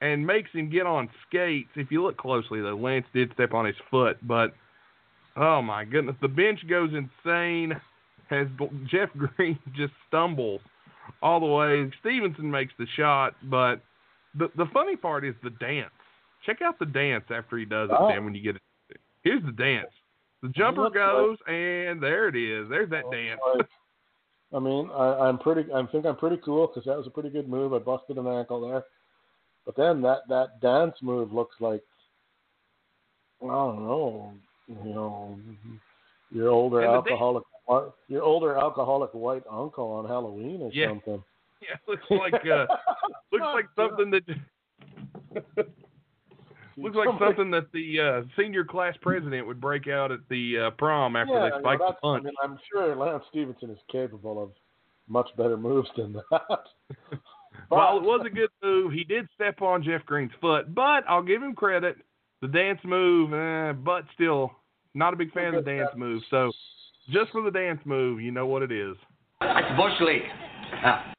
and 0.00 0.26
makes 0.26 0.50
him 0.52 0.68
get 0.68 0.86
on 0.86 1.08
skates. 1.26 1.70
If 1.76 1.90
you 1.90 2.02
look 2.02 2.16
closely, 2.16 2.60
though, 2.60 2.76
Lance 2.76 3.06
did 3.14 3.32
step 3.34 3.54
on 3.54 3.64
his 3.64 3.76
foot, 3.90 4.16
but 4.26 4.54
oh 5.36 5.62
my 5.62 5.84
goodness, 5.84 6.16
the 6.20 6.28
bench 6.28 6.60
goes 6.68 6.90
insane 6.92 7.72
as 8.30 8.46
Jeff 8.90 9.10
Green 9.36 9.58
just 9.74 9.92
stumbles 10.08 10.60
all 11.22 11.40
the 11.40 11.46
way. 11.46 11.90
Stephenson 12.00 12.50
makes 12.50 12.72
the 12.78 12.86
shot, 12.96 13.34
but 13.44 13.80
the 14.36 14.48
the 14.56 14.66
funny 14.72 14.96
part 14.96 15.24
is 15.24 15.34
the 15.42 15.50
dance. 15.50 15.90
Check 16.44 16.60
out 16.62 16.78
the 16.78 16.86
dance 16.86 17.24
after 17.30 17.56
he 17.56 17.64
does 17.64 17.90
it, 17.90 17.96
Oh. 17.98 18.08
When 18.22 18.34
you 18.34 18.42
get 18.42 18.56
it, 18.56 18.62
here's 19.22 19.42
the 19.44 19.52
dance. 19.52 19.90
The 20.44 20.50
jumper 20.50 20.82
looks 20.82 20.94
like- 20.94 21.06
goes, 21.06 21.38
and 21.48 22.02
there 22.02 22.28
it 22.28 22.36
is. 22.36 22.68
There's 22.68 22.90
that 22.90 23.10
dance. 23.10 23.40
Like, 23.56 23.66
I 24.52 24.58
mean, 24.58 24.90
I, 24.90 25.20
I'm 25.20 25.38
pretty. 25.38 25.72
I 25.72 25.82
think 25.86 26.04
I'm 26.04 26.16
pretty 26.16 26.36
cool 26.44 26.66
because 26.66 26.84
that 26.84 26.98
was 26.98 27.06
a 27.06 27.10
pretty 27.10 27.30
good 27.30 27.48
move. 27.48 27.72
I 27.72 27.78
busted 27.78 28.18
an 28.18 28.26
ankle 28.26 28.60
there, 28.68 28.84
but 29.64 29.74
then 29.74 30.02
that 30.02 30.18
that 30.28 30.60
dance 30.60 30.96
move 31.00 31.32
looks 31.32 31.56
like 31.60 31.82
I 33.42 33.46
don't 33.46 33.84
know, 33.86 34.34
you 34.68 34.94
know, 34.94 35.38
your 36.30 36.50
older 36.50 36.80
And 36.82 36.90
alcoholic, 36.94 37.44
your 38.08 38.22
older 38.22 38.58
alcoholic 38.58 39.14
white 39.14 39.44
uncle 39.50 39.90
on 39.92 40.04
Halloween 40.06 40.60
or 40.60 40.70
Yeah. 40.74 40.88
something. 40.90 41.24
Yeah, 41.62 41.76
looks 41.88 42.04
like 42.10 42.34
uh, 42.46 42.66
looks 43.32 43.46
like 43.54 43.66
something 43.76 44.10
that 44.10 45.66
looks 46.76 46.96
like 46.96 47.06
Somebody- 47.08 47.30
something 47.36 47.50
that 47.52 47.70
the 47.72 48.00
uh, 48.00 48.22
senior 48.36 48.64
class 48.64 48.94
president 49.02 49.46
would 49.46 49.60
break 49.60 49.88
out 49.88 50.10
at 50.12 50.20
the 50.28 50.66
uh, 50.66 50.70
prom 50.72 51.16
after 51.16 51.32
yeah, 51.34 51.38
they 51.40 51.44
you 51.46 51.50
know, 51.50 51.56
the 51.58 51.78
that's- 51.78 51.96
I 51.96 52.00
punch. 52.06 52.24
mean, 52.24 52.34
I'm 52.42 52.58
sure 52.72 52.96
Lance 52.96 53.24
Stephenson 53.30 53.70
is 53.70 53.78
capable 53.90 54.42
of 54.42 54.50
much 55.08 55.28
better 55.36 55.56
moves 55.56 55.88
than 55.96 56.14
that. 56.30 56.64
While 57.68 57.98
it 57.98 58.02
was 58.02 58.26
a 58.26 58.30
good 58.30 58.50
move, 58.62 58.92
he 58.92 59.04
did 59.04 59.28
step 59.34 59.62
on 59.62 59.82
Jeff 59.82 60.04
Green's 60.06 60.32
foot, 60.40 60.74
but 60.74 61.04
I'll 61.08 61.22
give 61.22 61.42
him 61.42 61.54
credit. 61.54 61.96
The 62.42 62.48
dance 62.48 62.80
move, 62.84 63.32
eh, 63.32 63.72
but 63.72 64.04
still 64.14 64.50
not 64.94 65.14
a 65.14 65.16
big 65.16 65.32
fan 65.32 65.54
of 65.54 65.64
the 65.64 65.70
dance 65.70 65.90
move. 65.96 66.22
So 66.30 66.50
just 67.10 67.30
for 67.32 67.42
the 67.42 67.50
dance 67.50 67.80
move, 67.84 68.20
you 68.20 68.32
know 68.32 68.46
what 68.46 68.62
it 68.62 68.72
is. 68.72 68.96
That's 69.40 69.76
Bush 69.76 69.92
League. 70.00 70.22
Ah. 70.84 71.12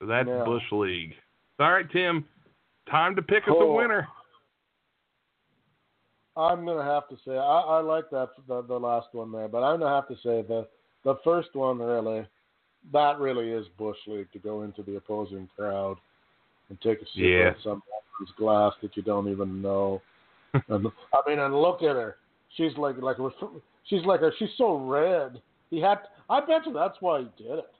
That's 0.00 0.28
Yeah. 0.28 0.44
Bush 0.44 0.62
League. 0.72 1.14
All 1.58 1.72
right, 1.72 1.90
Tim, 1.90 2.24
time 2.90 3.16
to 3.16 3.22
pick 3.22 3.42
us 3.48 3.54
a 3.58 3.66
winner. 3.66 4.06
I'm 6.36 6.66
gonna 6.66 6.84
have 6.84 7.08
to 7.08 7.16
say 7.24 7.32
I, 7.36 7.60
I 7.60 7.80
like 7.80 8.10
that 8.10 8.30
the, 8.46 8.62
the 8.62 8.78
last 8.78 9.08
one 9.12 9.32
there, 9.32 9.48
but 9.48 9.62
I'm 9.62 9.80
gonna 9.80 9.94
have 9.94 10.08
to 10.08 10.14
say 10.16 10.42
the 10.46 10.66
the 11.04 11.16
first 11.24 11.54
one 11.54 11.78
really 11.78 12.26
that 12.92 13.18
really 13.18 13.50
is 13.50 13.66
bush 13.78 13.96
league 14.06 14.30
to 14.32 14.38
go 14.38 14.62
into 14.62 14.82
the 14.82 14.96
opposing 14.96 15.48
crowd 15.56 15.96
and 16.68 16.80
take 16.80 16.98
a 16.98 17.04
sip 17.06 17.14
Yeah. 17.16 17.48
of 17.48 17.54
someone's 17.62 17.82
glass 18.38 18.72
that 18.82 18.96
you 18.96 19.02
don't 19.02 19.28
even 19.30 19.60
know. 19.62 20.00
and 20.68 20.86
I 21.12 21.28
mean, 21.28 21.38
and 21.38 21.54
look 21.60 21.82
at 21.82 21.96
her. 21.96 22.16
She's 22.56 22.76
like 22.76 22.96
like 22.98 23.16
she's 23.84 24.04
like 24.04 24.20
a, 24.22 24.30
she's 24.38 24.48
so 24.56 24.76
red. 24.76 25.40
He 25.70 25.80
had. 25.80 25.98
I 26.30 26.40
bet 26.40 26.66
you 26.66 26.72
that's 26.72 26.96
why 27.00 27.20
he 27.20 27.42
did 27.42 27.58
it. 27.58 27.72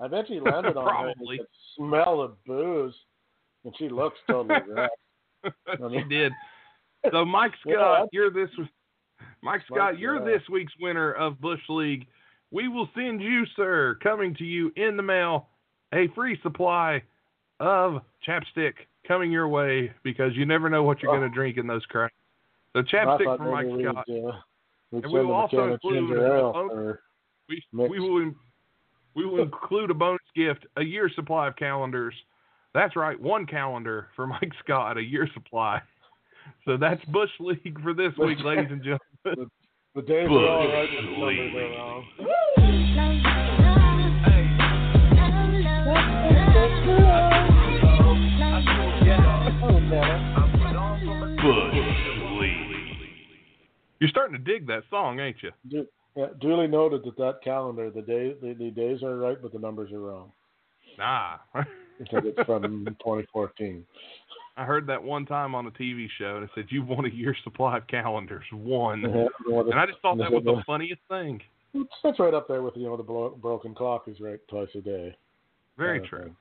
I 0.00 0.08
bet 0.08 0.28
you 0.28 0.42
he 0.42 0.50
landed 0.50 0.76
on 0.76 0.84
her 0.84 1.08
and 1.08 1.16
Probably. 1.16 1.36
he 1.36 1.38
could 1.38 1.46
smell 1.76 2.22
the 2.22 2.32
booze, 2.46 2.94
and 3.64 3.74
she 3.78 3.88
looks 3.88 4.18
totally 4.28 4.58
red. 4.68 4.88
she 5.76 5.82
mean- 5.82 6.08
did. 6.08 6.32
So 7.10 7.24
Mike 7.24 7.52
Scott, 7.68 8.08
you're 8.12 8.30
this 8.30 8.50
Mike 9.42 9.62
Scott, 9.70 9.98
you're 9.98 10.18
yeah. 10.18 10.36
this 10.38 10.48
week's 10.50 10.72
winner 10.80 11.12
of 11.12 11.40
Bush 11.40 11.60
League. 11.68 12.06
We 12.50 12.68
will 12.68 12.88
send 12.94 13.20
you, 13.22 13.44
sir, 13.56 13.98
coming 14.02 14.34
to 14.36 14.44
you 14.44 14.72
in 14.76 14.96
the 14.96 15.02
mail, 15.02 15.48
a 15.94 16.08
free 16.14 16.38
supply 16.42 17.02
of 17.60 18.02
chapstick 18.26 18.74
coming 19.06 19.32
your 19.32 19.48
way 19.48 19.92
because 20.04 20.36
you 20.36 20.46
never 20.46 20.68
know 20.70 20.82
what 20.82 21.02
you're 21.02 21.10
Oh. 21.12 21.18
going 21.18 21.28
to 21.30 21.34
drink 21.34 21.56
in 21.56 21.66
those 21.66 21.84
crowds. 21.86 22.12
So 22.74 22.82
chapstick 22.82 23.36
from 23.36 23.50
Mike 23.50 23.66
Scott. 23.66 24.06
uh, 24.08 24.40
And 24.92 25.06
we 25.06 25.24
will 25.24 25.32
also 25.32 25.72
include 25.72 26.08
We, 27.48 27.62
we 27.70 28.00
will 28.00 28.32
we 29.14 29.26
will 29.26 29.42
include 29.42 29.90
a 29.90 29.94
bonus 29.94 30.20
gift, 30.34 30.66
a 30.76 30.82
year 30.82 31.10
supply 31.14 31.48
of 31.48 31.56
calendars. 31.56 32.14
That's 32.74 32.96
right, 32.96 33.18
one 33.20 33.46
calendar 33.46 34.08
for 34.16 34.26
Mike 34.26 34.52
Scott, 34.64 34.96
a 34.96 35.02
year 35.02 35.28
supply. 35.34 35.80
So 36.64 36.76
that's 36.76 37.04
Bush 37.06 37.30
League 37.40 37.80
for 37.82 37.94
this 37.94 38.12
week, 38.18 38.38
ladies 38.44 38.68
and 38.70 38.82
gentlemen. 38.82 39.50
the 39.94 40.02
days 40.02 40.28
are 40.28 40.48
all 40.48 40.68
right, 40.68 40.88
but 40.94 41.02
the 41.02 41.18
numbers 41.18 41.54
are 41.56 41.68
wrong. 41.70 43.12
You're 54.00 54.10
starting 54.10 54.36
to 54.36 54.42
dig 54.42 54.66
that 54.66 54.82
song, 54.90 55.20
ain't 55.20 55.36
you? 55.42 55.52
Du- 55.68 55.86
yeah, 56.16 56.26
duly 56.40 56.66
noted 56.66 57.04
that 57.04 57.16
that 57.18 57.38
calendar, 57.42 57.90
the 57.90 58.02
day, 58.02 58.34
the, 58.40 58.54
the 58.54 58.70
days 58.70 59.02
are 59.02 59.16
right, 59.16 59.40
but 59.40 59.52
the 59.52 59.58
numbers 59.58 59.92
are 59.92 60.00
wrong 60.00 60.32
Nah. 60.98 61.36
because 61.98 62.24
it's 62.26 62.44
from 62.46 62.84
2014. 63.00 63.84
I 64.56 64.64
heard 64.64 64.86
that 64.88 65.02
one 65.02 65.24
time 65.24 65.54
on 65.54 65.66
a 65.66 65.70
TV 65.70 66.08
show, 66.18 66.36
and 66.36 66.44
it 66.44 66.50
said 66.54 66.66
you 66.68 66.82
want 66.84 67.06
a 67.06 67.14
year 67.14 67.34
supply 67.42 67.78
of 67.78 67.86
calendars, 67.86 68.44
one. 68.52 69.00
Yeah, 69.00 69.26
And 69.60 69.74
I 69.78 69.86
just 69.86 70.00
thought 70.00 70.18
that 70.18 70.30
was 70.30 70.44
the 70.44 70.62
funniest 70.66 71.00
thing. 71.08 71.40
That's 72.02 72.18
right 72.18 72.34
up 72.34 72.48
there 72.48 72.62
with 72.62 72.76
you 72.76 72.84
know 72.84 72.96
the 72.98 73.02
blo- 73.02 73.30
broken 73.40 73.74
clock 73.74 74.04
is 74.06 74.20
right 74.20 74.38
twice 74.48 74.68
a 74.74 74.82
day. 74.82 75.16
Very 75.78 76.00
kind 76.00 76.04
of 76.04 76.10
true. 76.10 76.24
thing. 76.24 76.36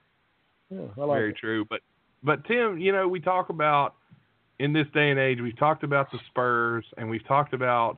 Yeah, 0.72 1.04
I 1.04 1.06
like 1.06 1.18
Very 1.20 1.30
it. 1.32 1.38
true. 1.38 1.66
But 1.70 1.82
but 2.22 2.46
Tim, 2.46 2.78
you 2.80 2.92
know, 2.92 3.08
we 3.08 3.22
talk 3.22 3.50
about 3.50 3.96
in 4.60 4.74
this 4.74 4.88
day 4.94 5.10
and 5.10 5.18
age, 5.20 5.40
we've 5.42 5.58
talked 5.58 5.84
about 5.84 6.12
the 6.12 6.20
Spurs 6.28 6.84
and 6.98 7.10
we've 7.10 7.26
talked 7.28 7.54
about 7.54 7.98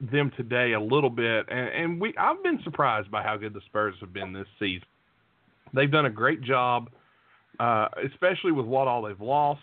them 0.00 0.32
today 0.36 0.72
a 0.72 0.80
little 0.80 1.08
bit, 1.08 1.46
and, 1.48 1.68
and 1.68 2.00
we 2.00 2.14
I've 2.18 2.42
been 2.42 2.60
surprised 2.64 3.12
by 3.12 3.22
how 3.22 3.36
good 3.36 3.54
the 3.54 3.60
Spurs 3.66 3.94
have 4.00 4.12
been 4.12 4.32
this 4.32 4.48
season. 4.58 4.86
They've 5.72 5.90
done 5.90 6.06
a 6.06 6.10
great 6.10 6.42
job, 6.42 6.90
uh, 7.60 7.88
especially 8.12 8.52
with 8.52 8.66
what 8.66 8.88
all 8.88 9.02
they've 9.02 9.20
lost 9.20 9.60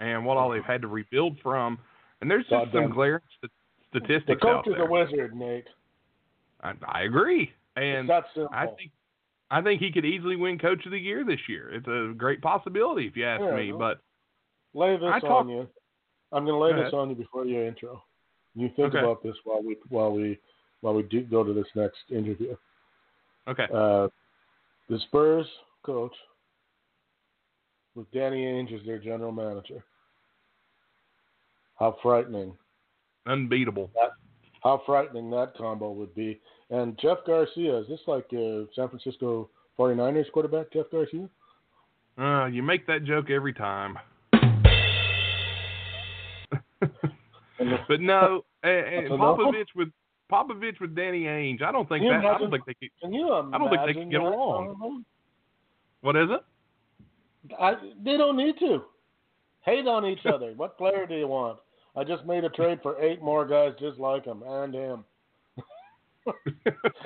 and 0.00 0.24
what 0.24 0.36
all 0.36 0.50
they've 0.50 0.64
had 0.64 0.82
to 0.82 0.88
rebuild 0.88 1.38
from. 1.42 1.78
And 2.20 2.30
there's 2.30 2.44
just 2.44 2.50
Goddamn. 2.50 2.84
some 2.84 2.92
glaring 2.92 3.20
st- 3.40 3.52
The 3.92 4.00
statistics 4.00 4.40
coach 4.42 4.58
out 4.58 4.68
is 4.68 4.74
there. 4.74 4.86
a 4.86 4.90
wizard, 4.90 5.34
Nate. 5.36 5.66
I, 6.62 6.72
I 6.86 7.02
agree, 7.02 7.50
and. 7.76 8.10
I 8.10 8.66
think 8.66 8.90
I 9.50 9.62
think 9.62 9.80
he 9.80 9.92
could 9.92 10.04
easily 10.04 10.34
win 10.34 10.58
Coach 10.58 10.84
of 10.86 10.90
the 10.92 10.98
Year 10.98 11.24
this 11.24 11.38
year. 11.48 11.70
It's 11.72 11.86
a 11.86 12.12
great 12.16 12.42
possibility 12.42 13.06
if 13.06 13.16
you 13.16 13.24
ask 13.24 13.42
Yeah, 13.42 13.54
me. 13.54 13.70
no. 13.70 13.78
But 13.78 14.00
lay 14.74 14.96
this 14.96 15.02
talk- 15.20 15.24
on 15.24 15.48
you. 15.48 15.68
I'm 16.32 16.44
going 16.44 16.56
to 16.56 16.58
lay 16.58 16.70
Go 16.72 16.76
this 16.78 16.82
ahead. 16.92 16.94
on 16.94 17.10
you 17.10 17.14
before 17.14 17.44
your 17.44 17.64
intro. 17.64 18.02
You 18.56 18.68
think 18.74 18.88
Okay. 18.88 18.98
about 18.98 19.22
this 19.22 19.36
while 19.44 19.62
we 19.62 19.76
while 19.88 20.10
we 20.12 20.38
while 20.80 20.94
we 20.94 21.04
do 21.04 21.20
go 21.22 21.44
to 21.44 21.52
this 21.52 21.66
next 21.76 21.98
interview. 22.10 22.56
okay, 23.46 23.66
Uh, 23.72 24.08
the 24.88 24.98
Spurs 25.06 25.46
coach 25.84 26.14
with 27.96 28.10
Danny 28.12 28.44
Ainge 28.44 28.78
as 28.78 28.86
their 28.86 28.98
general 28.98 29.32
manager. 29.32 29.82
How 31.78 31.96
frightening! 32.02 32.56
unbeatable. 33.26 33.90
How 34.62 34.82
frightening 34.86 35.30
that 35.30 35.52
combo 35.56 35.92
would 35.92 36.14
be. 36.14 36.40
And 36.70 36.98
Jeff 36.98 37.18
Garcia 37.26 37.78
is 37.78 37.88
this 37.88 38.00
like 38.06 38.26
uh, 38.32 38.64
San 38.74 38.88
Francisco 38.88 39.50
49ers 39.78 40.30
quarterback 40.32 40.72
Jeff 40.72 40.86
Garcia? 40.90 41.28
Uh, 42.18 42.46
you 42.46 42.62
make 42.62 42.86
that 42.86 43.04
joke 43.04 43.30
every 43.30 43.52
time. 43.52 43.98
but 46.80 48.00
no, 48.00 48.44
and, 48.62 48.72
and 48.72 49.04
That's 49.04 49.14
a 49.14 49.16
no? 49.16 49.36
Popovich 49.36 49.66
with 49.74 49.88
Popovich 50.32 50.80
with 50.80 50.96
Danny 50.96 51.24
Ainge. 51.24 51.62
I 51.62 51.70
don't 51.70 51.88
think 51.88 52.04
that. 52.04 52.24
I 52.24 52.38
don't 52.38 52.50
think 52.50 52.64
they 52.66 52.74
could. 52.74 52.90
Can 53.00 53.12
you 53.12 53.32
imagine? 53.32 53.54
I 53.54 53.58
don't 53.58 53.70
think 53.70 53.82
they 53.86 53.92
can 53.92 54.10
get 54.10 54.20
along. 54.20 55.04
What 56.00 56.16
is 56.16 56.28
it? 56.30 56.40
I, 57.58 57.74
they 58.04 58.16
don't 58.16 58.36
need 58.36 58.58
to. 58.60 58.82
Hate 59.64 59.86
on 59.86 60.06
each 60.06 60.24
other. 60.26 60.52
What 60.56 60.78
player 60.78 61.06
do 61.06 61.14
you 61.14 61.26
want? 61.26 61.58
I 61.96 62.04
just 62.04 62.24
made 62.24 62.44
a 62.44 62.50
trade 62.50 62.78
for 62.82 63.00
eight 63.02 63.22
more 63.22 63.46
guys 63.46 63.72
just 63.80 63.98
like 63.98 64.24
him 64.24 64.42
and 64.46 64.74
him. 64.74 65.04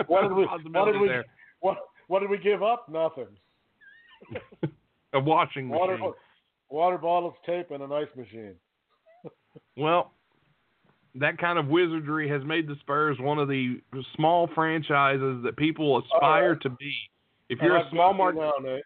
What 0.07 0.23
did 0.23 0.33
we? 0.33 0.45
What 0.47 0.93
did 0.93 1.01
we? 1.01 1.09
there. 1.09 1.27
What? 1.61 1.77
What 2.09 2.21
did 2.21 2.31
we 2.31 2.39
give 2.39 2.63
up? 2.63 2.89
Nothing. 2.89 3.29
A 5.13 5.21
washing 5.21 5.69
Water, 5.69 5.99
machine. 5.99 6.13
water 6.69 6.99
bottles, 6.99 7.35
tape, 7.45 7.71
and 7.71 7.83
an 7.83 7.93
ice 7.93 8.09
machine. 8.17 8.55
Well, 9.77 10.13
that 11.17 11.39
kind 11.39 11.59
of 11.59 11.67
wizardry 11.67 12.29
has 12.29 12.43
made 12.45 12.69
the 12.69 12.77
Spurs 12.81 13.17
one 13.19 13.39
of 13.39 13.49
the 13.49 13.81
small 14.15 14.49
franchises 14.55 15.43
that 15.43 15.57
people 15.57 15.97
oh, 15.97 16.03
aspire 16.17 16.55
to 16.57 16.71
be. 16.71 16.95
If 17.49 17.59
you're 17.61 17.77
a 17.77 17.89
small 17.91 18.15
market, 18.15 18.39
now. 18.39 18.79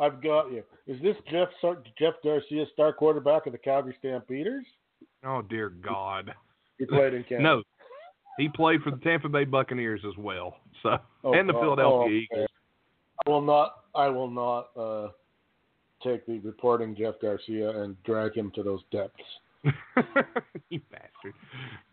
I've 0.00 0.22
got 0.22 0.52
you. 0.52 0.62
Is 0.86 1.00
this 1.02 1.16
Jeff 1.30 1.48
Sar- 1.60 1.82
Jeff 1.98 2.14
Garcia, 2.22 2.64
star 2.72 2.92
quarterback 2.92 3.46
of 3.46 3.52
the 3.52 3.58
Calgary 3.58 3.94
Stampeders? 3.98 4.64
oh 5.24 5.42
dear 5.42 5.68
God, 5.70 6.32
He 6.78 6.86
played 6.86 7.14
in 7.14 7.24
Canada. 7.24 7.42
no, 7.42 7.62
he 8.38 8.48
played 8.48 8.82
for 8.82 8.90
the 8.92 8.98
Tampa 8.98 9.28
Bay 9.28 9.44
Buccaneers 9.44 10.00
as 10.06 10.16
well. 10.16 10.56
So 10.82 10.98
Oh, 11.24 11.32
and 11.34 11.48
the 11.48 11.54
oh, 11.54 11.60
Philadelphia 11.60 12.06
oh. 12.32 12.36
Eagles. 12.36 12.48
I 13.26 13.30
will 13.30 13.40
not. 13.42 13.74
I 13.94 14.08
will 14.08 14.30
not 14.30 14.68
uh, 14.76 15.08
take 16.04 16.24
the 16.26 16.38
reporting 16.40 16.94
Jeff 16.96 17.14
Garcia 17.20 17.82
and 17.82 18.00
drag 18.04 18.34
him 18.36 18.52
to 18.54 18.62
those 18.62 18.80
depths. 18.92 19.20
you 20.70 20.80
bastard. 20.92 21.34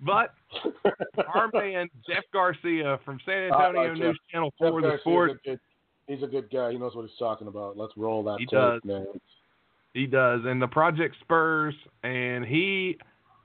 But 0.01 0.35
our 1.33 1.49
man 1.51 1.89
Jeff 2.07 2.23
Garcia 2.31 2.99
from 3.03 3.19
San 3.25 3.43
Antonio 3.51 3.89
like 3.89 3.97
News 3.97 4.19
Channel 4.31 4.53
Jeff 4.61 4.69
4 4.69 4.81
the 4.81 4.87
Garcia's 4.87 5.01
Sport. 5.01 5.31
He's 6.07 6.21
a 6.23 6.27
good 6.27 6.49
guy. 6.51 6.71
He 6.71 6.77
knows 6.77 6.95
what 6.95 7.03
he's 7.07 7.17
talking 7.17 7.47
about. 7.47 7.77
Let's 7.77 7.93
roll 7.97 8.23
that 8.25 8.37
He 8.39 8.45
tape, 8.45 8.51
does. 8.51 8.81
man. 8.83 9.05
He 9.93 10.05
does. 10.05 10.41
And 10.45 10.61
the 10.61 10.67
Project 10.67 11.15
Spurs, 11.21 11.73
and 12.03 12.45
he 12.45 12.97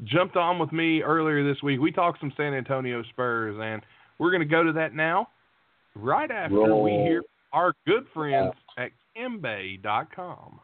jumped 0.05 0.37
on 0.37 0.59
with 0.59 0.73
me 0.73 1.03
earlier 1.03 1.43
this 1.47 1.63
week. 1.63 1.81
We 1.81 1.93
talked 1.93 2.21
some 2.21 2.33
San 2.37 2.53
Antonio 2.55 3.03
Spurs, 3.11 3.57
and 3.61 3.83
we're 4.19 4.31
going 4.31 4.43
to 4.43 4.47
go 4.49 4.63
to 4.63 4.73
that 4.73 4.95
now, 4.95 5.29
right 5.95 6.31
after 6.31 6.77
we 6.77 6.91
hear 6.91 7.23
our 7.53 7.73
good 7.87 8.07
friends 8.13 8.55
at 8.77 8.91
CamBae.com. 9.17 10.61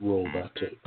Roll 0.00 0.28
that 0.34 0.54
tape. 0.56 0.78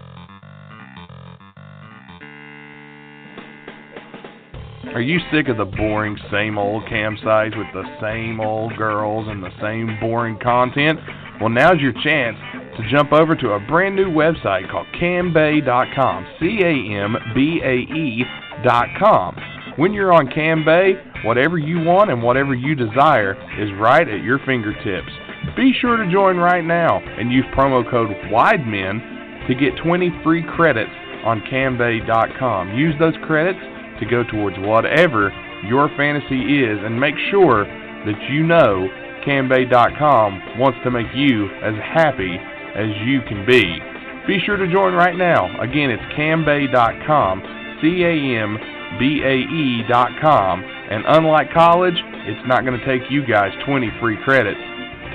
Are 4.93 5.01
you 5.01 5.19
sick 5.31 5.49
of 5.49 5.57
the 5.57 5.65
boring 5.65 6.17
same 6.31 6.57
old 6.57 6.83
campsites 6.85 7.57
with 7.57 7.67
the 7.73 7.83
same 8.01 8.39
old 8.39 8.75
girls 8.77 9.27
and 9.27 9.43
the 9.43 9.51
same 9.61 9.99
boring 9.99 10.39
content? 10.39 10.99
Well, 11.39 11.49
now's 11.49 11.81
your 11.81 11.91
chance 12.01 12.37
to 12.77 12.89
jump 12.89 13.11
over 13.11 13.35
to 13.35 13.51
a 13.51 13.59
brand 13.59 13.95
new 13.95 14.09
website 14.09 14.71
called 14.71 14.87
cambae.com. 14.99 16.27
C 16.39 16.59
A 16.63 17.03
M 17.03 17.15
B 17.35 17.61
A 17.63 17.75
E.com. 17.93 19.35
When 19.75 19.93
you're 19.93 20.13
on 20.13 20.27
CamBae, 20.27 21.25
whatever 21.25 21.57
you 21.57 21.81
want 21.83 22.09
and 22.09 22.23
whatever 22.23 22.53
you 22.55 22.73
desire 22.73 23.33
is 23.61 23.69
right 23.79 24.07
at 24.07 24.23
your 24.23 24.39
fingertips. 24.45 25.11
Be 25.55 25.73
sure 25.79 25.97
to 25.97 26.11
join 26.11 26.37
right 26.37 26.63
now 26.63 26.99
and 26.99 27.31
use 27.31 27.45
promo 27.55 27.89
code 27.89 28.09
WIDEMEN 28.31 29.47
to 29.47 29.55
get 29.55 29.77
20 29.83 30.21
free 30.23 30.43
credits 30.55 30.91
on 31.23 31.41
CamBae.com. 31.41 32.77
Use 32.77 32.95
those 32.99 33.15
credits 33.25 33.59
to 33.99 34.05
go 34.05 34.23
towards 34.23 34.57
whatever 34.59 35.31
your 35.67 35.89
fantasy 35.97 36.63
is 36.63 36.79
and 36.81 36.99
make 36.99 37.15
sure 37.31 37.65
that 37.65 38.19
you 38.31 38.43
know 38.43 38.87
CamBae.com 39.25 40.59
wants 40.59 40.79
to 40.83 40.91
make 40.91 41.07
you 41.13 41.47
as 41.61 41.75
happy 41.83 42.37
as 42.75 42.87
you 43.05 43.21
can 43.27 43.45
be. 43.45 43.79
Be 44.27 44.39
sure 44.45 44.57
to 44.57 44.71
join 44.71 44.93
right 44.93 45.15
now. 45.15 45.49
Again, 45.59 45.89
it's 45.89 46.03
CamBae.com, 46.13 47.77
C 47.81 48.03
A 48.03 48.41
M 48.41 48.57
B 48.99 49.21
A 49.23 49.35
E.com. 49.35 50.63
And 50.63 51.03
unlike 51.07 51.51
college, 51.51 51.97
it's 51.97 52.47
not 52.47 52.65
going 52.65 52.79
to 52.79 52.85
take 52.85 53.09
you 53.11 53.25
guys 53.25 53.51
20 53.65 53.91
free 53.99 54.17
credits 54.23 54.59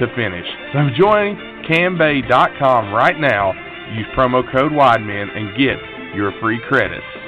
to 0.01 0.07
finish. 0.15 0.47
So 0.73 0.89
join 0.97 1.37
CamBae.com 1.69 2.93
right 2.93 3.19
now. 3.19 3.53
Use 3.95 4.07
promo 4.17 4.43
code 4.51 4.73
WIDEMEN 4.73 5.37
and 5.37 5.57
get 5.57 5.77
your 6.15 6.33
free 6.41 6.61
credits. 6.69 7.24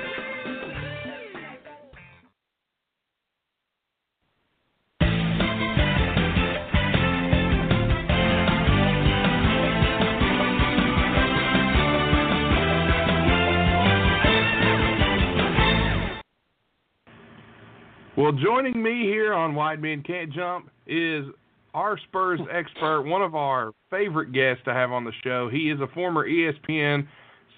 Well, 18.16 18.32
joining 18.32 18.82
me 18.82 19.02
here 19.02 19.34
on 19.34 19.54
Wide 19.54 19.82
Men 19.82 20.02
Can't 20.02 20.32
Jump 20.32 20.70
is 20.86 21.26
our 21.74 21.98
Spurs 21.98 22.40
expert, 22.50 23.02
one 23.02 23.20
of 23.20 23.34
our 23.34 23.72
favorite 23.90 24.32
guests 24.32 24.64
to 24.64 24.72
have 24.72 24.90
on 24.90 25.04
the 25.04 25.12
show. 25.22 25.50
He 25.50 25.70
is 25.70 25.78
a 25.80 25.86
former 25.88 26.26
ESPN 26.26 27.06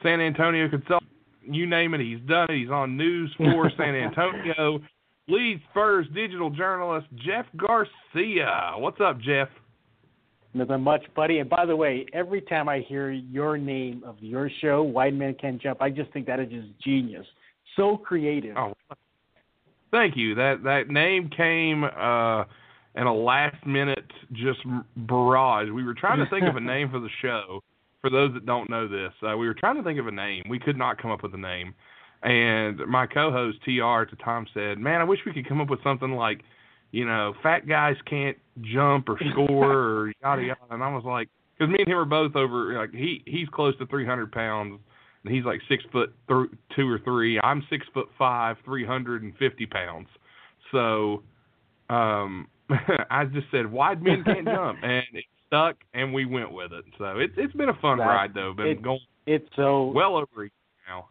San 0.02 0.20
Antonio 0.20 0.68
consultant. 0.68 1.12
You 1.44 1.64
name 1.64 1.94
it, 1.94 2.00
he's 2.00 2.18
done 2.28 2.48
it. 2.50 2.58
He's 2.58 2.70
on 2.70 2.96
News 2.96 3.32
for 3.36 3.70
San 3.76 3.94
Antonio. 3.94 4.80
Lead 5.28 5.60
Spurs 5.70 6.06
digital 6.12 6.50
journalist 6.50 7.06
Jeff 7.24 7.46
Garcia. 7.56 8.72
What's 8.78 9.00
up, 9.00 9.20
Jeff? 9.20 9.48
Nothing 10.54 10.80
much, 10.80 11.04
buddy. 11.14 11.38
And 11.38 11.48
by 11.48 11.66
the 11.66 11.76
way, 11.76 12.04
every 12.12 12.40
time 12.40 12.68
I 12.68 12.80
hear 12.80 13.12
your 13.12 13.58
name 13.58 14.02
of 14.04 14.16
your 14.18 14.50
show, 14.60 14.82
White 14.82 15.14
Man 15.14 15.36
Can't 15.40 15.62
Jump, 15.62 15.80
I 15.80 15.90
just 15.90 16.12
think 16.12 16.26
that 16.26 16.40
is 16.40 16.50
just 16.50 16.66
genius. 16.82 17.26
So 17.76 17.96
creative. 17.96 18.56
Oh, 18.56 18.74
thank 19.90 20.16
you. 20.16 20.34
That 20.34 20.62
that 20.64 20.88
name 20.88 21.30
came 21.34 21.84
uh, 21.84 22.44
in 22.94 23.06
a 23.06 23.14
last 23.14 23.64
minute 23.66 24.10
just 24.32 24.60
barrage. 24.96 25.68
We 25.70 25.84
were 25.84 25.94
trying 25.94 26.18
to 26.18 26.30
think 26.30 26.46
of 26.46 26.56
a 26.56 26.60
name 26.74 26.90
for 26.90 27.00
the 27.00 27.10
show. 27.22 27.62
For 28.00 28.10
those 28.10 28.32
that 28.34 28.46
don't 28.46 28.70
know 28.70 28.86
this, 28.86 29.12
uh, 29.28 29.36
we 29.36 29.48
were 29.48 29.54
trying 29.54 29.76
to 29.76 29.82
think 29.82 29.98
of 29.98 30.06
a 30.06 30.12
name. 30.12 30.44
We 30.48 30.60
could 30.60 30.76
not 30.76 31.02
come 31.02 31.10
up 31.10 31.22
with 31.22 31.34
a 31.34 31.38
name. 31.38 31.74
And 32.22 32.78
my 32.86 33.06
co-host 33.06 33.58
TR 33.64 34.02
at 34.02 34.10
the 34.10 34.16
time 34.24 34.46
said, 34.54 34.78
"Man, 34.78 35.00
I 35.00 35.04
wish 35.04 35.20
we 35.26 35.32
could 35.32 35.48
come 35.48 35.60
up 35.60 35.68
with 35.68 35.82
something 35.82 36.12
like, 36.12 36.42
you 36.90 37.04
know, 37.04 37.34
fat 37.42 37.66
guys 37.68 37.96
can't 38.06 38.36
jump 38.60 39.08
or 39.08 39.18
score 39.32 39.72
or 39.72 40.12
yada 40.22 40.42
yada." 40.42 40.60
And 40.70 40.82
I 40.82 40.94
was 40.94 41.04
like, 41.04 41.28
because 41.58 41.72
me 41.72 41.78
and 41.80 41.88
him 41.88 41.98
are 41.98 42.04
both 42.04 42.36
over. 42.36 42.74
Like 42.74 42.92
he 42.92 43.22
he's 43.26 43.48
close 43.48 43.76
to 43.78 43.86
300 43.86 44.32
pounds, 44.32 44.80
and 45.24 45.34
he's 45.34 45.44
like 45.44 45.60
six 45.68 45.84
foot 45.92 46.12
th- 46.28 46.50
two 46.76 46.88
or 46.88 46.98
three. 47.00 47.40
I'm 47.42 47.64
six 47.70 47.86
foot 47.92 48.08
five, 48.18 48.56
350 48.64 49.66
pounds. 49.66 50.08
So, 50.72 51.22
um, 51.90 52.48
I 53.10 53.24
just 53.24 53.46
said 53.50 53.70
wide 53.70 54.02
men 54.02 54.22
can't 54.24 54.44
jump, 54.46 54.78
and 54.82 55.04
it 55.12 55.24
stuck, 55.46 55.76
and 55.94 56.12
we 56.12 56.24
went 56.24 56.52
with 56.52 56.72
it. 56.72 56.84
So 56.98 57.18
it's 57.18 57.34
it's 57.36 57.54
been 57.54 57.68
a 57.70 57.78
fun 57.80 57.98
ride 57.98 58.34
though. 58.34 58.52
Been 58.54 58.66
it- 58.68 58.82
going 58.82 59.00
It's 59.26 59.48
so 59.56 59.86
well 59.94 60.16
over 60.16 60.42
a 60.42 60.44
year 60.44 60.50
now. 60.88 61.06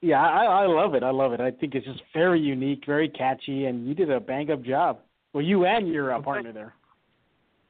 Yeah, 0.00 0.22
I, 0.22 0.44
I 0.44 0.66
love 0.66 0.94
it. 0.94 1.02
I 1.02 1.10
love 1.10 1.32
it. 1.32 1.40
I 1.40 1.50
think 1.50 1.74
it's 1.74 1.84
just 1.84 2.02
very 2.14 2.40
unique, 2.40 2.84
very 2.86 3.08
catchy, 3.08 3.64
and 3.64 3.88
you 3.88 3.94
did 3.94 4.10
a 4.10 4.20
bang 4.20 4.50
up 4.50 4.62
job. 4.62 5.00
Well, 5.32 5.44
you 5.44 5.66
and 5.66 5.88
your 5.88 6.14
uh, 6.14 6.20
partner 6.20 6.52
there. 6.52 6.74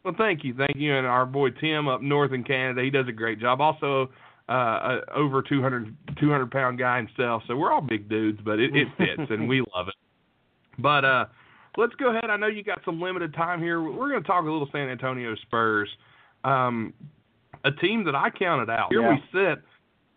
Well, 0.05 0.15
thank 0.17 0.45
you, 0.45 0.55
thank 0.55 0.77
you, 0.77 0.95
and 0.97 1.07
our 1.07 1.27
boy 1.27 1.51
Tim 1.51 1.89
up 1.89 2.03
north 2.03 2.33
in 2.33 2.45
Canada, 2.45 2.83
he 2.83 2.91
does 2.91 3.09
a 3.09 3.13
great 3.13 3.41
job. 3.41 3.61
Also, 3.61 4.11
uh, 4.49 4.53
a 4.53 5.13
over 5.15 5.43
200 5.43 5.95
200 6.19 6.51
pound 6.51 6.79
guy 6.79 6.97
himself, 6.99 7.43
so 7.47 7.57
we're 7.57 7.73
all 7.73 7.81
big 7.81 8.09
dudes, 8.09 8.41
but 8.45 8.59
it, 8.59 8.75
it 8.75 8.89
fits, 8.97 9.31
and 9.31 9.49
we 9.49 9.61
love 9.75 9.89
it. 9.89 9.95
But 10.79 11.05
uh, 11.05 11.25
let's 11.77 11.95
go 11.97 12.11
ahead. 12.11 12.31
I 12.31 12.37
know 12.37 12.47
you 12.47 12.63
got 12.63 12.81
some 12.85 13.01
limited 13.01 13.35
time 13.35 13.61
here. 13.61 13.83
We're 13.83 14.09
going 14.11 14.23
to 14.23 14.27
talk 14.27 14.43
a 14.43 14.51
little 14.51 14.69
San 14.73 14.89
Antonio 14.89 15.35
Spurs, 15.43 15.89
um, 16.45 16.95
a 17.65 17.71
team 17.73 18.05
that 18.05 18.15
I 18.15 18.31
counted 18.31 18.71
out. 18.71 18.89
Here 18.91 19.03
Yeah. 19.03 19.11
we 19.15 19.23
sit, 19.33 19.63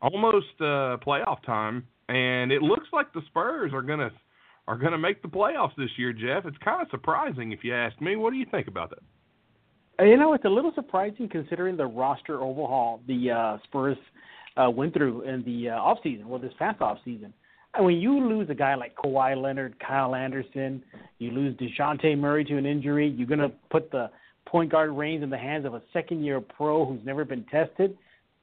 almost 0.01 0.47
uh, 0.59 0.97
playoff 1.05 1.43
time, 1.45 1.85
and 2.09 2.51
it 2.51 2.61
looks 2.61 2.87
like 2.93 3.11
the 3.13 3.21
Spurs 3.27 3.71
are 3.73 3.81
going 3.81 3.99
to 3.99 4.11
are 4.67 4.77
going 4.77 4.91
to 4.91 4.97
make 4.97 5.21
the 5.23 5.27
playoffs 5.27 5.75
this 5.75 5.89
year, 5.97 6.13
Jeff. 6.13 6.45
It's 6.45 6.57
kind 6.59 6.81
of 6.81 6.87
surprising 6.91 7.51
if 7.51 7.63
you 7.63 7.73
ask 7.73 7.99
me. 7.99 8.15
What 8.15 8.31
do 8.31 8.37
you 8.37 8.45
think 8.49 8.67
about 8.67 8.91
that? 8.91 8.99
You 9.99 10.17
know, 10.17 10.33
it's 10.33 10.45
a 10.45 10.49
little 10.49 10.71
surprising 10.73 11.29
considering 11.29 11.77
the 11.77 11.85
roster 11.85 12.41
overhaul 12.41 13.01
the 13.07 13.31
uh, 13.31 13.57
Spurs 13.65 13.97
uh, 14.57 14.69
went 14.69 14.93
through 14.93 15.21
in 15.21 15.43
the 15.43 15.69
uh, 15.69 15.75
off 15.75 15.99
season, 16.03 16.27
well, 16.27 16.39
this 16.39 16.53
past 16.57 16.81
off 16.81 16.97
season. 17.05 17.33
And 17.73 17.85
when 17.85 17.97
you 17.97 18.27
lose 18.27 18.49
a 18.49 18.55
guy 18.55 18.75
like 18.75 18.95
Kawhi 18.95 19.41
Leonard, 19.41 19.75
Kyle 19.79 20.13
Anderson, 20.15 20.83
you 21.19 21.31
lose 21.31 21.55
Dejounte 21.57 22.17
Murray 22.17 22.43
to 22.45 22.57
an 22.57 22.65
injury, 22.65 23.07
you're 23.07 23.27
going 23.27 23.39
to 23.39 23.51
put 23.69 23.91
the 23.91 24.09
point 24.45 24.71
guard 24.71 24.91
reins 24.91 25.23
in 25.23 25.29
the 25.29 25.37
hands 25.37 25.65
of 25.65 25.73
a 25.73 25.81
second 25.93 26.23
year 26.23 26.41
pro 26.41 26.85
who's 26.85 26.99
never 27.05 27.23
been 27.23 27.45
tested. 27.45 27.97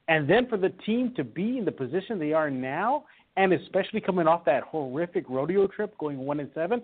And 0.07 0.27
then 0.27 0.47
for 0.47 0.57
the 0.57 0.69
team 0.85 1.13
to 1.17 1.23
be 1.23 1.59
in 1.59 1.65
the 1.65 1.71
position 1.71 2.17
they 2.17 2.33
are 2.33 2.49
now, 2.49 3.03
and 3.37 3.53
especially 3.53 4.01
coming 4.01 4.27
off 4.27 4.43
that 4.45 4.63
horrific 4.63 5.25
rodeo 5.29 5.67
trip 5.67 5.95
going 5.99 6.17
one 6.17 6.39
and 6.39 6.49
seven, 6.55 6.81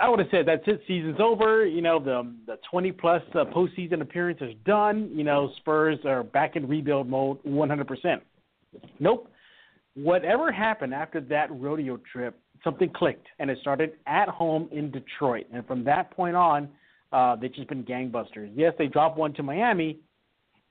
I 0.00 0.08
would 0.08 0.20
have 0.20 0.28
said 0.30 0.46
that's 0.46 0.62
it. 0.66 0.80
Season's 0.86 1.18
over. 1.20 1.66
You 1.66 1.82
know, 1.82 1.98
the 1.98 2.32
the 2.46 2.58
20 2.70 2.92
plus 2.92 3.22
uh, 3.34 3.44
postseason 3.44 4.00
appearances 4.00 4.54
done. 4.64 5.10
You 5.12 5.24
know, 5.24 5.50
Spurs 5.58 5.98
are 6.04 6.22
back 6.22 6.56
in 6.56 6.68
rebuild 6.68 7.08
mode 7.08 7.42
100%. 7.44 8.20
Nope. 9.00 9.30
Whatever 9.94 10.52
happened 10.52 10.94
after 10.94 11.20
that 11.22 11.50
rodeo 11.50 11.98
trip, 12.12 12.38
something 12.62 12.90
clicked, 12.94 13.26
and 13.40 13.50
it 13.50 13.58
started 13.60 13.94
at 14.06 14.28
home 14.28 14.68
in 14.70 14.92
Detroit. 14.92 15.46
And 15.52 15.66
from 15.66 15.82
that 15.84 16.12
point 16.12 16.36
on, 16.36 16.68
uh, 17.12 17.34
they've 17.34 17.52
just 17.52 17.68
been 17.68 17.82
gangbusters. 17.84 18.52
Yes, 18.54 18.74
they 18.78 18.86
dropped 18.86 19.18
one 19.18 19.32
to 19.34 19.42
Miami, 19.42 19.98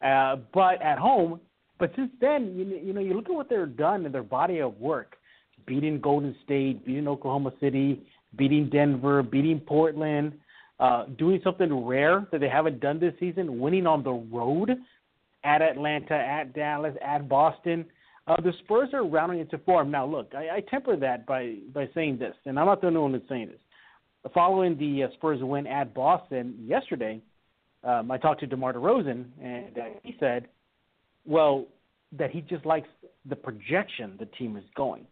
uh, 0.06 0.38
but 0.54 0.82
at 0.82 0.98
home. 0.98 1.42
But 1.80 1.92
since 1.96 2.12
then, 2.22 2.54
you, 2.56 2.80
you 2.82 2.94
know, 2.94 3.02
you 3.02 3.14
look 3.14 3.26
at 3.26 3.36
what 3.36 3.50
they've 3.50 3.76
done 3.76 4.06
and 4.06 4.14
their 4.14 4.24
body 4.24 4.60
of 4.60 4.80
work: 4.80 5.18
beating 5.66 6.00
Golden 6.00 6.34
State, 6.46 6.86
beating 6.86 7.08
Oklahoma 7.08 7.52
City, 7.60 8.02
beating 8.36 8.70
Denver, 8.70 9.24
beating 9.24 9.60
Portland, 9.60 10.34
uh, 10.80 11.06
doing 11.18 11.42
something 11.44 11.86
rare 11.86 12.28
that 12.32 12.40
they 12.40 12.50
haven't 12.50 12.80
done 12.80 13.00
this 13.00 13.14
season, 13.20 13.60
winning 13.60 13.88
on 13.88 14.04
the 14.04 14.12
road 14.12 14.72
at 15.44 15.62
Atlanta, 15.62 16.14
at 16.14 16.54
Dallas, 16.54 16.94
at 17.04 17.28
Boston. 17.28 17.86
Uh, 18.28 18.40
the 18.42 18.52
Spurs 18.64 18.90
are 18.94 19.06
rounding 19.06 19.40
into 19.40 19.58
form. 19.60 19.90
Now, 19.90 20.06
look, 20.06 20.34
I, 20.36 20.58
I 20.58 20.64
temper 20.70 20.98
that 20.98 21.26
by, 21.26 21.56
by 21.74 21.90
saying 21.94 22.20
this, 22.20 22.36
and 22.46 22.60
I'm 22.60 22.66
not 22.66 22.82
the 22.82 22.88
only 22.88 23.00
one 23.00 23.12
that's 23.14 23.28
saying 23.30 23.48
this. 23.48 24.32
Following 24.34 24.78
the 24.78 25.04
uh, 25.04 25.08
Spurs 25.14 25.40
win 25.42 25.66
at 25.66 25.94
Boston 25.94 26.56
yesterday, 26.62 27.22
um, 27.84 28.12
I 28.12 28.18
talked 28.18 28.42
to 28.42 28.48
DeMar 28.48 28.74
DeRozan, 28.74 29.26
and 29.42 29.78
uh, 29.78 29.86
he 30.04 30.16
said, 30.20 30.48
well, 31.26 31.66
that 32.18 32.32
he 32.32 32.42
just 32.42 32.66
likes 32.66 32.90
the 33.30 33.36
projection 33.36 34.16
the 34.20 34.26
team 34.38 34.58
is 34.58 34.64
going. 34.76 35.06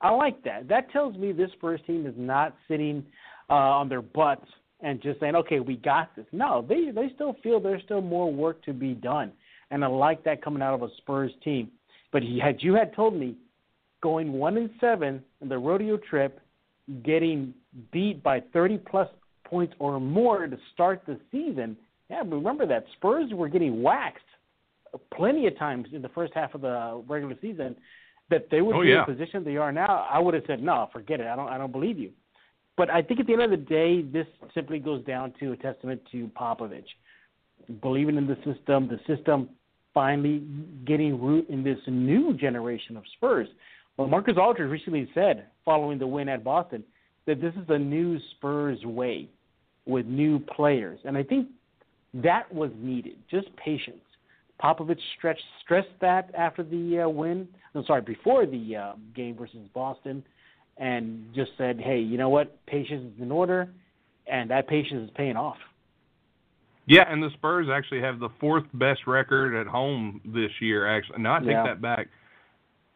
I 0.00 0.10
like 0.10 0.42
that. 0.44 0.68
That 0.68 0.90
tells 0.92 1.16
me 1.16 1.32
this 1.32 1.50
Spurs 1.52 1.80
team 1.86 2.06
is 2.06 2.14
not 2.16 2.56
sitting 2.68 3.04
uh, 3.48 3.54
on 3.54 3.88
their 3.88 4.02
butts 4.02 4.46
and 4.80 5.00
just 5.02 5.20
saying, 5.20 5.36
"Okay, 5.36 5.60
we 5.60 5.76
got 5.76 6.14
this." 6.16 6.26
No, 6.32 6.64
they 6.66 6.90
they 6.90 7.10
still 7.14 7.36
feel 7.42 7.60
there's 7.60 7.82
still 7.82 8.00
more 8.00 8.32
work 8.32 8.62
to 8.64 8.72
be 8.72 8.94
done, 8.94 9.32
and 9.70 9.84
I 9.84 9.88
like 9.88 10.24
that 10.24 10.42
coming 10.42 10.62
out 10.62 10.74
of 10.74 10.82
a 10.82 10.88
Spurs 10.98 11.32
team. 11.44 11.70
But 12.12 12.22
he, 12.22 12.38
had 12.38 12.62
you 12.62 12.74
had 12.74 12.94
told 12.94 13.14
me 13.14 13.36
going 14.02 14.32
one 14.32 14.56
and 14.56 14.70
seven 14.80 15.22
in 15.42 15.48
the 15.48 15.58
rodeo 15.58 15.98
trip, 15.98 16.40
getting 17.04 17.54
beat 17.92 18.22
by 18.22 18.42
30 18.52 18.78
plus 18.78 19.08
points 19.44 19.74
or 19.78 20.00
more 20.00 20.46
to 20.46 20.58
start 20.72 21.02
the 21.06 21.20
season, 21.30 21.76
yeah, 22.08 22.22
remember 22.26 22.66
that 22.66 22.84
Spurs 22.96 23.30
were 23.32 23.48
getting 23.48 23.82
waxed 23.82 24.24
plenty 25.14 25.46
of 25.46 25.56
times 25.58 25.86
in 25.92 26.02
the 26.02 26.08
first 26.08 26.32
half 26.34 26.54
of 26.54 26.62
the 26.62 27.02
regular 27.06 27.36
season 27.40 27.76
that 28.30 28.48
they 28.50 28.62
would 28.62 28.76
Oh, 28.76 28.82
be 28.82 28.88
yeah. 28.88 29.04
in 29.04 29.04
the 29.06 29.12
position 29.12 29.44
they 29.44 29.56
are 29.56 29.72
now, 29.72 30.06
I 30.10 30.18
would 30.18 30.34
have 30.34 30.44
said, 30.46 30.62
no, 30.62 30.88
forget 30.92 31.20
it. 31.20 31.26
I 31.26 31.36
don't, 31.36 31.48
I 31.48 31.58
don't 31.58 31.72
believe 31.72 31.98
you. 31.98 32.10
But 32.76 32.88
I 32.88 33.02
think 33.02 33.20
at 33.20 33.26
the 33.26 33.32
end 33.34 33.42
of 33.42 33.50
the 33.50 33.56
day, 33.56 34.02
this 34.02 34.26
simply 34.54 34.78
goes 34.78 35.04
down 35.04 35.34
to 35.40 35.52
a 35.52 35.56
testament 35.56 36.00
to 36.12 36.30
Popovich, 36.38 36.86
believing 37.82 38.16
in 38.16 38.26
the 38.26 38.36
system, 38.36 38.88
the 38.88 39.00
system 39.06 39.50
finally 39.92 40.44
getting 40.86 41.20
root 41.20 41.48
in 41.48 41.62
this 41.62 41.78
new 41.86 42.32
generation 42.34 42.96
of 42.96 43.02
Spurs. 43.16 43.48
Well, 43.96 44.06
Marcus 44.08 44.36
Aldridge 44.38 44.70
recently 44.70 45.10
said, 45.14 45.46
following 45.64 45.98
the 45.98 46.06
win 46.06 46.28
at 46.28 46.42
Boston, 46.42 46.84
that 47.26 47.40
this 47.40 47.52
is 47.54 47.68
a 47.68 47.78
new 47.78 48.18
Spurs 48.32 48.82
way 48.84 49.28
with 49.86 50.06
new 50.06 50.38
players, 50.38 51.00
and 51.04 51.16
I 51.16 51.22
think 51.22 51.48
that 52.14 52.52
was 52.54 52.70
needed. 52.78 53.16
Just 53.30 53.54
patience. 53.56 54.00
Popovich 54.62 55.00
stretched, 55.16 55.42
stressed 55.62 55.88
that 56.00 56.30
after 56.36 56.62
the 56.62 57.00
uh, 57.00 57.08
win. 57.08 57.48
I'm 57.74 57.84
sorry, 57.86 58.02
before 58.02 58.46
the 58.46 58.76
uh, 58.76 58.92
game 59.14 59.36
versus 59.36 59.68
Boston, 59.74 60.22
and 60.76 61.26
just 61.34 61.52
said, 61.56 61.80
"Hey, 61.80 62.00
you 62.00 62.18
know 62.18 62.28
what? 62.28 62.64
Patience 62.66 63.12
is 63.16 63.22
in 63.22 63.30
order, 63.30 63.68
and 64.26 64.50
that 64.50 64.68
patience 64.68 65.08
is 65.08 65.10
paying 65.16 65.36
off." 65.36 65.56
Yeah, 66.86 67.04
and 67.08 67.22
the 67.22 67.30
Spurs 67.34 67.68
actually 67.72 68.00
have 68.00 68.18
the 68.18 68.30
fourth 68.40 68.64
best 68.74 69.06
record 69.06 69.54
at 69.54 69.66
home 69.66 70.20
this 70.24 70.50
year. 70.60 70.86
Actually, 70.86 71.22
no, 71.22 71.34
I 71.34 71.38
take 71.38 71.50
Yeah. 71.50 71.62
that 71.62 71.80
back. 71.80 72.08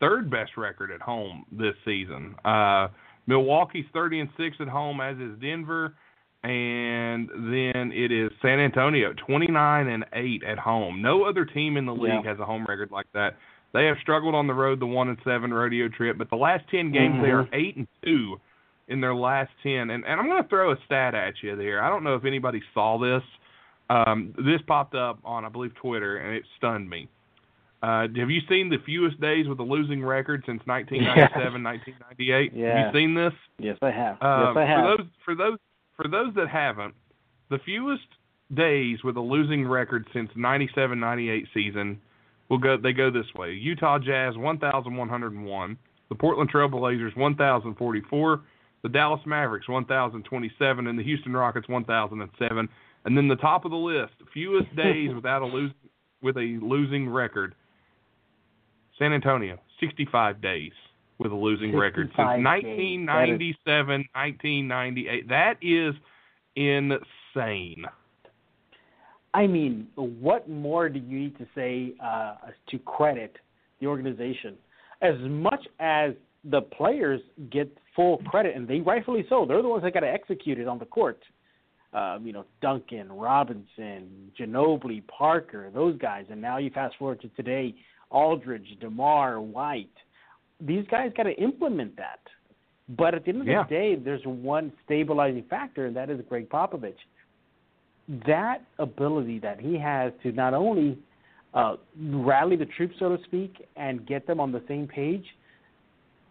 Third 0.01 0.28
best 0.28 0.57
record 0.57 0.91
at 0.91 1.01
home 1.01 1.47
this 1.53 1.74
season. 1.85 2.35
Uh, 2.45 2.89
Milwaukee's 3.27 3.86
thirty 3.93 4.20
and 4.20 4.28
six 4.36 4.57
at 4.61 4.69
home, 4.69 5.01
as 5.01 5.16
is 5.19 5.39
Denver, 5.39 5.95
and 6.44 7.28
then 7.30 7.90
it 7.92 8.12
is 8.12 8.30
San 8.42 8.60
Antonio, 8.60 9.12
twenty 9.26 9.46
nine 9.46 9.88
and 9.88 10.04
eight 10.12 10.42
at 10.44 10.58
home. 10.58 11.00
No 11.02 11.24
other 11.24 11.44
team 11.44 11.76
in 11.76 11.86
the 11.86 11.94
league 11.94 12.12
Yeah. 12.24 12.30
has 12.30 12.38
a 12.38 12.44
home 12.44 12.64
record 12.68 12.90
like 12.90 13.06
that. 13.14 13.36
They 13.72 13.86
have 13.86 13.96
struggled 14.02 14.34
on 14.34 14.46
the 14.46 14.54
road, 14.54 14.78
the 14.78 14.86
one 14.86 15.08
and 15.08 15.18
seven 15.24 15.52
rodeo 15.52 15.88
trip, 15.88 16.16
but 16.18 16.30
the 16.30 16.36
last 16.36 16.64
ten 16.70 16.92
games 16.92 17.20
they 17.22 17.30
are 17.30 17.44
Mhm. 17.44 17.48
eight 17.54 17.76
and 17.76 17.88
two 18.04 18.40
in 18.88 19.00
their 19.00 19.14
last 19.14 19.50
ten. 19.62 19.90
And 19.90 20.04
and 20.04 20.20
I'm 20.20 20.28
going 20.28 20.42
to 20.42 20.48
throw 20.48 20.70
a 20.70 20.76
stat 20.84 21.14
at 21.14 21.42
you 21.42 21.56
there. 21.56 21.82
I 21.82 21.88
don't 21.88 22.04
know 22.04 22.14
if 22.14 22.24
anybody 22.24 22.62
saw 22.74 22.98
this. 22.98 23.22
Um, 23.90 24.32
this 24.38 24.60
popped 24.62 24.94
up 24.94 25.18
on 25.24 25.44
I 25.44 25.48
believe 25.48 25.74
Twitter, 25.74 26.18
and 26.18 26.34
it 26.36 26.44
stunned 26.56 26.88
me. 26.88 27.08
Uh, 27.82 28.08
have 28.16 28.30
you 28.30 28.40
seen 28.48 28.70
the 28.70 28.78
fewest 28.86 29.20
days 29.20 29.46
with 29.46 29.58
a 29.60 29.62
losing 29.62 30.02
record 30.02 30.42
since 30.46 30.62
1997, 30.66 31.62
1998? 31.62 32.52
Have 32.52 32.94
you 32.94 32.98
seen 32.98 33.14
this? 33.14 33.32
Yes, 33.58 33.76
I 33.82 33.90
have. 33.90 34.16
Um, 34.22 34.40
yes, 34.40 34.56
I 34.56 34.64
have. 34.64 34.84
For 34.84 34.96
those 34.96 35.06
for 35.24 35.34
those 35.34 35.58
for 35.96 36.08
those 36.08 36.34
that 36.34 36.48
haven't, 36.48 36.94
the 37.50 37.58
fewest 37.64 38.06
days 38.54 39.02
with 39.04 39.16
a 39.16 39.20
losing 39.20 39.66
record 39.66 40.06
since 40.12 40.30
97-98 40.36 41.44
season 41.54 42.00
will 42.48 42.58
go 42.58 42.76
they 42.76 42.92
go 42.92 43.10
this 43.10 43.32
way. 43.34 43.52
Utah 43.52 43.98
Jazz 43.98 44.36
1101, 44.36 45.78
the 46.08 46.14
Portland 46.14 46.50
Trail 46.50 46.68
Blazers 46.68 47.12
1044, 47.16 48.40
the 48.82 48.88
Dallas 48.88 49.20
Mavericks 49.24 49.68
1027 49.68 50.86
and 50.86 50.98
the 50.98 51.02
Houston 51.02 51.32
Rockets 51.32 51.68
1007. 51.68 52.68
And 53.06 53.16
then 53.16 53.28
the 53.28 53.36
top 53.36 53.64
of 53.64 53.70
the 53.70 53.76
list, 53.76 54.14
fewest 54.32 54.74
days 54.76 55.10
without 55.14 55.42
a 55.42 55.46
lose 55.46 55.72
with 56.22 56.36
a 56.36 56.58
losing 56.62 57.08
record. 57.08 57.54
San 58.98 59.12
Antonio, 59.12 59.58
65 59.80 60.40
days 60.40 60.72
with 61.19 61.32
a 61.32 61.35
losing 61.35 61.77
record 61.77 62.09
since 62.16 62.28
65 62.28 62.62
days. 62.62 63.07
1997, 63.07 64.05
1998. 64.12 65.28
That 65.28 65.55
is 65.62 65.95
insane. 66.57 67.85
I 69.32 69.47
mean, 69.49 69.89
what 69.97 70.49
more 70.49 70.89
do 70.89 71.01
you 71.01 71.19
need 71.19 71.39
to 71.39 71.47
say 71.55 71.95
uh, 72.03 72.36
to 72.70 72.78
credit 72.78 73.36
the 73.81 73.86
organization? 73.86 74.57
As 75.03 75.16
much 75.20 75.66
as 75.81 76.12
the 76.45 76.61
players 76.61 77.20
get 77.51 77.77
full 77.97 78.19
credit, 78.27 78.57
and 78.57 78.69
they 78.69 78.81
rightfully 78.81 79.27
so, 79.28 79.45
they're 79.47 79.62
the 79.62 79.69
ones 79.69 79.82
that 79.82 79.95
got 79.95 80.01
to 80.01 80.11
execute 80.11 80.59
it 80.59 80.69
on 80.69 80.78
the 80.78 80.85
court. 80.85 81.19
Um, 81.93 82.27
you 82.27 82.32
know, 82.32 82.45
Duncan, 82.61 83.11
Robinson, 83.12 84.32
Ginobili, 84.39 85.07
Parker, 85.07 85.70
those 85.73 85.97
guys, 85.99 86.27
and 86.28 86.41
now 86.41 86.59
you 86.59 86.70
fast 86.70 86.97
forward 86.99 87.20
to 87.20 87.28
today, 87.28 87.74
Aldridge, 88.11 88.77
Demar, 88.81 89.41
White. 89.41 89.89
These 90.60 90.86
guys 90.90 91.12
got 91.16 91.24
to 91.24 91.35
implement 91.35 91.97
that. 91.97 92.20
But 92.89 93.14
at 93.14 93.24
the 93.24 93.31
end 93.31 93.40
of 93.43 93.47
Yeah. 93.47 93.62
the 93.64 93.68
day, 93.68 93.94
there's 93.97 94.24
one 94.24 94.72
stabilizing 94.85 95.44
factor, 95.44 95.86
and 95.86 95.97
that 95.97 96.10
is 96.10 96.20
Gregg 96.28 96.48
Popovich 96.48 96.98
that 98.26 98.62
ability 98.78 99.39
that 99.39 99.60
he 99.60 99.78
has 99.78 100.12
to 100.22 100.32
not 100.32 100.55
only 100.55 100.98
uh, 101.55 101.76
rally 102.10 102.56
the 102.56 102.66
troops, 102.66 102.94
so 102.98 103.16
to 103.16 103.22
speak, 103.24 103.64
and 103.76 104.06
get 104.06 104.26
them 104.26 104.40
on 104.40 104.52
the 104.52 104.62
same 104.68 104.86
page 104.86 105.24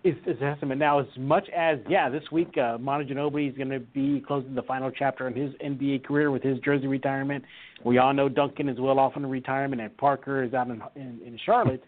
is, 0.03 0.15
is 0.25 0.35
an 0.41 0.47
estimate. 0.47 0.77
Now, 0.77 0.99
as 0.99 1.07
much 1.17 1.47
as, 1.55 1.79
yeah, 1.87 2.09
this 2.09 2.23
week, 2.31 2.57
uh, 2.57 2.77
Manu 2.77 3.05
Ginobili 3.05 3.49
is 3.49 3.55
going 3.55 3.69
to 3.69 3.79
be 3.79 4.21
closing 4.27 4.53
the 4.53 4.63
final 4.63 4.91
chapter 4.91 5.27
in 5.27 5.33
his 5.33 5.53
NBA 5.65 6.03
career 6.03 6.29
with 6.29 6.43
his 6.43 6.59
jersey 6.59 6.87
retirement. 6.87 7.43
We 7.85 7.99
all 7.99 8.13
know 8.13 8.27
Duncan 8.27 8.67
is 8.67 8.79
well 8.79 8.99
off 8.99 9.15
in 9.15 9.25
retirement, 9.25 9.81
and 9.81 9.95
Parker 9.95 10.43
is 10.43 10.53
out 10.53 10.67
in, 10.67 10.81
in, 10.95 11.21
in 11.25 11.39
Charlotte. 11.45 11.83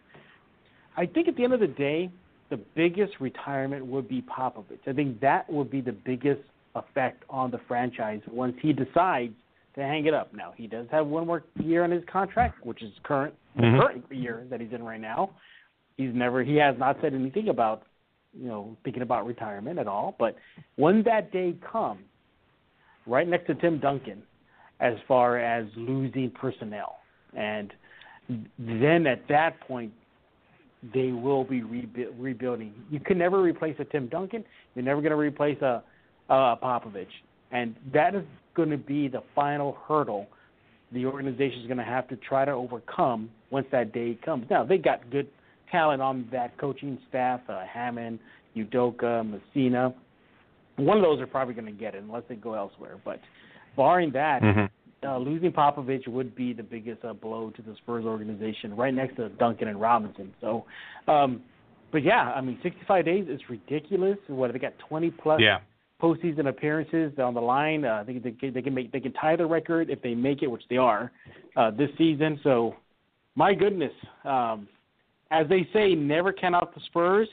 I 0.96 1.06
think 1.06 1.28
at 1.28 1.36
the 1.36 1.44
end 1.44 1.52
of 1.52 1.60
the 1.60 1.68
day, 1.68 2.10
the 2.50 2.58
biggest 2.76 3.14
retirement 3.20 3.86
would 3.86 4.08
be 4.08 4.22
Popovich. 4.22 4.88
I 4.88 4.94
think 4.94 5.20
that 5.22 5.52
would 5.52 5.72
be 5.72 5.82
the 5.82 5.92
biggest 5.92 6.42
effect 6.76 7.24
on 7.30 7.52
the 7.52 7.60
franchise 7.68 8.22
once 8.30 8.56
he 8.62 8.74
decides 8.74 9.34
to 9.76 9.82
hang 9.82 10.06
it 10.06 10.14
up. 10.14 10.34
Now 10.34 10.54
he 10.56 10.68
does 10.68 10.88
have 10.92 11.08
one 11.08 11.26
more 11.26 11.44
year 11.62 11.84
on 11.84 11.92
his 11.92 12.04
contract, 12.12 12.66
which 12.66 12.82
is 12.82 12.92
current 13.04 13.34
Mhm. 13.56 13.78
the 13.78 13.84
current 13.84 14.12
year 14.12 14.46
that 14.50 14.62
he's 14.62 14.72
in 14.72 14.84
right 14.84 15.00
now. 15.00 15.32
He's 15.98 16.14
never 16.14 16.44
he 16.44 16.56
has 16.58 16.78
not 16.78 17.00
said 17.02 17.14
anything 17.14 17.50
about 17.50 17.84
you 18.34 18.48
know 18.48 18.78
thinking 18.84 19.02
about 19.02 19.26
retirement 19.26 19.80
at 19.80 19.88
all. 19.88 20.16
But 20.20 20.36
when 20.76 21.04
that 21.04 21.32
day 21.32 21.54
comes, 21.62 22.04
right 23.06 23.28
next 23.28 23.48
to 23.48 23.56
Tim 23.56 23.80
Duncan, 23.80 24.22
as 24.80 25.00
far 25.08 25.38
as 25.38 25.66
losing 25.76 26.32
personnel, 26.32 27.00
and 27.34 27.74
then 28.60 29.08
at 29.08 29.28
that 29.28 29.60
point 29.62 29.94
they 30.94 31.12
will 31.12 31.44
be 31.44 31.64
rebu- 31.64 32.14
rebuilding. 32.18 32.74
You 32.90 33.00
can 33.00 33.18
never 33.18 33.42
replace 33.42 33.76
a 33.80 33.86
Tim 33.86 34.08
Duncan. 34.08 34.44
You're 34.76 34.86
never 34.86 35.02
going 35.02 35.12
to 35.12 35.18
replace 35.18 35.62
a, 35.62 35.84
a 36.30 36.58
Popovich, 36.62 37.08
and 37.52 37.76
that 37.94 38.16
is 38.16 38.24
going 38.56 38.70
to 38.70 38.78
be 38.78 39.08
the 39.08 39.24
final 39.34 39.78
hurdle 39.88 40.28
the 40.92 41.06
organization 41.06 41.62
is 41.62 41.68
going 41.68 41.78
to 41.78 41.84
have 41.84 42.08
to 42.08 42.16
try 42.16 42.46
to 42.46 42.52
overcome 42.52 43.30
once 43.52 43.68
that 43.72 43.92
day 43.94 44.18
comes. 44.24 44.46
Now 44.50 44.64
they 44.64 44.78
got 44.78 45.10
good 45.12 45.28
talent 45.72 46.02
on 46.02 46.28
that 46.32 46.58
coaching 46.58 46.98
staff: 47.10 47.42
uh, 47.50 47.64
Hammon, 47.72 48.20
Udoka, 48.56 49.24
Messina. 49.28 49.94
One 50.78 50.98
of 50.98 51.04
those 51.04 51.22
are 51.22 51.28
probably 51.28 51.54
going 51.54 51.66
to 51.66 51.72
get 51.72 51.96
it 51.96 52.04
unless 52.04 52.24
they 52.28 52.36
go 52.36 52.54
elsewhere. 52.54 52.98
But 53.04 53.20
barring 53.76 54.12
that, 54.12 54.42
Mhm. 54.42 54.70
Uh, 55.06 55.18
losing 55.18 55.52
Popovich 55.52 56.08
would 56.08 56.36
be 56.36 56.54
the 56.54 56.64
biggest 56.64 57.04
uh, 57.06 57.14
blow 57.14 57.52
to 57.52 57.62
the 57.62 57.76
Spurs 57.78 58.06
organization, 58.06 58.76
right 58.76 58.94
next 58.94 59.16
to 59.18 59.30
Duncan 59.30 59.68
and 59.68 59.80
Robinson. 59.80 60.34
So, 60.42 60.66
um, 61.08 61.42
but 61.92 62.04
yeah, 62.04 62.32
I 62.34 62.42
mean, 62.42 62.60
65 62.64 63.06
days 63.06 63.28
is 63.30 63.40
ridiculous. 63.50 64.18
What 64.28 64.52
they 64.52 64.60
got 64.60 64.74
20 64.90 65.12
plus 65.12 65.40
Yeah. 65.42 65.60
postseason 66.02 66.48
appearances 66.50 67.18
on 67.20 67.34
the 67.34 67.42
line. 67.42 67.86
Uh, 67.86 68.00
I 68.02 68.04
think 68.04 68.24
they 68.24 68.32
can, 68.32 68.54
they 68.54 68.62
can 68.62 68.74
make 68.74 68.92
they 68.92 69.00
can 69.00 69.14
tie 69.14 69.36
the 69.36 69.46
record 69.46 69.90
if 69.90 70.02
they 70.02 70.14
make 70.16 70.42
it, 70.44 70.48
which 70.48 70.64
they 70.70 70.78
are 70.78 71.12
uh, 71.56 71.72
this 71.72 71.90
season. 71.98 72.40
So, 72.44 72.76
my 73.36 73.54
goodness, 73.54 73.94
um, 74.26 74.68
as 75.32 75.48
they 75.48 75.68
say, 75.74 75.96
never 75.96 76.34
count 76.34 76.56
out 76.56 76.74
the 76.76 76.82
Spurs. 76.88 77.28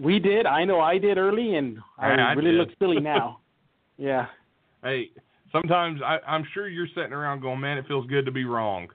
We 0.00 0.18
did. 0.18 0.46
I 0.46 0.64
know 0.64 0.80
I 0.80 0.98
did 0.98 1.18
early, 1.18 1.56
and 1.56 1.78
I, 1.98 2.08
I- 2.10 2.14
I 2.14 2.32
really 2.32 2.50
did. 2.52 2.58
look 2.60 2.70
silly 2.78 3.00
now. 3.14 3.40
yeah. 3.98 4.26
Hey, 4.82 5.10
sometimes 5.52 6.00
I, 6.02 6.18
I'm 6.26 6.44
sure 6.52 6.68
you're 6.68 6.88
sitting 6.88 7.12
around 7.12 7.40
going, 7.40 7.60
"Man, 7.60 7.78
it 7.78 7.86
feels 7.86 8.06
good 8.06 8.24
to 8.26 8.32
be 8.32 8.44
wrong," 8.44 8.88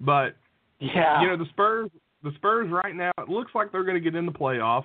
but 0.00 0.36
Yeah. 0.78 1.20
you 1.22 1.28
know 1.28 1.36
the 1.36 1.46
Spurs. 1.50 1.90
The 2.22 2.32
Spurs 2.34 2.68
right 2.70 2.94
now, 2.94 3.12
it 3.16 3.30
looks 3.30 3.54
like 3.54 3.72
they're 3.72 3.84
going 3.84 3.94
to 3.94 4.00
get 4.00 4.14
in 4.14 4.26
the 4.26 4.32
playoffs. 4.32 4.84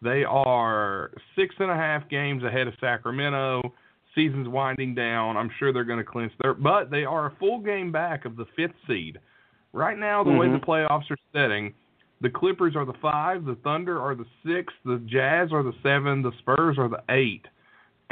They 0.00 0.24
are 0.24 1.10
six 1.36 1.54
and 1.58 1.70
a 1.70 1.74
half 1.76 2.08
games 2.08 2.42
ahead 2.44 2.66
of 2.66 2.74
Sacramento. 2.80 3.74
Season's 4.14 4.48
winding 4.48 4.94
down. 4.94 5.36
I'm 5.36 5.50
sure 5.58 5.72
they're 5.72 5.84
going 5.84 5.98
to 5.98 6.04
clinch 6.04 6.32
their, 6.42 6.54
but 6.54 6.90
they 6.90 7.04
are 7.04 7.26
a 7.26 7.30
full 7.38 7.58
game 7.58 7.92
back 7.92 8.24
of 8.24 8.36
the 8.36 8.46
fifth 8.56 8.74
seed. 8.86 9.18
Right 9.72 9.98
now, 9.98 10.22
the 10.24 10.30
way 10.32 10.48
Mhm. 10.48 10.60
the 10.60 10.66
playoffs 10.66 11.10
are 11.10 11.16
setting, 11.32 11.72
the 12.20 12.28
Clippers 12.30 12.76
are 12.76 12.84
the 12.84 12.92
five, 12.94 13.44
the 13.44 13.54
Thunder 13.56 14.00
are 14.00 14.14
the 14.14 14.26
six, 14.44 14.72
the 14.84 14.98
Jazz 15.06 15.52
are 15.52 15.62
the 15.62 15.74
seven, 15.82 16.22
the 16.22 16.32
Spurs 16.38 16.78
are 16.78 16.88
the 16.88 17.02
eight. 17.08 17.46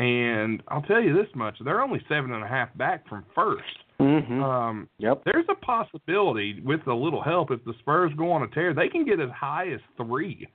And 0.02 0.62
I'll 0.68 0.82
tell 0.82 1.00
you 1.00 1.14
this 1.14 1.28
much: 1.34 1.56
they're 1.64 1.82
only 1.82 2.02
seven 2.08 2.32
and 2.32 2.42
a 2.42 2.48
half 2.48 2.76
back 2.76 3.08
from 3.08 3.24
1st 3.36 3.58
Mm-hmm. 4.00 4.42
Um, 4.42 4.88
yep. 4.98 5.22
there's 5.26 5.44
a 5.50 5.54
possibility 5.54 6.60
with 6.64 6.86
a 6.86 6.94
little 6.94 7.22
help 7.22 7.50
if 7.50 7.62
the 7.64 7.74
Spurs 7.80 8.10
go 8.16 8.32
on 8.32 8.42
a 8.42 8.48
tear, 8.48 8.72
they 8.72 8.88
can 8.88 9.04
get 9.04 9.20
as 9.20 9.28
high 9.30 9.68
as 9.68 9.80
three 9.98 10.48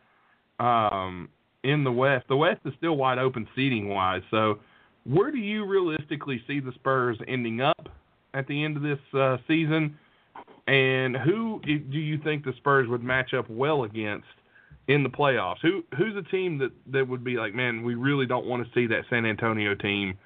um, 0.59 1.29
in 1.63 1.83
the 1.83 1.91
West. 1.91 2.25
The 2.27 2.35
West 2.35 2.61
is 2.65 2.73
still 2.77 2.97
wide 2.97 3.19
open 3.19 3.47
seating 3.55 3.87
wise. 3.87 4.23
So, 4.31 4.59
where 5.03 5.31
do 5.31 5.37
you 5.37 5.65
realistically 5.65 6.41
see 6.47 6.59
the 6.59 6.71
Spurs 6.73 7.19
ending 7.27 7.61
up 7.61 7.87
at 8.33 8.47
the 8.47 8.63
end 8.63 8.77
of 8.77 8.83
this 8.83 8.97
uh, 9.13 9.37
season? 9.47 9.95
And 10.67 11.15
who 11.15 11.61
do 11.63 11.99
you 11.99 12.17
think 12.23 12.43
the 12.43 12.53
Spurs 12.57 12.87
would 12.89 13.03
match 13.03 13.35
up 13.35 13.47
well 13.47 13.83
against 13.83 14.25
in 14.87 15.03
the 15.03 15.09
playoffs? 15.09 15.57
Who 15.61 15.83
who's 15.97 16.15
a 16.15 16.29
team 16.29 16.57
that 16.59 16.71
that 16.91 17.07
would 17.07 17.23
be 17.23 17.37
like, 17.37 17.53
man, 17.53 17.83
we 17.83 17.95
really 17.95 18.25
don't 18.25 18.45
want 18.45 18.65
to 18.65 18.73
see 18.73 18.87
that 18.87 19.03
San 19.09 19.25
Antonio 19.25 19.75
team 19.75 20.17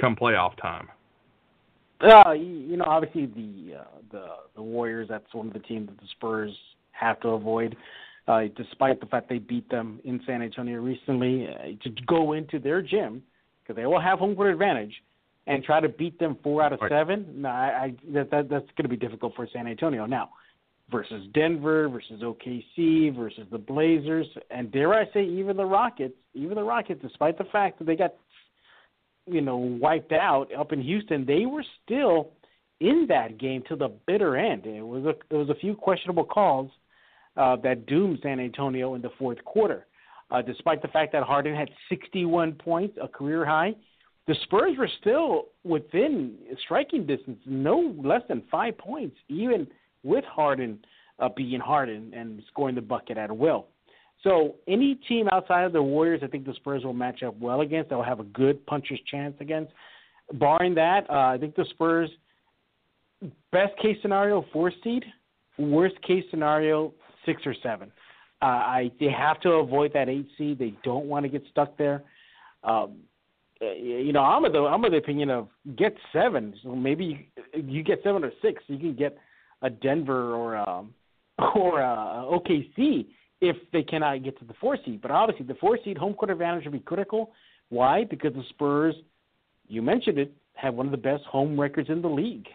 come 0.00 0.16
playoff 0.16 0.60
time? 0.60 0.88
Uh, 2.00 2.32
you 2.32 2.76
know, 2.76 2.84
obviously 2.84 3.26
the 3.26 3.78
uh, 3.80 3.84
the 4.12 4.26
the 4.56 4.62
Warriors. 4.62 5.08
That's 5.08 5.32
one 5.32 5.48
of 5.48 5.52
the 5.52 5.60
teams 5.60 5.88
that 5.88 5.98
the 5.98 6.08
Spurs 6.12 6.52
have 6.92 7.20
to 7.20 7.28
avoid. 7.28 7.76
Uh, 8.28 8.46
despite 8.56 8.98
the 8.98 9.06
fact 9.06 9.28
they 9.28 9.38
beat 9.38 9.68
them 9.70 10.00
in 10.04 10.20
San 10.26 10.42
Antonio 10.42 10.80
recently, 10.80 11.46
uh, 11.46 11.82
to 11.84 11.90
go 12.08 12.32
into 12.32 12.58
their 12.58 12.82
gym 12.82 13.22
because 13.62 13.76
they 13.76 13.86
will 13.86 14.00
have 14.00 14.18
home 14.18 14.34
court 14.34 14.52
advantage 14.52 14.92
and 15.46 15.62
try 15.62 15.78
to 15.78 15.88
beat 15.88 16.18
them 16.18 16.36
four 16.42 16.60
out 16.60 16.72
of 16.72 16.80
Right. 16.80 16.90
seven. 16.90 17.42
No, 17.42 17.48
I, 17.48 17.84
I 17.84 17.94
that, 18.12 18.30
that 18.30 18.48
that's 18.48 18.66
going 18.76 18.82
to 18.82 18.88
be 18.88 18.96
difficult 18.96 19.34
for 19.36 19.46
San 19.52 19.66
Antonio 19.66 20.06
now. 20.06 20.30
Versus 20.90 21.26
Denver, 21.34 21.88
versus 21.88 22.22
OKC, 22.22 23.14
versus 23.16 23.44
the 23.50 23.58
Blazers, 23.58 24.26
and 24.50 24.70
dare 24.70 24.94
I 24.94 25.10
say 25.12 25.24
even 25.24 25.56
the 25.56 25.64
Rockets. 25.64 26.14
Even 26.32 26.54
the 26.54 26.62
Rockets, 26.62 27.02
despite 27.02 27.38
the 27.38 27.44
fact 27.44 27.78
that 27.80 27.86
they 27.86 27.96
got 27.96 28.14
you 29.26 29.40
know, 29.40 29.56
wiped 29.56 30.12
out 30.12 30.48
up 30.54 30.72
in 30.72 30.80
Houston, 30.80 31.26
they 31.26 31.46
were 31.46 31.64
still 31.84 32.30
in 32.80 33.06
that 33.08 33.38
game 33.38 33.62
to 33.68 33.76
the 33.76 33.88
bitter 34.06 34.36
end. 34.36 34.66
It 34.66 34.82
was 34.82 35.04
a 35.04 35.14
there 35.28 35.38
was 35.38 35.50
a 35.50 35.54
few 35.54 35.74
questionable 35.74 36.24
calls 36.24 36.70
uh, 37.36 37.56
that 37.56 37.86
doomed 37.86 38.20
San 38.22 38.40
Antonio 38.40 38.94
in 38.94 39.02
the 39.02 39.10
fourth 39.18 39.44
quarter. 39.44 39.86
Uh, 40.30 40.42
despite 40.42 40.82
the 40.82 40.88
fact 40.88 41.12
that 41.12 41.22
Harden 41.22 41.54
had 41.54 41.68
61 41.88 42.52
points, 42.54 42.98
a 43.00 43.06
career 43.06 43.44
high, 43.44 43.74
the 44.26 44.34
Spurs 44.42 44.76
were 44.76 44.90
still 45.00 45.46
within 45.62 46.34
striking 46.64 47.06
distance, 47.06 47.38
no 47.46 47.94
less 48.02 48.22
than 48.28 48.42
five 48.50 48.76
points, 48.76 49.16
even 49.28 49.68
with 50.06 50.24
Harden 50.24 50.78
uh, 51.18 51.28
being 51.28 51.60
Harden 51.60 52.12
and 52.14 52.42
scoring 52.48 52.74
the 52.74 52.80
bucket 52.80 53.18
at 53.18 53.36
will. 53.36 53.66
So 54.22 54.56
any 54.66 54.94
team 55.08 55.28
outside 55.30 55.64
of 55.64 55.72
the 55.72 55.82
Warriors, 55.82 56.20
I 56.22 56.26
think 56.26 56.46
the 56.46 56.54
Spurs 56.54 56.84
will 56.84 56.92
match 56.92 57.22
up 57.22 57.38
well 57.38 57.60
against. 57.60 57.90
They'll 57.90 58.02
have 58.02 58.20
a 58.20 58.24
good 58.24 58.64
puncher's 58.66 59.00
chance 59.10 59.34
against. 59.40 59.72
Barring 60.34 60.74
that, 60.74 61.08
uh, 61.10 61.34
I 61.34 61.38
think 61.38 61.54
the 61.54 61.66
Spurs, 61.70 62.10
best 63.52 63.76
case 63.80 63.96
scenario, 64.02 64.44
four 64.52 64.72
seed. 64.82 65.04
Worst 65.58 66.00
case 66.02 66.24
scenario, 66.30 66.92
six 67.24 67.42
or 67.46 67.54
seven. 67.62 67.90
Uh, 68.42 68.44
I 68.44 68.90
they 69.00 69.10
have 69.10 69.40
to 69.40 69.52
avoid 69.52 69.92
that 69.94 70.08
eight 70.10 70.28
seed. 70.36 70.58
They 70.58 70.74
don't 70.84 71.06
want 71.06 71.24
to 71.24 71.30
get 71.30 71.42
stuck 71.50 71.78
there. 71.78 72.02
Um, 72.62 72.96
you 73.60 74.12
know, 74.12 74.20
I'm 74.20 74.44
of 74.44 74.52
the 74.52 74.58
I'm 74.60 74.84
of 74.84 74.90
the 74.90 74.98
opinion 74.98 75.30
of 75.30 75.48
get 75.76 75.96
seven. 76.12 76.54
So 76.62 76.74
maybe 76.74 77.26
you, 77.54 77.62
you 77.62 77.82
get 77.82 78.00
seven 78.02 78.22
or 78.22 78.32
six. 78.42 78.62
You 78.66 78.78
can 78.78 78.94
get 78.94 79.16
a 79.62 79.70
Denver 79.70 80.34
or 80.34 80.56
um, 80.56 80.94
or 81.54 81.82
uh, 81.82 82.24
OKC 82.24 83.06
if 83.40 83.56
they 83.72 83.82
cannot 83.82 84.22
get 84.24 84.38
to 84.38 84.44
the 84.44 84.54
four 84.60 84.78
seed. 84.84 85.02
But 85.02 85.10
obviously, 85.10 85.46
the 85.46 85.54
four 85.54 85.78
seed 85.84 85.98
home 85.98 86.14
court 86.14 86.30
advantage 86.30 86.64
would 86.64 86.72
be 86.72 86.78
critical. 86.80 87.32
Why? 87.68 88.04
Because 88.04 88.32
the 88.32 88.44
Spurs, 88.50 88.94
you 89.68 89.82
mentioned 89.82 90.18
it, 90.18 90.32
have 90.54 90.74
one 90.74 90.86
of 90.86 90.92
the 90.92 90.98
best 90.98 91.24
home 91.24 91.58
records 91.60 91.90
in 91.90 92.00
the 92.00 92.08
league. 92.08 92.46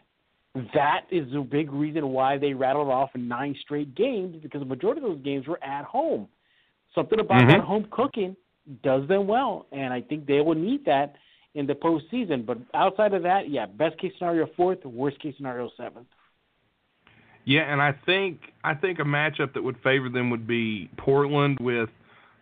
That 0.73 1.02
is 1.11 1.34
a 1.34 1.41
big 1.41 1.72
reason 1.72 2.10
why 2.10 2.38
they 2.38 2.53
rattled 2.53 2.90
off 2.90 3.10
nine 3.15 3.56
straight 3.61 3.95
games 3.95 4.38
because 4.41 4.60
the 4.60 4.65
majority 4.65 5.02
of 5.02 5.07
those 5.07 5.23
games 5.23 5.48
were 5.48 5.64
at 5.64 5.86
home. 5.86 6.28
Something 6.94 7.19
about 7.19 7.44
Mhm. 7.44 7.48
that 7.48 7.60
home 7.61 7.86
cooking 7.91 8.36
does 8.84 9.07
them 9.07 9.28
well, 9.28 9.65
and 9.72 9.94
I 9.94 10.02
think 10.02 10.26
they 10.26 10.41
will 10.41 10.56
need 10.56 10.84
that 10.86 11.15
in 11.53 11.68
the 11.68 11.76
postseason. 11.76 12.45
But 12.45 12.57
outside 12.73 13.14
of 13.14 13.23
that, 13.23 13.49
yeah, 13.49 13.65
best 13.65 13.98
case 13.98 14.14
scenario 14.18 14.45
fourth, 14.57 14.86
worst 14.86 15.19
case 15.19 15.36
scenario 15.38 15.69
seventh. 15.78 16.07
Yeah, 17.46 17.72
and 17.72 17.82
I 17.82 17.94
think 18.06 18.40
I 18.64 18.76
think 18.76 19.00
a 19.00 19.04
matchup 19.04 19.54
that 19.54 19.64
would 19.64 19.78
favor 19.84 20.10
them 20.10 20.30
would 20.30 20.48
be 20.48 20.90
Portland 20.98 21.58
with 21.60 21.90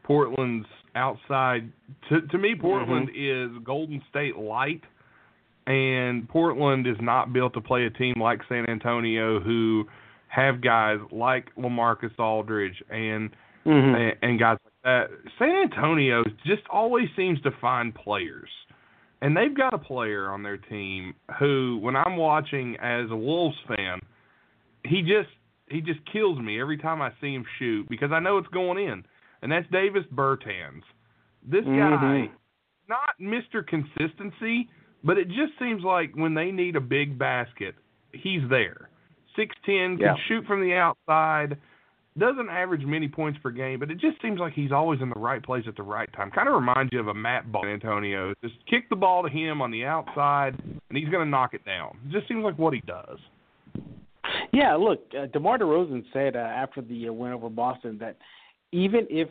Portland's 0.03 0.67
outside. 0.95 1.71
To 2.09 2.21
to 2.21 2.37
me, 2.37 2.55
Portland 2.59 3.09
is 3.15 3.49
Golden 3.63 4.01
State 4.09 4.37
light, 4.37 4.81
and 5.67 6.27
Portland 6.27 6.87
is 6.87 6.97
not 6.99 7.31
built 7.31 7.53
to 7.53 7.61
play 7.61 7.85
a 7.85 7.89
team 7.89 8.15
like 8.19 8.41
San 8.49 8.69
Antonio, 8.69 9.39
who 9.39 9.85
have 10.27 10.61
guys 10.61 10.99
like 11.11 11.53
Lamarcus 11.55 12.17
Aldridge 12.19 12.83
and 12.89 13.29
Mm-hmm. 13.65 13.95
and, 13.95 14.13
and 14.21 14.39
guys 14.39 14.57
like 14.63 14.73
that. 14.83 15.09
San 15.37 15.49
Antonio 15.49 16.23
just 16.45 16.61
always 16.71 17.07
seems 17.15 17.41
to 17.41 17.51
find 17.59 17.93
players. 17.93 18.49
And 19.21 19.35
they've 19.35 19.55
got 19.55 19.73
a 19.73 19.77
player 19.77 20.29
on 20.29 20.43
their 20.43 20.57
team 20.57 21.13
who, 21.37 21.77
when 21.81 21.95
I'm 21.97 22.15
watching 22.15 22.77
as 22.81 23.11
a 23.11 23.15
Wolves 23.15 23.57
fan, 23.67 23.99
he 24.89 25.01
just 25.01 25.29
he 25.69 25.81
just 25.81 25.99
kills 26.11 26.39
me 26.39 26.59
every 26.59 26.77
time 26.77 26.99
I 26.99 27.11
see 27.21 27.31
him 27.33 27.45
shoot 27.59 27.87
because 27.89 28.11
I 28.11 28.19
know 28.19 28.37
it's 28.39 28.47
going 28.47 28.83
in, 28.83 29.05
and 29.43 29.51
that's 29.51 29.67
Davis 29.71 30.03
Bertans. 30.13 30.81
This 31.43 31.63
guy, 31.63 31.69
Mhm. 31.71 32.31
not 32.89 33.17
Mr. 33.21 33.65
Consistency, 33.65 34.67
but 35.03 35.19
it 35.19 35.27
just 35.27 35.57
seems 35.59 35.83
like 35.83 36.15
when 36.15 36.33
they 36.33 36.51
need 36.51 36.75
a 36.75 36.81
big 36.81 37.19
basket, 37.19 37.75
he's 38.13 38.41
there. 38.49 38.89
Six 39.35 39.55
ten, 39.63 39.97
can 39.97 39.99
Yeah. 39.99 40.15
shoot 40.27 40.45
from 40.47 40.61
the 40.61 40.73
outside, 40.73 41.57
doesn't 42.17 42.49
average 42.49 42.83
many 42.85 43.07
points 43.07 43.39
per 43.39 43.51
game, 43.51 43.79
but 43.79 43.91
it 43.91 43.99
just 43.99 44.19
seems 44.23 44.39
like 44.39 44.53
he's 44.53 44.71
always 44.71 44.99
in 45.01 45.09
the 45.09 45.19
right 45.19 45.41
place 45.43 45.67
at 45.67 45.75
the 45.75 45.83
right 45.83 46.11
time. 46.13 46.31
Kind 46.31 46.49
of 46.49 46.55
reminds 46.55 46.91
you 46.91 46.99
of 46.99 47.07
a 47.09 47.13
Matt 47.13 47.49
Ball, 47.51 47.65
Antonio. 47.65 48.33
Just 48.41 48.55
kick 48.65 48.89
the 48.89 48.95
ball 48.95 49.21
to 49.21 49.29
him 49.29 49.61
on 49.61 49.69
the 49.69 49.85
outside, 49.85 50.55
and 50.89 50.97
he's 50.97 51.07
going 51.09 51.23
to 51.23 51.29
knock 51.29 51.53
it 51.53 51.63
down. 51.63 51.99
It 52.07 52.11
just 52.11 52.27
seems 52.27 52.43
like 52.43 52.57
what 52.57 52.73
he 52.73 52.81
does. 52.81 53.19
Yeah, 54.53 54.75
look, 54.75 55.01
uh, 55.17 55.27
DeMar 55.27 55.59
DeRozan 55.59 56.03
said 56.13 56.35
uh, 56.35 56.39
after 56.39 56.81
the 56.81 57.09
uh, 57.09 57.13
win 57.13 57.31
over 57.31 57.49
Boston 57.49 57.97
that 57.99 58.17
even 58.71 59.07
if 59.09 59.29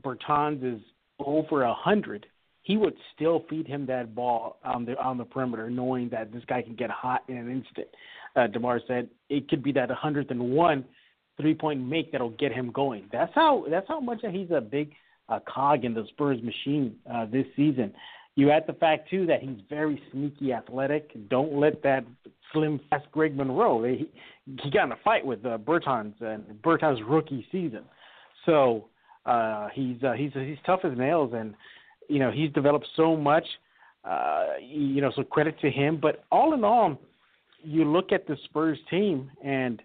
Bertans 0.00 0.76
is 0.76 0.80
over 1.18 1.62
a 1.62 1.74
hundred, 1.74 2.26
he 2.62 2.76
would 2.76 2.94
still 3.14 3.44
feed 3.48 3.66
him 3.66 3.86
that 3.86 4.14
ball 4.14 4.58
on 4.64 4.84
the 4.84 4.98
on 5.02 5.18
the 5.18 5.24
perimeter, 5.24 5.70
knowing 5.70 6.08
that 6.10 6.32
this 6.32 6.42
guy 6.46 6.62
can 6.62 6.74
get 6.74 6.90
hot 6.90 7.22
in 7.28 7.36
an 7.36 7.50
instant. 7.50 7.88
Uh, 8.36 8.46
Demar 8.46 8.80
said 8.86 9.08
it 9.28 9.48
could 9.48 9.62
be 9.62 9.72
that 9.72 9.90
hundredth 9.90 10.30
and 10.30 10.50
one 10.50 10.84
three 11.40 11.54
point 11.54 11.80
make 11.80 12.12
that'll 12.12 12.30
get 12.30 12.52
him 12.52 12.70
going. 12.72 13.08
That's 13.10 13.32
how 13.34 13.64
that's 13.70 13.88
how 13.88 14.00
much 14.00 14.20
he's 14.30 14.50
a 14.50 14.60
big 14.60 14.92
uh, 15.28 15.40
cog 15.48 15.84
in 15.84 15.94
the 15.94 16.04
Spurs 16.10 16.42
machine 16.42 16.96
uh, 17.12 17.26
this 17.26 17.46
season. 17.56 17.92
You 18.38 18.52
add 18.52 18.68
the 18.68 18.72
fact 18.74 19.10
too 19.10 19.26
that 19.26 19.42
he's 19.42 19.58
very 19.68 20.00
sneaky 20.12 20.52
athletic. 20.52 21.10
Don't 21.28 21.54
let 21.54 21.82
that 21.82 22.04
slim 22.52 22.78
fast 22.88 23.10
Greg 23.10 23.36
Monroe. 23.36 23.82
He, 23.82 24.08
he 24.62 24.70
got 24.70 24.84
in 24.84 24.92
a 24.92 24.98
fight 25.02 25.26
with 25.26 25.44
uh, 25.44 25.58
Bertans 25.58 26.14
and 26.20 26.44
Bertans' 26.62 27.00
rookie 27.04 27.44
season. 27.50 27.82
So 28.46 28.84
uh, 29.26 29.70
he's 29.74 30.00
uh, 30.04 30.12
he's 30.12 30.30
he's 30.34 30.56
tough 30.64 30.82
as 30.84 30.96
nails, 30.96 31.32
and 31.34 31.52
you 32.08 32.20
know 32.20 32.30
he's 32.30 32.52
developed 32.52 32.86
so 32.94 33.16
much. 33.16 33.44
Uh, 34.04 34.44
you 34.62 35.00
know, 35.00 35.10
so 35.16 35.24
credit 35.24 35.58
to 35.62 35.68
him. 35.68 35.98
But 36.00 36.24
all 36.30 36.54
in 36.54 36.62
all, 36.62 36.96
you 37.64 37.84
look 37.86 38.12
at 38.12 38.28
the 38.28 38.36
Spurs 38.44 38.78
team, 38.88 39.32
and 39.42 39.82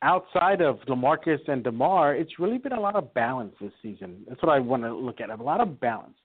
outside 0.00 0.62
of 0.62 0.78
Lamarcus 0.88 1.46
and 1.48 1.62
Demar, 1.62 2.14
it's 2.14 2.38
really 2.38 2.56
been 2.56 2.72
a 2.72 2.80
lot 2.80 2.96
of 2.96 3.12
balance 3.12 3.54
this 3.60 3.72
season. 3.82 4.24
That's 4.26 4.42
what 4.42 4.52
I 4.52 4.58
want 4.58 4.84
to 4.84 4.96
look 4.96 5.20
at. 5.20 5.28
A 5.28 5.34
lot 5.42 5.60
of 5.60 5.78
balance. 5.78 6.16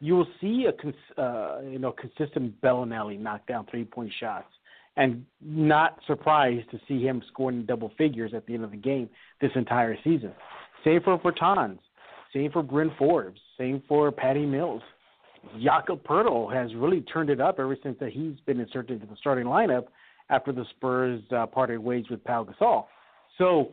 You 0.00 0.14
will 0.14 0.28
see 0.40 0.66
a 0.68 0.72
cons- 0.72 1.18
uh, 1.18 1.60
you 1.62 1.78
know 1.78 1.92
consistent 1.92 2.60
Belinelli 2.60 3.18
knock 3.18 3.46
down 3.46 3.66
three 3.70 3.84
point 3.84 4.12
shots, 4.20 4.48
and 4.96 5.24
not 5.40 5.98
surprised 6.06 6.70
to 6.70 6.80
see 6.86 7.02
him 7.02 7.22
scoring 7.28 7.64
double 7.64 7.92
figures 7.96 8.32
at 8.34 8.46
the 8.46 8.54
end 8.54 8.64
of 8.64 8.70
the 8.70 8.76
game 8.76 9.08
this 9.40 9.52
entire 9.54 9.96
season. 10.04 10.32
Same 10.84 11.00
for 11.02 11.18
Bertans. 11.18 11.78
Same 12.32 12.52
for 12.52 12.62
Bryn 12.62 12.90
Forbes. 12.98 13.40
Same 13.58 13.82
for 13.88 14.12
Patty 14.12 14.44
Mills. 14.44 14.82
Jakob 15.62 16.02
Poeltl 16.02 16.52
has 16.52 16.74
really 16.74 17.00
turned 17.02 17.30
it 17.30 17.40
up 17.40 17.58
ever 17.58 17.76
since 17.82 17.96
that 18.00 18.12
he's 18.12 18.34
been 18.46 18.60
inserted 18.60 19.00
into 19.00 19.06
the 19.06 19.16
starting 19.18 19.46
lineup 19.46 19.84
after 20.28 20.52
the 20.52 20.64
Spurs 20.70 21.22
uh, 21.34 21.46
parted 21.46 21.78
ways 21.78 22.04
with 22.10 22.22
Pau 22.24 22.44
Gasol. 22.44 22.86
So 23.38 23.72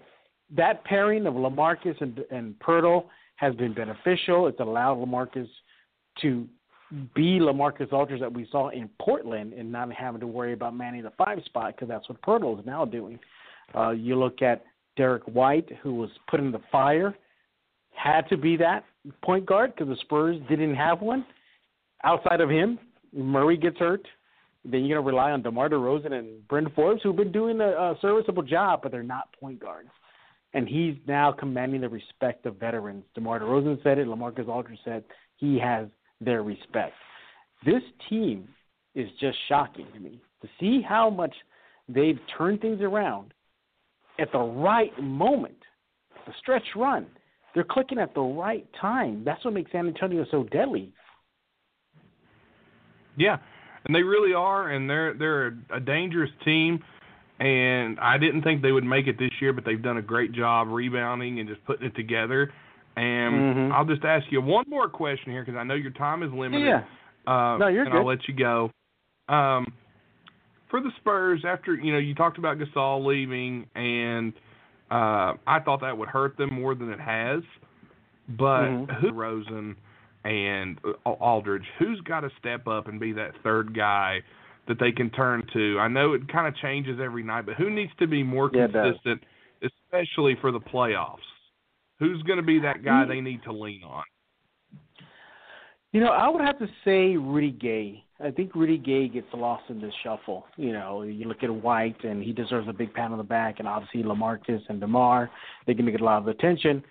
that 0.56 0.84
pairing 0.86 1.26
of 1.26 1.34
Lamarcus 1.34 2.00
and, 2.00 2.20
and 2.32 2.56
Poeltl 2.60 3.06
has 3.38 3.56
been 3.56 3.74
beneficial. 3.74 4.48
It's 4.48 4.60
allowed 4.60 4.98
Lamarcus 4.98 5.48
to 6.24 6.48
be 7.16 7.40
Lamarcus 7.40 7.92
Aldridge 7.92 8.20
that 8.22 8.34
we 8.34 8.48
saw 8.52 8.70
in 8.70 8.90
Portland 9.02 9.54
and 9.54 9.72
not 9.72 9.92
having 9.92 10.22
to 10.22 10.28
worry 10.28 10.54
about 10.54 10.76
manning 10.76 11.04
the 11.04 11.12
five 11.18 11.40
spot 11.46 11.76
because 11.76 11.88
that's 11.88 12.08
what 12.10 12.22
Poeltl 12.22 12.60
is 12.60 12.66
now 12.66 12.86
doing. 12.86 13.20
Uh, 13.76 13.92
you 13.92 14.18
look 14.18 14.42
at 14.42 14.64
Derrick 14.96 15.24
White, 15.24 15.70
who 15.82 15.96
was 15.96 16.10
put 16.30 16.40
in 16.40 16.52
the 16.52 16.62
fire, 16.72 17.16
had 17.96 18.28
to 18.30 18.38
be 18.38 18.58
that 18.58 18.84
point 19.24 19.46
guard 19.46 19.74
because 19.76 19.88
the 19.88 20.00
Spurs 20.02 20.38
didn't 20.50 20.76
have 20.76 21.02
one. 21.02 21.26
Outside 22.04 22.42
of 22.42 22.50
him, 22.50 22.78
Murray 23.14 23.58
gets 23.58 23.78
hurt. 23.78 24.06
Then 24.66 24.86
you're 24.86 25.02
going 25.02 25.06
to 25.06 25.18
rely 25.18 25.32
on 25.32 25.42
DeMar 25.42 25.70
DeRozan 25.70 26.14
and 26.14 26.48
Bryn 26.48 26.70
Forbes, 26.76 27.02
who've 27.04 27.16
been 27.16 27.32
doing 27.32 27.60
a, 27.60 27.70
a 27.70 27.98
serviceable 28.02 28.44
job, 28.44 28.80
but 28.82 28.92
they're 28.92 29.04
not 29.04 29.30
point 29.40 29.60
guards. 29.60 29.90
And 30.54 30.68
he's 30.68 30.96
now 31.08 31.32
commanding 31.32 31.82
the 31.82 31.90
respect 31.90 32.46
of 32.46 32.58
veterans. 32.58 33.04
DeMar 33.16 33.40
DeRozan 33.40 33.82
said 33.84 33.98
it. 33.98 34.08
LaMarcus 34.08 34.48
Aldridge 34.48 34.80
said 34.86 35.04
he 35.38 35.60
has 35.60 35.88
their 36.22 36.44
respect. 36.44 36.94
This 37.66 37.84
team 38.10 38.48
is 38.96 39.10
just 39.20 39.38
shocking 39.48 39.88
to 39.94 40.00
me 40.00 40.22
to 40.42 40.48
see 40.60 40.82
how 40.82 41.10
much 41.10 41.34
they've 41.88 42.20
turned 42.38 42.62
things 42.62 42.82
around 42.82 43.34
at 44.20 44.32
the 44.32 44.40
right 44.40 44.92
moment. 45.02 45.58
The 46.26 46.34
stretch 46.40 46.64
run, 46.76 47.08
they're 47.54 47.64
clicking 47.64 48.00
at 48.00 48.14
the 48.14 48.22
right 48.22 48.66
time. 48.80 49.24
That's 49.26 49.44
what 49.44 49.54
makes 49.54 49.72
San 49.72 49.88
Antonio 49.88 50.26
so 50.32 50.44
deadly. 50.44 50.94
Yeah, 53.16 53.38
and 53.86 53.96
they 53.96 54.04
really 54.04 54.34
are, 54.34 54.70
and 54.70 54.90
they're 54.90 55.14
they're 55.14 55.58
a 55.72 55.80
dangerous 55.80 56.32
team. 56.44 56.84
And 57.40 58.00
I 58.00 58.18
didn't 58.18 58.44
think 58.44 58.62
they 58.62 58.72
would 58.72 58.84
make 58.84 59.08
it 59.08 59.18
this 59.18 59.32
year, 59.42 59.54
but 59.54 59.66
they've 59.66 59.82
done 59.82 59.98
a 59.98 60.02
great 60.02 60.32
job 60.32 60.68
rebounding 60.70 61.40
and 61.40 61.50
just 61.50 61.64
putting 61.66 61.86
it 61.86 61.96
together. 61.96 62.54
And 62.96 63.34
Mhm. 63.34 63.53
I'll 63.74 63.86
just 63.86 64.04
ask 64.04 64.26
you 64.32 64.42
one 64.42 64.66
more 64.68 64.90
question 64.90 65.32
here 65.32 65.44
because 65.44 65.58
I 65.58 65.64
know 65.64 65.74
your 65.74 65.92
time 65.92 66.24
is 66.24 66.32
limited. 66.32 66.68
Yeah. 66.68 66.84
Uh, 67.26 67.58
No, 67.58 67.68
you're 67.68 67.84
and 67.84 67.94
I'll 67.94 68.06
let 68.06 68.28
you 68.28 68.34
go. 68.34 68.72
Um, 69.34 69.74
for 70.70 70.82
the 70.82 70.92
Spurs, 70.98 71.44
after 71.46 71.76
you 71.76 71.92
know 71.94 72.00
you 72.00 72.16
talked 72.16 72.38
about 72.38 72.58
Gasol 72.58 73.06
leaving, 73.06 73.68
and 73.76 74.34
uh, 74.92 75.34
I 75.48 75.60
thought 75.64 75.82
that 75.82 75.98
would 75.98 76.10
hurt 76.10 76.36
them 76.38 76.54
more 76.54 76.76
than 76.76 76.90
it 76.92 77.00
has. 77.00 77.44
But 78.30 78.70
Mhm. 78.70 78.88
DeRozan 79.04 79.76
and 80.24 80.80
uh, 80.86 81.10
Aldridge, 81.10 81.66
who's 81.78 82.00
got 82.02 82.22
to 82.22 82.30
step 82.40 82.68
up 82.68 82.88
and 82.88 83.00
be 83.00 83.12
that 83.14 83.36
third 83.44 83.76
guy 83.76 84.22
that 84.68 84.80
they 84.80 84.92
can 84.92 85.10
turn 85.10 85.46
to? 85.54 85.78
I 85.80 85.88
know 85.88 86.14
it 86.14 86.28
kind 86.30 86.48
of 86.48 86.56
changes 86.58 87.00
every 87.00 87.24
night, 87.24 87.46
but 87.46 87.56
who 87.56 87.70
needs 87.70 87.92
to 88.00 88.08
be 88.08 88.24
more 88.24 88.50
Yeah, 88.54 88.68
consistent, 88.68 89.24
especially 89.62 90.36
for 90.42 90.52
the 90.52 90.60
playoffs? 90.60 91.18
Who's 92.04 92.22
going 92.24 92.36
to 92.36 92.44
be 92.44 92.60
that 92.60 92.84
guy 92.84 93.06
they 93.06 93.22
need 93.22 93.44
to 93.44 93.54
lean 93.54 93.82
on? 93.82 94.04
You 95.94 96.02
know, 96.02 96.10
I 96.10 96.28
would 96.28 96.42
have 96.42 96.60
to 96.60 96.68
say 96.84 97.16
Rudy 97.16 97.52
Gay. 97.52 98.04
I 98.22 98.30
think 98.30 98.56
Rudy 98.56 98.78
Gay 98.78 99.08
gets 99.08 99.28
lost 99.34 99.64
in 99.70 99.80
this 99.80 99.94
shuffle. 100.04 100.46
You 100.58 100.74
know, 100.74 101.04
you 101.04 101.30
look 101.30 101.44
at 101.44 101.50
White, 101.50 102.04
and 102.04 102.22
he 102.22 102.34
deserves 102.34 102.68
a 102.68 102.74
big 102.74 102.94
pat 102.94 103.12
on 103.12 103.18
the 103.18 103.24
back, 103.24 103.60
and 103.60 103.70
obviously 103.70 104.04
Lamarcus 104.04 104.60
and 104.68 104.82
Demar, 104.82 105.32
going 105.66 105.78
to 105.78 105.92
get 105.94 106.02
a 106.02 106.04
lot 106.04 106.18
of 106.18 106.28
attention. 106.28 106.84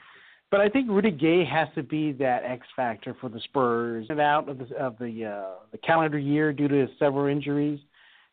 But 0.50 0.62
I 0.62 0.70
think 0.70 0.88
Rudy 0.88 1.10
Gay 1.10 1.44
has 1.44 1.68
to 1.74 1.82
be 1.82 2.12
that 2.12 2.44
X 2.44 2.66
factor 2.74 3.14
for 3.20 3.28
the 3.28 3.40
Spurs. 3.40 4.06
And 4.08 4.18
out 4.18 4.48
of 4.48 4.56
the 4.56 4.74
of 4.76 4.96
the 4.98 5.26
uh, 5.26 5.58
the 5.72 5.78
calendar 5.78 6.18
year 6.18 6.54
due 6.54 6.68
to 6.68 6.74
his 6.74 6.90
several 6.98 7.26
injuries, 7.26 7.80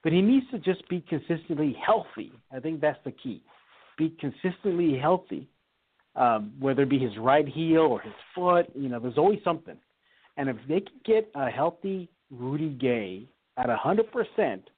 but 0.01 0.13
he 0.13 0.21
needs 0.21 0.45
to 0.51 0.59
just 0.59 0.87
be 0.87 1.03
consistently 1.09 1.75
healthy. 1.85 2.31
I 2.53 2.61
think 2.61 2.79
that's 2.79 2.99
the 3.03 3.11
key. 3.11 3.43
Be 3.97 4.15
consistently 4.17 4.97
healthy, 4.97 5.49
um, 6.19 6.51
whether 6.59 6.83
it 6.83 6.89
be 6.89 6.99
his 6.99 7.17
right 7.17 7.47
heel 7.47 7.79
or 7.79 8.01
his 8.01 8.13
foot. 8.35 8.67
You 8.75 8.89
know, 8.89 8.99
there's 8.99 9.17
always 9.17 9.39
something. 9.43 9.77
And 10.37 10.49
if 10.49 10.57
they 10.67 10.81
can 10.81 10.99
get 11.05 11.31
a 11.35 11.49
healthy 11.49 12.09
Rudy 12.29 12.69
Gay 12.69 13.27
at 13.57 13.69
hundred 13.69 14.11
percent, 14.11 14.69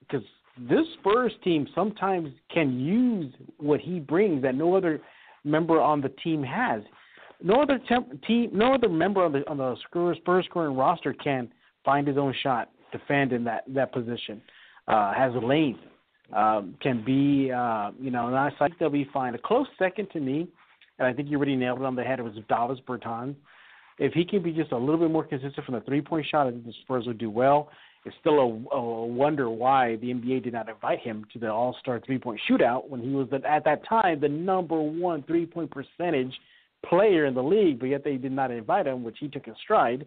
because 0.00 0.24
this 0.58 0.86
Spurs 0.98 1.32
team 1.42 1.66
sometimes 1.74 2.30
can 2.52 2.78
use 2.78 3.34
what 3.58 3.80
he 3.80 3.98
brings 3.98 4.42
that 4.42 4.54
no 4.54 4.74
other 4.74 5.00
member 5.44 5.80
on 5.80 6.00
the 6.00 6.10
team 6.22 6.42
has. 6.42 6.82
No 7.42 7.62
other 7.62 7.80
temp- 7.88 8.22
team, 8.24 8.50
no 8.52 8.74
other 8.74 8.88
member 8.88 9.24
on 9.24 9.32
the 9.32 9.48
on 9.48 9.56
the 9.56 9.76
Spurs 9.86 10.44
scoring 10.48 10.76
roster 10.76 11.14
can 11.14 11.48
find 11.84 12.06
his 12.06 12.18
own 12.18 12.34
shot, 12.42 12.70
defend 12.92 13.32
in 13.32 13.44
that 13.44 13.64
that 13.68 13.92
position. 13.92 14.42
Uh, 14.88 15.14
has 15.14 15.32
length, 15.42 15.80
um, 16.32 16.76
can 16.82 17.04
be 17.04 17.50
uh, 17.52 17.90
you 18.00 18.10
know, 18.10 18.28
and 18.28 18.36
I 18.36 18.50
think 18.58 18.78
they'll 18.78 18.90
be 18.90 19.08
fine. 19.12 19.34
A 19.34 19.38
close 19.38 19.66
second 19.78 20.08
to 20.12 20.20
me, 20.20 20.48
and 20.98 21.06
I 21.06 21.12
think 21.12 21.28
you 21.28 21.36
already 21.36 21.56
nailed 21.56 21.80
it 21.80 21.84
on 21.84 21.96
the 21.96 22.02
head. 22.02 22.18
It 22.18 22.22
was 22.22 22.34
Davis 22.48 22.78
Bertans 22.86 23.34
if 24.00 24.14
he 24.14 24.24
can 24.24 24.42
be 24.42 24.50
just 24.50 24.72
a 24.72 24.76
little 24.76 24.98
bit 24.98 25.10
more 25.10 25.24
consistent 25.24 25.64
from 25.64 25.74
the 25.74 25.82
three 25.82 26.00
point 26.00 26.26
shot, 26.28 26.46
I 26.46 26.50
think 26.50 26.64
the 26.64 26.72
Spurs 26.82 27.06
would 27.06 27.18
do 27.18 27.30
well. 27.30 27.68
It's 28.06 28.16
still 28.18 28.38
a, 28.72 28.74
a 28.74 29.06
wonder 29.06 29.50
why 29.50 29.96
the 29.96 30.06
NBA 30.06 30.42
did 30.42 30.54
not 30.54 30.70
invite 30.70 31.00
him 31.00 31.26
to 31.34 31.38
the 31.38 31.52
All 31.52 31.76
Star 31.80 32.00
three 32.04 32.18
point 32.18 32.40
shootout 32.50 32.88
when 32.88 33.02
he 33.02 33.10
was 33.10 33.28
the, 33.30 33.46
at 33.46 33.62
that 33.66 33.86
time 33.86 34.18
the 34.20 34.28
number 34.28 34.80
one 34.80 35.22
three 35.24 35.44
point 35.44 35.70
percentage 35.70 36.32
player 36.88 37.26
in 37.26 37.34
the 37.34 37.42
league, 37.42 37.78
but 37.78 37.86
yet 37.86 38.02
they 38.02 38.16
did 38.16 38.32
not 38.32 38.50
invite 38.50 38.86
him, 38.86 39.04
which 39.04 39.18
he 39.20 39.28
took 39.28 39.46
in 39.46 39.54
stride. 39.62 40.06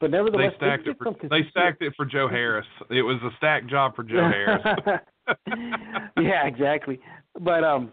But 0.00 0.10
nevertheless, 0.10 0.52
They 0.60 0.66
stacked 0.66 0.88
it 0.88 0.96
for 0.98 1.28
they 1.28 1.48
stacked 1.50 1.82
it 1.82 1.92
for 1.96 2.04
Joe 2.04 2.28
Harris. 2.28 2.66
It 2.90 3.02
was 3.02 3.18
a 3.22 3.30
stacked 3.36 3.68
job 3.68 3.94
for 3.94 4.02
Joe 4.02 4.28
Harris. 4.32 4.62
yeah, 6.16 6.46
exactly. 6.46 7.00
But 7.40 7.64
um, 7.64 7.92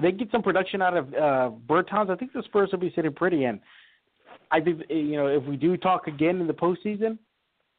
they 0.00 0.12
get 0.12 0.30
some 0.30 0.42
production 0.42 0.82
out 0.82 0.96
of 0.96 1.08
uh, 1.14 1.50
Bertans. 1.66 2.10
I 2.10 2.16
think 2.16 2.32
the 2.32 2.42
Spurs 2.44 2.70
will 2.72 2.78
be 2.78 2.92
sitting 2.94 3.12
pretty. 3.12 3.44
And 3.44 3.60
I 4.50 4.60
think 4.60 4.82
eh, 4.90 4.94
you 4.94 5.16
know 5.16 5.26
if 5.26 5.44
we 5.44 5.56
do 5.56 5.76
talk 5.76 6.06
again 6.06 6.40
in 6.40 6.46
the 6.46 6.52
postseason, 6.54 7.18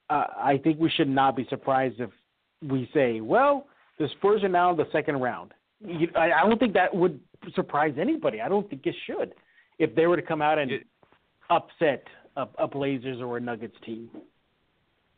uh, 0.09 0.25
I 0.37 0.59
think 0.63 0.79
we 0.79 0.89
should 0.89 1.09
not 1.09 1.35
be 1.35 1.45
surprised 1.49 1.99
if 1.99 2.09
we 2.61 2.89
say, 2.93 3.21
well, 3.21 3.67
the 3.99 4.07
Spurs 4.17 4.43
are 4.43 4.49
now 4.49 4.71
in 4.71 4.77
the 4.77 4.87
second 4.91 5.21
round. 5.21 5.51
You, 5.85 6.07
I, 6.15 6.31
I 6.31 6.47
don't 6.47 6.57
think 6.59 6.73
that 6.73 6.93
would 6.95 7.19
surprise 7.53 7.95
anybody. 7.99 8.41
I 8.41 8.47
don't 8.49 8.67
think 8.69 8.85
it 8.85 8.95
should 9.05 9.33
if 9.77 9.93
they 9.93 10.07
were 10.07 10.15
to 10.15 10.21
come 10.21 10.41
out 10.41 10.57
and 10.57 10.71
It- 10.71 10.87
upset 11.49 12.03
a, 12.37 12.47
a 12.57 12.67
Blazers 12.67 13.21
or 13.21 13.37
a 13.37 13.39
Nuggets 13.39 13.75
team. 13.85 14.09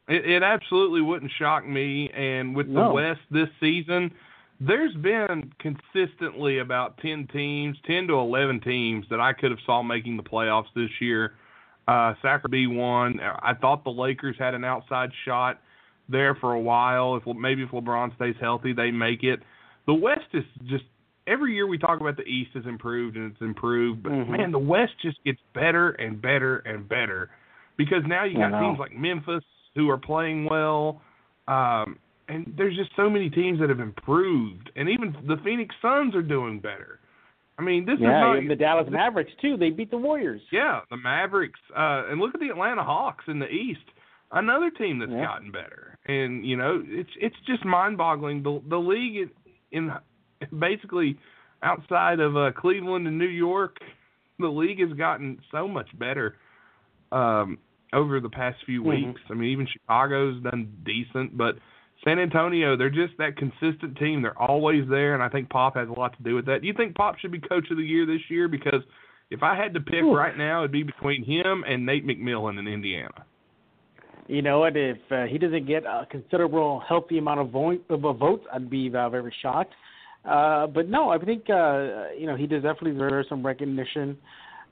It, 0.07 0.25
it 0.25 0.43
absolutely 0.43 1.01
wouldn't 1.01 1.31
shock 1.37 1.67
me. 1.67 2.09
And 2.11 2.55
with 2.55 2.67
the 2.73 2.89
West 2.93 3.21
this 3.31 3.49
season, 3.59 4.11
there's 4.59 4.93
been 4.95 5.51
consistently 5.59 6.59
about 6.59 6.97
10 6.99 7.27
teams, 7.31 7.77
10 7.85 8.07
to 8.07 8.13
11 8.13 8.61
teams 8.61 9.05
that 9.09 9.19
I 9.19 9.33
could 9.33 9.51
have 9.51 9.59
saw 9.65 9.83
making 9.83 10.17
the 10.17 10.23
playoffs 10.23 10.73
this 10.75 10.89
year. 10.99 11.33
Uh, 11.87 12.13
Sacramento 12.21 12.49
be 12.49 12.67
one. 12.67 13.19
I 13.19 13.53
thought 13.53 13.83
the 13.83 13.91
Lakers 13.91 14.35
had 14.39 14.53
an 14.53 14.63
outside 14.63 15.09
shot 15.25 15.61
there 16.09 16.35
for 16.35 16.53
a 16.53 16.59
while. 16.59 17.15
If 17.15 17.23
maybe 17.35 17.63
if 17.63 17.69
LeBron 17.69 18.15
stays 18.15 18.35
healthy, 18.39 18.73
they 18.73 18.91
make 18.91 19.23
it. 19.23 19.41
The 19.85 19.93
West 19.93 20.27
is 20.33 20.43
just 20.65 20.83
every 21.27 21.53
year 21.53 21.67
we 21.67 21.77
talk 21.77 22.01
about 22.01 22.17
the 22.17 22.23
East 22.23 22.51
has 22.55 22.65
improved 22.65 23.15
and 23.15 23.31
it's 23.31 23.41
improved, 23.41 24.03
but 24.03 24.11
Mhm. 24.11 24.29
man, 24.29 24.51
the 24.51 24.59
West 24.59 24.93
just 25.01 25.23
gets 25.23 25.39
better 25.53 25.91
and 25.91 26.21
better 26.21 26.57
and 26.59 26.87
better 26.87 27.29
because 27.75 28.03
now 28.05 28.23
you 28.23 28.37
got 28.37 28.59
teams 28.59 28.79
like 28.79 28.93
Memphis 28.93 29.43
who 29.77 29.89
are 29.89 29.97
playing 29.97 30.45
well. 30.49 31.01
Um, 31.47 31.99
and 32.27 32.53
there's 32.57 32.75
just 32.75 32.89
so 32.97 33.09
many 33.09 33.29
teams 33.29 33.59
that 33.61 33.69
have 33.69 33.79
improved, 33.79 34.69
and 34.75 34.89
even 34.89 35.15
the 35.27 35.37
Phoenix 35.45 35.73
Suns 35.81 36.13
are 36.13 36.21
doing 36.21 36.59
better. 36.59 36.99
I 37.57 37.61
mean, 37.61 37.85
this 37.85 37.95
is 37.95 38.01
not 38.03 38.47
the 38.47 38.55
Dallas 38.55 38.87
Mavericks 38.91 39.31
too. 39.41 39.55
They 39.55 39.69
beat 39.69 39.89
the 39.89 39.97
Warriors. 39.97 40.41
yeah, 40.51 40.81
the 40.89 40.97
Mavericks, 40.97 41.59
uh, 41.71 42.03
and 42.09 42.19
look 42.19 42.35
at 42.35 42.41
the 42.41 42.49
Atlanta 42.49 42.83
Hawks 42.83 43.23
in 43.27 43.39
the 43.39 43.47
East, 43.47 43.79
another 44.31 44.69
team 44.69 44.99
that's 44.99 45.11
Yeah. 45.11 45.23
gotten 45.23 45.51
better. 45.51 45.97
And 46.05 46.45
you 46.45 46.57
know, 46.57 46.83
it's 46.85 47.09
it's 47.19 47.35
just 47.45 47.63
mind-boggling. 47.63 48.43
The 48.43 48.61
the 48.67 48.77
league 48.77 49.29
in, 49.71 49.91
in 50.51 50.59
basically 50.59 51.17
outside 51.63 52.19
of 52.19 52.35
uh, 52.35 52.51
Cleveland 52.51 53.07
and 53.07 53.17
New 53.17 53.25
York, 53.25 53.77
the 54.37 54.49
league 54.49 54.79
has 54.81 54.91
gotten 54.97 55.39
so 55.51 55.67
much 55.67 55.87
better 55.97 56.35
um, 57.11 57.57
over 57.93 58.19
the 58.19 58.29
past 58.29 58.57
few 58.65 58.81
Mhm. 58.81 59.07
weeks. 59.07 59.21
I 59.29 59.33
mean, 59.33 59.49
even 59.49 59.65
Chicago's 59.67 60.41
done 60.41 60.71
decent, 60.83 61.37
but 61.37 61.57
San 62.03 62.19
Antonio, 62.19 62.75
they're 62.75 62.89
just 62.89 63.17
that 63.17 63.37
consistent 63.37 63.97
team. 63.97 64.21
They're 64.21 64.39
always 64.39 64.87
there, 64.87 65.13
and 65.13 65.23
I 65.23 65.29
think 65.29 65.49
Pop 65.49 65.75
has 65.75 65.89
a 65.89 65.93
lot 65.93 66.15
to 66.17 66.23
do 66.23 66.35
with 66.35 66.45
that. 66.45 66.61
Do 66.61 66.67
you 66.67 66.73
think 66.73 66.95
Pop 66.95 67.17
should 67.17 67.31
be 67.31 67.39
Coach 67.39 67.71
of 67.71 67.77
the 67.77 67.83
Year 67.83 68.05
this 68.05 68.29
year? 68.29 68.47
Because 68.47 68.83
if 69.29 69.41
I 69.41 69.55
had 69.55 69.73
to 69.73 69.79
pick 69.79 70.03
Ooh. 70.03 70.15
right 70.15 70.37
now, 70.37 70.59
it'd 70.59 70.71
be 70.71 70.83
between 70.83 71.23
him 71.23 71.63
and 71.67 71.85
Nate 71.85 72.05
McMillan 72.05 72.59
in 72.59 72.67
Indiana. 72.67 73.25
You 74.27 74.41
know 74.41 74.59
what? 74.59 74.75
If 74.75 74.97
uh, 75.09 75.25
he 75.25 75.37
doesn't 75.37 75.65
get 75.65 75.85
a 75.85 76.05
considerable, 76.09 76.81
healthy 76.81 77.17
amount 77.17 77.39
of, 77.39 77.49
vo- 77.49 77.79
of 77.89 78.17
votes, 78.17 78.45
I'd 78.53 78.69
be 78.69 78.93
uh, 78.93 79.09
very 79.09 79.33
shocked. 79.41 79.73
Uh, 80.25 80.67
but 80.67 80.89
no, 80.89 81.09
I 81.09 81.17
think 81.17 81.49
uh, 81.49 82.09
you 82.17 82.25
know 82.27 82.35
he 82.35 82.45
does 82.45 82.63
definitely 82.63 82.93
deserve 82.93 83.25
some 83.29 83.45
recognition 83.45 84.17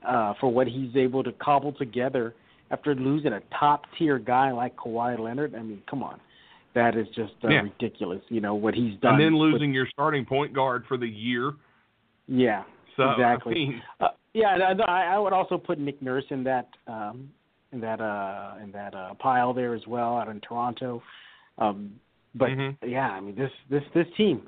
uh, 0.06 0.34
for 0.38 0.52
what 0.52 0.66
he's 0.66 0.94
able 0.94 1.24
to 1.24 1.32
cobble 1.32 1.72
together 1.72 2.34
after 2.70 2.94
losing 2.94 3.32
a 3.32 3.40
top 3.58 3.84
tier 3.98 4.18
guy 4.18 4.50
like 4.52 4.76
Kawhi 4.76 5.18
Leonard. 5.18 5.54
I 5.54 5.62
mean, 5.62 5.82
come 5.88 6.02
on, 6.02 6.20
that 6.74 6.96
is 6.96 7.06
just 7.14 7.34
uh, 7.44 7.48
Yeah. 7.48 7.60
ridiculous. 7.62 8.22
You 8.28 8.40
know 8.40 8.54
what 8.54 8.74
he's 8.74 8.98
done, 9.00 9.14
and 9.14 9.20
then 9.22 9.32
with- 9.34 9.52
losing 9.52 9.72
your 9.72 9.86
starting 9.86 10.24
point 10.24 10.52
guard 10.52 10.84
for 10.86 10.96
the 10.96 11.08
year. 11.08 11.52
yeah, 12.28 12.64
So 12.96 13.10
exactly. 13.12 13.52
I 13.52 13.54
mean, 13.58 13.82
Uh, 14.00 14.08
yeah, 14.34 14.54
and 14.70 14.82
I, 14.82 15.14
I 15.14 15.18
would 15.18 15.32
also 15.32 15.56
put 15.58 15.78
Nick 15.78 16.00
Nurse 16.02 16.24
in 16.30 16.42
that 16.44 16.68
um, 16.86 17.30
in 17.72 17.80
that 17.80 18.00
uh, 18.00 18.54
in 18.62 18.70
that 18.72 18.94
uh, 18.94 19.14
pile 19.14 19.52
there 19.52 19.74
as 19.74 19.86
well 19.86 20.16
out 20.18 20.28
in 20.28 20.40
Toronto. 20.40 21.02
Um, 21.58 21.98
but 22.34 22.50
Mhm. 22.50 22.76
yeah, 22.84 23.10
I 23.10 23.20
mean 23.20 23.34
this 23.34 23.50
this 23.70 23.82
this 23.94 24.06
team. 24.16 24.42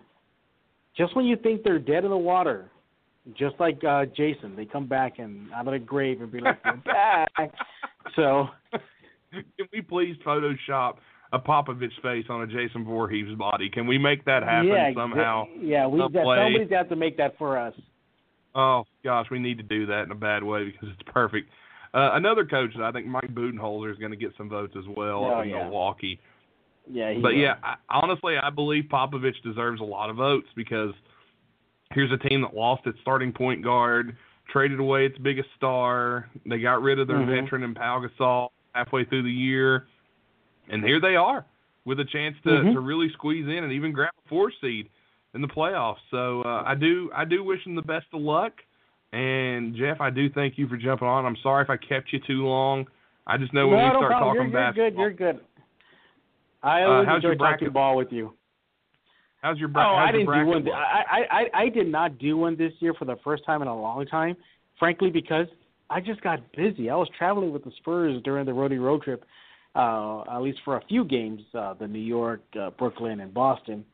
Just 0.97 1.15
when 1.15 1.24
you 1.27 1.36
think 1.36 1.62
they're 1.62 1.78
dead 1.78 2.05
in 2.05 2.11
the 2.11 2.16
water, 2.19 2.70
just 3.36 3.57
like 3.61 3.82
uh, 3.85 4.07
Jason, 4.16 4.57
they 4.57 4.65
come 4.65 4.86
back 4.86 5.19
and 5.19 5.53
out 5.53 5.66
of 5.66 5.73
the 5.73 5.78
grave 5.78 6.20
and 6.20 6.31
be 6.32 6.40
like, 6.40 6.65
"We're 6.65 6.77
back." 6.85 7.53
So 8.16 8.47
can 9.32 9.69
we 9.73 9.82
please 9.82 10.16
Photoshop 10.27 10.95
a 11.32 11.39
Popovich 11.39 11.90
face 12.03 12.24
on 12.31 12.43
a 12.43 12.47
Jason 12.47 12.85
Voorhees 12.85 13.36
body? 13.36 13.69
Can 13.69 13.86
we 13.86 13.99
make 13.99 14.24
that 14.24 14.43
happen 14.43 14.69
yeah, 14.69 14.90
somehow? 14.95 15.45
yeah, 15.61 15.86
we 15.86 16.01
way. 16.01 16.11
somebody's 16.12 16.70
got 16.70 16.89
to 16.89 16.97
make 16.97 17.16
that 17.19 17.36
for 17.36 17.59
us. 17.59 17.74
Oh 18.55 18.85
gosh, 19.05 19.27
we 19.31 19.39
need 19.39 19.59
to 19.59 19.62
do 19.62 19.86
that 19.86 20.05
in 20.05 20.11
a 20.11 20.15
bad 20.16 20.43
way 20.43 20.65
because 20.65 20.89
it's 20.99 21.11
perfect. 21.12 21.51
Uh, 21.95 22.11
another 22.15 22.45
coach 22.45 22.70
that 22.77 22.85
I 22.85 22.93
think 22.93 23.07
Mike 23.07 23.35
Budenholzer 23.35 23.90
is 23.93 23.99
going 23.99 24.11
to 24.11 24.16
get 24.16 24.32
some 24.36 24.49
votes 24.49 24.74
as 24.78 24.85
well 24.97 25.24
Oh, 25.24 25.31
up 25.39 25.45
in 25.45 25.51
yeah. 25.51 25.65
Milwaukee. 25.65 26.19
Yeah, 26.90 27.12
he 27.12 27.20
But 27.20 27.32
will. 27.32 27.39
yeah, 27.40 27.55
I, 27.62 27.74
honestly, 27.90 28.35
I 28.43 28.51
believe 28.51 28.85
Popovich 28.90 29.40
deserves 29.45 29.81
a 29.81 29.85
lot 29.85 30.11
of 30.11 30.16
votes 30.16 30.49
because 30.57 30.93
here's 31.93 32.12
a 32.12 32.16
team 32.28 32.43
that 32.43 32.55
lost 32.55 32.86
its 32.86 32.98
starting 33.01 33.32
point 33.32 33.62
guard, 33.62 34.16
traded 34.51 34.81
away 34.81 35.06
its 35.06 35.19
biggest 35.19 35.48
star. 35.56 36.28
They 36.47 36.59
got 36.59 36.82
rid 36.82 36.98
of 36.98 37.09
their 37.09 37.19
Mhm. 37.19 37.43
veteran 37.43 37.62
in 37.62 37.74
Pau 37.74 38.01
Gasol 38.01 38.51
halfway 38.74 39.05
through 39.05 39.23
the 39.23 39.31
year, 39.32 39.86
and 40.69 40.85
here 40.85 41.01
they 41.01 41.16
are 41.16 41.44
with 41.85 42.01
a 42.01 42.05
chance 42.05 42.36
to, 42.43 42.51
Mhm. 42.51 42.73
to 42.74 42.81
really 42.81 43.10
squeeze 43.10 43.47
in 43.47 43.65
and 43.65 43.73
even 43.73 43.93
grab 43.93 44.12
a 44.24 44.28
four 44.28 44.51
seed 44.51 44.89
in 45.35 45.40
the 45.40 45.48
playoffs. 45.48 46.01
So 46.10 46.43
uh, 46.43 46.62
I 46.66 46.74
do 46.74 47.10
I 47.15 47.24
do 47.24 47.43
wish 47.43 47.62
them 47.65 47.74
the 47.74 47.82
best 47.82 48.06
of 48.12 48.20
luck. 48.20 48.62
And 49.12 49.74
Jeff, 49.74 50.02
I 50.02 50.10
do 50.10 50.28
thank 50.28 50.59
you 50.59 50.69
for 50.69 50.77
jumping 50.77 51.09
on. 51.09 51.24
I'm 51.24 51.36
sorry 51.36 51.62
if 51.62 51.70
I 51.70 51.78
kept 51.78 52.12
you 52.12 52.19
too 52.20 52.47
long. 52.47 52.86
I 53.27 53.39
just 53.39 53.55
know 53.55 53.66
when 53.66 53.82
we 53.82 53.89
start 53.89 54.06
problem. 54.10 54.36
talking 54.36 54.51
you're, 54.52 54.60
you're 54.60 54.73
basketball. 54.73 55.09
good. 55.09 55.19
You're 55.20 55.32
good. 55.32 55.44
I 56.62 56.82
Uh, 56.82 56.86
always 56.89 57.23
your 57.23 57.32
enjoy 57.32 57.35
talking 57.36 57.70
ball 57.70 57.97
with 57.97 58.12
you. 58.12 58.35
How's 59.43 59.59
your 59.59 59.69
bra- 59.69 59.93
Oh, 59.93 59.97
how's 59.97 60.09
I 60.09 60.12
didn't 60.12 60.27
do 60.27 60.47
one. 60.47 60.65
look? 60.65 60.74
I, 60.74 61.02
I 61.10 61.40
I 61.40 61.62
I 61.65 61.69
did 61.69 61.89
not 61.89 62.19
do 62.19 62.36
one 62.36 62.56
this 62.56 62.73
year 62.81 62.94
for 62.94 63.05
the 63.05 63.16
first 63.23 63.44
time 63.44 63.62
in 63.62 63.69
a 63.69 63.81
long 63.81 64.05
time. 64.06 64.36
Frankly, 64.78 65.10
because 65.10 65.47
I 65.90 66.01
just 66.01 66.20
got 66.20 66.40
busy. 66.52 66.90
I 66.90 66.97
was 66.97 67.09
traveling 67.16 67.52
with 67.52 67.65
the 67.65 67.73
Spurs 67.78 68.20
during 68.23 68.47
the 68.47 68.52
roadie 68.52 68.81
road 68.81 69.02
trip, 69.02 69.24
uh, 69.74 70.23
at 70.31 70.39
least 70.40 70.59
for 70.65 70.77
a 70.77 70.85
few 70.86 71.05
games, 71.05 71.40
uh, 71.55 71.74
the 71.74 71.86
New 71.86 71.98
York, 71.98 72.43
uh, 72.60 72.70
Brooklyn, 72.70 73.20
and 73.20 73.32
Boston. 73.32 73.85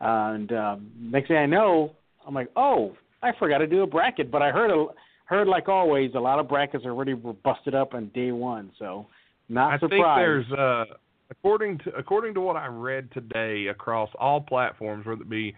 and 0.00 0.52
um, 0.52 0.90
next 1.00 1.28
thing 1.28 1.36
I 1.36 1.46
know, 1.46 1.92
I'm 2.26 2.34
like, 2.34 2.48
oh, 2.56 2.94
I 3.22 3.32
forgot 3.38 3.58
to 3.58 3.66
do 3.66 3.82
a 3.82 3.86
bracket. 3.86 4.30
But 4.30 4.42
I 4.42 4.50
heard 4.50 4.70
a, 4.70 4.86
heard 5.26 5.48
like 5.48 5.68
always, 5.68 6.12
a 6.14 6.20
lot 6.20 6.38
of 6.38 6.48
brackets 6.48 6.84
already 6.84 7.14
were 7.14 7.32
busted 7.32 7.74
up 7.74 7.94
on 7.94 8.10
day 8.14 8.32
one. 8.32 8.70
So 8.78 9.06
not 9.48 9.72
I 9.72 9.78
think 9.78 9.92
there's 9.92 10.50
uh 10.52 10.84
according 11.32 11.78
to 11.78 11.90
according 11.96 12.34
to 12.34 12.40
what 12.40 12.56
I 12.56 12.66
read 12.66 13.10
today 13.12 13.66
across 13.68 14.08
all 14.18 14.40
platforms, 14.40 15.04
whether 15.06 15.22
it 15.22 15.28
be 15.30 15.54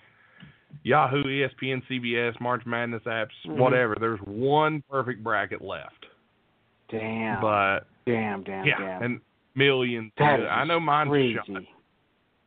Yahoo, 0.83 1.23
ESPN, 1.25 1.83
CBS, 1.89 2.39
March 2.41 2.63
Madness 2.67 3.03
apps, 3.07 3.29
Mhm. 3.47 3.57
whatever, 3.59 3.97
there's 3.99 4.21
one 4.21 4.83
perfect 4.91 5.23
bracket 5.23 5.61
left. 5.63 6.07
damn, 6.91 7.41
But 7.41 7.81
damn, 8.07 8.43
damn, 8.45 8.67
yeah, 8.67 8.79
damn. 8.79 9.03
and 9.03 9.21
millions. 9.55 10.13
I 10.19 10.65
know 10.65 10.79
mine's 10.79 11.09
crazy. 11.11 11.35
shot. 11.35 11.49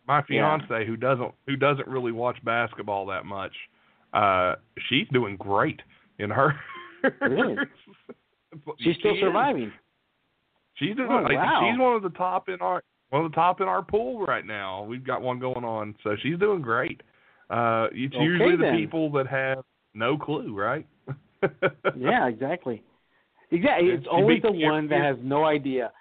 My 0.07 0.17
Yeah. 0.29 0.57
fiance, 0.57 0.85
who 0.85 0.95
doesn't 0.95 1.33
who 1.47 1.55
doesn't 1.57 1.87
really 1.87 2.11
watch 2.13 2.41
basketball 2.45 3.05
that 3.07 3.25
much, 3.25 3.53
uh, 4.13 4.55
she's 4.87 5.07
doing 5.09 5.35
great 5.37 5.81
in 6.19 6.29
her. 6.29 6.57
Really? 7.21 7.57
She's 8.79 8.97
still 8.97 9.15
surviving. 9.19 9.71
She's 10.75 10.95
doing 10.95 11.11
Oh, 11.11 11.21
like, 11.21 11.35
wow. 11.37 11.61
she's 11.69 11.79
one 11.79 11.95
of 11.95 12.01
the 12.01 12.09
top 12.11 12.49
in 12.49 12.59
our 12.61 12.83
one 13.09 13.25
of 13.25 13.31
the 13.31 13.35
top 13.35 13.61
in 13.61 13.67
our 13.67 13.81
pool 13.81 14.25
right 14.25 14.45
now. 14.45 14.84
We've 14.84 15.05
got 15.05 15.21
one 15.21 15.39
going 15.39 15.63
on, 15.63 15.95
so 16.03 16.15
she's 16.21 16.38
doing 16.39 16.61
great. 16.61 17.01
Uh, 17.49 17.88
it's 17.91 18.13
Okay, 18.13 18.23
usually 18.23 18.55
the 18.57 18.63
then. 18.63 18.75
people 18.77 19.11
that 19.11 19.27
have 19.27 19.63
no 19.93 20.17
clue, 20.17 20.53
right? 20.57 20.85
yeah, 21.97 22.27
exactly. 22.27 22.84
Exactly. 23.51 23.89
It's 23.89 24.03
She 24.03 24.09
always 24.09 24.41
the 24.41 24.51
one 24.51 24.88
that 24.89 25.01
has 25.01 25.17
no 25.23 25.45
idea. 25.45 25.91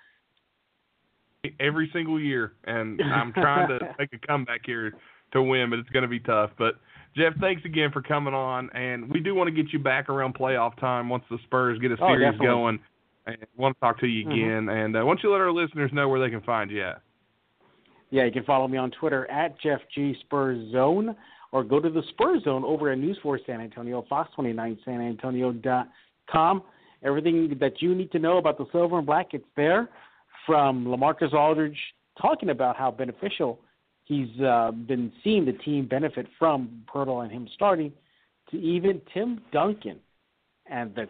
Every 1.61 1.89
single 1.93 2.19
year, 2.19 2.55
and 2.65 3.01
I'm 3.12 3.33
trying 3.33 3.69
to 3.69 3.78
make 3.99 4.12
a 4.12 4.27
comeback 4.27 4.62
here 4.65 4.93
to 5.33 5.43
win, 5.43 5.70
but 5.70 5.78
it's 5.78 5.89
going 5.91 6.03
to 6.03 6.09
be 6.09 6.19
tough. 6.19 6.51
But 6.59 6.74
Jeff, 7.16 7.35
thanks 7.41 7.65
again 7.65 7.91
for 7.93 8.03
coming 8.03 8.35
on, 8.35 8.69
and 8.70 9.09
we 9.09 9.20
do 9.20 9.35
want 9.35 9.47
to 9.49 9.62
get 9.62 9.73
you 9.73 9.78
back 9.78 10.09
around 10.09 10.35
playoff 10.35 10.78
time 10.81 11.09
once 11.09 11.24
the 11.31 11.39
Spurs 11.45 11.78
get 11.78 11.93
a 11.93 11.97
Oh, 12.01 12.09
series 12.09 12.33
definitely. 12.33 12.47
going. 12.47 12.78
And 13.27 13.36
want 13.57 13.77
to 13.77 13.81
talk 13.81 13.98
to 14.01 14.07
you 14.07 14.24
Mhm. 14.27 14.32
again. 14.32 14.69
And 14.69 14.97
uh, 14.97 15.01
why 15.01 15.11
don't 15.11 15.23
you 15.23 15.32
let 15.32 15.40
our 15.40 15.51
listeners 15.53 15.93
know 15.93 16.09
where 16.09 16.20
they 16.20 16.31
can 16.31 16.43
find 16.43 16.70
you 16.70 16.82
at? 16.82 17.03
Yeah, 18.11 18.24
you 18.24 18.31
can 18.31 18.44
follow 18.44 18.69
me 18.69 18.78
on 18.78 18.93
Twitter 18.93 19.28
at 19.31 19.59
Jeff 19.61 19.81
G 19.94 20.15
Spurs 20.20 20.70
Zone 20.70 21.16
or 21.53 21.65
go 21.65 21.81
to 21.81 21.90
the 21.90 22.03
Spurs 22.11 22.44
Zone 22.44 22.65
over 22.65 22.90
at 22.93 22.98
News 22.98 23.19
4 23.23 23.40
San 23.47 23.61
Antonio, 23.61 24.03
Fox29 24.11 24.78
San 24.85 25.01
Antonio 25.01 25.53
dot 25.53 25.89
com. 26.31 26.62
Everything 27.03 27.57
that 27.59 27.82
you 27.82 27.94
need 27.94 28.11
to 28.12 28.19
know 28.19 28.39
about 28.39 28.59
the 28.59 28.66
silver 28.73 28.98
and 28.98 29.07
black, 29.07 29.35
it's 29.35 29.44
there. 29.57 29.89
From 30.47 30.86
Lamarcus 30.86 31.32
Aldridge 31.35 31.78
talking 32.20 32.51
about 32.51 32.77
how 32.77 32.90
beneficial 32.90 33.61
he's 34.05 34.28
uh, 34.40 34.70
been 34.70 35.12
seeing 35.24 35.44
the 35.44 35.53
team 35.53 35.86
benefit 35.86 36.27
from 36.39 36.85
Poeltl 36.86 37.24
and 37.24 37.32
him 37.32 37.48
starting, 37.55 37.93
to 38.51 38.57
even 38.57 39.01
Tim 39.12 39.43
Duncan 39.53 39.98
and 40.71 40.95
the 40.95 41.07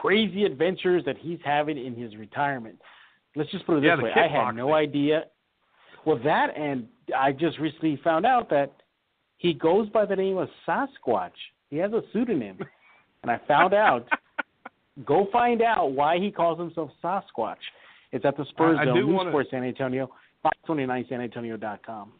crazy 0.00 0.44
adventures 0.44 1.04
that 1.06 1.16
he's 1.18 1.38
having 1.44 1.78
in 1.78 1.94
his 1.94 2.16
retirement. 2.16 2.78
Let's 3.36 3.50
just 3.50 3.66
put 3.66 3.78
it 3.78 3.84
Yeah, 3.84 3.96
this 3.96 4.04
way: 4.04 4.12
I 4.14 4.28
had 4.28 4.54
no 4.56 4.74
idea. 4.74 5.24
Well, 6.04 6.18
that 6.24 6.56
and 6.56 6.86
I 7.16 7.32
just 7.32 7.58
recently 7.58 7.98
found 8.02 8.24
out 8.26 8.48
that 8.50 8.72
he 9.36 9.52
goes 9.54 9.88
by 9.90 10.04
the 10.06 10.16
name 10.16 10.36
of 10.38 10.48
Sasquatch. 10.66 11.30
He 11.70 11.76
has 11.78 11.92
a 11.92 12.02
pseudonym, 12.12 12.58
and 13.22 13.30
I 13.30 13.38
found 13.46 13.74
out. 13.74 14.06
go 15.06 15.28
find 15.32 15.62
out 15.62 15.92
why 15.92 16.18
he 16.18 16.30
calls 16.30 16.58
himself 16.58 16.90
Sasquatch. 17.02 17.56
It's 18.12 18.24
at 18.24 18.36
the 18.36 18.44
Spurs 18.46 18.76
I- 18.78 18.82
I 18.82 18.84
Zone, 18.86 18.94
do 18.96 19.06
News 19.06 19.14
wanna- 19.16 19.30
Sports 19.30 19.50
San 19.50 19.64
Antonio, 19.64 20.10
529sanantonio.com. 20.68 22.12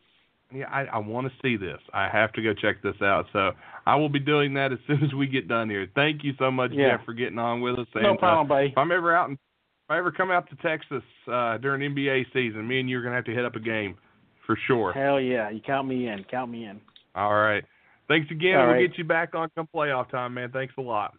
Yeah, 0.53 0.67
I, 0.69 0.85
I 0.85 0.99
want 0.99 1.27
to 1.29 1.33
see 1.43 1.57
this. 1.57 1.79
I 1.95 2.09
have 2.09 2.33
to 2.33 2.43
go 2.43 2.53
check 2.55 2.83
this 2.83 2.97
out. 3.03 3.27
So 3.33 3.53
I 3.87 3.97
will 3.97 4.09
be 4.09 4.19
doing 4.19 4.55
that 4.55 4.73
as 4.73 4.79
soon 4.87 5.03
as 5.05 5.13
we 5.15 5.27
get 5.27 5.49
done 5.49 5.71
here. 5.71 5.87
Thank 5.95 6.25
you 6.25 6.33
so 6.39 6.51
much, 6.51 6.71
Yeah. 6.73 6.97
Jeff, 6.97 7.07
for 7.07 7.15
getting 7.15 7.39
on 7.39 7.61
with 7.61 7.79
us. 7.79 7.87
And, 7.95 8.03
No 8.03 8.15
uh, 8.15 8.17
problem, 8.17 8.49
buddy. 8.49 8.67
if 8.69 8.79
I'm 8.79 8.91
ever 8.93 9.15
out 9.15 9.29
in, 9.29 9.35
if 9.35 9.91
I 9.91 9.99
ever 9.99 10.11
come 10.13 10.31
out 10.31 10.49
to 10.51 10.57
Texas 10.57 11.03
uh, 11.31 11.59
during 11.59 11.95
NBA 11.95 12.27
season, 12.33 12.67
me 12.67 12.81
and 12.81 12.89
you 12.91 12.99
are 12.99 13.03
gonna 13.03 13.17
have 13.17 13.25
to 13.27 13.35
hit 13.35 13.45
up 13.45 13.57
a 13.57 13.61
game 13.61 13.97
for 14.47 14.57
sure. 14.67 14.93
Hell 14.93 15.21
yeah, 15.21 15.51
you 15.51 15.61
count 15.61 15.87
me 15.89 16.09
in. 16.09 16.25
Count 16.25 16.51
me 16.51 16.67
in. 16.67 16.81
All 17.15 17.35
right. 17.35 17.65
Thanks 18.09 18.31
again. 18.31 18.57
All 18.57 18.67
we'll 18.67 18.75
right. 18.75 18.89
get 18.89 18.99
you 18.99 19.05
back 19.05 19.35
on 19.35 19.49
come 19.55 19.69
playoff 19.75 20.11
time, 20.11 20.35
man. 20.35 20.51
Thanks 20.51 20.75
a 20.79 20.81
lot. 20.81 21.15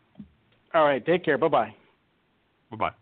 All 0.73 0.83
right, 0.85 1.05
take 1.05 1.23
care. 1.23 1.37
Bye 1.37 1.47
bye. 1.47 1.75
Bye 2.69 2.77
bye. 2.77 3.00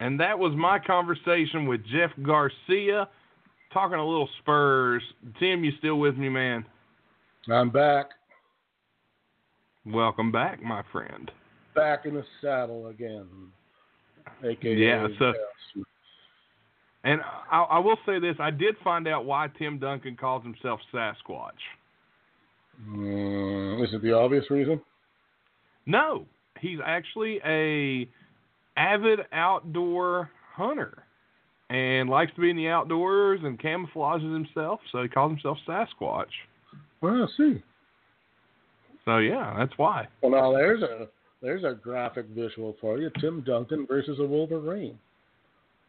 And 0.00 0.18
that 0.18 0.38
was 0.38 0.54
my 0.56 0.78
conversation 0.78 1.66
with 1.66 1.82
Jeff 1.92 2.10
Garcia, 2.22 3.08
talking 3.72 3.98
a 3.98 4.04
little 4.04 4.28
Spurs. 4.40 5.02
Tim, 5.38 5.62
you 5.62 5.72
still 5.78 5.96
with 5.96 6.16
me, 6.16 6.28
man? 6.28 6.64
I'm 7.50 7.70
back, 7.70 8.06
Welcome 9.86 10.30
back, 10.30 10.62
my 10.62 10.82
friend. 10.92 11.30
back 11.74 12.04
in 12.04 12.14
the 12.14 12.24
saddle 12.42 12.88
again. 12.88 13.26
AKA 14.44 14.74
Yeah, 14.74 15.06
so-. 15.18 15.32
And 17.02 17.22
I, 17.50 17.62
I 17.62 17.78
will 17.78 17.96
say 18.04 18.18
this: 18.18 18.36
I 18.38 18.50
did 18.50 18.76
find 18.84 19.08
out 19.08 19.24
why 19.24 19.48
Tim 19.58 19.78
Duncan 19.78 20.16
calls 20.16 20.42
himself 20.42 20.80
Sasquatch. 20.92 21.52
Mm, 22.86 23.82
is 23.82 23.94
it 23.94 24.02
the 24.02 24.12
obvious 24.12 24.44
reason? 24.50 24.80
No, 25.86 26.26
he's 26.60 26.78
actually 26.84 27.40
a 27.44 28.06
avid 28.76 29.20
outdoor 29.32 30.30
hunter 30.54 31.04
and 31.70 32.08
likes 32.10 32.34
to 32.34 32.40
be 32.40 32.50
in 32.50 32.56
the 32.56 32.68
outdoors 32.68 33.40
and 33.44 33.58
camouflages 33.60 34.32
himself, 34.32 34.80
so 34.90 35.02
he 35.02 35.08
calls 35.08 35.30
himself 35.32 35.58
Sasquatch. 35.66 36.26
Well, 37.00 37.22
I 37.24 37.26
see. 37.36 37.62
So 39.04 39.18
yeah, 39.18 39.54
that's 39.58 39.72
why. 39.78 40.08
Well, 40.22 40.32
now 40.32 40.52
there's 40.52 40.82
a 40.82 41.08
there's 41.40 41.64
a 41.64 41.74
graphic 41.74 42.26
visual 42.26 42.76
for 42.80 42.98
you: 42.98 43.10
Tim 43.20 43.42
Duncan 43.46 43.86
versus 43.86 44.18
a 44.20 44.24
Wolverine. 44.26 44.98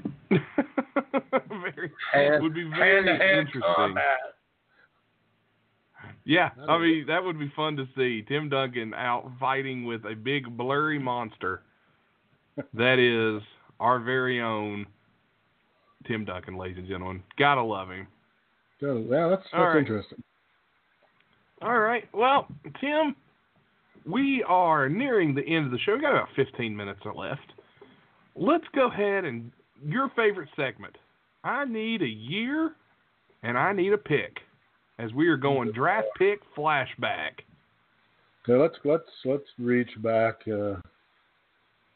very 0.29 1.91
Hand- 2.13 2.41
would 2.43 2.53
be 2.53 2.63
very 2.63 3.05
hand-to-hand 3.05 3.39
interesting. 3.39 3.61
combat. 3.75 4.03
Yeah, 6.23 6.49
I 6.55 6.59
That'll 6.61 6.79
mean 6.79 7.05
that 7.07 7.23
would 7.23 7.39
be 7.39 7.51
fun 7.55 7.75
to 7.77 7.87
see 7.97 8.23
Tim 8.27 8.49
Duncan 8.49 8.93
out 8.93 9.31
fighting 9.39 9.85
with 9.85 10.05
a 10.05 10.15
big 10.15 10.55
blurry 10.57 10.99
monster. 10.99 11.63
That 12.73 12.99
is 12.99 13.41
our 13.79 13.99
very 13.99 14.41
own 14.41 14.85
Tim 16.07 16.25
Duncan, 16.25 16.57
ladies 16.57 16.77
and 16.77 16.87
gentlemen. 16.87 17.23
Gotta 17.37 17.63
love 17.63 17.89
him. 17.89 18.07
Yeah, 18.81 19.27
that's 19.29 19.43
that's 19.43 19.53
right. 19.53 19.77
interesting. 19.77 20.23
All 21.61 21.79
right. 21.79 22.07
Well, 22.13 22.47
Tim, 22.79 23.15
we 24.05 24.43
are 24.47 24.89
nearing 24.89 25.35
the 25.35 25.43
end 25.43 25.65
of 25.65 25.71
the 25.71 25.77
show. 25.79 25.93
We 25.95 26.01
got 26.01 26.11
about 26.11 26.29
15 26.35 26.75
minutes 26.75 27.01
left. 27.15 27.53
Let's 28.35 28.65
go 28.73 28.87
ahead 28.87 29.25
and 29.25 29.51
your 29.85 30.09
favorite 30.15 30.49
segment. 30.55 30.97
I 31.43 31.65
need 31.65 32.01
a 32.01 32.07
year 32.07 32.71
and 33.43 33.57
I 33.57 33.73
need 33.73 33.93
a 33.93 33.97
pick 33.97 34.37
as 34.99 35.11
we 35.13 35.27
are 35.27 35.37
going 35.37 35.71
draft 35.71 36.07
pick 36.17 36.39
flashback. 36.57 37.31
Okay, 38.43 38.59
let's 38.59 38.75
let's 38.83 39.03
let's 39.25 39.45
reach 39.59 39.89
back. 40.01 40.35
Uh, 40.47 40.75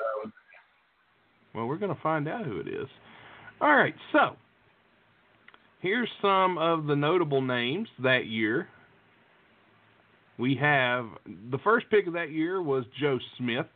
Well, 1.55 1.67
we're 1.67 1.77
going 1.77 1.95
to 1.95 2.01
find 2.03 2.29
out 2.29 2.45
who 2.45 2.59
it 2.59 2.69
is. 2.69 2.89
All 3.61 3.75
right, 3.75 3.95
so 4.13 4.37
here's 5.81 6.09
some 6.21 6.59
of 6.59 6.87
the 6.87 6.97
notable 6.97 7.43
names 7.43 7.89
that 8.03 8.27
year. 8.27 8.69
We 10.39 10.57
have 10.57 11.07
the 11.51 11.59
first 11.59 11.87
pick 11.91 12.07
of 12.07 12.15
that 12.15 12.31
year 12.33 12.63
was 12.63 12.85
Joe 13.01 13.19
Smith. 13.39 13.67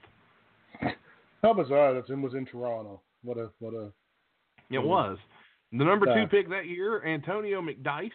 How 1.43 1.53
bizarre 1.53 1.95
that 1.95 2.07
Tim 2.07 2.23
was 2.23 2.35
in 2.35 2.47
Toronto. 2.47 3.01
What 3.23 3.39
a 3.39 3.51
what 3.61 3.75
a 3.75 3.93
It 4.71 4.79
was. 4.83 5.19
The 5.71 5.85
number 5.85 6.07
two 6.07 6.27
pick 6.29 6.49
that 6.49 6.67
year, 6.67 7.05
Antonio 7.05 7.61
McDyess. 7.61 8.11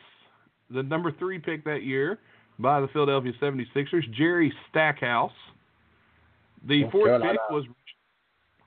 The 0.70 0.84
number 0.84 1.12
three 1.12 1.38
pick 1.38 1.64
that 1.66 1.84
year 1.84 2.20
by 2.60 2.82
the 2.82 2.88
Philadelphia 2.88 3.34
76ers, 3.42 4.12
Jerry 4.14 4.54
Stackhouse. 4.70 5.32
The 6.68 6.84
fourth 6.92 7.22
pick 7.22 7.40
was 7.50 7.66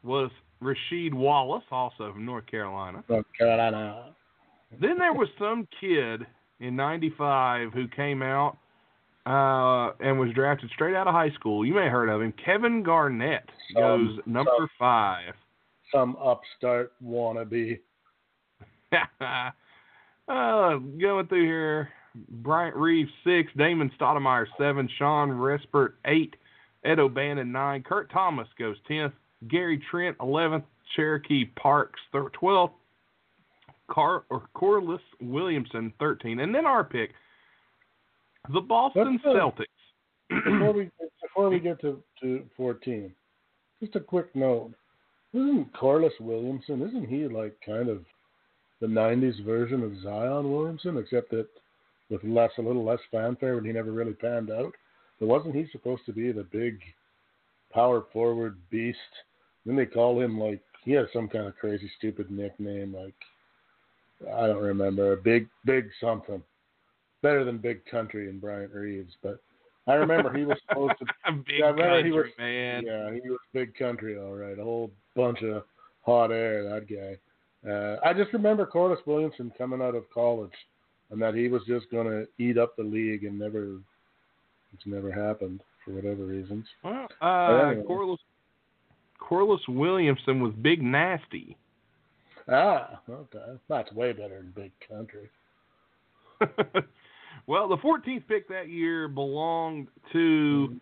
was 0.02 0.30
Rasheed 0.64 1.12
Wallace, 1.14 1.64
also 1.70 2.12
from 2.12 2.24
North 2.24 2.46
Carolina. 2.46 3.04
North 3.08 3.26
Carolina. 3.38 4.14
Then 4.80 4.98
there 4.98 5.12
was 5.12 5.28
some 5.38 5.68
kid 5.80 6.26
in 6.60 6.74
'95 6.74 7.72
who 7.72 7.86
came 7.88 8.22
out 8.22 8.56
uh, 9.26 9.92
and 10.00 10.18
was 10.18 10.30
drafted 10.34 10.70
straight 10.74 10.96
out 10.96 11.06
of 11.06 11.14
high 11.14 11.30
school. 11.30 11.64
You 11.64 11.74
may 11.74 11.84
have 11.84 11.92
heard 11.92 12.08
of 12.08 12.20
him. 12.22 12.32
Kevin 12.44 12.82
Garnett 12.82 13.48
goes 13.76 14.18
Um, 14.18 14.22
number 14.26 14.50
some- 14.58 14.68
five. 14.78 15.34
Some 15.92 16.16
upstart 16.16 16.92
wannabe. 17.04 17.78
uh, 19.30 19.50
going 20.26 21.26
through 21.28 21.44
here, 21.44 21.88
Bryant 22.28 22.74
Reeves 22.76 23.10
six, 23.24 23.50
Damon 23.56 23.90
Stoudamire 23.98 24.46
seven, 24.58 24.88
Shawn 24.98 25.30
Respert 25.30 25.94
eight, 26.06 26.34
Ed 26.84 26.98
O'Bannon 26.98 27.52
nine, 27.52 27.82
Kurt 27.82 28.10
Thomas 28.10 28.48
goes 28.58 28.76
tenth, 28.88 29.12
Gary 29.48 29.82
Trent 29.90 30.16
eleventh, 30.20 30.64
Cherokee 30.94 31.46
Parks 31.56 32.00
twelfth, 32.32 32.74
Car 33.90 34.24
or 34.30 34.48
Corliss 34.54 35.00
Williamson 35.20 35.92
thirteen, 35.98 36.40
and 36.40 36.54
then 36.54 36.66
our 36.66 36.84
pick, 36.84 37.12
the 38.52 38.60
Boston 38.60 39.20
Let's, 39.24 39.36
uh, 39.36 39.40
Celtics. 39.40 40.44
before 40.44 40.72
we 40.72 40.90
before 41.22 41.50
we 41.50 41.58
get 41.58 41.80
to, 41.80 42.02
to 42.22 42.44
14, 42.56 43.12
just 43.80 43.96
a 43.96 44.00
quick 44.00 44.34
note. 44.34 44.72
Isn't 45.32 45.72
Corliss 45.72 46.12
Williamson? 46.20 46.82
Isn't 46.82 47.08
he 47.08 47.26
like 47.26 47.56
kind 47.64 47.88
of 47.88 48.04
the 48.80 48.86
'90s 48.86 49.44
version 49.44 49.82
of 49.82 50.00
Zion 50.02 50.52
Williamson, 50.52 50.96
except 50.96 51.30
that 51.30 51.48
with 52.10 52.22
less, 52.22 52.50
a 52.58 52.62
little 52.62 52.84
less 52.84 53.00
fanfare, 53.10 53.58
and 53.58 53.66
he 53.66 53.72
never 53.72 53.90
really 53.90 54.12
panned 54.12 54.50
out? 54.50 54.72
But 55.18 55.26
wasn't 55.26 55.54
he 55.54 55.66
supposed 55.72 56.06
to 56.06 56.12
be 56.12 56.32
the 56.32 56.44
big 56.44 56.78
power 57.72 58.04
forward 58.12 58.56
beast? 58.70 58.98
Then 59.66 59.76
they 59.76 59.86
call 59.86 60.20
him 60.20 60.38
like 60.38 60.60
he 60.84 60.92
has 60.92 61.06
some 61.12 61.28
kind 61.28 61.46
of 61.46 61.56
crazy, 61.56 61.90
stupid 61.98 62.30
nickname, 62.30 62.94
like 62.94 63.14
I 64.32 64.46
don't 64.46 64.62
remember, 64.62 65.16
big, 65.16 65.48
big 65.64 65.88
something. 66.00 66.42
Better 67.22 67.44
than 67.44 67.58
Big 67.58 67.84
Country 67.86 68.28
and 68.28 68.40
Bryant 68.40 68.72
Reeves, 68.72 69.14
but 69.22 69.40
I 69.86 69.94
remember 69.94 70.32
he 70.36 70.44
was 70.44 70.58
supposed 70.68 70.94
to 70.98 71.32
Big 71.46 71.58
yeah, 71.58 71.66
I 71.66 71.68
remember 71.70 71.94
country, 71.96 72.10
he 72.10 72.16
was, 72.16 72.26
man. 72.38 72.82
Yeah, 72.86 73.12
he 73.12 73.30
was 73.30 73.38
big 73.52 73.76
country, 73.76 74.18
all 74.18 74.34
right. 74.34 74.58
A 74.58 74.62
whole 74.62 74.90
bunch 75.16 75.42
of 75.42 75.64
hot 76.02 76.30
air, 76.30 76.62
that 76.64 76.86
guy. 76.88 77.70
Uh, 77.70 77.98
I 78.04 78.12
just 78.12 78.32
remember 78.32 78.66
Corliss 78.66 79.00
Williamson 79.06 79.52
coming 79.56 79.80
out 79.80 79.94
of 79.94 80.04
college, 80.12 80.52
and 81.10 81.20
that 81.22 81.34
he 81.34 81.48
was 81.48 81.62
just 81.66 81.90
going 81.90 82.06
to 82.06 82.26
eat 82.42 82.58
up 82.58 82.76
the 82.76 82.82
league, 82.82 83.24
and 83.24 83.38
never, 83.38 83.78
it's 84.74 84.86
never 84.86 85.10
happened 85.10 85.62
for 85.84 85.92
whatever 85.92 86.24
reasons. 86.26 86.66
Well, 86.82 87.08
uh, 87.22 87.68
anyway. 87.68 87.86
Corliss 87.86 88.20
Corliss 89.28 89.62
Williamson 89.68 90.40
was 90.40 90.52
big 90.60 90.82
nasty. 90.82 91.56
Ah, 92.46 93.00
okay, 93.08 93.58
that's 93.70 93.90
way 93.92 94.12
better 94.12 94.36
than 94.36 94.52
big 94.54 94.72
country. 94.86 95.30
well, 97.46 97.68
the 97.68 97.78
14th 97.78 98.28
pick 98.28 98.46
that 98.48 98.68
year 98.68 99.08
belonged 99.08 99.88
to 100.12 100.78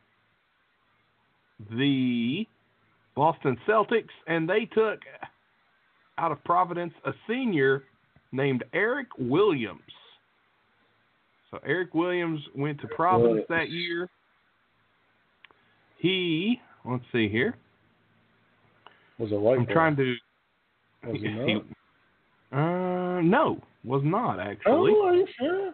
the 1.71 2.45
Boston 3.15 3.57
Celtics, 3.69 4.09
and 4.27 4.49
they 4.49 4.65
took 4.65 4.99
out 6.19 6.33
of 6.33 6.43
Providence 6.43 6.95
a 7.05 7.13
senior 7.29 7.85
named 8.33 8.65
Eric 8.73 9.07
Williams. 9.19 9.81
So 11.53 11.61
Eric 11.65 11.95
Williams 11.95 12.41
went 12.57 12.81
to 12.81 12.89
Providence 12.89 13.47
that 13.49 13.71
year. 13.71 14.09
He, 15.99 16.61
let's 16.85 17.05
see 17.13 17.29
here. 17.29 17.55
Was 19.19 19.33
a 19.33 19.37
white 19.37 19.59
I'm 19.59 19.65
boy. 19.67 19.73
trying 19.73 19.97
to. 19.97 20.15
Was 21.07 21.21
he 21.21 21.29
he- 21.47 21.55
not? 21.55 21.65
uh, 22.53 23.21
no, 23.23 23.61
was 23.85 24.03
not 24.05 24.41
actually. 24.41 24.93
Oh, 24.97 25.07
are 25.07 25.15
you 25.15 25.27
sure? 25.39 25.73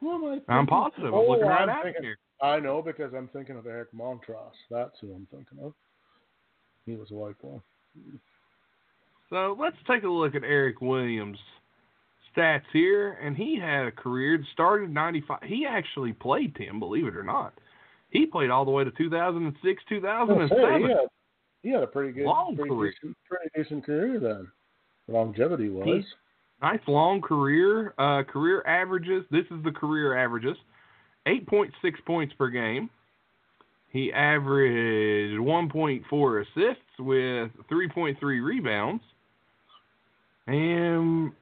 Who 0.00 0.12
am 0.12 0.40
I 0.48 0.52
I'm 0.52 0.66
positive. 0.66 1.06
I'm 1.06 1.14
Oh, 1.14 1.26
looking 1.30 1.46
right 1.46 1.62
I'm 1.62 1.68
at 1.70 1.82
thinking- 1.84 2.02
here. 2.02 2.18
I 2.42 2.60
know 2.60 2.82
because 2.82 3.14
I'm 3.16 3.28
thinking 3.28 3.56
of 3.56 3.66
Eric 3.66 3.88
Montross. 3.94 4.52
That's 4.70 4.92
who 5.00 5.12
I'm 5.14 5.26
thinking 5.30 5.58
of. 5.64 5.72
He 6.84 6.94
was 6.94 7.10
a 7.10 7.14
white 7.14 7.40
boy. 7.40 7.58
So 9.30 9.56
let's 9.58 9.76
take 9.88 10.02
a 10.04 10.08
look 10.08 10.34
at 10.34 10.44
Eric 10.44 10.80
Williams' 10.82 11.38
stats 12.36 12.62
here, 12.72 13.12
and 13.22 13.36
he 13.36 13.58
had 13.58 13.86
a 13.86 13.90
career 13.90 14.36
that 14.38 14.46
started 14.52 14.84
in 14.84 14.92
'95. 14.92 15.38
He 15.44 15.66
actually 15.66 16.12
played 16.12 16.54
Tim, 16.56 16.78
believe 16.78 17.06
it 17.06 17.16
or 17.16 17.22
not. 17.24 17.54
He 18.10 18.26
played 18.26 18.50
all 18.50 18.64
the 18.64 18.70
way 18.70 18.84
to 18.84 18.90
2006, 18.92 19.64
I 19.64 20.22
was 20.22 20.48
2007. 20.50 20.82
gonna 20.82 20.94
say, 20.94 21.06
he, 21.66 21.72
had, 21.72 21.82
a 21.82 21.86
pretty 21.86 22.12
good, 22.12 22.26
Long 22.26 22.54
pretty 22.54 22.70
career. 22.70 22.92
decent, 22.92 23.16
pretty 23.28 23.50
decent 23.56 23.84
career 23.84 24.20
then. 24.20 24.46
Longevity 25.08 25.68
was. 25.68 26.04
Nice 26.62 26.80
long 26.86 27.20
career. 27.20 27.92
Uh, 27.98 28.22
career 28.22 28.62
averages. 28.66 29.24
This 29.32 29.44
is 29.50 29.64
the 29.64 29.72
career 29.72 30.16
averages. 30.16 30.56
8.6 31.26 31.70
points 32.06 32.32
per 32.38 32.50
game. 32.50 32.88
He 33.90 34.12
averaged 34.12 35.40
1.4 35.40 36.42
assists 36.42 36.82
with 37.00 37.50
3.3 37.68 38.16
rebounds. 38.44 39.02
And 40.46 41.32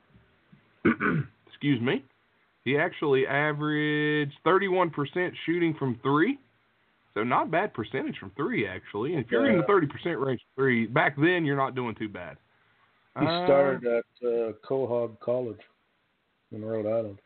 excuse 1.47 1.83
me, 1.83 2.03
he 2.65 2.79
actually 2.79 3.27
averaged 3.27 4.33
31% 4.47 5.33
shooting 5.45 5.75
from 5.79 5.99
three. 6.03 6.39
So 7.15 7.23
not 7.23 7.51
bad 7.51 7.73
percentage 7.73 8.19
from 8.19 8.31
three 8.37 8.67
actually. 8.67 9.15
And 9.15 9.25
if 9.25 9.31
you're 9.31 9.49
in 9.49 9.59
the 9.59 9.65
30% 9.65 10.25
range 10.25 10.41
three, 10.57 10.87
back 10.87 11.17
then 11.17 11.45
you're 11.45 11.57
not 11.57 11.75
doing 11.75 11.95
too 11.95 12.09
bad. 12.09 12.37
He 13.19 13.25
Uh, 13.27 13.47
started 13.47 13.87
at 13.87 14.05
uh, 14.29 14.53
Quahog 14.69 15.19
College 15.21 15.61
in 16.51 16.65
Rhode 16.65 16.87
Island. 16.87 17.19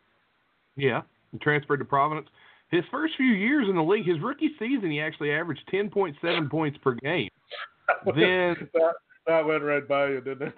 Yeah, 0.76 1.02
he 1.32 1.38
transferred 1.38 1.78
to 1.78 1.84
Providence. 1.86 2.28
His 2.70 2.84
first 2.90 3.14
few 3.16 3.32
years 3.32 3.66
in 3.68 3.76
the 3.76 3.82
league, 3.82 4.06
his 4.06 4.20
rookie 4.20 4.50
season, 4.58 4.90
he 4.90 5.00
actually 5.00 5.32
averaged 5.32 5.62
10.7 5.72 6.50
points 6.50 6.78
per 6.84 6.94
game. 6.94 7.30
Then- 8.04 8.68
that, 8.74 8.92
that 9.26 9.46
went 9.46 9.62
right 9.62 9.88
by 9.88 10.08
you, 10.08 10.20
didn't 10.20 10.48
it? 10.48 10.54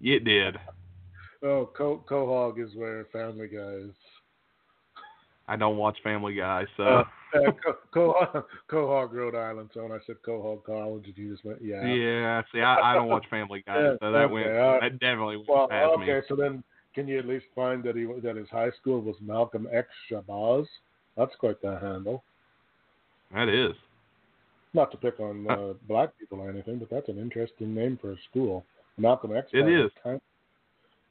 It 0.00 0.24
did. 0.24 0.56
Oh, 1.44 1.70
Co- 1.76 2.04
Quahog 2.08 2.58
is 2.64 2.74
where 2.74 3.04
Family 3.12 3.46
Guy 3.46 3.88
is. 3.88 3.94
I 5.48 5.56
don't 5.56 5.76
watch 5.76 5.96
Family 6.02 6.34
Guy, 6.34 6.66
so 6.76 6.82
Uh, 6.84 7.04
uh, 7.34 7.52
Co- 7.64 7.76
Quahog, 7.94 8.44
Quahog, 8.70 9.12
Rhode 9.12 9.34
Island. 9.34 9.70
So 9.74 9.82
when 9.82 9.92
I 9.92 9.98
said 10.06 10.16
Quahog 10.26 10.64
College, 10.64 11.04
you 11.14 11.32
just 11.32 11.44
went, 11.44 11.62
yeah. 11.62 11.84
yeah. 11.84 12.42
See, 12.52 12.60
I, 12.60 12.92
I 12.92 12.94
don't 12.94 13.08
watch 13.08 13.26
Family 13.28 13.62
Guy, 13.66 13.80
Yeah, 13.82 13.94
so 14.00 14.12
that 14.12 14.24
okay, 14.24 14.32
went 14.32 14.46
right. 14.52 14.80
that 14.80 14.98
definitely 15.00 15.36
went 15.38 15.48
Well, 15.48 15.68
past 15.68 15.92
okay. 15.98 16.16
me. 16.18 16.22
So 16.28 16.36
then, 16.36 16.62
can 16.94 17.08
you 17.08 17.18
at 17.18 17.26
least 17.26 17.46
find 17.54 17.82
that 17.84 17.96
he 17.96 18.04
that 18.22 18.36
his 18.36 18.48
high 18.50 18.70
school 18.80 19.00
was 19.00 19.16
Malcolm 19.20 19.66
X 19.72 19.88
Shabazz? 20.10 20.66
That's 21.16 21.34
quite 21.36 21.60
the 21.60 21.78
handle. 21.78 22.22
That 23.34 23.48
is. 23.48 23.72
Not 24.74 24.90
to 24.92 24.96
pick 24.96 25.20
on 25.20 25.46
uh, 25.50 25.72
black 25.88 26.10
people 26.18 26.40
or 26.40 26.48
anything, 26.48 26.78
but 26.78 26.88
that's 26.88 27.08
an 27.08 27.18
interesting 27.18 27.74
name 27.74 27.98
for 28.00 28.12
a 28.12 28.16
school. 28.30 28.64
Malcolm 28.96 29.34
X. 29.36 29.48
It 29.52 29.68
is. 29.68 29.90
I'm 30.04 30.20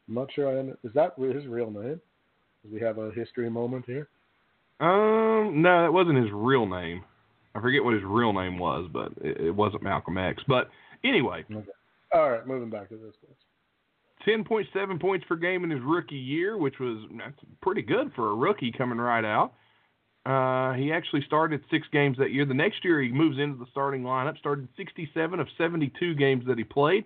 not 0.07 0.31
sure. 0.33 0.47
I 0.55 0.59
under- 0.59 0.77
is 0.83 0.93
that 0.93 1.13
his 1.17 1.45
real 1.47 1.69
name? 1.69 1.99
We 2.71 2.79
have 2.79 2.97
a 2.99 3.11
history 3.11 3.49
moment 3.49 3.85
here? 3.85 4.07
Um, 4.81 5.61
no, 5.61 5.83
that 5.83 5.93
wasn't 5.93 6.17
his 6.17 6.31
real 6.33 6.65
name. 6.65 7.03
I 7.53 7.61
forget 7.61 7.83
what 7.83 7.93
his 7.93 8.03
real 8.03 8.33
name 8.33 8.57
was, 8.57 8.89
but 8.91 9.11
it, 9.21 9.47
it 9.47 9.51
wasn't 9.51 9.83
Malcolm 9.83 10.17
X. 10.17 10.41
But 10.47 10.69
anyway, 11.03 11.45
All 12.13 12.31
right, 12.31 12.45
moving 12.45 12.69
back 12.69 12.89
to 12.89 12.95
this. 12.95 13.13
Please. 13.21 13.35
10.7 14.27 14.99
points 14.99 15.25
per 15.27 15.35
game 15.35 15.63
in 15.63 15.69
his 15.69 15.81
rookie 15.81 16.15
year, 16.15 16.57
which 16.57 16.79
was 16.79 17.05
that's 17.17 17.37
pretty 17.61 17.81
good 17.81 18.11
for 18.15 18.31
a 18.31 18.35
rookie 18.35 18.71
coming 18.75 18.97
right 18.97 19.25
out. 19.25 19.53
Uh, 20.25 20.73
he 20.73 20.91
actually 20.91 21.23
started 21.25 21.61
six 21.71 21.87
games 21.91 22.17
that 22.19 22.31
year. 22.31 22.45
The 22.45 22.53
next 22.53 22.83
year, 22.83 23.01
he 23.01 23.11
moves 23.11 23.39
into 23.39 23.57
the 23.57 23.65
starting 23.71 24.03
lineup. 24.03 24.37
Started 24.37 24.67
67 24.77 25.39
of 25.39 25.47
72 25.57 26.15
games 26.15 26.45
that 26.47 26.57
he 26.57 26.63
played, 26.63 27.05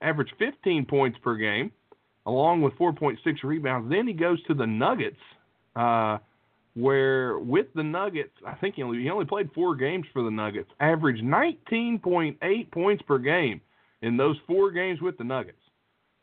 averaged 0.00 0.32
15 0.38 0.86
points 0.86 1.18
per 1.22 1.36
game, 1.36 1.70
along 2.24 2.62
with 2.62 2.72
4.6 2.74 3.18
rebounds. 3.42 3.90
Then 3.90 4.06
he 4.06 4.14
goes 4.14 4.42
to 4.44 4.54
the 4.54 4.66
Nuggets, 4.66 5.20
uh, 5.74 6.16
where 6.76 7.38
with 7.38 7.66
the 7.74 7.82
Nuggets, 7.82 8.34
I 8.46 8.54
think 8.54 8.74
he 8.74 8.82
only 8.82 9.02
he 9.02 9.10
only 9.10 9.24
played 9.24 9.50
four 9.54 9.74
games 9.74 10.04
for 10.12 10.22
the 10.22 10.30
Nuggets. 10.30 10.70
Averaged 10.78 11.24
19.8 11.24 12.70
points 12.70 13.02
per 13.08 13.18
game 13.18 13.62
in 14.02 14.18
those 14.18 14.36
four 14.46 14.70
games 14.70 15.00
with 15.00 15.16
the 15.16 15.24
Nuggets. 15.24 15.58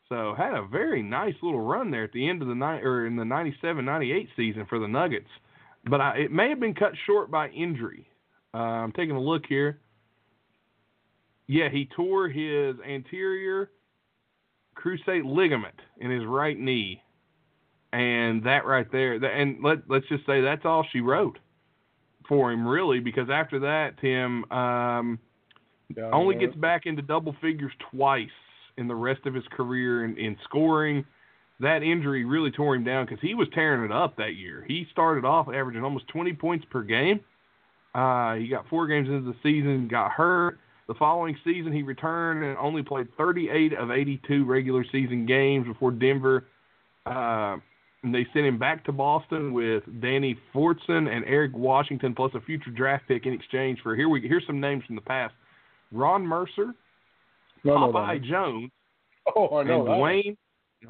So 0.08 0.32
had 0.36 0.54
a 0.54 0.66
very 0.70 1.02
nice 1.02 1.34
little 1.42 1.60
run 1.60 1.90
there 1.90 2.04
at 2.04 2.12
the 2.12 2.28
end 2.28 2.40
of 2.40 2.48
the 2.48 2.54
night 2.54 2.84
or 2.84 3.06
in 3.06 3.16
the 3.16 3.24
97-98 3.24 4.28
season 4.36 4.66
for 4.68 4.78
the 4.78 4.86
Nuggets. 4.86 5.28
But 5.90 6.00
I, 6.00 6.18
it 6.18 6.32
may 6.32 6.50
have 6.50 6.60
been 6.60 6.74
cut 6.74 6.92
short 7.04 7.30
by 7.30 7.48
injury. 7.48 8.06
Uh, 8.52 8.58
I'm 8.58 8.92
taking 8.92 9.16
a 9.16 9.20
look 9.20 9.42
here. 9.48 9.80
Yeah, 11.48 11.68
he 11.68 11.88
tore 11.96 12.28
his 12.28 12.76
anterior 12.88 13.70
cruciate 14.76 15.24
ligament 15.24 15.74
in 15.98 16.10
his 16.10 16.24
right 16.26 16.58
knee, 16.58 17.02
and 17.94 18.42
that 18.44 18.66
right 18.66 18.90
there. 18.90 19.14
And 19.14 19.62
let 19.62 19.78
let's 19.88 20.06
just 20.08 20.26
say 20.26 20.40
that's 20.40 20.64
all 20.64 20.84
she 20.92 21.00
wrote 21.00 21.38
for 22.28 22.50
him, 22.52 22.66
really, 22.66 23.00
because 23.00 23.28
after 23.30 23.60
that, 23.60 24.00
Tim 24.00 24.50
um, 24.50 25.18
only 26.12 26.36
gets 26.36 26.54
back 26.56 26.86
into 26.86 27.02
double 27.02 27.36
figures 27.40 27.72
twice 27.90 28.28
in 28.76 28.88
the 28.88 28.94
rest 28.94 29.26
of 29.26 29.34
his 29.34 29.44
career 29.52 30.04
in, 30.04 30.16
in 30.18 30.36
scoring. 30.44 31.04
That 31.60 31.82
injury 31.82 32.24
really 32.24 32.50
tore 32.50 32.74
him 32.74 32.84
down 32.84 33.06
because 33.06 33.20
he 33.20 33.34
was 33.34 33.46
tearing 33.54 33.84
it 33.84 33.92
up 33.92 34.16
that 34.16 34.34
year. 34.34 34.64
He 34.66 34.86
started 34.90 35.24
off 35.24 35.48
averaging 35.48 35.84
almost 35.84 36.08
20 36.08 36.32
points 36.32 36.66
per 36.70 36.82
game. 36.82 37.20
Uh, 37.94 38.34
he 38.34 38.48
got 38.48 38.68
four 38.68 38.88
games 38.88 39.08
into 39.08 39.30
the 39.30 39.36
season, 39.42 39.86
got 39.86 40.10
hurt. 40.10 40.58
The 40.88 40.94
following 40.94 41.36
season, 41.44 41.72
he 41.72 41.82
returned 41.82 42.44
and 42.44 42.58
only 42.58 42.82
played 42.82 43.06
38 43.16 43.72
of 43.74 43.90
82 43.90 44.44
regular 44.44 44.84
season 44.90 45.26
games 45.26 45.66
before 45.66 45.92
Denver. 45.92 46.44
Uh, 47.06 47.58
and 48.04 48.14
they 48.14 48.26
sent 48.32 48.46
him 48.46 48.58
back 48.58 48.84
to 48.84 48.92
Boston 48.92 49.52
with 49.52 49.82
Danny 50.00 50.38
Fortson 50.54 51.08
and 51.08 51.24
Eric 51.24 51.52
Washington, 51.54 52.14
plus 52.14 52.30
a 52.34 52.40
future 52.42 52.70
draft 52.70 53.08
pick 53.08 53.26
in 53.26 53.32
exchange 53.32 53.80
for 53.82 53.96
here 53.96 54.08
we 54.08 54.20
here's 54.20 54.46
some 54.46 54.60
names 54.60 54.84
from 54.84 54.94
the 54.94 55.00
past: 55.00 55.34
Ron 55.90 56.24
Mercer, 56.26 56.74
No, 57.64 57.72
Popeye 57.72 58.20
no. 58.20 58.28
Jones, 58.28 58.70
Oh, 59.34 59.58
I 59.58 59.62
know 59.64 59.86
and. 59.86 60.00
Dwayne. 60.00 60.36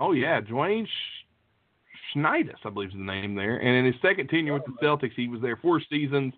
Oh 0.01 0.13
yeah, 0.13 0.41
Dwayne 0.41 0.87
Sch- 0.87 2.17
Schneidus, 2.17 2.57
I 2.65 2.71
believe 2.71 2.89
is 2.89 2.95
the 2.95 3.01
name 3.01 3.37
there. 3.37 3.59
And 3.59 3.69
in 3.69 3.85
his 3.87 3.95
second 4.03 4.29
tenure 4.29 4.55
with 4.55 4.65
the 4.65 4.73
Celtics, 4.85 5.15
he 5.15 5.29
was 5.29 5.41
there 5.41 5.57
four 5.57 5.81
seasons 5.89 6.35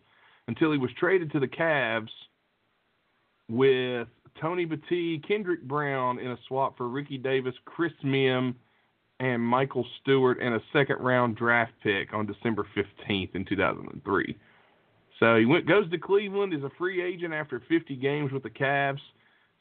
until 0.46 0.72
he 0.72 0.78
was 0.78 0.90
traded 0.98 1.32
to 1.32 1.40
the 1.40 1.48
Cavs 1.48 2.10
with 3.48 4.08
Tony 4.40 4.66
Battie, 4.66 5.26
Kendrick 5.26 5.62
Brown 5.62 6.18
in 6.18 6.32
a 6.32 6.38
swap 6.46 6.76
for 6.76 6.88
Ricky 6.88 7.16
Davis, 7.16 7.54
Chris 7.64 7.92
Mihm, 8.04 8.54
and 9.20 9.42
Michael 9.42 9.86
Stewart, 10.00 10.38
and 10.40 10.54
a 10.54 10.62
second 10.72 10.96
round 11.00 11.36
draft 11.36 11.72
pick 11.82 12.12
on 12.12 12.26
December 12.26 12.66
15th 12.76 13.34
in 13.34 13.44
2003. 13.44 14.36
So 15.18 15.36
he 15.36 15.46
went 15.46 15.66
goes 15.66 15.90
to 15.90 15.98
Cleveland 15.98 16.52
as 16.52 16.62
a 16.62 16.70
free 16.76 17.02
agent 17.02 17.32
after 17.32 17.62
50 17.68 17.96
games 17.96 18.32
with 18.32 18.42
the 18.42 18.50
Cavs, 18.50 19.00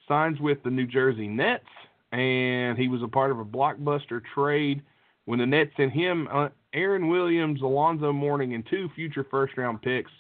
signs 0.08 0.40
with 0.40 0.62
the 0.64 0.70
New 0.70 0.86
Jersey 0.86 1.28
Nets, 1.28 1.64
and 2.12 2.78
he 2.78 2.88
was 2.88 3.02
a 3.02 3.08
part 3.08 3.32
of 3.32 3.40
a 3.40 3.46
blockbuster 3.46 4.22
trade 4.34 4.82
when 5.26 5.40
the 5.40 5.46
Nets 5.46 5.72
sent 5.78 5.94
him 5.94 6.28
uh, 6.32 6.50
Aaron 6.74 7.08
Williams, 7.08 7.62
Alonzo 7.62 8.12
Mourning, 8.12 8.54
and 8.54 8.66
two 8.70 8.90
future 8.96 9.26
first 9.32 9.58
round 9.58 9.82
picks 9.82 10.12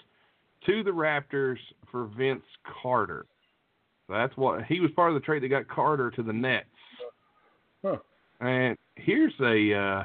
to 0.65 0.83
the 0.83 0.91
Raptors 0.91 1.57
for 1.91 2.05
Vince 2.17 2.43
Carter. 2.81 3.25
That's 4.07 4.35
what 4.37 4.63
he 4.65 4.79
was 4.79 4.91
part 4.91 5.09
of 5.09 5.15
the 5.15 5.25
trade 5.25 5.43
that 5.43 5.49
got 5.49 5.67
Carter 5.67 6.11
to 6.11 6.23
the 6.23 6.33
Nets. 6.33 6.67
And 8.41 8.77
here's 8.95 9.33
a 9.41 9.73
uh, 9.73 10.03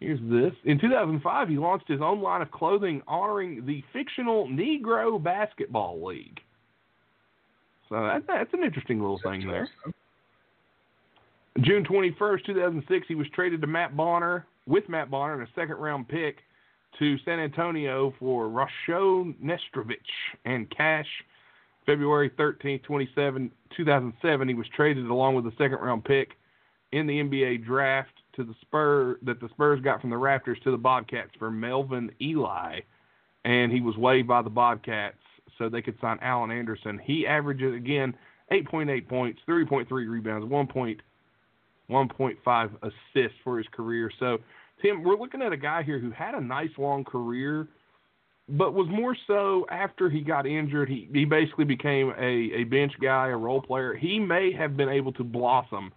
here's 0.00 0.20
this. 0.20 0.52
In 0.64 0.78
2005, 0.80 1.48
he 1.48 1.56
launched 1.56 1.88
his 1.88 2.00
own 2.00 2.20
line 2.20 2.42
of 2.42 2.50
clothing 2.50 3.02
honoring 3.06 3.64
the 3.66 3.82
fictional 3.92 4.46
Negro 4.48 5.22
Basketball 5.22 6.04
League. 6.04 6.40
So 7.88 7.96
that, 7.96 8.24
that's 8.26 8.52
an 8.52 8.64
interesting 8.64 8.98
little 8.98 9.20
thing 9.22 9.46
there. 9.46 9.68
June 11.60 11.84
21st, 11.84 12.44
2006, 12.46 13.06
he 13.06 13.14
was 13.14 13.26
traded 13.34 13.60
to 13.60 13.66
Matt 13.66 13.96
Bonner 13.96 14.46
with 14.66 14.88
Matt 14.88 15.10
Bonner 15.10 15.34
and 15.34 15.42
a 15.42 15.52
second 15.54 15.76
round 15.76 16.08
pick 16.08 16.38
to 16.98 17.16
San 17.24 17.38
Antonio 17.38 18.12
for 18.18 18.48
Rasho 18.48 19.34
Nesterovic 19.42 19.96
and 20.44 20.68
cash. 20.70 21.06
February 21.86 22.30
13th, 22.30 22.82
27, 22.82 23.50
2007, 23.76 24.48
he 24.48 24.54
was 24.54 24.66
traded 24.74 25.06
along 25.06 25.34
with 25.34 25.46
a 25.46 25.52
second 25.52 25.78
round 25.80 26.04
pick 26.04 26.32
in 26.92 27.06
the 27.06 27.20
NBA 27.20 27.64
draft 27.64 28.10
to 28.36 28.44
the 28.44 28.54
Spurs 28.60 29.16
that 29.22 29.40
the 29.40 29.48
Spurs 29.50 29.80
got 29.80 30.00
from 30.00 30.10
the 30.10 30.16
Raptors 30.16 30.60
to 30.62 30.70
the 30.70 30.76
Bobcats 30.76 31.30
for 31.38 31.50
Melvin 31.50 32.10
Ely, 32.20 32.80
and 33.44 33.72
he 33.72 33.80
was 33.80 33.96
waived 33.96 34.28
by 34.28 34.42
the 34.42 34.50
Bobcats 34.50 35.16
so 35.58 35.68
they 35.68 35.82
could 35.82 35.98
sign 36.00 36.18
Alan 36.22 36.50
Anderson. 36.50 36.98
He 37.02 37.26
averages 37.26 37.74
again 37.74 38.14
8.8 38.50 39.08
points, 39.08 39.40
3.3 39.48 39.86
rebounds, 39.90 40.46
1.1.5 40.46 42.70
assists 42.82 43.38
for 43.42 43.58
his 43.58 43.66
career. 43.72 44.10
So 44.18 44.38
Tim, 44.82 45.02
we're 45.02 45.16
looking 45.16 45.42
at 45.42 45.52
a 45.52 45.56
guy 45.56 45.82
here 45.82 45.98
who 45.98 46.10
had 46.10 46.34
a 46.34 46.40
nice 46.40 46.70
long 46.76 47.04
career, 47.04 47.68
but 48.48 48.74
was 48.74 48.86
more 48.90 49.16
so 49.26 49.66
after 49.70 50.10
he 50.10 50.20
got 50.20 50.46
injured. 50.46 50.88
He 50.88 51.08
he 51.12 51.24
basically 51.24 51.64
became 51.64 52.12
a, 52.18 52.60
a 52.60 52.64
bench 52.64 52.92
guy, 53.00 53.28
a 53.28 53.36
role 53.36 53.62
player. 53.62 53.94
He 53.94 54.18
may 54.18 54.52
have 54.52 54.76
been 54.76 54.88
able 54.88 55.12
to 55.14 55.24
blossom 55.24 55.92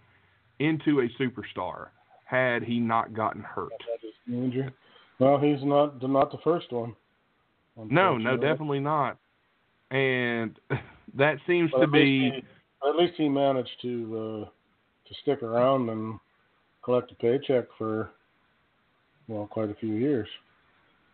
into 0.58 1.00
a 1.00 1.22
superstar 1.22 1.88
had 2.24 2.62
he 2.62 2.78
not 2.78 3.14
gotten 3.14 3.42
hurt. 3.42 3.72
Well, 5.18 5.38
he's 5.38 5.62
not 5.62 6.02
not 6.02 6.30
the 6.30 6.38
first 6.42 6.72
one. 6.72 6.94
No, 7.76 8.16
no, 8.16 8.36
definitely 8.36 8.80
not. 8.80 9.18
And 9.90 10.58
that 11.16 11.36
seems 11.46 11.70
to 11.80 11.86
be 11.86 12.30
he, 12.30 12.88
at 12.88 12.96
least 12.96 13.14
he 13.16 13.28
managed 13.28 13.70
to 13.82 14.44
uh, 14.44 14.48
to 15.08 15.14
stick 15.22 15.42
around 15.42 15.88
and 15.90 16.18
collect 16.82 17.12
a 17.12 17.14
paycheck 17.16 17.66
for 17.76 18.10
well 19.28 19.46
quite 19.46 19.70
a 19.70 19.74
few 19.74 19.94
years. 19.94 20.28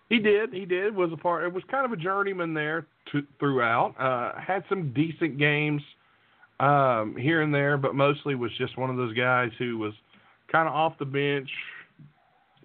He 0.08 0.18
did. 0.18 0.52
He 0.52 0.64
did. 0.64 0.94
Was 0.94 1.10
a 1.12 1.16
part. 1.16 1.44
It 1.44 1.52
was 1.52 1.62
kind 1.70 1.84
of 1.84 1.92
a 1.92 1.96
journeyman 1.96 2.54
there 2.54 2.86
to, 3.12 3.22
throughout. 3.38 3.94
Uh, 3.98 4.38
had 4.38 4.64
some 4.68 4.92
decent 4.92 5.38
games 5.38 5.82
um, 6.60 7.16
here 7.18 7.42
and 7.42 7.54
there, 7.54 7.76
but 7.76 7.94
mostly 7.94 8.34
was 8.34 8.50
just 8.58 8.76
one 8.76 8.90
of 8.90 8.96
those 8.96 9.14
guys 9.14 9.50
who 9.58 9.78
was 9.78 9.92
kind 10.50 10.68
of 10.68 10.74
off 10.74 10.98
the 10.98 11.04
bench. 11.04 11.48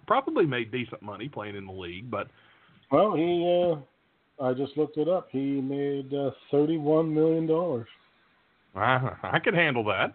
Probably 0.06 0.44
made 0.44 0.70
decent 0.70 1.02
money 1.02 1.28
playing 1.28 1.56
in 1.56 1.66
the 1.66 1.72
league, 1.72 2.10
but 2.10 2.28
Well, 2.90 3.14
he 3.14 3.72
uh, 4.40 4.44
I 4.44 4.54
just 4.54 4.76
looked 4.76 4.96
it 4.96 5.08
up. 5.08 5.28
He 5.30 5.60
made 5.60 6.12
uh, 6.12 6.30
thirty 6.50 6.78
one 6.78 7.12
million 7.12 7.46
dollars. 7.46 7.88
I, 8.74 9.10
I 9.22 9.38
could 9.38 9.54
handle 9.54 9.84
that. 9.84 10.14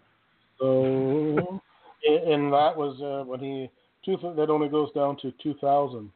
So, 0.59 1.61
and 2.07 2.33
and 2.33 2.53
that 2.53 2.75
was 2.75 2.99
uh, 3.01 3.25
when 3.25 3.39
he 3.39 3.69
two. 4.05 4.17
That 4.35 4.49
only 4.49 4.69
goes 4.69 4.91
down 4.93 5.17
to 5.21 5.33
two 5.41 5.55
thousand. 5.61 6.11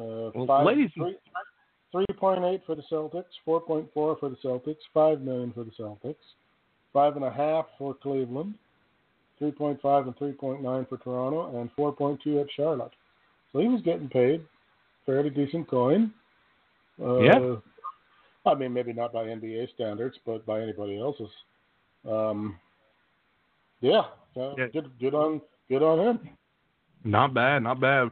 Uh, 0.00 0.30
Well, 0.34 0.46
five, 0.46 0.66
ladies- 0.66 0.92
three, 0.94 1.16
3.8 1.92 2.64
for 2.64 2.74
the 2.74 2.82
Celtics, 2.82 3.34
4.4 3.44 3.88
for 3.92 4.16
the 4.28 4.36
Celtics, 4.36 4.78
5 4.94 5.20
million 5.20 5.52
for 5.52 5.64
the 5.64 5.72
Celtics, 5.72 6.14
five 6.92 7.16
and 7.16 7.24
a 7.24 7.30
half 7.30 7.66
for 7.78 7.94
Cleveland, 7.94 8.54
3.5 9.40 10.06
and 10.06 10.16
3.9 10.16 10.88
for 10.88 10.98
Toronto, 10.98 11.60
and 11.60 11.70
4.2 11.76 12.40
at 12.40 12.50
Charlotte. 12.52 12.92
So 13.52 13.58
he 13.58 13.68
was 13.68 13.82
getting 13.82 14.08
paid 14.08 14.46
fairly 15.04 15.30
decent 15.30 15.68
coin. 15.68 16.12
Uh, 17.00 17.20
Yeah. 17.20 17.56
I 18.46 18.54
mean, 18.54 18.72
maybe 18.72 18.92
not 18.92 19.12
by 19.12 19.24
NBA 19.26 19.66
standards, 19.74 20.16
but 20.24 20.46
by 20.46 20.60
anybody 20.62 20.98
else's. 20.98 21.30
Um, 22.08 22.58
yeah, 23.80 24.06
uh, 24.36 24.54
Yeah. 24.56 24.68
good, 24.68 24.98
good 24.98 25.14
on, 25.14 25.42
good 25.68 25.82
on 25.82 25.98
him. 25.98 26.38
Not 27.04 27.34
bad, 27.34 27.62
not 27.62 27.80
bad. 27.80 28.10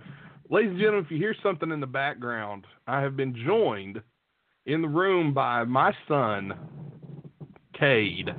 Ladies 0.50 0.70
and 0.70 0.78
gentlemen, 0.78 1.04
if 1.04 1.10
you 1.10 1.18
hear 1.18 1.34
something 1.42 1.70
in 1.70 1.78
the 1.78 1.86
background, 1.86 2.66
I 2.86 3.02
have 3.02 3.18
been 3.18 3.36
joined 3.44 4.00
in 4.64 4.80
the 4.80 4.88
room 4.88 5.34
by 5.34 5.64
my 5.64 5.92
son, 6.06 6.54
Cade. 7.78 8.30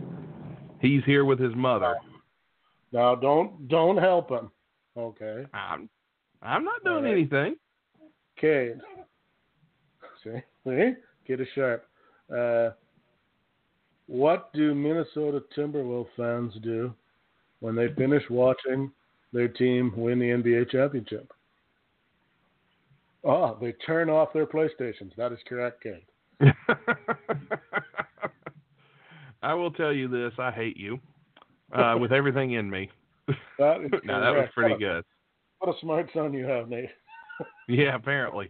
He's 0.81 1.03
here 1.05 1.23
with 1.23 1.39
his 1.39 1.53
mother. 1.55 1.97
Now, 2.91 3.13
don't, 3.13 3.67
don't 3.67 3.97
help 3.97 4.31
him. 4.31 4.49
Okay. 4.97 5.45
I'm, 5.53 5.87
I'm 6.41 6.63
not 6.63 6.83
doing 6.83 7.03
right. 7.03 7.13
anything. 7.13 7.57
Cade. 8.41 8.79
See, 10.23 10.39
see, 10.65 10.93
get 11.27 11.39
a 11.39 11.45
sharp. 11.53 11.87
Uh, 12.35 12.71
what 14.07 14.51
do 14.53 14.73
Minnesota 14.73 15.43
Timberwolves 15.55 16.07
fans 16.17 16.53
do 16.63 16.91
when 17.59 17.75
they 17.75 17.93
finish 17.93 18.23
watching 18.31 18.91
their 19.31 19.47
team 19.47 19.93
win 19.95 20.17
the 20.17 20.25
NBA 20.25 20.71
championship? 20.71 21.31
Oh, 23.23 23.57
they 23.59 23.73
turn 23.85 24.09
off 24.09 24.31
their 24.33 24.45
PlayStations. 24.47 25.15
That 25.17 25.31
is 25.33 25.39
correct, 25.47 25.83
Cade. 25.83 26.05
I 29.41 29.53
will 29.53 29.71
tell 29.71 29.93
you 29.93 30.07
this: 30.07 30.33
I 30.37 30.51
hate 30.51 30.77
you 30.77 30.99
uh, 31.73 31.95
with 31.99 32.11
everything 32.11 32.51
in 32.53 32.69
me. 32.69 32.89
That 33.59 33.81
is 33.81 33.91
no, 34.05 34.19
that 34.21 34.31
was 34.33 34.47
pretty 34.55 34.71
What 34.71 34.77
a- 34.77 34.79
good. 34.79 35.03
What 35.59 35.75
a 35.75 35.79
smart 35.81 36.09
son 36.13 36.33
you 36.33 36.45
have, 36.45 36.67
Nate. 36.69 36.89
Yeah, 37.67 37.95
apparently. 37.95 38.49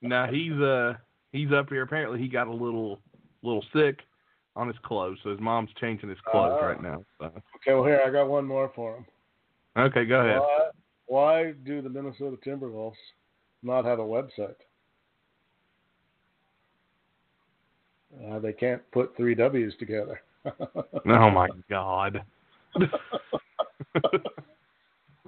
now 0.00 0.26
he's 0.28 0.52
uh 0.52 0.94
he's 1.32 1.52
up 1.52 1.68
here. 1.68 1.82
Apparently, 1.82 2.18
he 2.20 2.28
got 2.28 2.46
a 2.46 2.52
little 2.52 3.00
little 3.42 3.64
sick 3.74 3.98
on 4.54 4.66
his 4.68 4.76
clothes, 4.84 5.18
so 5.22 5.30
his 5.30 5.40
mom's 5.40 5.68
changing 5.80 6.08
his 6.08 6.18
clothes 6.26 6.58
Ah. 6.62 6.66
right 6.66 6.82
now. 6.82 7.04
So. 7.18 7.26
Okay, 7.26 7.74
well 7.74 7.84
here 7.84 8.00
I 8.06 8.10
got 8.10 8.28
one 8.28 8.46
more 8.46 8.72
for 8.74 8.96
him. 8.96 9.06
Okay, 9.76 10.04
go 10.06 10.20
ahead. 10.20 10.38
Why, 10.40 10.68
why 11.06 11.52
do 11.64 11.80
the 11.82 11.88
Minnesota 11.88 12.36
Timberwolves 12.44 12.94
not 13.62 13.84
have 13.84 13.98
a 13.98 14.02
website? 14.02 14.54
Uh, 18.28 18.38
they 18.38 18.52
can't 18.52 18.82
put 18.92 19.16
three 19.16 19.34
W's 19.34 19.74
together. 19.78 20.20
Oh 21.08 21.30
my 21.30 21.48
God, 21.68 22.22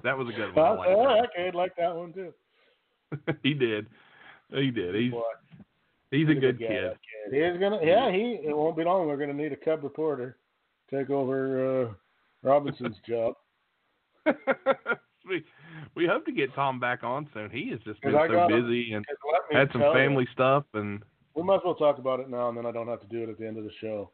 that 0.03 0.17
was 0.17 0.29
a 0.29 0.31
good 0.31 0.55
one. 0.55 0.65
I 0.65 0.71
Well, 0.71 1.17
like 1.17 1.29
yeah, 1.37 1.45
I'd 1.45 1.55
like 1.55 1.75
that 1.75 1.93
one 1.95 2.13
too. 2.13 2.33
he 3.43 3.53
did, 3.53 3.85
he 4.49 4.71
did. 4.71 4.95
He's 4.95 5.13
he's 6.11 6.29
a 6.29 6.33
good 6.35 6.57
guy, 6.59 6.67
kid. 6.67 6.97
kid. 7.31 7.51
He's 7.51 7.59
gonna, 7.59 7.79
yeah, 7.83 8.11
he. 8.11 8.39
It 8.43 8.55
won't 8.55 8.77
be 8.77 8.85
long. 8.85 9.07
We're 9.07 9.17
gonna 9.17 9.33
need 9.33 9.51
a 9.51 9.57
cub 9.57 9.83
reporter 9.83 10.37
take 10.89 11.09
over 11.09 11.83
uh, 11.83 11.93
Robinson's 12.43 12.97
job. 13.07 13.35
We 15.99 16.07
hope 16.07 16.25
to 16.25 16.31
get 16.31 16.53
Tom 16.55 16.79
back 16.79 17.03
on 17.03 17.27
soon. 17.33 17.49
He 17.49 17.69
has 17.71 17.79
just 17.81 18.01
been 18.01 18.13
so 18.13 18.47
busy 18.47 18.93
and 18.93 19.05
'Cause 19.05 19.17
let 19.31 19.41
me 19.49 19.55
had 19.57 19.71
some 19.71 19.81
tell 19.81 19.91
you, 19.91 19.97
family 19.99 20.25
stuff 20.33 20.63
and 20.73 21.03
we 21.35 21.43
might 21.43 21.55
as 21.57 21.61
well 21.63 21.75
talk 21.75 21.99
about 21.99 22.19
it 22.19 22.29
now, 22.29 22.49
and 22.49 22.57
then 22.57 22.65
I 22.65 22.71
don't 22.71 22.87
have 22.87 23.01
to 23.01 23.07
do 23.07 23.23
it 23.23 23.29
at 23.29 23.37
the 23.37 23.47
end 23.47 23.57
of 23.57 23.63
the 23.63 23.71
show. 23.79 24.09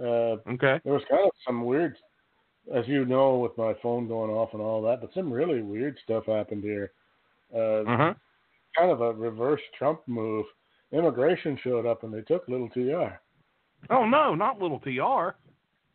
Uh, 0.00 0.36
okay. 0.54 0.80
there 0.84 0.92
was 0.94 1.04
kind 1.08 1.24
of 1.24 1.30
some 1.46 1.64
weird, 1.64 1.96
as 2.72 2.86
you 2.88 3.04
know, 3.04 3.36
with 3.36 3.56
my 3.58 3.74
phone 3.74 4.08
going 4.08 4.30
off 4.30 4.52
and 4.54 4.62
all 4.62 4.82
that, 4.82 5.00
but 5.00 5.12
some 5.14 5.32
really 5.32 5.62
weird 5.62 5.96
stuff 6.02 6.24
happened 6.26 6.62
here. 6.64 6.92
Uh, 7.54 7.82
Uh 7.84 7.96
huh. 7.96 8.14
Kind 8.76 8.90
of 8.90 9.00
a 9.02 9.12
reverse 9.12 9.60
Trump 9.78 10.00
move. 10.06 10.46
Immigration 10.92 11.56
showed 11.58 11.86
up 11.86 12.02
and 12.02 12.12
they 12.12 12.22
took 12.22 12.48
little 12.48 12.68
TR. 12.70 13.20
Oh 13.90 14.06
no, 14.06 14.34
not 14.34 14.60
little 14.60 14.80
Tr. 14.80 15.36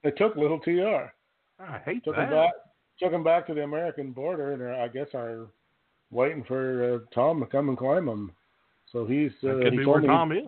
They 0.03 0.11
took 0.11 0.35
little 0.37 0.59
TR. 0.59 1.11
I 1.59 1.79
hate 1.79 2.03
Took 2.05 2.15
that. 2.15 2.29
him 2.29 2.35
back. 2.35 2.53
Took 3.01 3.13
him 3.13 3.23
back 3.23 3.47
to 3.47 3.53
the 3.53 3.63
American 3.63 4.11
border, 4.11 4.53
and 4.53 4.81
I 4.81 4.87
guess 4.87 5.07
are 5.13 5.47
waiting 6.11 6.43
for 6.43 6.95
uh, 6.95 6.99
Tom 7.13 7.39
to 7.39 7.45
come 7.45 7.69
and 7.69 7.77
climb 7.77 8.05
them. 8.05 8.31
So 8.91 9.05
he's. 9.05 9.31
Uh, 9.43 9.55
that 9.55 9.61
could 9.63 9.73
he 9.73 9.79
be 9.79 9.85
told 9.85 9.95
where 9.95 10.01
me 10.01 10.07
Tom 10.07 10.31
is. 10.31 10.43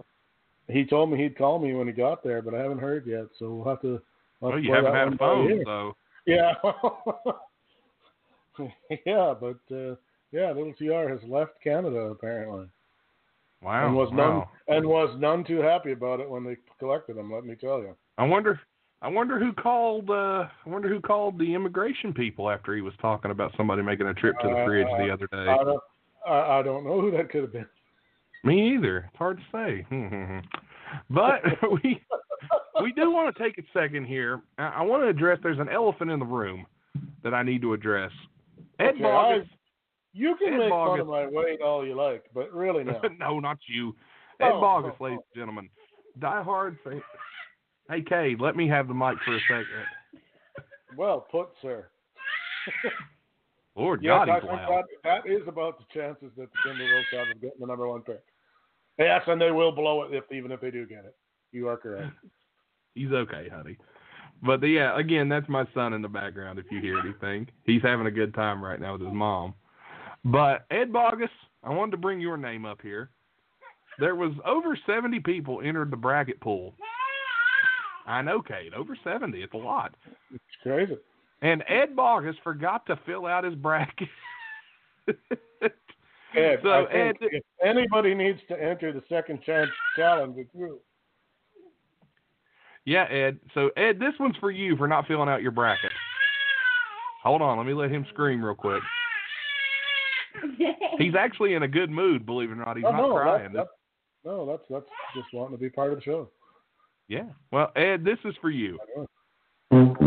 he 0.68 0.86
told 0.86 1.12
me 1.12 1.18
he'd 1.18 1.38
call 1.38 1.60
me 1.60 1.74
when 1.74 1.88
he 1.88 1.94
got 1.94 2.24
there, 2.24 2.42
but 2.42 2.54
I 2.54 2.62
haven't 2.62 2.80
heard 2.80 3.06
yet. 3.06 3.26
So 3.38 3.54
we'll 3.54 3.70
have 3.70 3.82
to. 3.82 4.02
We'll 4.40 4.52
Well, 4.52 4.60
to 4.60 4.60
you 4.60 4.74
haven't 4.74 4.94
had 4.94 5.14
a 5.14 5.18
phone, 5.18 5.62
so 5.66 5.96
Yeah. 6.26 6.54
yeah, 9.06 9.34
but 9.40 9.60
uh, 9.72 9.96
yeah, 10.32 10.52
little 10.52 10.74
TR 10.78 11.10
has 11.10 11.20
left 11.28 11.62
Canada 11.64 11.98
apparently, 11.98 12.68
wow. 13.62 13.88
and 13.88 13.96
was 13.96 14.10
none 14.14 14.44
and 14.68 14.86
was 14.86 15.16
none 15.20 15.44
too 15.44 15.60
happy 15.60 15.92
about 15.92 16.20
it 16.20 16.30
when 16.30 16.44
they 16.44 16.58
collected 16.80 17.18
him. 17.18 17.32
Let 17.32 17.46
me 17.46 17.56
tell 17.56 17.80
you. 17.80 17.96
I 18.18 18.26
wonder. 18.26 18.60
I 19.04 19.08
wonder 19.10 19.40
who 19.40 19.52
called. 19.54 20.10
uh 20.10 20.48
I 20.66 20.70
wonder 20.70 20.88
who 20.90 21.00
called 21.02 21.40
the 21.40 21.54
immigration 21.56 22.14
people 22.14 22.50
after 22.50 22.76
he 22.76 22.82
was 22.82 22.94
talking 23.02 23.32
about 23.32 23.52
somebody 23.58 23.82
making 23.82 24.08
a 24.08 24.14
trip 24.14 24.36
to 24.42 24.48
the 24.48 24.64
fridge 24.66 24.88
the 25.00 25.10
other 25.12 25.28
day. 25.28 25.52
I 25.52 25.64
don't, 25.64 25.84
I, 26.28 26.60
I 26.60 26.64
don't 26.64 26.84
know 26.84 27.02
who 27.02 27.12
that 27.12 27.30
could 27.30 27.42
have 27.42 27.54
been. 27.54 27.66
Me 28.44 28.76
either. 28.76 29.06
It's 29.10 29.18
hard 29.18 29.38
to 29.40 29.44
say. 29.52 29.86
but 31.10 31.42
we 31.84 32.02
we 32.82 32.92
do 32.94 33.12
want 33.12 33.36
to 33.36 33.44
take 33.44 33.58
a 33.58 33.64
second 33.74 34.06
here. 34.06 34.42
I, 34.58 34.68
I 34.68 34.82
want 34.84 35.04
to 35.04 35.08
address. 35.08 35.40
There's 35.42 35.60
an 35.60 35.70
elephant 35.70 36.12
in 36.12 36.20
the 36.20 36.26
room 36.26 36.66
that 37.24 37.34
I 37.34 37.44
need 37.44 37.62
to 37.64 37.74
address. 37.74 38.12
Ed 38.80 38.90
Okay, 38.96 39.02
Bogus. 39.02 39.48
You 40.14 40.36
can 40.38 40.54
Ed 40.54 40.58
make 40.58 40.70
Bogus. 40.70 40.92
fun 40.92 41.00
of 41.02 41.08
my 41.08 41.26
weight 41.28 41.62
all 41.62 41.86
you 41.86 41.96
like, 41.96 42.26
but 42.34 42.52
really 42.54 42.84
no. 42.84 43.00
no, 43.20 43.40
not 43.40 43.58
you. 43.68 43.96
Ed 44.40 44.50
Oh, 44.54 44.60
Bogus, 44.62 44.94
oh, 45.00 45.04
ladies 45.04 45.20
and 45.34 45.40
gentlemen. 45.42 45.70
Die 46.20 46.44
Hard 46.44 46.78
fan. 46.84 47.02
Hey, 47.92 48.02
Cade, 48.02 48.40
let 48.40 48.56
me 48.56 48.70
have 48.70 48.88
the 48.88 48.94
mic 48.94 49.18
for 49.26 49.36
a 49.36 49.40
second. 49.50 49.68
Well 50.96 51.28
put, 51.30 51.50
sir. 51.62 51.88
Lord 53.76 54.02
yes, 54.02 54.12
God, 54.12 54.30
I 54.30 54.40
he's 54.40 54.44
loud. 54.50 54.84
that, 55.04 55.24
that 55.26 55.30
is 55.30 55.42
about 55.46 55.78
the 55.78 55.86
chances 55.94 56.32
that 56.38 56.48
the 56.52 56.70
Timberwolves 56.70 57.18
have 57.18 57.36
of 57.36 57.42
getting 57.42 57.60
the 57.60 57.68
number 57.68 57.88
one 57.88 58.02
pick. 58.02 58.24
Yes, 58.98 59.24
and 59.28 59.42
they 59.42 59.52
will 59.52 59.74
blow 59.74 60.04
it 60.04 60.14
if 60.14 60.24
even 60.32 60.52
if 60.52 60.62
they 60.62 60.72
do 60.72 60.86
get 60.86 61.04
it. 61.06 61.16
You 61.52 61.68
are 61.68 61.76
correct. 61.76 62.14
He's 62.96 63.12
okay, 63.12 63.50
honey. 63.54 63.78
But 64.42 64.64
yeah, 64.64 64.98
again, 64.98 65.28
that's 65.28 65.50
my 65.50 65.66
son 65.74 65.92
in 65.94 66.02
the 66.02 66.08
background. 66.08 66.60
If 66.60 66.66
you 66.72 66.80
hear 66.82 66.98
anything, 66.98 67.48
he's 67.64 67.82
having 67.84 68.08
a 68.08 68.12
good 68.12 68.34
time 68.34 68.64
right 68.64 68.80
now 68.82 68.94
with 68.94 69.02
his 69.02 69.14
mom. 69.14 69.54
But 70.26 70.66
Ed 70.72 70.92
Bogus, 70.92 71.30
I 71.64 71.70
wanted 71.70 71.92
to 71.92 71.98
bring 71.98 72.20
your 72.20 72.38
name 72.38 72.66
up 72.66 72.82
here. 72.82 73.12
There 74.00 74.16
was 74.16 74.32
over 74.46 74.78
seventy 74.88 75.20
people 75.20 75.62
entered 75.64 75.92
the 75.92 75.98
bracket 75.98 76.42
pool. 76.42 76.74
I 78.06 78.22
know, 78.22 78.42
Kate. 78.42 78.74
Over 78.74 78.98
seventy. 79.04 79.42
It's 79.42 79.54
a 79.54 79.58
lot. 79.58 79.94
It's 80.34 80.44
crazy. 80.64 80.98
And 81.42 81.64
Ed 81.68 81.96
Bogus 81.96 82.36
forgot 82.44 82.86
to 82.88 83.00
fill 83.06 83.26
out 83.26 83.44
his 83.44 83.56
bracket. 83.56 84.08
Ed, 86.34 86.60
So, 86.64 86.70
I 86.70 86.86
think 86.92 87.18
Ed- 87.22 87.28
if 87.32 87.44
anybody 87.64 88.14
needs 88.14 88.40
to 88.48 88.62
enter 88.62 88.94
the 88.94 89.04
second 89.10 89.42
chance 89.44 89.70
challenge, 89.96 90.36
it's 90.38 90.50
you. 90.54 90.80
Yeah, 92.86 93.04
Ed. 93.04 93.40
So 93.54 93.70
Ed, 93.76 94.00
this 94.00 94.14
one's 94.20 94.38
for 94.38 94.52
you 94.52 94.76
for 94.78 94.88
not 94.88 95.08
filling 95.08 95.30
out 95.30 95.42
your 95.42 95.52
bracket. 95.52 95.92
Hold 97.24 97.42
on, 97.42 97.58
let 97.58 97.68
me 97.68 97.74
let 97.74 97.92
him 97.92 98.06
scream 98.10 98.44
real 98.44 98.56
quick. 98.56 98.82
He's 100.98 101.14
actually 101.16 101.54
in 101.54 101.64
a 101.64 101.68
good 101.68 101.92
mood, 101.92 102.26
believe 102.26 102.50
it 102.50 102.54
or 102.54 102.56
not. 102.56 102.78
He's 102.78 102.86
oh, 102.88 102.92
not 102.92 103.02
no, 103.02 103.14
crying. 103.14 103.54
That's, 103.54 103.56
that's, 103.56 103.70
no, 104.26 104.46
that's 104.46 104.64
that's 104.70 104.86
just 105.16 105.28
wanting 105.34 105.58
to 105.58 105.62
be 105.62 105.70
part 105.70 105.92
of 105.92 106.00
the 106.00 106.04
show. 106.04 106.30
Yeah. 107.12 107.28
Well, 107.52 107.74
Ed, 107.76 108.06
this 108.06 108.20
is 108.24 108.34
for 108.40 108.50
you. 108.50 108.80
No, 109.70 109.98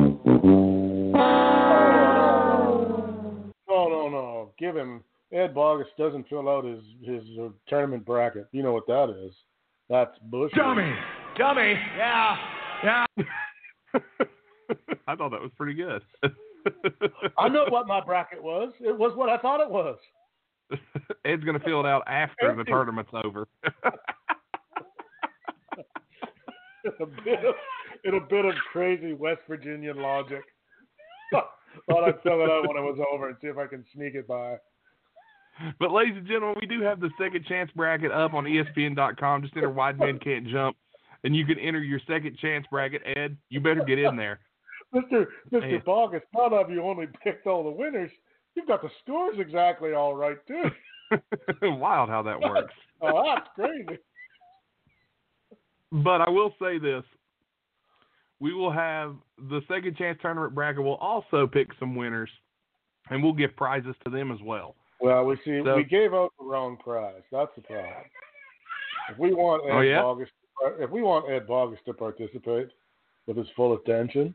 no, 3.68 4.09
no. 4.09 4.52
Give 4.59 4.74
him. 4.74 5.05
Ed 5.31 5.55
Bogus 5.55 5.86
doesn't 5.98 6.26
fill 6.31 6.48
out 6.48 6.64
his 6.64 6.82
his 7.02 7.22
uh, 7.39 7.48
tournament 7.68 8.06
bracket. 8.06 8.47
You 8.52 8.62
know 8.62 8.72
what 8.72 8.86
that 8.86 9.10
is? 9.10 9.35
That's 9.90 10.18
bush. 10.31 10.51
Dummy. 10.56 10.94
Dummy. 11.36 11.74
Yeah. 11.94 12.36
Yeah. 12.82 13.05
I 15.06 15.14
thought 15.14 15.31
that 15.31 15.43
was 15.43 15.51
pretty 15.59 15.74
good. 15.74 16.01
I 17.36 17.51
know 17.51 17.66
what 17.68 17.86
my 17.86 18.02
bracket 18.02 18.43
was. 18.43 18.72
It 18.81 18.98
was 18.98 19.14
what 19.14 19.28
I 19.28 19.36
thought 19.36 19.60
it 19.60 19.68
was. 19.68 19.98
Ed's 21.26 21.44
gonna 21.44 21.60
fill 21.60 21.81
it 21.81 21.86
out 21.86 22.05
after 22.06 22.56
the 22.56 22.64
tournament's 22.64 23.10
over. 23.12 23.47
a 27.01 27.06
bit 27.06 27.44
of 27.44 27.55
in 28.05 28.15
a 28.15 28.20
bit 28.20 28.44
of 28.44 28.55
crazy 28.73 29.12
West 29.12 29.40
Virginian 29.48 29.97
logic. 29.98 30.43
Thought 31.32 32.05
I'd 32.05 32.23
fill 32.23 32.43
it 32.43 32.51
out 32.51 32.69
when 32.69 32.77
it 32.77 32.86
was 32.86 32.98
over 33.12 33.28
and 33.28 33.36
see 33.40 33.48
if 33.48 33.59
I 33.59 33.66
can 33.66 33.85
sneak 33.94 34.15
it 34.15 34.28
by. 34.28 34.56
But 35.78 35.93
ladies 35.93 36.16
and 36.16 36.27
gentlemen, 36.27 36.56
we 36.61 36.66
do 36.66 36.82
have 36.82 37.01
the 37.01 37.11
second 37.19 37.44
chance 37.47 37.70
bracket 37.74 38.11
up 38.11 38.35
on 38.35 38.44
ESPN.com. 38.44 39.43
Just 39.43 39.56
enter 39.56 39.70
Wide 39.70 39.98
Men 39.98 40.19
Can't 40.19 40.47
Jump, 40.48 40.77
and 41.23 41.35
you 41.35 41.47
can 41.47 41.59
enter 41.59 41.81
your 41.81 42.01
second 42.06 42.36
chance 42.39 42.66
bracket. 42.70 43.02
Ed, 43.16 43.36
you 43.51 43.61
better 43.61 43.85
get 43.85 43.98
in 43.98 44.16
there. 44.16 44.40
Mr. 44.94 45.27
Mr. 45.52 45.70
Hey. 45.70 45.82
Bogus, 45.85 46.23
not 46.35 46.52
of 46.52 46.70
you 46.70 46.82
only 46.82 47.06
picked 47.23 47.47
all 47.47 47.65
the 47.65 47.70
winners. 47.70 48.11
You've 48.55 48.69
got 48.69 48.82
the 48.82 48.90
scores 49.02 49.36
exactly 49.39 49.93
all 49.94 50.15
right 50.15 50.39
too. 50.47 50.70
Wild 51.62 52.09
how 52.09 52.23
that 52.23 52.40
works. 52.40 52.74
Oh, 53.01 53.35
that's 53.35 53.48
crazy. 53.55 54.01
But 56.03 56.21
I 56.23 56.29
will 56.29 56.53
say 56.61 56.79
this. 56.79 57.05
We 58.41 58.53
will 58.53 58.73
have 58.73 59.15
the 59.49 59.61
second 59.69 59.97
chance 59.97 60.19
tournament 60.21 60.55
bracket 60.55 60.83
will 60.83 60.97
also 60.97 61.47
pick 61.47 61.69
some 61.79 61.95
winners 61.95 62.29
and 63.11 63.23
we'll 63.23 63.33
give 63.33 63.55
prizes 63.57 63.95
to 64.05 64.11
them 64.11 64.33
as 64.33 64.39
well. 64.43 64.75
Well, 65.01 65.25
we 65.25 65.37
see 65.45 65.62
So- 65.65 65.77
we 65.77 65.85
gave 65.85 66.12
out 66.12 66.33
the 66.39 66.45
wrong 66.45 66.77
prize. 66.77 67.23
That's 67.31 67.55
the 67.55 67.62
problem. 67.62 67.93
If 69.11 69.19
we 69.19 69.35
want 69.35 69.62
oh, 69.65 69.69
Ed 69.69 69.73
Oh, 69.73 69.81
yeah? 69.81 70.03
Bogus, 70.03 70.29
if 70.81 70.91
we 70.91 71.03
want 71.03 71.31
Ed 71.31 71.47
Bogus 71.47 71.79
to 71.85 71.93
participate 71.93 72.69
with 73.27 73.37
his 73.37 73.49
full 73.55 73.75
attention, 73.75 74.35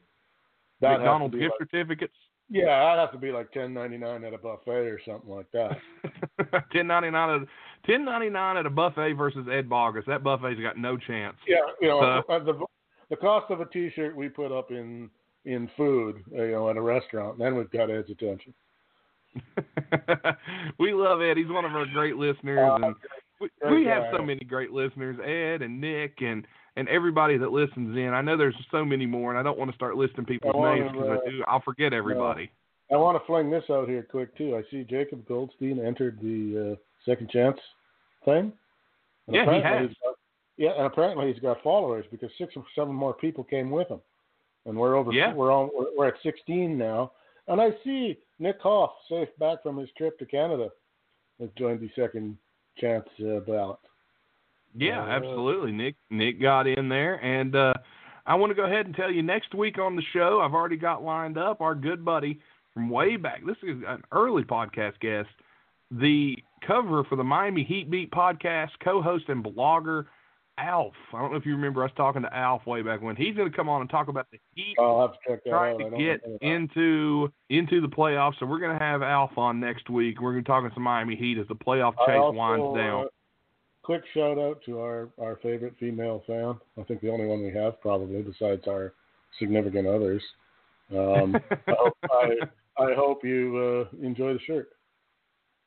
that 0.79 0.99
McDonald's 0.99 1.35
gift 1.35 1.55
like, 1.59 1.69
certificates. 1.69 2.15
Yeah, 2.49 2.65
that 2.65 2.99
have 2.99 3.11
to 3.11 3.17
be 3.17 3.31
like 3.31 3.51
ten 3.51 3.73
ninety 3.73 3.97
nine 3.97 4.23
at 4.23 4.33
a 4.33 4.37
buffet 4.37 4.87
or 4.87 4.99
something 5.05 5.29
like 5.29 5.47
that. 5.51 5.77
ten 6.71 6.87
ninety 6.87 7.11
nine 7.11 7.41
at 7.41 7.47
ten 7.85 8.03
ninety 8.03 8.29
nine 8.29 8.57
at 8.57 8.65
a 8.65 8.69
buffet 8.69 9.13
versus 9.13 9.47
Ed 9.51 9.69
Bogus. 9.69 10.03
That 10.07 10.23
buffet's 10.23 10.59
got 10.59 10.77
no 10.77 10.97
chance. 10.97 11.35
Yeah, 11.47 11.57
you 11.79 11.87
know, 11.87 12.23
Uh, 12.27 12.39
the 12.39 12.65
the 13.09 13.15
cost 13.15 13.51
of 13.51 13.59
a 13.61 13.65
T-shirt 13.65 14.15
we 14.15 14.29
put 14.29 14.51
up 14.51 14.71
in 14.71 15.09
in 15.45 15.69
food, 15.77 16.23
you 16.31 16.51
know, 16.51 16.69
at 16.69 16.77
a 16.77 16.81
restaurant, 16.81 17.39
then 17.39 17.55
we've 17.55 17.71
got 17.71 17.89
Ed's 17.89 18.09
attention. 18.09 18.53
we 20.79 20.93
love 20.93 21.21
Ed. 21.21 21.37
He's 21.37 21.47
one 21.47 21.65
of 21.65 21.71
our 21.71 21.85
great 21.85 22.17
listeners, 22.17 22.59
Uh, 22.59 22.87
and 22.87 22.95
we, 23.39 23.49
we 23.71 23.85
have 23.85 24.03
so 24.15 24.23
many 24.23 24.41
great 24.41 24.71
listeners. 24.71 25.17
Ed 25.23 25.61
and 25.61 25.79
Nick 25.79 26.21
and 26.21 26.45
and 26.79 26.87
everybody 26.87 27.37
that 27.37 27.51
listens 27.51 27.95
in. 27.97 28.13
I 28.13 28.21
know 28.21 28.37
there's 28.37 28.55
so 28.71 28.85
many 28.85 29.05
more, 29.05 29.31
and 29.31 29.37
I 29.39 29.43
don't 29.43 29.59
want 29.59 29.69
to 29.69 29.75
start 29.75 29.97
listing 29.97 30.25
people's 30.25 30.55
wanna, 30.55 30.79
names 30.79 30.91
because 30.93 31.09
uh, 31.09 31.27
I 31.27 31.29
do. 31.29 31.43
I'll 31.45 31.61
forget 31.61 31.91
everybody. 31.91 32.49
I 32.91 32.95
want 32.95 33.21
to 33.21 33.25
fling 33.27 33.51
this 33.51 33.65
out 33.69 33.87
here 33.89 34.01
quick 34.09 34.35
too. 34.37 34.55
I 34.55 34.63
see 34.71 34.83
Jacob 34.83 35.27
Goldstein 35.27 35.85
entered 35.85 36.17
the 36.21 36.71
uh, 36.71 36.75
second 37.05 37.29
chance 37.29 37.57
thing. 38.23 38.53
And 39.27 39.35
Yeah, 39.35 39.53
he 39.53 39.61
has. 39.61 39.89
got- 40.03 40.15
yeah, 40.57 40.71
and 40.75 40.85
apparently 40.85 41.31
he's 41.31 41.41
got 41.41 41.63
followers 41.63 42.05
because 42.11 42.29
six 42.37 42.53
or 42.57 42.65
seven 42.75 42.93
more 42.93 43.13
people 43.13 43.43
came 43.45 43.69
with 43.69 43.87
him, 43.87 44.01
and 44.65 44.77
we're 44.77 44.95
over. 44.95 45.11
Yeah. 45.11 45.33
We're 45.33 45.51
on. 45.51 45.69
We're, 45.73 45.97
we're 45.97 46.07
at 46.07 46.15
sixteen 46.23 46.77
now, 46.77 47.11
and 47.47 47.61
I 47.61 47.69
see 47.83 48.17
Nick 48.39 48.59
Hoff, 48.61 48.91
safe 49.09 49.29
back 49.39 49.63
from 49.63 49.77
his 49.77 49.89
trip 49.97 50.17
to 50.19 50.25
Canada, 50.25 50.69
has 51.39 51.49
joined 51.57 51.79
the 51.81 51.89
second 51.95 52.37
chance 52.77 53.07
uh, 53.21 53.39
ballot. 53.41 53.79
Yeah, 54.75 55.03
Uh, 55.03 55.07
absolutely. 55.07 55.71
Nick 55.71 55.95
Nick 56.09 56.41
got 56.41 56.67
in 56.67 56.89
there, 56.89 57.15
and 57.23 57.55
uh, 57.55 57.73
I 58.25 58.35
want 58.35 58.51
to 58.51 58.55
go 58.55 58.65
ahead 58.65 58.85
and 58.85 58.95
tell 58.95 59.11
you 59.11 59.23
next 59.23 59.53
week 59.53 59.79
on 59.79 59.95
the 59.95 60.03
show. 60.13 60.41
I've 60.41 60.53
already 60.53 60.77
got 60.77 61.03
lined 61.03 61.37
up 61.37 61.61
our 61.61 61.75
good 61.75 62.05
buddy 62.05 62.39
from 62.73 62.89
way 62.89 63.15
back. 63.15 63.45
This 63.45 63.57
is 63.63 63.81
an 63.87 64.03
early 64.11 64.43
podcast 64.43 64.99
guest, 64.99 65.29
the 65.91 66.37
cover 66.65 67.03
for 67.03 67.15
the 67.15 67.23
Miami 67.23 67.63
Heat 67.63 67.89
Beat 67.89 68.11
podcast, 68.11 68.69
co-host 68.83 69.25
and 69.29 69.43
blogger 69.43 70.05
Alf. 70.59 70.93
I 71.13 71.19
don't 71.19 71.31
know 71.31 71.37
if 71.37 71.45
you 71.45 71.53
remember 71.53 71.83
us 71.83 71.91
talking 71.95 72.21
to 72.21 72.35
Alf 72.35 72.65
way 72.67 72.81
back 72.81 73.01
when. 73.01 73.15
He's 73.15 73.35
going 73.35 73.49
to 73.49 73.55
come 73.55 73.69
on 73.69 73.81
and 73.81 73.89
talk 73.89 74.09
about 74.09 74.27
the 74.31 74.39
Heat 74.55 74.75
I'll 74.79 75.01
have 75.01 75.13
to 75.13 75.17
check 75.27 75.43
that 75.45 75.49
trying 75.49 75.81
out. 75.81 75.91
To 75.91 75.97
get 75.97 76.21
into 76.41 77.31
into 77.49 77.81
the 77.81 77.87
playoffs. 77.87 78.33
So 78.39 78.45
we're 78.45 78.59
going 78.59 78.77
to 78.77 78.83
have 78.83 79.01
Alf 79.01 79.37
on 79.37 79.59
next 79.59 79.89
week. 79.89 80.21
We're 80.21 80.33
going 80.33 80.43
to 80.43 80.47
be 80.47 80.51
talking 80.51 80.69
some 80.73 80.83
Miami 80.83 81.15
Heat 81.15 81.37
as 81.37 81.47
the 81.47 81.55
playoff 81.55 81.93
chase 82.05 82.17
also, 82.17 82.37
winds 82.37 82.77
down. 82.77 83.07
Uh, 83.81 83.85
quick 83.85 84.01
shout 84.13 84.37
out 84.37 84.61
to 84.65 84.79
our, 84.79 85.09
our 85.21 85.37
favorite 85.41 85.75
female 85.79 86.23
fan. 86.27 86.55
I 86.77 86.83
think 86.83 87.01
the 87.01 87.09
only 87.09 87.25
one 87.27 87.43
we 87.43 87.51
have 87.53 87.79
probably 87.81 88.21
besides 88.21 88.67
our 88.67 88.93
significant 89.39 89.87
others. 89.87 90.23
Um, 90.91 91.35
I, 91.67 91.73
hope, 91.77 91.97
I, 92.11 92.83
I 92.83 92.93
hope 92.93 93.23
you 93.23 93.87
uh, 93.91 94.05
enjoy 94.05 94.33
the 94.33 94.39
shirt. 94.45 94.69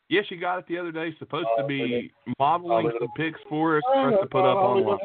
Yes, 0.09 0.27
you 0.31 0.39
got 0.39 0.59
it 0.59 0.67
the 0.69 0.79
other 0.79 0.93
day. 0.93 1.15
Supposed 1.19 1.49
to 1.57 1.65
Uh, 1.65 1.67
be 1.67 2.13
modeling 2.39 2.87
I'll- 2.87 2.99
some 3.01 3.09
pics 3.17 3.41
for 3.49 3.79
us 3.79 3.83
Oh, 3.87 4.03
for 4.03 4.15
us 4.15 4.21
to 4.21 4.27
put 4.27 4.45
up 4.45 4.59
online. 4.59 4.99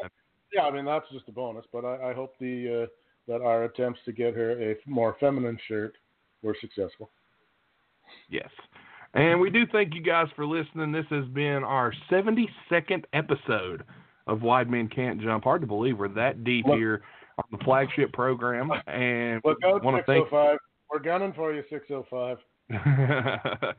Yeah, 0.53 0.63
I 0.63 0.71
mean 0.71 0.85
that's 0.85 1.05
just 1.11 1.27
a 1.27 1.31
bonus, 1.34 1.65
but 1.73 1.84
I, 1.84 2.11
I 2.11 2.13
hope 2.13 2.34
the 2.39 2.84
uh, 2.84 2.88
that 3.31 3.41
our 3.41 3.65
attempts 3.65 3.99
to 4.05 4.13
get 4.13 4.34
her 4.34 4.51
a 4.71 4.75
more 4.85 5.15
feminine 5.19 5.57
shirt 5.67 5.93
were 6.41 6.55
successful. 6.61 7.09
Yes. 8.29 8.49
And 9.18 9.41
we 9.41 9.49
do 9.49 9.65
thank 9.72 9.95
you 9.95 10.02
guys 10.02 10.27
for 10.35 10.45
listening. 10.45 10.91
This 10.91 11.07
has 11.10 11.26
been 11.26 11.64
our 11.64 11.91
72nd 12.11 13.03
episode 13.14 13.84
of 14.27 14.44
Wide 14.44 14.69
Men 14.69 14.88
Can't 14.88 15.19
Jump. 15.19 15.44
Hard 15.44 15.61
to 15.61 15.68
believe 15.68 15.98
we're 15.98 16.07
that 16.10 16.44
deep 16.44 16.68
Look- 16.68 16.77
here 16.77 17.02
on 17.39 17.45
the 17.52 17.64
flagship 17.64 18.14
program. 18.14 18.69
And 18.85 19.41
Look 19.44 19.57
out, 19.65 19.84
want 19.84 19.98
to 19.98 20.03
thank 20.03 20.31
oh 20.31 20.57
We're 20.91 20.99
gunning 20.99 21.34
for 21.34 21.52
you, 21.52 21.64
605. 21.68 22.38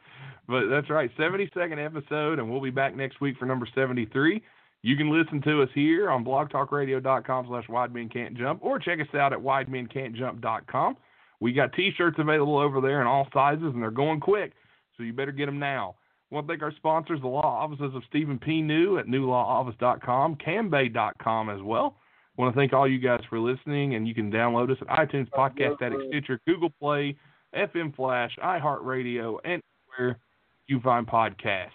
but 0.48 0.68
that's 0.70 0.90
right, 0.90 1.10
72nd 1.16 1.84
episode, 1.84 2.40
and 2.40 2.50
we'll 2.50 2.60
be 2.60 2.70
back 2.70 2.96
next 2.96 3.20
week 3.20 3.36
for 3.38 3.46
number 3.46 3.68
73. 3.74 4.42
You 4.82 4.96
can 4.96 5.10
listen 5.10 5.40
to 5.42 5.62
us 5.62 5.68
here 5.72 6.10
on 6.10 6.24
blogtalkradio.com 6.24 7.46
slash 7.48 7.68
Wide 7.68 7.94
Men 7.94 8.08
Can't 8.08 8.36
Jump 8.36 8.64
or 8.64 8.80
check 8.80 8.98
us 8.98 9.14
out 9.14 9.32
at 9.32 9.38
widemencantjump.com. 9.38 10.96
We 11.40 11.52
got 11.52 11.72
T-shirts 11.74 12.16
available 12.18 12.58
over 12.58 12.80
there 12.80 13.00
in 13.00 13.06
all 13.06 13.28
sizes, 13.32 13.72
and 13.72 13.80
they're 13.80 13.90
going 13.92 14.18
quick, 14.18 14.54
so 14.98 15.04
you 15.04 15.12
better 15.14 15.32
get 15.32 15.46
them 15.46 15.58
now. 15.58 15.94
I 16.30 16.34
want 16.34 16.46
to 16.46 16.52
thank 16.52 16.62
our 16.62 16.72
sponsors, 16.76 17.20
the 17.22 17.28
law 17.28 17.40
offices 17.46 17.94
of 17.94 18.02
Stephen 18.10 18.38
P. 18.38 18.60
New 18.60 18.98
at 18.98 19.06
newlawoffice.com, 19.06 20.36
cambae.com 20.36 21.48
as 21.48 21.62
well. 21.62 21.96
I 22.36 22.42
want 22.42 22.54
to 22.54 22.60
thank 22.60 22.72
all 22.74 22.86
you 22.86 22.98
guys 22.98 23.20
for 23.30 23.38
listening, 23.40 23.94
and 23.94 24.06
you 24.06 24.14
can 24.14 24.30
download 24.30 24.70
us 24.70 24.76
at 24.82 24.88
iTunes, 25.08 25.28
Podcast 25.30 25.80
Addict, 25.80 26.02
Stitcher, 26.08 26.38
Google 26.46 26.70
Play, 26.78 27.16
FM 27.56 27.96
Flash, 27.96 28.36
iHeartRadio, 28.44 29.38
and 29.44 29.62
where 29.96 30.18
you 30.66 30.80
find 30.80 31.06
podcasts. 31.06 31.70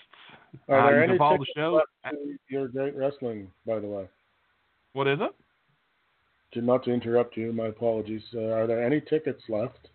Are 0.70 0.80
Uh, 0.80 0.86
there 0.86 0.98
you 0.98 1.04
any 1.04 1.08
can 1.14 1.18
follow 1.18 1.38
the 1.40 1.46
show. 1.56 1.82
your 2.50 2.68
great 2.68 2.96
wrestling, 2.96 3.52
by 3.66 3.80
the 3.80 3.88
way? 3.88 4.08
What 4.94 5.08
is 5.08 5.20
it? 5.20 5.34
Not 6.64 6.84
to 6.84 6.92
interrupt 6.92 7.36
you, 7.36 7.52
my 7.52 7.66
apologies. 7.66 8.22
Uh, 8.36 8.50
are 8.52 8.68
there 8.68 8.84
any 8.84 9.02
tickets 9.02 9.42
left 9.50 9.90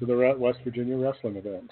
to 0.00 0.06
the 0.06 0.34
West 0.36 0.58
Virginia 0.64 0.96
wrestling 0.96 1.36
event 1.36 1.70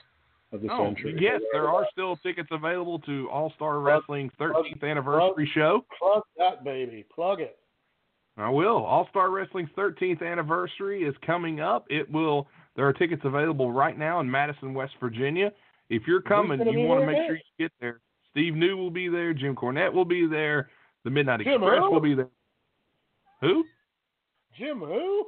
of 0.53 0.61
the 0.63 0.69
Oh, 0.71 0.85
century. 0.87 1.17
yes, 1.21 1.41
there 1.53 1.69
are 1.69 1.87
still 1.93 2.17
tickets 2.19 2.49
available 2.51 2.99
to 3.01 3.29
All 3.31 3.51
Star 3.51 3.75
Plug- 3.75 3.85
Wrestling 3.85 4.31
plug- 4.31 4.53
13th 4.55 4.83
anniversary 4.85 5.47
show. 5.47 5.85
Plug 5.99 6.23
that 6.39 6.65
baby. 6.65 7.05
Plug 7.15 7.41
it. 7.41 7.59
I 8.37 8.49
will. 8.49 8.85
All 8.85 9.07
Star 9.09 9.31
Wrestling's 9.31 9.71
13th 9.77 10.23
anniversary 10.23 11.03
is 11.03 11.15
coming 11.19 11.61
up. 11.61 11.87
It 11.91 12.09
will. 12.11 12.49
There 12.77 12.87
are 12.87 12.93
tickets 12.93 13.23
available 13.25 13.73
right 13.73 13.99
now 13.99 14.21
in 14.21 14.31
Madison, 14.31 14.73
West 14.75 14.95
Virginia. 15.01 15.53
If 15.91 16.07
you're 16.07 16.23
coming, 16.23 16.61
you 16.69 16.87
want 16.87 17.01
to 17.01 17.07
make 17.07 17.17
sure 17.27 17.35
you 17.37 17.43
get 17.59 17.73
there. 17.81 18.01
Steve 18.31 18.55
New 18.55 18.77
will 18.77 18.91
be 18.91 19.09
there. 19.09 19.35
Jim 19.35 19.57
Cornette 19.57 19.93
will 19.93 20.05
be 20.05 20.27
there. 20.27 20.71
The 21.05 21.11
Midnight 21.11 21.41
Jim 21.41 21.63
Express 21.63 21.81
who? 21.83 21.91
will 21.91 22.01
be 22.01 22.15
there. 22.15 22.29
Who? 23.41 23.65
Jim 24.57 24.79
who? 24.81 25.27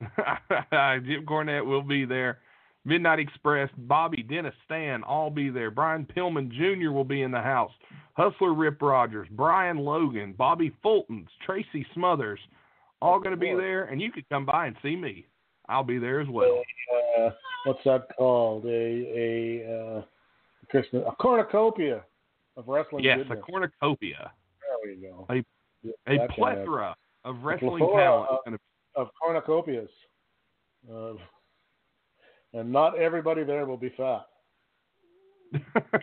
Jim 0.00 1.26
Cornette 1.26 1.64
will 1.66 1.82
be 1.82 2.04
there. 2.04 2.38
Midnight 2.84 3.18
Express, 3.18 3.70
Bobby, 3.78 4.22
Dennis, 4.22 4.54
Stan, 4.66 5.02
all 5.04 5.30
be 5.30 5.48
there. 5.48 5.70
Brian 5.70 6.06
Pillman 6.06 6.50
Jr. 6.50 6.90
will 6.90 7.04
be 7.04 7.22
in 7.22 7.30
the 7.30 7.40
house. 7.40 7.72
Hustler 8.14 8.52
Rip 8.54 8.80
Rogers, 8.82 9.26
Brian 9.30 9.78
Logan, 9.78 10.34
Bobby 10.36 10.70
Fultons, 10.84 11.26
Tracy 11.44 11.86
Smothers, 11.94 12.38
all 13.00 13.18
going 13.18 13.30
to 13.32 13.36
be 13.40 13.54
there. 13.54 13.84
And 13.84 14.00
you 14.00 14.12
could 14.12 14.28
come 14.28 14.44
by 14.46 14.66
and 14.66 14.76
see 14.82 14.96
me. 14.96 15.26
I'll 15.68 15.82
be 15.82 15.98
there 15.98 16.20
as 16.20 16.28
well. 16.28 16.60
Uh, 17.18 17.30
what's 17.64 17.82
that 17.84 18.08
called? 18.18 18.66
A 18.66 18.68
a 18.68 19.96
uh, 19.98 20.02
Christmas 20.70 21.02
a 21.08 21.12
cornucopia 21.16 22.02
of 22.56 22.68
wrestling. 22.68 23.02
Yes, 23.02 23.20
a 23.30 23.36
cornucopia, 23.36 24.30
There 24.60 24.94
we 24.94 25.00
go. 25.00 25.26
A- 25.30 25.44
Yeah, 25.82 25.92
a 26.06 26.10
that 26.10 26.18
kind 26.18 26.30
of- 26.30 26.36
plethora 26.36 26.96
of 27.24 27.42
wrestling 27.42 27.78
talent. 27.78 28.28
of- 28.46 28.60
of 28.94 29.08
cornucopias. 29.20 29.88
Uh, 30.88 31.14
and 32.54 32.72
not 32.72 32.98
everybody 32.98 33.44
there 33.44 33.66
will 33.66 33.76
be 33.76 33.90
fat. 33.96 34.26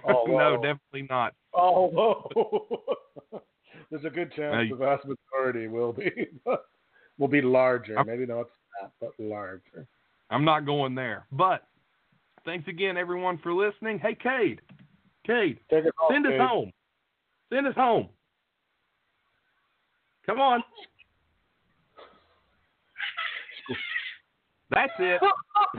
Oh, 0.07 0.25
no, 0.27 0.55
definitely 0.61 1.07
not. 1.09 1.33
Although 1.53 2.29
there's 3.89 4.05
a 4.05 4.09
good 4.09 4.31
chance 4.33 4.69
Now 4.69 4.75
the 4.75 4.75
vast 4.75 5.05
majority 5.05 5.67
will 5.67 5.93
be 5.93 6.11
will 7.17 7.27
be 7.27 7.41
larger. 7.41 7.97
I'm- 7.97 8.07
Maybe 8.07 8.25
not 8.25 8.45
fat, 8.79 8.91
but 8.99 9.11
larger. 9.17 9.87
I'm 10.29 10.45
not 10.45 10.65
going 10.65 10.95
there. 10.95 11.25
But 11.31 11.63
thanks 12.45 12.67
again, 12.69 12.95
everyone, 12.95 13.37
for 13.39 13.53
listening. 13.53 13.99
Hey, 13.99 14.15
Cade, 14.15 14.61
Cade, 15.27 15.59
Take 15.69 15.85
it 15.85 15.93
off, 16.01 16.11
Send 16.11 16.25
us 16.25 16.39
home. 16.39 16.71
Send 17.51 17.67
us 17.67 17.75
home. 17.75 18.07
Come 20.25 20.39
on. 20.39 20.63
That's 24.71 24.93
it. 24.99 25.21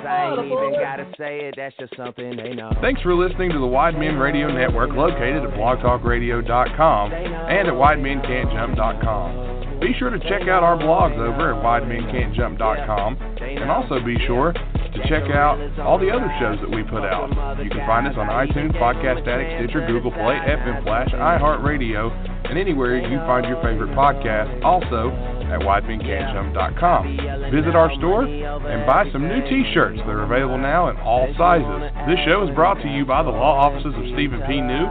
I 0.05 0.31
ain't 0.31 0.47
even 0.47 0.73
gotta 0.78 1.10
say 1.19 1.40
it, 1.48 1.55
that's 1.56 1.74
just 1.78 1.97
something 1.97 2.36
they 2.36 2.55
know. 2.55 2.70
Thanks 2.81 3.01
for 3.02 3.14
listening 3.14 3.51
to 3.52 3.59
the 3.59 3.66
Wide 3.66 3.98
Men 3.98 4.16
Radio 4.16 4.51
Network 4.52 4.90
located 4.93 5.43
at 5.44 5.51
blogtalkradio.com 5.51 7.12
and 7.12 7.69
at 7.69 7.74
widemencantjump.com. 7.74 9.81
Be 9.81 9.93
sure 9.98 10.10
to 10.10 10.19
check 10.28 10.43
out 10.43 10.62
our 10.62 10.77
blogs 10.78 11.19
over 11.19 11.55
at 11.55 11.64
widemencantjump.com 11.64 13.16
and 13.40 13.70
also 13.70 13.98
be 14.05 14.16
sure 14.27 14.52
to 14.52 14.98
check 15.09 15.24
out 15.32 15.59
all 15.81 15.98
the 15.98 16.10
other 16.10 16.31
shows 16.39 16.59
that 16.60 16.70
we 16.70 16.82
put 16.85 17.02
out. 17.02 17.31
You 17.59 17.70
can 17.70 17.85
find 17.86 18.06
us 18.06 18.14
on 18.16 18.28
iTunes, 18.28 18.73
Podcast 18.78 19.27
Addict, 19.27 19.51
Stitcher, 19.59 19.85
Google 19.86 20.12
Play, 20.12 20.36
FM 20.36 20.85
Flash, 20.85 21.09
iHeartRadio, 21.10 22.12
and 22.48 22.59
anywhere 22.59 22.98
you 22.98 23.19
find 23.27 23.47
your 23.47 23.56
favorite 23.62 23.90
podcast. 23.97 24.62
Also 24.62 25.10
at 25.53 25.61
widemencantjump.com. 25.61 27.53
Visit 27.53 27.77
our 27.77 27.93
store 27.99 28.24
and 28.24 28.87
buy 28.87 29.05
some 29.12 29.29
new 29.29 29.41
t-shirts. 29.49 30.01
They're 30.07 30.23
available 30.23 30.59
now 30.59 30.89
in 30.89 30.97
all 30.97 31.29
sizes. 31.37 31.93
This 32.09 32.19
show 32.24 32.43
is 32.49 32.55
brought 32.55 32.81
to 32.83 32.89
you 32.89 33.05
by 33.05 33.23
the 33.23 33.31
law 33.31 33.69
offices 33.69 33.95
of 33.95 34.05
Stephen 34.15 34.41
P. 34.49 34.61
New 34.61 34.87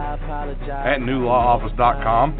at 0.70 1.02
newlawoffice.com 1.02 2.38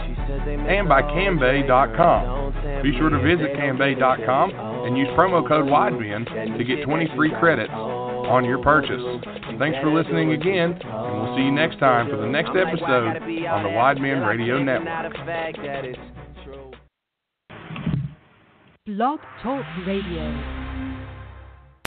and 0.68 0.88
by 0.88 1.02
cambae.com. 1.02 2.82
Be 2.82 2.96
sure 2.96 3.10
to 3.10 3.18
visit 3.18 3.52
cambae.com 3.58 4.50
and 4.86 4.96
use 4.96 5.08
promo 5.18 5.46
code 5.46 5.66
WIDEMEN 5.66 6.58
to 6.58 6.64
get 6.64 6.84
20 6.84 7.08
free 7.16 7.32
credits 7.38 7.72
on 7.72 8.44
your 8.44 8.62
purchase. 8.62 9.02
Thanks 9.58 9.78
for 9.82 9.92
listening 9.92 10.32
again, 10.32 10.78
and 10.82 11.22
we'll 11.22 11.36
see 11.36 11.42
you 11.42 11.52
next 11.52 11.78
time 11.78 12.08
for 12.08 12.16
the 12.16 12.26
next 12.26 12.50
episode 12.50 13.18
on 13.46 13.62
the 13.62 13.70
Wide 13.70 14.00
Men 14.00 14.22
Radio. 14.22 14.62
Network. 14.62 15.14
Blog 18.84 19.20
Talk 19.40 19.64
Radio. 19.86 20.91